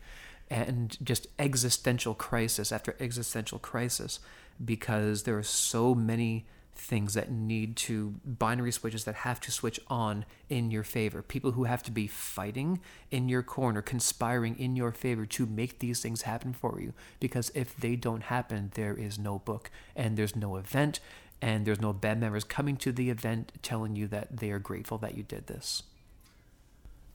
and 0.50 0.98
just 1.02 1.28
existential 1.38 2.14
crisis 2.14 2.72
after 2.72 2.96
existential 2.98 3.58
crisis 3.58 4.18
because 4.62 5.22
there 5.22 5.38
are 5.38 5.42
so 5.42 5.94
many 5.94 6.44
things 6.74 7.14
that 7.14 7.30
need 7.30 7.76
to 7.76 8.14
binary 8.24 8.72
switches 8.72 9.04
that 9.04 9.16
have 9.16 9.40
to 9.40 9.52
switch 9.52 9.78
on 9.88 10.24
in 10.48 10.70
your 10.70 10.82
favor. 10.82 11.22
People 11.22 11.52
who 11.52 11.64
have 11.64 11.82
to 11.84 11.90
be 11.90 12.06
fighting 12.06 12.80
in 13.10 13.28
your 13.28 13.42
corner 13.42 13.82
conspiring 13.82 14.58
in 14.58 14.76
your 14.76 14.90
favor 14.90 15.26
to 15.26 15.46
make 15.46 15.78
these 15.78 16.00
things 16.00 16.22
happen 16.22 16.52
for 16.52 16.80
you 16.80 16.92
because 17.20 17.52
if 17.54 17.76
they 17.76 17.96
don't 17.96 18.24
happen 18.24 18.72
there 18.74 18.94
is 18.94 19.18
no 19.18 19.38
book 19.40 19.70
and 19.94 20.16
there's 20.16 20.34
no 20.34 20.56
event 20.56 21.00
and 21.42 21.66
there's 21.66 21.80
no 21.80 21.92
band 21.92 22.20
members 22.20 22.44
coming 22.44 22.76
to 22.76 22.92
the 22.92 23.10
event 23.10 23.52
telling 23.62 23.94
you 23.94 24.06
that 24.08 24.38
they 24.38 24.50
are 24.50 24.58
grateful 24.58 24.98
that 24.98 25.16
you 25.16 25.22
did 25.22 25.46
this 25.46 25.82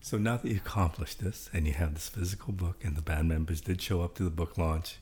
so 0.06 0.18
now 0.18 0.36
that 0.36 0.48
you 0.48 0.56
accomplished 0.56 1.18
this 1.18 1.50
and 1.52 1.66
you 1.66 1.72
have 1.72 1.94
this 1.94 2.08
physical 2.08 2.52
book 2.52 2.84
and 2.84 2.94
the 2.94 3.02
band 3.02 3.28
members 3.28 3.60
did 3.60 3.82
show 3.82 4.02
up 4.02 4.14
to 4.14 4.22
the 4.22 4.30
book 4.30 4.56
launch 4.56 4.98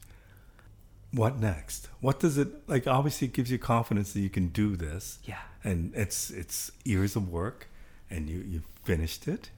what 1.13 1.39
next? 1.39 1.91
What 2.01 2.19
does 2.19 2.39
it 2.39 2.67
like? 2.69 2.87
Obviously, 2.87 3.29
it 3.29 3.35
gives 3.35 3.51
you 3.51 3.59
confidence 3.59 4.15
that 4.15 4.21
you 4.21 4.31
can 4.31 4.49
do 4.49 4.77
this. 4.77 5.19
Yeah. 5.25 5.43
And 5.63 5.93
it's 5.95 6.31
it's 6.31 6.73
years 6.87 7.17
of 7.17 7.29
work, 7.29 7.69
and 8.09 8.31
you 8.31 8.39
you 8.39 8.63
finished 8.83 9.29
it. 9.29 9.51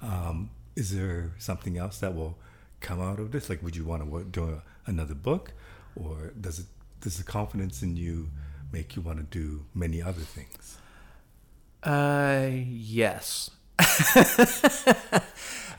Um, 0.00 0.48
is 0.74 0.96
there 0.96 1.32
something 1.38 1.76
else 1.76 1.98
that 1.98 2.14
will 2.16 2.38
come 2.80 3.00
out 3.00 3.20
of 3.20 3.32
this? 3.32 3.50
Like, 3.50 3.62
would 3.62 3.76
you 3.76 3.84
want 3.84 4.10
to 4.10 4.24
do 4.24 4.44
a, 4.48 4.62
another 4.90 5.14
book, 5.14 5.52
or 5.94 6.32
does 6.40 6.58
it 6.58 6.66
does 7.02 7.18
the 7.18 7.24
confidence 7.24 7.82
in 7.82 7.96
you 7.96 8.30
make 8.72 8.96
you 8.96 9.02
want 9.02 9.18
to 9.18 9.24
do 9.24 9.66
many 9.74 10.00
other 10.00 10.22
things? 10.22 10.78
Uh, 11.84 12.48
yes. 12.50 13.50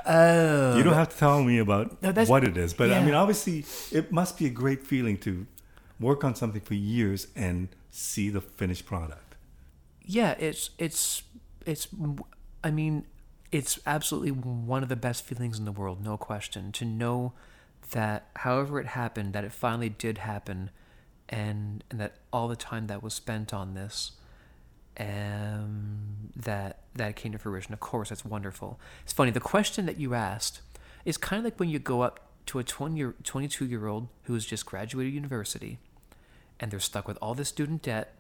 Oh. 0.07 0.77
You 0.77 0.83
don't 0.83 0.93
have 0.93 1.09
to 1.09 1.17
tell 1.17 1.43
me 1.43 1.57
about 1.57 2.01
no, 2.01 2.13
what 2.25 2.45
it 2.45 2.55
is, 2.55 2.73
but 2.73 2.89
yeah. 2.89 2.99
I 2.99 3.03
mean, 3.03 3.13
obviously, 3.13 3.65
it 3.91 4.11
must 4.11 4.37
be 4.37 4.45
a 4.45 4.49
great 4.49 4.87
feeling 4.87 5.17
to 5.19 5.45
work 5.99 6.23
on 6.23 6.33
something 6.33 6.61
for 6.61 6.75
years 6.75 7.27
and 7.35 7.67
see 7.91 8.29
the 8.29 8.39
finished 8.39 8.85
product. 8.85 9.35
Yeah, 10.05 10.35
it's 10.39 10.69
it's 10.77 11.23
it's. 11.65 11.89
I 12.63 12.71
mean, 12.71 13.05
it's 13.51 13.79
absolutely 13.85 14.31
one 14.31 14.81
of 14.81 14.87
the 14.87 14.95
best 14.95 15.25
feelings 15.25 15.59
in 15.59 15.65
the 15.65 15.73
world, 15.73 16.01
no 16.01 16.15
question. 16.15 16.71
To 16.73 16.85
know 16.85 17.33
that, 17.91 18.29
however 18.37 18.79
it 18.79 18.87
happened, 18.87 19.33
that 19.33 19.43
it 19.43 19.51
finally 19.51 19.89
did 19.89 20.19
happen, 20.19 20.69
and 21.27 21.83
and 21.91 21.99
that 21.99 22.15
all 22.31 22.47
the 22.47 22.55
time 22.55 22.87
that 22.87 23.03
was 23.03 23.13
spent 23.13 23.53
on 23.53 23.73
this 23.73 24.13
um, 24.99 26.31
that 26.35 26.79
that 26.95 27.15
came 27.15 27.31
to 27.31 27.37
fruition. 27.37 27.73
Of 27.73 27.79
course, 27.79 28.09
that's 28.09 28.25
wonderful. 28.25 28.79
It's 29.03 29.13
funny. 29.13 29.31
The 29.31 29.39
question 29.39 29.85
that 29.85 29.97
you 29.99 30.13
asked 30.13 30.61
is 31.05 31.17
kind 31.17 31.39
of 31.39 31.43
like 31.43 31.59
when 31.59 31.69
you 31.69 31.79
go 31.79 32.01
up 32.01 32.19
to 32.47 32.59
a 32.59 32.63
20 32.63 32.97
year, 32.97 33.15
22 33.23 33.65
year 33.65 33.87
old 33.87 34.07
who 34.23 34.33
has 34.33 34.45
just 34.45 34.65
graduated 34.65 35.13
university, 35.13 35.79
and 36.59 36.71
they're 36.71 36.79
stuck 36.79 37.07
with 37.07 37.17
all 37.21 37.35
this 37.35 37.49
student 37.49 37.83
debt, 37.83 38.13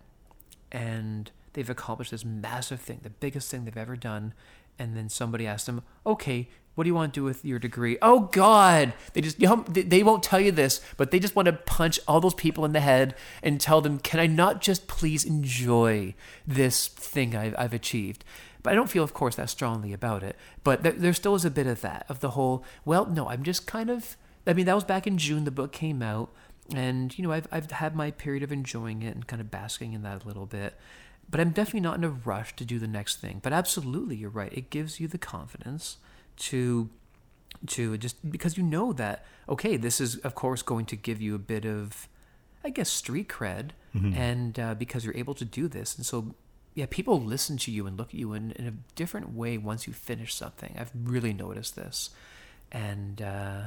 and 0.71 1.31
they've 1.53 1.69
accomplished 1.69 2.11
this 2.11 2.25
massive 2.25 2.79
thing, 2.79 2.99
the 3.03 3.09
biggest 3.09 3.49
thing 3.49 3.65
they've 3.65 3.77
ever 3.77 3.95
done, 3.95 4.33
and 4.77 4.95
then 4.95 5.09
somebody 5.09 5.47
asks 5.47 5.65
them, 5.65 5.81
"Okay, 6.05 6.49
what 6.77 6.83
do 6.83 6.89
you 6.89 6.93
want 6.93 7.11
to 7.11 7.19
do 7.19 7.23
with 7.23 7.43
your 7.43 7.57
degree? 7.57 7.97
Oh 8.03 8.29
God! 8.31 8.93
They 9.13 9.21
just 9.21 9.41
you 9.41 9.47
know, 9.47 9.65
they 9.67 10.03
won't 10.03 10.21
tell 10.21 10.39
you 10.39 10.51
this, 10.51 10.79
but 10.95 11.09
they 11.09 11.17
just 11.17 11.35
want 11.35 11.47
to 11.47 11.53
punch 11.53 11.99
all 12.07 12.21
those 12.21 12.35
people 12.35 12.65
in 12.65 12.73
the 12.73 12.81
head 12.81 13.15
and 13.41 13.59
tell 13.59 13.81
them, 13.81 13.97
"Can 13.97 14.19
I 14.19 14.27
not 14.27 14.61
just 14.61 14.85
please 14.85 15.25
enjoy 15.25 16.13
this 16.45 16.87
thing 16.87 17.35
I've, 17.35 17.55
I've 17.57 17.73
achieved?" 17.73 18.23
But 18.61 18.73
I 18.73 18.75
don't 18.75 18.91
feel, 18.91 19.03
of 19.03 19.15
course, 19.15 19.35
that 19.37 19.49
strongly 19.49 19.91
about 19.91 20.21
it. 20.21 20.35
But 20.63 20.83
there, 20.83 20.91
there 20.91 21.13
still 21.13 21.33
is 21.33 21.45
a 21.45 21.49
bit 21.49 21.65
of 21.65 21.81
that 21.81 22.05
of 22.09 22.19
the 22.19 22.31
whole. 22.31 22.63
Well, 22.85 23.07
no, 23.07 23.27
I'm 23.27 23.41
just 23.41 23.65
kind 23.65 23.89
of. 23.89 24.15
I 24.45 24.53
mean, 24.53 24.67
that 24.67 24.75
was 24.75 24.83
back 24.83 25.07
in 25.07 25.17
June. 25.17 25.45
The 25.45 25.51
book 25.51 25.71
came 25.71 26.03
out, 26.03 26.29
and 26.75 27.17
you 27.17 27.23
know, 27.23 27.31
I've 27.31 27.47
I've 27.51 27.71
had 27.71 27.95
my 27.95 28.11
period 28.11 28.43
of 28.43 28.51
enjoying 28.51 29.01
it 29.01 29.15
and 29.15 29.25
kind 29.25 29.41
of 29.41 29.49
basking 29.49 29.93
in 29.93 30.03
that 30.03 30.23
a 30.23 30.27
little 30.27 30.45
bit 30.45 30.75
but 31.29 31.41
I'm 31.41 31.49
definitely 31.49 31.81
not 31.81 31.97
in 31.97 32.05
a 32.05 32.09
rush 32.09 32.55
to 32.55 32.63
do 32.63 32.79
the 32.79 32.87
next 32.87 33.17
thing. 33.17 33.41
But 33.43 33.51
absolutely, 33.51 34.15
you're 34.15 34.29
right. 34.29 34.53
It 34.53 34.69
gives 34.69 35.01
you 35.01 35.09
the 35.09 35.17
confidence 35.17 35.97
to 36.37 36.89
to 37.65 37.97
just 37.97 38.29
because 38.29 38.57
you 38.57 38.63
know 38.63 38.93
that 38.93 39.25
okay 39.49 39.77
this 39.77 39.99
is 39.99 40.17
of 40.17 40.35
course 40.35 40.61
going 40.61 40.85
to 40.85 40.95
give 40.95 41.19
you 41.19 41.33
a 41.33 41.39
bit 41.39 41.65
of 41.65 42.07
i 42.63 42.69
guess 42.69 42.89
street 42.89 43.27
cred 43.27 43.71
mm-hmm. 43.97 44.17
and 44.17 44.59
uh, 44.59 44.75
because 44.75 45.05
you're 45.05 45.17
able 45.17 45.33
to 45.35 45.45
do 45.45 45.67
this. 45.67 45.95
And 45.95 46.05
so 46.05 46.35
yeah 46.73 46.85
people 46.89 47.19
listen 47.19 47.57
to 47.57 47.71
you 47.71 47.87
and 47.87 47.97
look 47.97 48.09
at 48.09 48.15
you 48.15 48.33
in, 48.33 48.51
in 48.51 48.67
a 48.67 48.73
different 48.95 49.33
way 49.33 49.57
once 49.57 49.87
you 49.87 49.93
finish 49.93 50.35
something. 50.35 50.75
I've 50.77 50.91
really 50.95 51.33
noticed 51.33 51.75
this. 51.75 52.11
And 52.71 53.21
uh, 53.21 53.61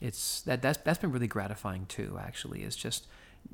it's 0.00 0.42
that 0.42 0.62
that's 0.62 0.78
that's 0.78 0.98
been 0.98 1.12
really 1.12 1.26
gratifying 1.26 1.86
too 1.86 2.18
actually 2.20 2.62
is 2.62 2.76
just 2.76 3.06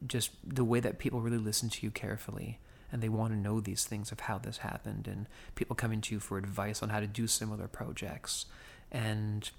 just 0.06 0.30
the 0.46 0.64
way 0.64 0.78
that 0.80 0.98
people 0.98 1.20
really 1.20 1.38
listen 1.38 1.68
to 1.68 1.84
you 1.84 1.90
carefully 1.90 2.58
and 2.92 3.02
they 3.02 3.08
want 3.08 3.32
to 3.32 3.38
know 3.38 3.60
these 3.60 3.84
things 3.84 4.12
of 4.12 4.20
how 4.20 4.38
this 4.38 4.58
happened 4.58 5.06
and 5.06 5.26
people 5.54 5.76
coming 5.76 6.00
to 6.00 6.14
you 6.14 6.20
for 6.20 6.38
advice 6.38 6.82
on 6.82 6.88
how 6.88 7.00
to 7.00 7.06
do 7.06 7.26
similar 7.26 7.68
projects 7.68 8.46
and 8.90 9.50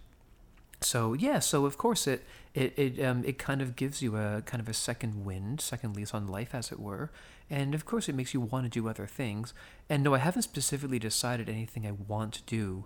so 0.82 1.14
yeah, 1.14 1.40
so 1.40 1.66
of 1.66 1.78
course 1.78 2.08
it 2.08 2.24
it 2.56 2.78
it 2.78 3.04
um, 3.04 3.24
it 3.24 3.38
kind 3.38 3.62
of 3.62 3.76
gives 3.76 4.02
you 4.02 4.18
a 4.18 4.42
kind 4.46 4.60
of 4.60 4.68
a 4.68 4.74
second 4.74 5.24
wind, 5.24 5.62
second 5.62 5.96
lease 5.96 6.14
on 6.14 6.28
life, 6.28 6.56
as 6.56 6.72
it 6.72 6.80
were, 6.80 7.12
and 7.50 7.76
of 7.76 7.86
course 7.86 8.10
it 8.10 8.16
makes 8.16 8.34
you 8.34 8.42
want 8.42 8.66
to 8.66 8.70
do 8.70 8.90
other 8.90 9.06
things. 9.06 9.54
And 9.90 10.04
no, 10.04 10.16
I 10.16 10.18
haven't 10.18 10.42
specifically 10.42 10.98
decided 10.98 11.48
anything 11.50 11.86
I 11.86 11.92
want 11.92 12.34
to 12.34 12.42
do, 12.44 12.86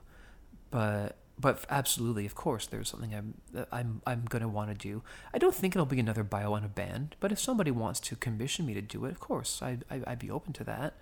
but 0.71 1.15
but 1.39 1.65
absolutely, 1.69 2.25
of 2.25 2.35
course, 2.35 2.65
there's 2.65 2.89
something 2.89 3.13
I'm 3.13 3.33
I'm 3.71 4.01
I'm 4.05 4.25
gonna 4.25 4.47
want 4.47 4.69
to 4.69 4.75
do. 4.75 5.03
I 5.33 5.37
don't 5.37 5.53
think 5.53 5.75
it'll 5.75 5.85
be 5.85 5.99
another 5.99 6.23
bio 6.23 6.53
on 6.53 6.63
a 6.63 6.69
band, 6.69 7.15
but 7.19 7.31
if 7.31 7.39
somebody 7.39 7.71
wants 7.71 7.99
to 8.01 8.15
commission 8.15 8.65
me 8.65 8.73
to 8.73 8.81
do 8.81 9.05
it, 9.05 9.11
of 9.11 9.19
course, 9.19 9.61
I, 9.61 9.79
I 9.91 10.01
I'd 10.07 10.19
be 10.19 10.31
open 10.31 10.53
to 10.53 10.63
that. 10.63 10.93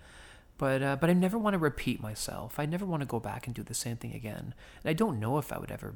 But 0.58 0.82
uh, 0.82 0.96
but 0.96 1.10
I 1.10 1.12
never 1.12 1.38
want 1.38 1.54
to 1.54 1.58
repeat 1.58 2.00
myself. 2.02 2.58
I 2.58 2.66
never 2.66 2.84
want 2.84 3.00
to 3.02 3.06
go 3.06 3.20
back 3.20 3.46
and 3.46 3.54
do 3.54 3.62
the 3.62 3.74
same 3.74 3.96
thing 3.96 4.14
again. 4.14 4.54
And 4.82 4.90
I 4.90 4.92
don't 4.92 5.20
know 5.20 5.38
if 5.38 5.52
I 5.52 5.58
would 5.58 5.70
ever 5.70 5.94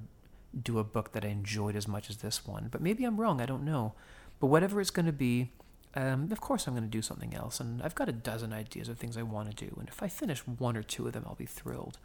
do 0.60 0.78
a 0.78 0.84
book 0.84 1.12
that 1.12 1.24
I 1.24 1.28
enjoyed 1.28 1.76
as 1.76 1.86
much 1.86 2.10
as 2.10 2.18
this 2.18 2.46
one. 2.46 2.68
But 2.70 2.80
maybe 2.80 3.04
I'm 3.04 3.20
wrong. 3.20 3.40
I 3.40 3.46
don't 3.46 3.64
know. 3.64 3.94
But 4.40 4.46
whatever 4.46 4.80
it's 4.80 4.90
to 4.90 5.12
be, 5.12 5.50
um, 5.94 6.30
of 6.30 6.40
course 6.40 6.66
I'm 6.66 6.74
to 6.74 6.80
do 6.82 7.02
something 7.02 7.34
else. 7.34 7.60
And 7.60 7.82
I've 7.82 7.94
got 7.94 8.08
a 8.08 8.12
dozen 8.12 8.52
ideas 8.52 8.88
of 8.88 8.98
things 8.98 9.16
I 9.16 9.22
want 9.22 9.50
to 9.50 9.66
do. 9.66 9.76
And 9.78 9.88
if 9.88 10.02
I 10.02 10.08
finish 10.08 10.40
one 10.40 10.76
or 10.76 10.82
two 10.82 11.06
of 11.06 11.12
them, 11.12 11.24
I'll 11.26 11.34
be 11.34 11.46
thrilled. 11.46 11.98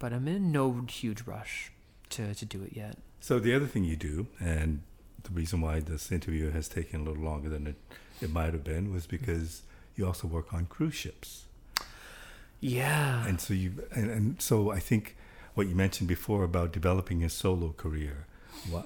But 0.00 0.12
I'm 0.12 0.26
in 0.26 0.50
no 0.50 0.84
huge 0.88 1.22
rush 1.22 1.70
to 2.10 2.34
to 2.34 2.44
do 2.44 2.62
it 2.64 2.72
yet. 2.74 2.96
So 3.20 3.38
the 3.38 3.54
other 3.54 3.66
thing 3.66 3.84
you 3.84 3.96
do, 3.96 4.26
and 4.40 4.80
the 5.22 5.30
reason 5.30 5.60
why 5.60 5.78
this 5.78 6.10
interview 6.10 6.50
has 6.50 6.68
taken 6.68 7.02
a 7.02 7.04
little 7.04 7.22
longer 7.22 7.48
than 7.48 7.68
it 7.68 7.76
it 8.20 8.32
might 8.32 8.52
have 8.52 8.64
been, 8.64 8.92
was 8.92 9.06
because 9.06 9.62
you 9.94 10.06
also 10.06 10.26
work 10.26 10.52
on 10.52 10.66
cruise 10.66 10.94
ships. 10.94 11.44
Yeah. 12.60 13.26
And 13.26 13.40
so 13.40 13.54
you 13.54 13.86
and, 13.94 14.10
and 14.10 14.42
so 14.42 14.70
I 14.70 14.80
think 14.80 15.16
what 15.54 15.68
you 15.68 15.74
mentioned 15.74 16.08
before 16.08 16.44
about 16.44 16.72
developing 16.72 17.22
a 17.22 17.28
solo 17.28 17.72
career 17.72 18.26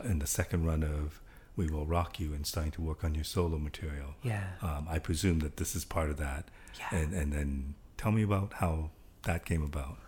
in 0.05 0.19
the 0.19 0.27
second 0.27 0.67
run 0.67 0.83
of 0.83 1.21
We 1.57 1.69
Will 1.69 1.87
Rock 1.87 2.19
You 2.21 2.33
and 2.33 2.47
starting 2.47 2.73
to 2.73 2.83
work 2.83 3.05
on 3.05 3.15
your 3.15 3.25
solo 3.25 3.59
material. 3.59 4.15
Yeah. 4.23 4.51
Um, 4.63 4.87
I 4.91 4.99
presume 4.99 5.41
that 5.41 5.57
this 5.57 5.77
is 5.77 5.85
part 5.85 6.11
of 6.11 6.17
that. 6.17 6.49
Yeah. 6.79 6.99
And 6.99 7.13
and 7.15 7.33
then 7.33 7.75
tell 7.97 8.13
me 8.13 8.23
about 8.23 8.55
how 8.55 8.91
that 9.23 9.45
came 9.45 9.63
about. 9.63 9.99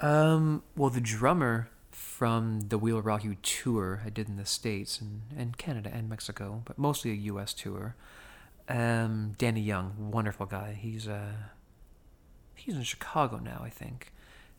Um, 0.00 0.62
well, 0.76 0.90
the 0.90 1.00
drummer 1.00 1.68
from 1.90 2.62
the 2.68 2.78
We'll 2.78 3.02
Rock 3.02 3.24
You 3.24 3.36
tour 3.42 4.02
I 4.04 4.10
did 4.10 4.28
in 4.28 4.36
the 4.36 4.46
States 4.46 5.00
and, 5.00 5.22
and 5.36 5.58
Canada 5.58 5.90
and 5.92 6.08
Mexico, 6.08 6.62
but 6.64 6.78
mostly 6.78 7.10
a 7.10 7.14
U.S. 7.14 7.52
tour. 7.52 7.96
Um, 8.68 9.32
Danny 9.36 9.60
Young, 9.60 10.10
wonderful 10.10 10.46
guy. 10.46 10.78
He's 10.80 11.06
uh, 11.06 11.32
he's 12.54 12.76
in 12.76 12.82
Chicago 12.82 13.38
now, 13.38 13.62
I 13.64 13.68
think, 13.68 14.12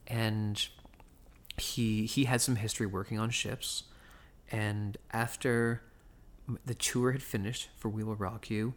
and 0.05 0.67
he 1.57 2.05
he 2.05 2.25
had 2.25 2.41
some 2.41 2.57
history 2.57 2.85
working 2.85 3.17
on 3.17 3.29
ships, 3.29 3.83
and 4.51 4.97
after 5.11 5.81
the 6.65 6.75
tour 6.75 7.13
had 7.13 7.23
finished 7.23 7.69
for 7.77 7.89
We 7.89 8.03
Will 8.03 8.15
Rock 8.15 8.49
You, 8.49 8.73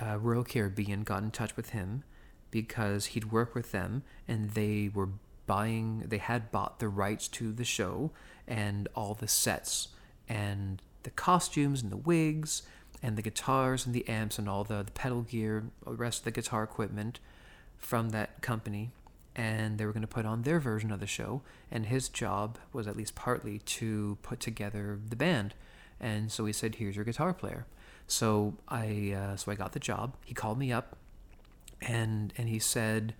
uh, 0.00 0.18
Royal 0.18 0.44
Caribbean 0.44 1.02
got 1.02 1.22
in 1.22 1.30
touch 1.32 1.56
with 1.56 1.70
him 1.70 2.04
because 2.50 3.06
he'd 3.06 3.32
worked 3.32 3.54
with 3.54 3.72
them 3.72 4.02
and 4.28 4.50
they 4.50 4.90
were 4.94 5.08
buying 5.46 6.04
they 6.06 6.18
had 6.18 6.50
bought 6.50 6.78
the 6.78 6.88
rights 6.88 7.28
to 7.28 7.52
the 7.52 7.64
show 7.64 8.10
and 8.46 8.88
all 8.94 9.14
the 9.14 9.28
sets 9.28 9.88
and 10.28 10.82
the 11.02 11.10
costumes 11.10 11.82
and 11.82 11.90
the 11.92 11.96
wigs 11.96 12.62
and 13.02 13.16
the 13.16 13.22
guitars 13.22 13.86
and 13.86 13.94
the 13.94 14.06
amps 14.08 14.38
and 14.38 14.48
all 14.48 14.64
the, 14.64 14.82
the 14.82 14.90
pedal 14.92 15.22
gear 15.22 15.64
the 15.84 15.92
rest 15.92 16.20
of 16.20 16.24
the 16.24 16.30
guitar 16.30 16.62
equipment 16.62 17.20
from 17.78 18.10
that 18.10 18.40
company, 18.42 18.90
and 19.34 19.78
they 19.78 19.86
were 19.86 19.92
going 19.92 20.02
to 20.02 20.08
put 20.08 20.26
on 20.26 20.42
their 20.42 20.58
version 20.58 20.90
of 20.90 21.00
the 21.00 21.06
show. 21.06 21.42
And 21.70 21.86
his 21.86 22.08
job 22.08 22.58
was 22.72 22.86
at 22.86 22.96
least 22.96 23.14
partly 23.14 23.58
to 23.58 24.18
put 24.22 24.40
together 24.40 24.98
the 25.08 25.16
band. 25.16 25.54
And 26.00 26.30
so 26.30 26.44
he 26.44 26.52
said, 26.52 26.76
"Here's 26.76 26.96
your 26.96 27.04
guitar 27.04 27.32
player." 27.32 27.66
So 28.06 28.54
I 28.68 29.14
uh, 29.16 29.36
so 29.36 29.50
I 29.50 29.54
got 29.54 29.72
the 29.72 29.80
job. 29.80 30.14
He 30.24 30.34
called 30.34 30.58
me 30.58 30.72
up, 30.72 30.96
and 31.80 32.32
and 32.36 32.48
he 32.48 32.58
said, 32.58 33.14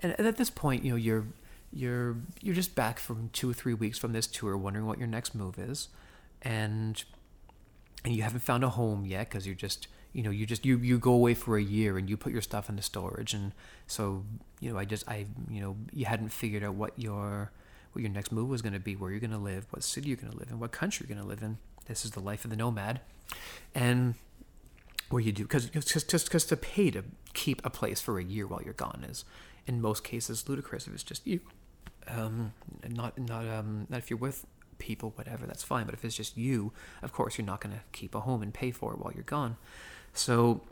and 0.00 0.12
at 0.18 0.36
this 0.36 0.50
point, 0.50 0.84
you 0.84 0.90
know, 0.90 0.96
you're 0.96 1.26
you're 1.72 2.16
you're 2.40 2.54
just 2.54 2.74
back 2.74 2.98
from 2.98 3.30
two 3.32 3.50
or 3.50 3.54
three 3.54 3.74
weeks 3.74 3.98
from 3.98 4.12
this 4.12 4.26
tour, 4.26 4.56
wondering 4.56 4.86
what 4.86 4.98
your 4.98 5.08
next 5.08 5.34
move 5.34 5.58
is, 5.58 5.88
and 6.42 7.02
and 8.04 8.14
you 8.14 8.22
haven't 8.22 8.40
found 8.40 8.64
a 8.64 8.70
home 8.70 9.04
yet 9.06 9.28
because 9.28 9.46
you're 9.46 9.54
just 9.54 9.88
you 10.12 10.22
know 10.22 10.30
you 10.30 10.46
just 10.46 10.64
you 10.64 10.78
you 10.78 10.98
go 10.98 11.12
away 11.12 11.34
for 11.34 11.56
a 11.56 11.62
year 11.62 11.96
and 11.96 12.10
you 12.10 12.16
put 12.16 12.32
your 12.32 12.42
stuff 12.42 12.68
into 12.68 12.82
storage. 12.82 13.34
And 13.34 13.52
so 13.86 14.24
you 14.60 14.72
know 14.72 14.78
i 14.78 14.84
just 14.84 15.06
i 15.08 15.26
you 15.50 15.60
know 15.60 15.76
you 15.92 16.06
hadn't 16.06 16.28
figured 16.28 16.62
out 16.62 16.74
what 16.74 16.92
your 16.96 17.50
what 17.92 18.00
your 18.00 18.10
next 18.10 18.32
move 18.32 18.48
was 18.48 18.62
going 18.62 18.72
to 18.72 18.80
be 18.80 18.96
where 18.96 19.10
you're 19.10 19.20
going 19.20 19.30
to 19.30 19.36
live 19.36 19.66
what 19.70 19.82
city 19.82 20.08
you're 20.08 20.16
going 20.16 20.32
to 20.32 20.38
live 20.38 20.50
in 20.50 20.58
what 20.58 20.72
country 20.72 21.06
you're 21.06 21.14
going 21.14 21.24
to 21.24 21.28
live 21.28 21.42
in. 21.42 21.58
This 21.86 22.04
is 22.04 22.12
the 22.12 22.20
life 22.20 22.44
of 22.44 22.50
the 22.50 22.56
nomad. 22.56 23.00
And 23.74 24.14
what 25.10 25.24
you 25.24 25.32
do 25.32 25.42
because 25.42 25.68
just 25.68 26.26
because 26.26 26.44
to 26.46 26.56
pay 26.56 26.90
to 26.90 27.04
keep 27.34 27.64
a 27.64 27.70
place 27.70 28.00
for 28.00 28.18
a 28.18 28.24
year 28.24 28.46
while 28.46 28.62
you're 28.62 28.72
gone 28.72 29.04
is 29.08 29.24
in 29.66 29.80
most 29.80 30.02
cases 30.04 30.48
ludicrous 30.48 30.86
if 30.86 30.94
it's 30.94 31.02
just 31.02 31.26
you 31.26 31.40
um 32.08 32.52
not 32.88 33.18
not 33.18 33.46
um 33.48 33.86
not 33.88 33.98
if 33.98 34.10
you're 34.10 34.18
with 34.18 34.46
people 34.78 35.12
whatever 35.16 35.46
that's 35.46 35.62
fine. 35.62 35.86
But 35.86 35.94
if 35.94 36.04
it's 36.04 36.16
just 36.16 36.36
you 36.36 36.72
of 37.02 37.12
course 37.12 37.38
you're 37.38 37.46
not 37.46 37.60
going 37.60 37.74
to 37.74 37.82
keep 37.92 38.14
a 38.14 38.20
home 38.20 38.42
and 38.42 38.52
pay 38.52 38.70
for 38.70 38.92
it 38.92 38.98
while 38.98 39.12
you're 39.14 39.22
gone. 39.22 39.56
So, 40.12 40.62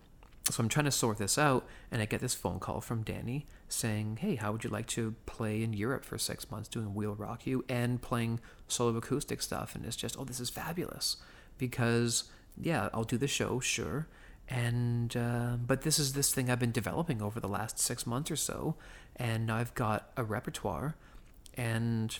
so 0.51 0.63
I'm 0.63 0.69
trying 0.69 0.85
to 0.87 0.91
sort 0.91 1.19
this 1.19 1.39
out, 1.39 1.67
and 1.91 2.03
I 2.03 2.05
get 2.05 2.21
this 2.21 2.35
phone 2.35 2.59
call 2.59 2.81
from 2.81 3.03
Danny 3.03 3.47
saying, 3.69 4.19
"Hey, 4.21 4.35
how 4.35 4.53
would 4.53 4.65
you 4.65 4.71
like 4.71 4.87
to 4.89 5.15
play 5.27 5.63
in 5.63 5.73
Europe 5.73 6.05
for 6.05 6.19
six 6.19 6.51
months, 6.51 6.69
doing 6.69 6.95
We'll 6.95 7.15
Rock 7.15 7.47
You 7.47 7.65
and 7.69 8.03
playing 8.03 8.41
solo 8.69 8.97
acoustic 8.97 9.43
stuff?" 9.43 9.75
And 9.75 9.85
it's 9.85 9.97
just, 9.97 10.17
"Oh, 10.19 10.25
this 10.25 10.41
is 10.41 10.51
fabulous," 10.51 11.17
because 11.57 12.25
yeah, 12.61 12.89
I'll 12.93 13.05
do 13.05 13.17
the 13.17 13.29
show, 13.29 13.61
sure, 13.61 14.09
and 14.49 15.17
uh, 15.17 15.57
but 15.65 15.83
this 15.83 15.99
is 15.99 16.13
this 16.15 16.35
thing 16.35 16.51
I've 16.51 16.59
been 16.59 16.73
developing 16.73 17.23
over 17.23 17.39
the 17.39 17.49
last 17.49 17.79
six 17.79 18.07
months 18.07 18.31
or 18.31 18.37
so, 18.37 18.75
and 19.17 19.51
I've 19.51 19.75
got 19.75 20.11
a 20.17 20.25
repertoire, 20.25 20.97
and 21.55 22.19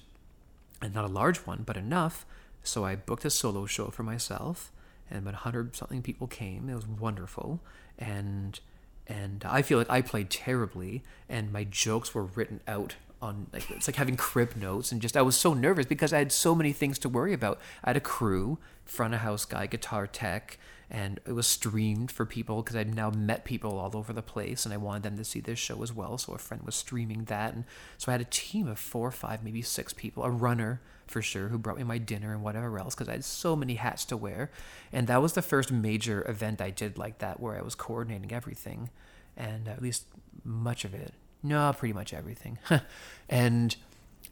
and 0.83 0.95
not 0.95 1.05
a 1.05 1.09
large 1.09 1.39
one, 1.39 1.63
but 1.65 1.77
enough. 1.77 2.25
So 2.63 2.85
I 2.85 2.97
booked 2.97 3.25
a 3.25 3.31
solo 3.31 3.67
show 3.67 3.89
for 3.89 4.03
myself 4.03 4.71
and 5.11 5.19
about 5.19 5.35
hundred 5.35 5.75
something 5.75 6.03
people 6.03 6.27
came. 6.27 6.69
It 6.69 6.75
was 6.75 6.87
wonderful, 6.87 7.61
and 7.99 8.59
and 9.07 9.45
I 9.45 9.63
feel 9.63 9.79
like 9.79 9.91
I 9.91 10.01
played 10.03 10.31
terribly, 10.31 11.03
and 11.29 11.53
my 11.53 11.65
jokes 11.65 12.15
were 12.15 12.25
written 12.25 12.61
out 12.69 12.95
on 13.21 13.49
like 13.53 13.71
it's 13.71 13.89
like 13.89 13.97
having 13.97 14.17
crib 14.17 14.57
notes, 14.57 14.93
and 14.93 15.03
just 15.03 15.17
I 15.17 15.23
was 15.23 15.37
so 15.37 15.53
nervous 15.53 15.87
because 15.87 16.13
I 16.13 16.19
had 16.19 16.33
so 16.33 16.55
many 16.55 16.73
things 16.73 16.99
to 17.01 17.09
worry 17.09 17.33
about. 17.33 17.59
I 17.83 17.91
had 17.91 17.97
a 17.97 18.01
crew, 18.01 18.59
front 18.85 19.15
of 19.15 19.21
house 19.21 19.45
guy, 19.45 19.67
guitar 19.67 20.07
tech, 20.07 20.59
and 20.91 21.21
it 21.25 21.33
was 21.33 21.47
streamed 21.47 22.11
for 22.11 22.27
people 22.27 22.63
because 22.63 22.75
I'd 22.75 22.93
now 22.93 23.11
met 23.11 23.45
people 23.45 23.79
all 23.79 23.97
over 23.97 24.13
the 24.13 24.23
place 24.23 24.65
and 24.65 24.75
I 24.75 24.77
wanted 24.77 25.05
them 25.05 25.17
to 25.19 25.25
see 25.25 25.39
this 25.39 25.59
show 25.59 25.81
as 25.85 25.93
well. 25.93 26.19
So 26.19 26.33
a 26.33 26.39
friend 26.39 26.65
was 26.65 26.75
streaming 26.75 27.25
that. 27.27 27.55
And 27.55 27.65
so 27.97 28.11
I 28.11 28.15
had 28.15 28.21
a 28.21 28.29
team 28.29 28.67
of 28.67 28.79
four 28.79 29.07
or 29.07 29.13
five, 29.13 29.45
maybe 29.45 29.63
six 29.63 29.93
people, 29.93 30.25
a 30.25 30.31
runner 30.31 30.81
for 31.07 31.23
sure, 31.23 31.49
who 31.49 31.59
brought 31.59 31.79
me 31.79 31.85
my 31.85 31.99
dinner 31.99 32.33
and 32.33 32.43
whatever 32.43 32.77
else 32.77 32.97
because 32.97 33.09
I 33.09 33.13
had 33.13 33.25
so 33.25 33.55
many 33.55 33.75
hats 33.75 34.05
to 34.07 34.17
wear. 34.17 34.51
And 34.93 35.07
that 35.07 35.23
was 35.23 35.35
the 35.35 35.43
first 35.43 35.71
major 35.71 36.29
event 36.29 36.61
I 36.61 36.71
did 36.71 36.99
like 36.99 37.19
that 37.19 37.39
where 37.39 37.57
I 37.57 37.63
was 37.63 37.77
coordinating 37.77 38.33
everything 38.33 38.91
and 39.37 39.69
at 39.69 39.81
least 39.81 40.07
much 40.45 40.85
of 40.85 40.93
it. 40.93 41.15
No, 41.41 41.73
pretty 41.73 41.93
much 41.93 42.13
everything. 42.13 42.59
and, 43.29 43.77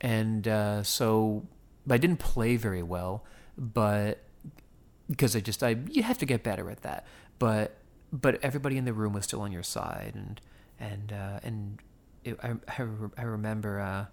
and, 0.01 0.49
uh, 0.49 0.83
so 0.83 1.47
I 1.89 1.99
didn't 1.99 2.19
play 2.19 2.57
very 2.57 2.83
well, 2.83 3.25
but 3.57 4.25
because 5.11 5.35
I 5.35 5.41
just 5.41 5.63
I 5.63 5.77
you 5.91 6.03
have 6.03 6.19
to 6.19 6.27
get 6.27 6.43
better 6.43 6.71
at 6.71 6.83
that. 6.83 7.07
But 7.39 7.77
but 8.13 8.43
everybody 8.43 8.77
in 8.77 8.85
the 8.85 8.93
room 8.93 9.13
was 9.13 9.25
still 9.25 9.41
on 9.41 9.53
your 9.53 9.63
side, 9.63 10.13
and 10.15 10.41
and 10.79 11.13
uh, 11.13 11.41
and 11.43 11.79
it, 12.25 12.39
I 12.43 12.55
I, 13.17 13.23
remember 13.23 13.81
uh, 13.81 14.07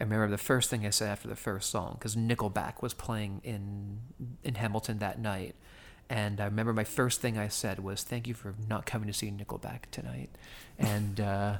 I 0.00 0.04
remember 0.04 0.28
the 0.28 0.38
first 0.38 0.70
thing 0.70 0.86
I 0.86 0.90
said 0.90 1.08
after 1.08 1.28
the 1.28 1.36
first 1.36 1.70
song 1.70 1.96
because 1.98 2.16
Nickelback 2.16 2.82
was 2.82 2.94
playing 2.94 3.40
in 3.44 4.00
in 4.42 4.56
Hamilton 4.56 4.98
that 4.98 5.18
night. 5.18 5.54
And 6.10 6.38
I 6.38 6.44
remember 6.44 6.74
my 6.74 6.84
first 6.84 7.22
thing 7.22 7.38
I 7.38 7.48
said 7.48 7.80
was, 7.80 8.02
"Thank 8.02 8.28
you 8.28 8.34
for 8.34 8.54
not 8.68 8.84
coming 8.84 9.06
to 9.06 9.14
see 9.14 9.30
Nickelback 9.30 9.90
tonight," 9.90 10.28
and 10.78 11.18
uh, 11.18 11.58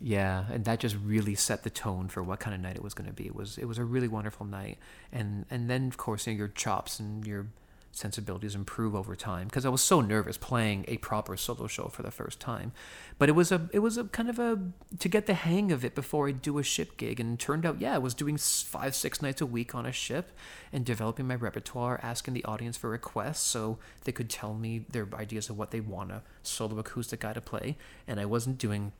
yeah, 0.00 0.44
and 0.52 0.66
that 0.66 0.80
just 0.80 0.96
really 1.02 1.34
set 1.34 1.62
the 1.62 1.70
tone 1.70 2.08
for 2.08 2.22
what 2.22 2.40
kind 2.40 2.54
of 2.54 2.60
night 2.60 2.76
it 2.76 2.82
was 2.82 2.92
going 2.92 3.08
to 3.08 3.14
be. 3.14 3.26
It 3.26 3.34
was 3.34 3.56
it 3.56 3.64
was 3.64 3.78
a 3.78 3.84
really 3.84 4.08
wonderful 4.08 4.44
night, 4.44 4.76
and 5.10 5.46
and 5.50 5.70
then 5.70 5.86
of 5.88 5.96
course 5.96 6.26
you 6.26 6.34
know, 6.34 6.40
your 6.40 6.48
chops 6.48 7.00
and 7.00 7.26
your 7.26 7.46
sensibilities 7.94 8.56
improve 8.56 8.94
over 8.94 9.14
time 9.14 9.46
because 9.46 9.64
I 9.64 9.68
was 9.68 9.80
so 9.80 10.00
nervous 10.00 10.36
playing 10.36 10.84
a 10.88 10.96
proper 10.98 11.36
solo 11.36 11.68
show 11.68 11.84
for 11.84 12.02
the 12.02 12.10
first 12.10 12.40
time. 12.40 12.72
But 13.18 13.28
it 13.28 13.32
was 13.32 13.52
a 13.52 13.68
it 13.72 13.78
was 13.78 13.96
a 13.96 14.04
kind 14.04 14.28
of 14.28 14.38
a 14.38 14.58
to 14.98 15.08
get 15.08 15.26
the 15.26 15.34
hang 15.34 15.70
of 15.70 15.84
it 15.84 15.94
before 15.94 16.28
I 16.28 16.32
do 16.32 16.58
a 16.58 16.62
ship 16.62 16.96
gig 16.96 17.20
and 17.20 17.38
turned 17.38 17.64
out 17.64 17.80
yeah, 17.80 17.94
I 17.94 17.98
was 17.98 18.12
doing 18.12 18.36
5 18.36 18.94
6 18.94 19.22
nights 19.22 19.40
a 19.40 19.46
week 19.46 19.74
on 19.74 19.86
a 19.86 19.92
ship 19.92 20.32
and 20.72 20.84
developing 20.84 21.28
my 21.28 21.36
repertoire, 21.36 22.00
asking 22.02 22.34
the 22.34 22.44
audience 22.44 22.76
for 22.76 22.90
requests 22.90 23.40
so 23.40 23.78
they 24.02 24.12
could 24.12 24.28
tell 24.28 24.54
me 24.54 24.84
their 24.90 25.08
ideas 25.14 25.48
of 25.48 25.56
what 25.56 25.70
they 25.70 25.80
want 25.80 26.10
a 26.10 26.22
solo 26.42 26.78
acoustic 26.78 27.20
guy 27.20 27.32
to 27.32 27.40
play 27.40 27.76
and 28.08 28.18
I 28.18 28.24
wasn't 28.24 28.58
doing 28.58 28.92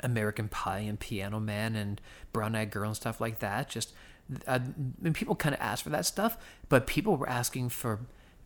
American 0.00 0.48
Pie 0.48 0.80
and 0.80 1.00
Piano 1.00 1.40
Man 1.40 1.74
and 1.76 2.00
Brown 2.32 2.54
Eyed 2.54 2.70
Girl 2.70 2.88
and 2.88 2.96
stuff 2.96 3.20
like 3.20 3.38
that. 3.38 3.68
Just 3.68 3.92
uh, 4.46 4.58
and 5.02 5.14
people 5.14 5.34
kind 5.34 5.54
of 5.54 5.60
asked 5.60 5.82
for 5.82 5.90
that 5.90 6.06
stuff, 6.06 6.36
but 6.68 6.86
people 6.86 7.16
were 7.16 7.28
asking 7.28 7.68
for 7.68 8.00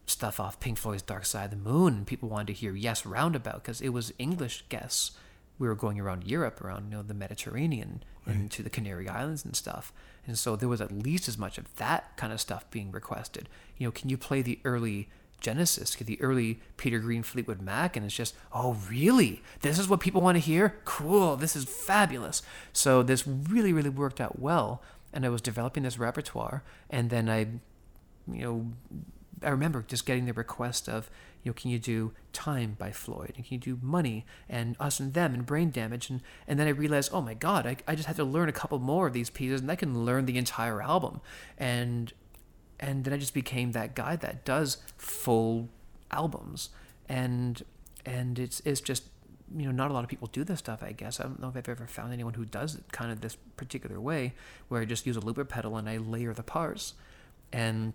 stuff 0.09 0.41
off 0.41 0.61
Pink 0.61 0.79
Floyd's 0.79 1.03
Dark 1.03 1.25
Side 1.27 1.47
of 1.47 1.51
the 1.51 1.71
Moon, 1.71 1.95
and 1.95 2.07
people 2.07 2.29
wanted 2.29 2.49
to 2.49 2.53
hear 2.55 2.75
Yes 2.75 3.05
Roundabout 3.05 3.63
because 3.63 3.81
it 3.81 3.91
was 3.91 4.13
English 4.19 4.65
guests. 4.69 5.13
We 5.59 5.69
were 5.69 5.75
going 5.75 5.99
around 5.99 6.25
Europe, 6.25 6.61
around 6.61 6.85
you 6.85 6.97
know 6.97 7.03
the 7.03 7.15
Mediterranean, 7.15 8.03
right. 8.27 8.37
and 8.37 8.51
to 8.53 8.63
the 8.63 8.71
Canary 8.71 9.09
Islands 9.09 9.45
and 9.45 9.57
stuff, 9.57 9.93
and 10.27 10.39
so 10.39 10.57
there 10.57 10.69
was 10.69 10.81
at 10.81 10.93
least 10.93 11.29
as 11.29 11.39
much 11.39 11.59
of 11.59 11.75
that 11.77 12.17
kind 12.17 12.33
of 12.33 12.41
stuff 12.41 12.71
being 12.71 12.91
requested. 12.93 13.49
You 13.77 13.87
know, 13.87 13.93
can 13.93 14.09
you 14.09 14.17
play 14.17 14.43
the 14.43 14.61
early 14.65 15.09
Genesis, 15.41 15.95
the 15.95 16.21
early 16.21 16.61
Peter 16.77 16.99
Green 16.99 17.23
Fleetwood 17.23 17.63
Mac, 17.63 17.97
and 17.97 18.05
it's 18.05 18.15
just, 18.15 18.35
oh, 18.53 18.77
really? 18.91 19.43
This 19.61 19.79
is 19.79 19.89
what 19.89 20.01
people 20.01 20.21
want 20.21 20.37
to 20.37 20.41
hear? 20.41 20.77
Cool, 20.85 21.37
this 21.37 21.55
is 21.55 21.65
fabulous. 21.65 22.43
So 22.73 23.03
this 23.03 23.27
really, 23.27 23.73
really 23.73 23.89
worked 23.89 24.21
out 24.21 24.39
well, 24.41 24.83
and 25.13 25.25
I 25.25 25.29
was 25.29 25.41
developing 25.41 25.85
this 25.85 25.99
repertoire, 25.99 26.63
and 26.91 27.11
then 27.11 27.29
I, 27.29 27.47
you 28.31 28.43
know, 28.43 28.67
I 29.43 29.51
remember 29.51 29.85
just 29.87 30.07
getting 30.07 30.27
the 30.27 30.33
request 30.33 30.89
of, 30.89 31.11
you 31.43 31.51
know, 31.51 31.55
can 31.55 31.71
you 31.71 31.79
do 31.79 32.13
Time 32.33 32.77
by 32.79 32.91
Floyd? 32.91 33.33
And 33.37 33.45
can 33.45 33.55
you 33.55 33.59
do 33.59 33.79
Money 33.83 34.27
and 34.49 34.77
Us 34.81 35.01
and 35.01 35.15
Them 35.15 35.35
and 35.35 35.47
Brain 35.47 35.71
Damage? 35.71 36.11
And, 36.11 36.23
and 36.47 36.59
then 36.59 36.67
I 36.67 36.71
realized, 36.71 37.11
oh 37.13 37.21
my 37.21 37.35
God, 37.35 37.67
I, 37.67 37.77
I 37.87 37.95
just 37.95 38.07
have 38.07 38.17
to 38.17 38.25
learn 38.25 38.49
a 38.49 38.53
couple 38.53 38.79
more 38.79 39.07
of 39.07 39.13
these 39.13 39.31
pieces 39.31 39.61
and 39.61 39.71
I 39.71 39.77
can 39.77 40.05
learn 40.05 40.27
the 40.27 40.39
entire 40.39 40.83
album. 40.83 41.21
And 41.57 42.13
and 42.81 43.05
then 43.05 43.13
I 43.13 43.17
just 43.17 43.35
became 43.35 43.73
that 43.73 43.97
guy 43.97 44.15
that 44.17 44.45
does 44.45 44.79
full 44.97 45.69
albums. 46.11 46.71
And 47.09 47.63
and 48.07 48.39
it's 48.39 48.61
it's 48.65 48.81
just 48.81 49.05
you 49.57 49.65
know, 49.65 49.73
not 49.73 49.91
a 49.91 49.95
lot 49.95 50.05
of 50.05 50.11
people 50.11 50.29
do 50.31 50.45
this 50.45 50.59
stuff, 50.59 50.83
I 50.83 50.93
guess. 50.93 51.21
I 51.21 51.23
don't 51.23 51.41
know 51.41 51.49
if 51.49 51.57
I've 51.57 51.69
ever 51.69 51.87
found 51.87 52.13
anyone 52.13 52.35
who 52.35 52.45
does 52.45 52.75
it 52.75 52.93
kind 52.93 53.11
of 53.11 53.21
this 53.21 53.37
particular 53.57 53.99
way, 54.01 54.35
where 54.69 54.83
I 54.83 54.85
just 54.85 55.07
use 55.07 55.17
a 55.17 55.21
looper 55.21 55.45
pedal 55.45 55.77
and 55.77 55.89
I 55.89 55.97
layer 55.97 56.35
the 56.35 56.43
parts. 56.43 56.95
And 57.53 57.95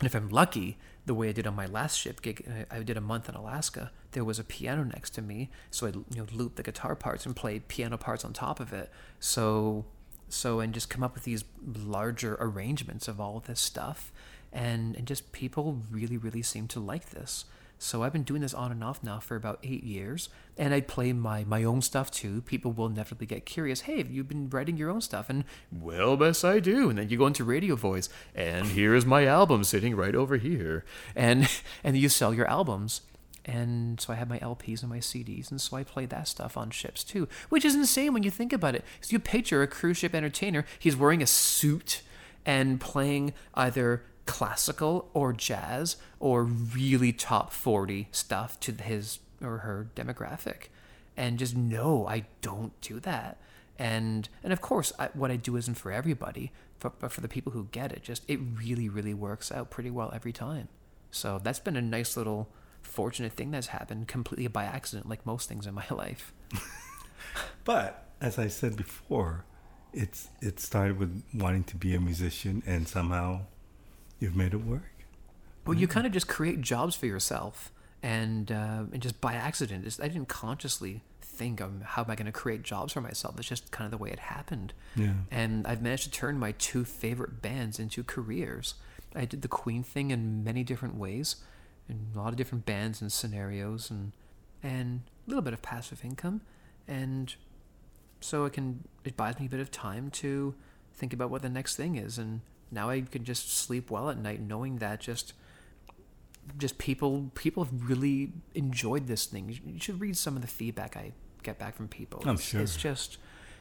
and 0.00 0.06
if 0.06 0.14
I'm 0.14 0.28
lucky, 0.28 0.76
the 1.06 1.14
way 1.14 1.28
I 1.28 1.32
did 1.32 1.46
on 1.46 1.54
my 1.54 1.66
last 1.66 1.98
ship 1.98 2.22
gig, 2.22 2.46
uh, 2.48 2.74
I 2.74 2.82
did 2.82 2.96
a 2.96 3.00
month 3.00 3.28
in 3.28 3.34
Alaska. 3.34 3.90
There 4.12 4.24
was 4.24 4.38
a 4.38 4.44
piano 4.44 4.84
next 4.84 5.10
to 5.10 5.22
me, 5.22 5.50
so 5.70 5.86
I 5.86 5.90
you 5.90 6.04
know 6.16 6.26
looped 6.32 6.56
the 6.56 6.62
guitar 6.62 6.94
parts 6.94 7.26
and 7.26 7.36
played 7.36 7.68
piano 7.68 7.96
parts 7.96 8.24
on 8.24 8.32
top 8.32 8.60
of 8.60 8.72
it. 8.72 8.90
So 9.20 9.84
so 10.28 10.60
and 10.60 10.72
just 10.72 10.88
come 10.90 11.02
up 11.02 11.14
with 11.14 11.24
these 11.24 11.44
larger 11.64 12.36
arrangements 12.40 13.08
of 13.08 13.20
all 13.20 13.36
of 13.36 13.46
this 13.46 13.60
stuff, 13.60 14.12
and 14.52 14.96
and 14.96 15.06
just 15.06 15.32
people 15.32 15.80
really 15.90 16.16
really 16.16 16.42
seem 16.42 16.68
to 16.68 16.80
like 16.80 17.10
this. 17.10 17.44
So 17.78 18.02
I've 18.02 18.12
been 18.12 18.22
doing 18.22 18.40
this 18.40 18.54
on 18.54 18.72
and 18.72 18.82
off 18.82 19.02
now 19.02 19.18
for 19.18 19.36
about 19.36 19.58
eight 19.62 19.84
years, 19.84 20.28
and 20.56 20.72
I 20.72 20.80
play 20.80 21.12
my 21.12 21.44
my 21.44 21.64
own 21.64 21.82
stuff 21.82 22.10
too. 22.10 22.42
People 22.42 22.72
will 22.72 22.86
inevitably 22.86 23.26
get 23.26 23.44
curious. 23.44 23.82
Hey, 23.82 23.98
have 23.98 24.10
you 24.10 24.24
been 24.24 24.48
writing 24.48 24.76
your 24.76 24.90
own 24.90 25.00
stuff? 25.00 25.28
And 25.28 25.44
well, 25.70 26.16
yes, 26.20 26.44
I 26.44 26.60
do. 26.60 26.88
And 26.88 26.98
then 26.98 27.08
you 27.08 27.18
go 27.18 27.26
into 27.26 27.44
radio 27.44 27.76
voice, 27.76 28.08
and 28.34 28.68
here 28.68 28.94
is 28.94 29.04
my 29.04 29.26
album 29.26 29.64
sitting 29.64 29.96
right 29.96 30.14
over 30.14 30.36
here, 30.36 30.84
and 31.14 31.48
and 31.84 31.96
you 31.96 32.08
sell 32.08 32.32
your 32.32 32.46
albums. 32.46 33.02
And 33.46 34.00
so 34.00 34.10
I 34.10 34.16
have 34.16 34.30
my 34.30 34.38
LPs 34.38 34.80
and 34.80 34.88
my 34.88 35.00
CDs, 35.00 35.50
and 35.50 35.60
so 35.60 35.76
I 35.76 35.84
play 35.84 36.06
that 36.06 36.26
stuff 36.26 36.56
on 36.56 36.70
ships 36.70 37.04
too, 37.04 37.28
which 37.50 37.64
is 37.64 37.74
insane 37.74 38.14
when 38.14 38.22
you 38.22 38.30
think 38.30 38.54
about 38.54 38.74
it. 38.74 38.84
So 39.02 39.12
you 39.12 39.18
picture 39.18 39.62
a 39.62 39.66
cruise 39.66 39.98
ship 39.98 40.14
entertainer, 40.14 40.64
he's 40.78 40.96
wearing 40.96 41.22
a 41.22 41.26
suit 41.26 42.00
and 42.46 42.80
playing 42.80 43.34
either 43.54 44.02
classical 44.26 45.10
or 45.12 45.32
jazz 45.32 45.96
or 46.18 46.44
really 46.44 47.12
top 47.12 47.52
40 47.52 48.08
stuff 48.10 48.58
to 48.60 48.72
his 48.72 49.18
or 49.42 49.58
her 49.58 49.88
demographic 49.94 50.68
and 51.16 51.38
just 51.38 51.54
no 51.54 52.06
i 52.06 52.24
don't 52.40 52.80
do 52.80 52.98
that 53.00 53.38
and 53.78 54.28
and 54.42 54.52
of 54.52 54.60
course 54.60 54.92
I, 54.98 55.08
what 55.14 55.30
I 55.30 55.36
do 55.36 55.56
isn't 55.56 55.74
for 55.74 55.90
everybody, 55.90 56.52
for, 56.78 56.90
but 56.90 57.10
for 57.12 57.20
the 57.20 57.28
people 57.28 57.52
who 57.52 57.68
get 57.72 57.92
it, 57.92 58.02
just 58.02 58.22
it 58.28 58.38
really 58.56 58.88
really 58.88 59.14
works 59.14 59.50
out 59.50 59.70
pretty 59.70 59.90
well 59.90 60.10
every 60.14 60.32
time. 60.32 60.68
So 61.10 61.40
that's 61.42 61.58
been 61.58 61.76
a 61.76 61.82
nice 61.82 62.16
little 62.16 62.48
fortunate 62.82 63.32
thing 63.32 63.50
that's 63.50 63.68
happened 63.68 64.08
completely 64.08 64.46
by 64.48 64.64
accident, 64.64 65.08
like 65.08 65.24
most 65.26 65.48
things 65.48 65.66
in 65.66 65.74
my 65.74 65.86
life. 65.90 66.32
But 67.64 68.08
as 68.20 68.38
I 68.38 68.48
said 68.48 68.76
before, 68.76 69.44
it's 69.92 70.28
it 70.40 70.60
started 70.60 70.98
with 70.98 71.22
wanting 71.34 71.64
to 71.64 71.76
be 71.76 71.94
a 71.94 72.00
musician, 72.00 72.62
and 72.66 72.86
somehow 72.86 73.40
you've 74.24 74.36
made 74.36 74.54
it 74.54 74.64
work. 74.64 74.82
Well, 75.66 75.78
you 75.78 75.86
kind 75.86 76.06
of 76.06 76.12
just 76.12 76.28
create 76.28 76.60
jobs 76.60 76.94
for 76.96 77.06
yourself, 77.06 77.70
and 78.02 78.50
uh, 78.50 78.84
and 78.92 79.00
just 79.00 79.20
by 79.20 79.34
accident, 79.34 79.86
it's, 79.86 80.00
I 80.00 80.08
didn't 80.08 80.28
consciously 80.28 81.02
think 81.20 81.60
of 81.60 81.82
how 81.82 82.02
am 82.04 82.10
I 82.10 82.14
going 82.14 82.26
to 82.26 82.32
create 82.32 82.62
jobs 82.62 82.92
for 82.92 83.00
myself. 83.00 83.38
It's 83.38 83.48
just 83.48 83.70
kind 83.70 83.86
of 83.86 83.90
the 83.90 84.02
way 84.02 84.10
it 84.10 84.18
happened. 84.18 84.72
Yeah. 84.94 85.14
And 85.30 85.66
I've 85.66 85.82
managed 85.82 86.04
to 86.04 86.10
turn 86.10 86.38
my 86.38 86.52
two 86.52 86.84
favorite 86.84 87.42
bands 87.42 87.78
into 87.78 88.04
careers. 88.04 88.74
I 89.14 89.24
did 89.24 89.42
the 89.42 89.48
Queen 89.48 89.82
thing 89.82 90.10
in 90.10 90.44
many 90.44 90.64
different 90.64 90.96
ways, 90.96 91.36
in 91.88 92.08
a 92.14 92.18
lot 92.18 92.28
of 92.28 92.36
different 92.36 92.66
bands 92.66 93.00
and 93.00 93.10
scenarios, 93.12 93.90
and 93.90 94.12
and 94.62 95.02
a 95.26 95.30
little 95.30 95.42
bit 95.42 95.54
of 95.54 95.62
passive 95.62 96.04
income, 96.04 96.40
and 96.88 97.34
so 98.20 98.44
it 98.44 98.52
can 98.52 98.84
it 99.04 99.16
buys 99.16 99.38
me 99.38 99.46
a 99.46 99.48
bit 99.48 99.60
of 99.60 99.70
time 99.70 100.10
to 100.10 100.54
think 100.94 101.12
about 101.12 101.30
what 101.30 101.42
the 101.42 101.48
next 101.48 101.76
thing 101.76 101.96
is, 101.96 102.18
and 102.18 102.42
now 102.70 102.90
I 102.90 103.00
can 103.02 103.24
just 103.24 103.52
sleep 103.52 103.90
well 103.90 104.10
at 104.10 104.18
night 104.18 104.40
knowing 104.40 104.78
that 104.78 105.00
just 105.00 105.32
just 106.58 106.78
people 106.78 107.30
people 107.34 107.64
have 107.64 107.88
really 107.88 108.32
enjoyed 108.54 109.06
this 109.06 109.26
thing. 109.26 109.48
You 109.64 109.80
should 109.80 110.00
read 110.00 110.16
some 110.16 110.36
of 110.36 110.42
the 110.42 110.48
feedback 110.48 110.96
I 110.96 111.12
get 111.42 111.58
back 111.58 111.76
from 111.76 111.88
people. 111.88 112.22
I'm 112.24 112.34
it's, 112.34 112.42
sure. 112.44 112.60
it's 112.60 112.76
just 112.76 113.18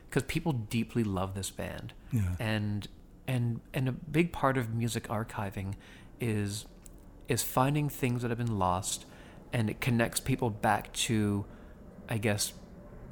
because 0.10 0.24
people 0.24 0.52
deeply 0.52 1.04
love 1.04 1.34
this 1.34 1.50
band, 1.50 1.94
Yeah. 2.12 2.36
and 2.40 2.88
and 3.28 3.62
and 3.74 3.88
a 3.88 3.92
big 3.92 4.32
part 4.32 4.58
of 4.58 4.74
music 4.74 5.08
archiving 5.08 5.76
is 6.20 6.66
is 7.30 7.42
finding 7.42 7.88
things 7.90 8.22
that 8.22 8.30
have 8.30 8.38
been 8.38 8.60
lost, 8.60 9.06
and 9.54 9.70
it 9.70 9.80
connects 9.80 10.20
people 10.20 10.50
back 10.50 10.92
to, 10.94 11.46
I 12.10 12.18
guess, 12.18 12.54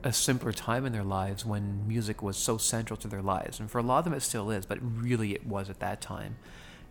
a 0.03 0.11
simpler 0.11 0.51
time 0.51 0.85
in 0.85 0.93
their 0.93 1.03
lives 1.03 1.45
when 1.45 1.87
music 1.87 2.21
was 2.21 2.37
so 2.37 2.57
central 2.57 2.97
to 2.97 3.07
their 3.07 3.21
lives, 3.21 3.59
and 3.59 3.69
for 3.69 3.79
a 3.79 3.83
lot 3.83 3.99
of 3.99 4.05
them 4.05 4.13
it 4.13 4.21
still 4.21 4.49
is, 4.49 4.65
but 4.65 4.79
really 4.81 5.33
it 5.33 5.45
was 5.45 5.69
at 5.69 5.79
that 5.79 6.01
time, 6.01 6.37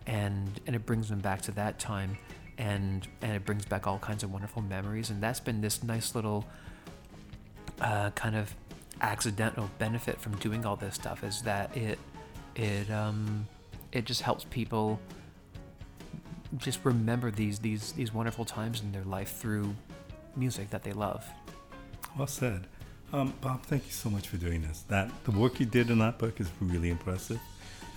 and 0.07 0.59
and 0.65 0.75
it 0.75 0.85
brings 0.85 1.09
them 1.09 1.19
back 1.19 1.41
to 1.41 1.51
that 1.51 1.79
time, 1.79 2.17
and 2.57 3.07
and 3.21 3.33
it 3.33 3.45
brings 3.45 3.65
back 3.65 3.87
all 3.87 3.99
kinds 3.99 4.23
of 4.23 4.31
wonderful 4.31 4.61
memories, 4.61 5.09
and 5.09 5.21
that's 5.21 5.39
been 5.39 5.61
this 5.61 5.83
nice 5.83 6.15
little 6.15 6.45
uh, 7.81 8.11
kind 8.11 8.35
of 8.35 8.55
accidental 9.01 9.69
benefit 9.79 10.19
from 10.21 10.35
doing 10.37 10.65
all 10.65 10.75
this 10.75 10.95
stuff 10.95 11.23
is 11.23 11.41
that 11.41 11.75
it 11.75 11.97
it 12.55 12.89
um 12.91 13.47
it 13.91 14.05
just 14.05 14.21
helps 14.21 14.45
people 14.45 14.99
just 16.57 16.79
remember 16.83 17.31
these 17.31 17.59
these 17.59 17.93
these 17.93 18.13
wonderful 18.13 18.45
times 18.45 18.81
in 18.81 18.91
their 18.91 19.03
life 19.03 19.37
through 19.37 19.73
music 20.35 20.69
that 20.69 20.83
they 20.83 20.93
love. 20.93 21.25
Well 22.17 22.27
said. 22.27 22.67
Um, 23.13 23.33
Bob, 23.41 23.63
thank 23.63 23.85
you 23.85 23.91
so 23.91 24.09
much 24.09 24.27
for 24.27 24.37
doing 24.37 24.61
this. 24.61 24.83
That 24.87 25.11
the 25.25 25.31
work 25.31 25.59
you 25.59 25.65
did 25.65 25.89
in 25.89 25.99
that 25.99 26.17
book 26.17 26.39
is 26.39 26.49
really 26.61 26.89
impressive, 26.89 27.39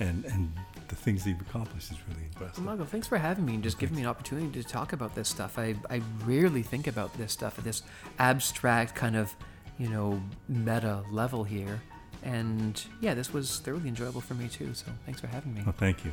and 0.00 0.24
and 0.24 0.52
the 0.88 0.94
things 0.96 1.24
that 1.24 1.30
you've 1.30 1.40
accomplished 1.40 1.90
is 1.92 1.98
really 2.08 2.24
impressive. 2.26 2.62
Margo, 2.64 2.84
thanks 2.84 3.06
for 3.06 3.18
having 3.18 3.46
me 3.46 3.54
and 3.54 3.62
just 3.62 3.78
giving 3.78 3.96
me 3.96 4.02
an 4.02 4.08
opportunity 4.08 4.62
to 4.62 4.68
talk 4.68 4.92
about 4.92 5.14
this 5.14 5.28
stuff. 5.28 5.58
I, 5.58 5.74
I 5.88 6.02
rarely 6.24 6.62
think 6.62 6.86
about 6.86 7.16
this 7.16 7.32
stuff 7.32 7.58
at 7.58 7.64
this 7.64 7.82
abstract 8.18 8.94
kind 8.94 9.16
of, 9.16 9.34
you 9.78 9.88
know, 9.88 10.20
meta 10.48 11.02
level 11.10 11.44
here. 11.44 11.80
And 12.22 12.82
yeah, 13.00 13.14
this 13.14 13.32
was 13.32 13.60
thoroughly 13.60 13.88
enjoyable 13.88 14.20
for 14.20 14.34
me 14.34 14.48
too. 14.48 14.74
So 14.74 14.86
thanks 15.04 15.20
for 15.20 15.26
having 15.26 15.54
me. 15.54 15.62
Well, 15.64 15.74
thank 15.76 16.04
you. 16.04 16.12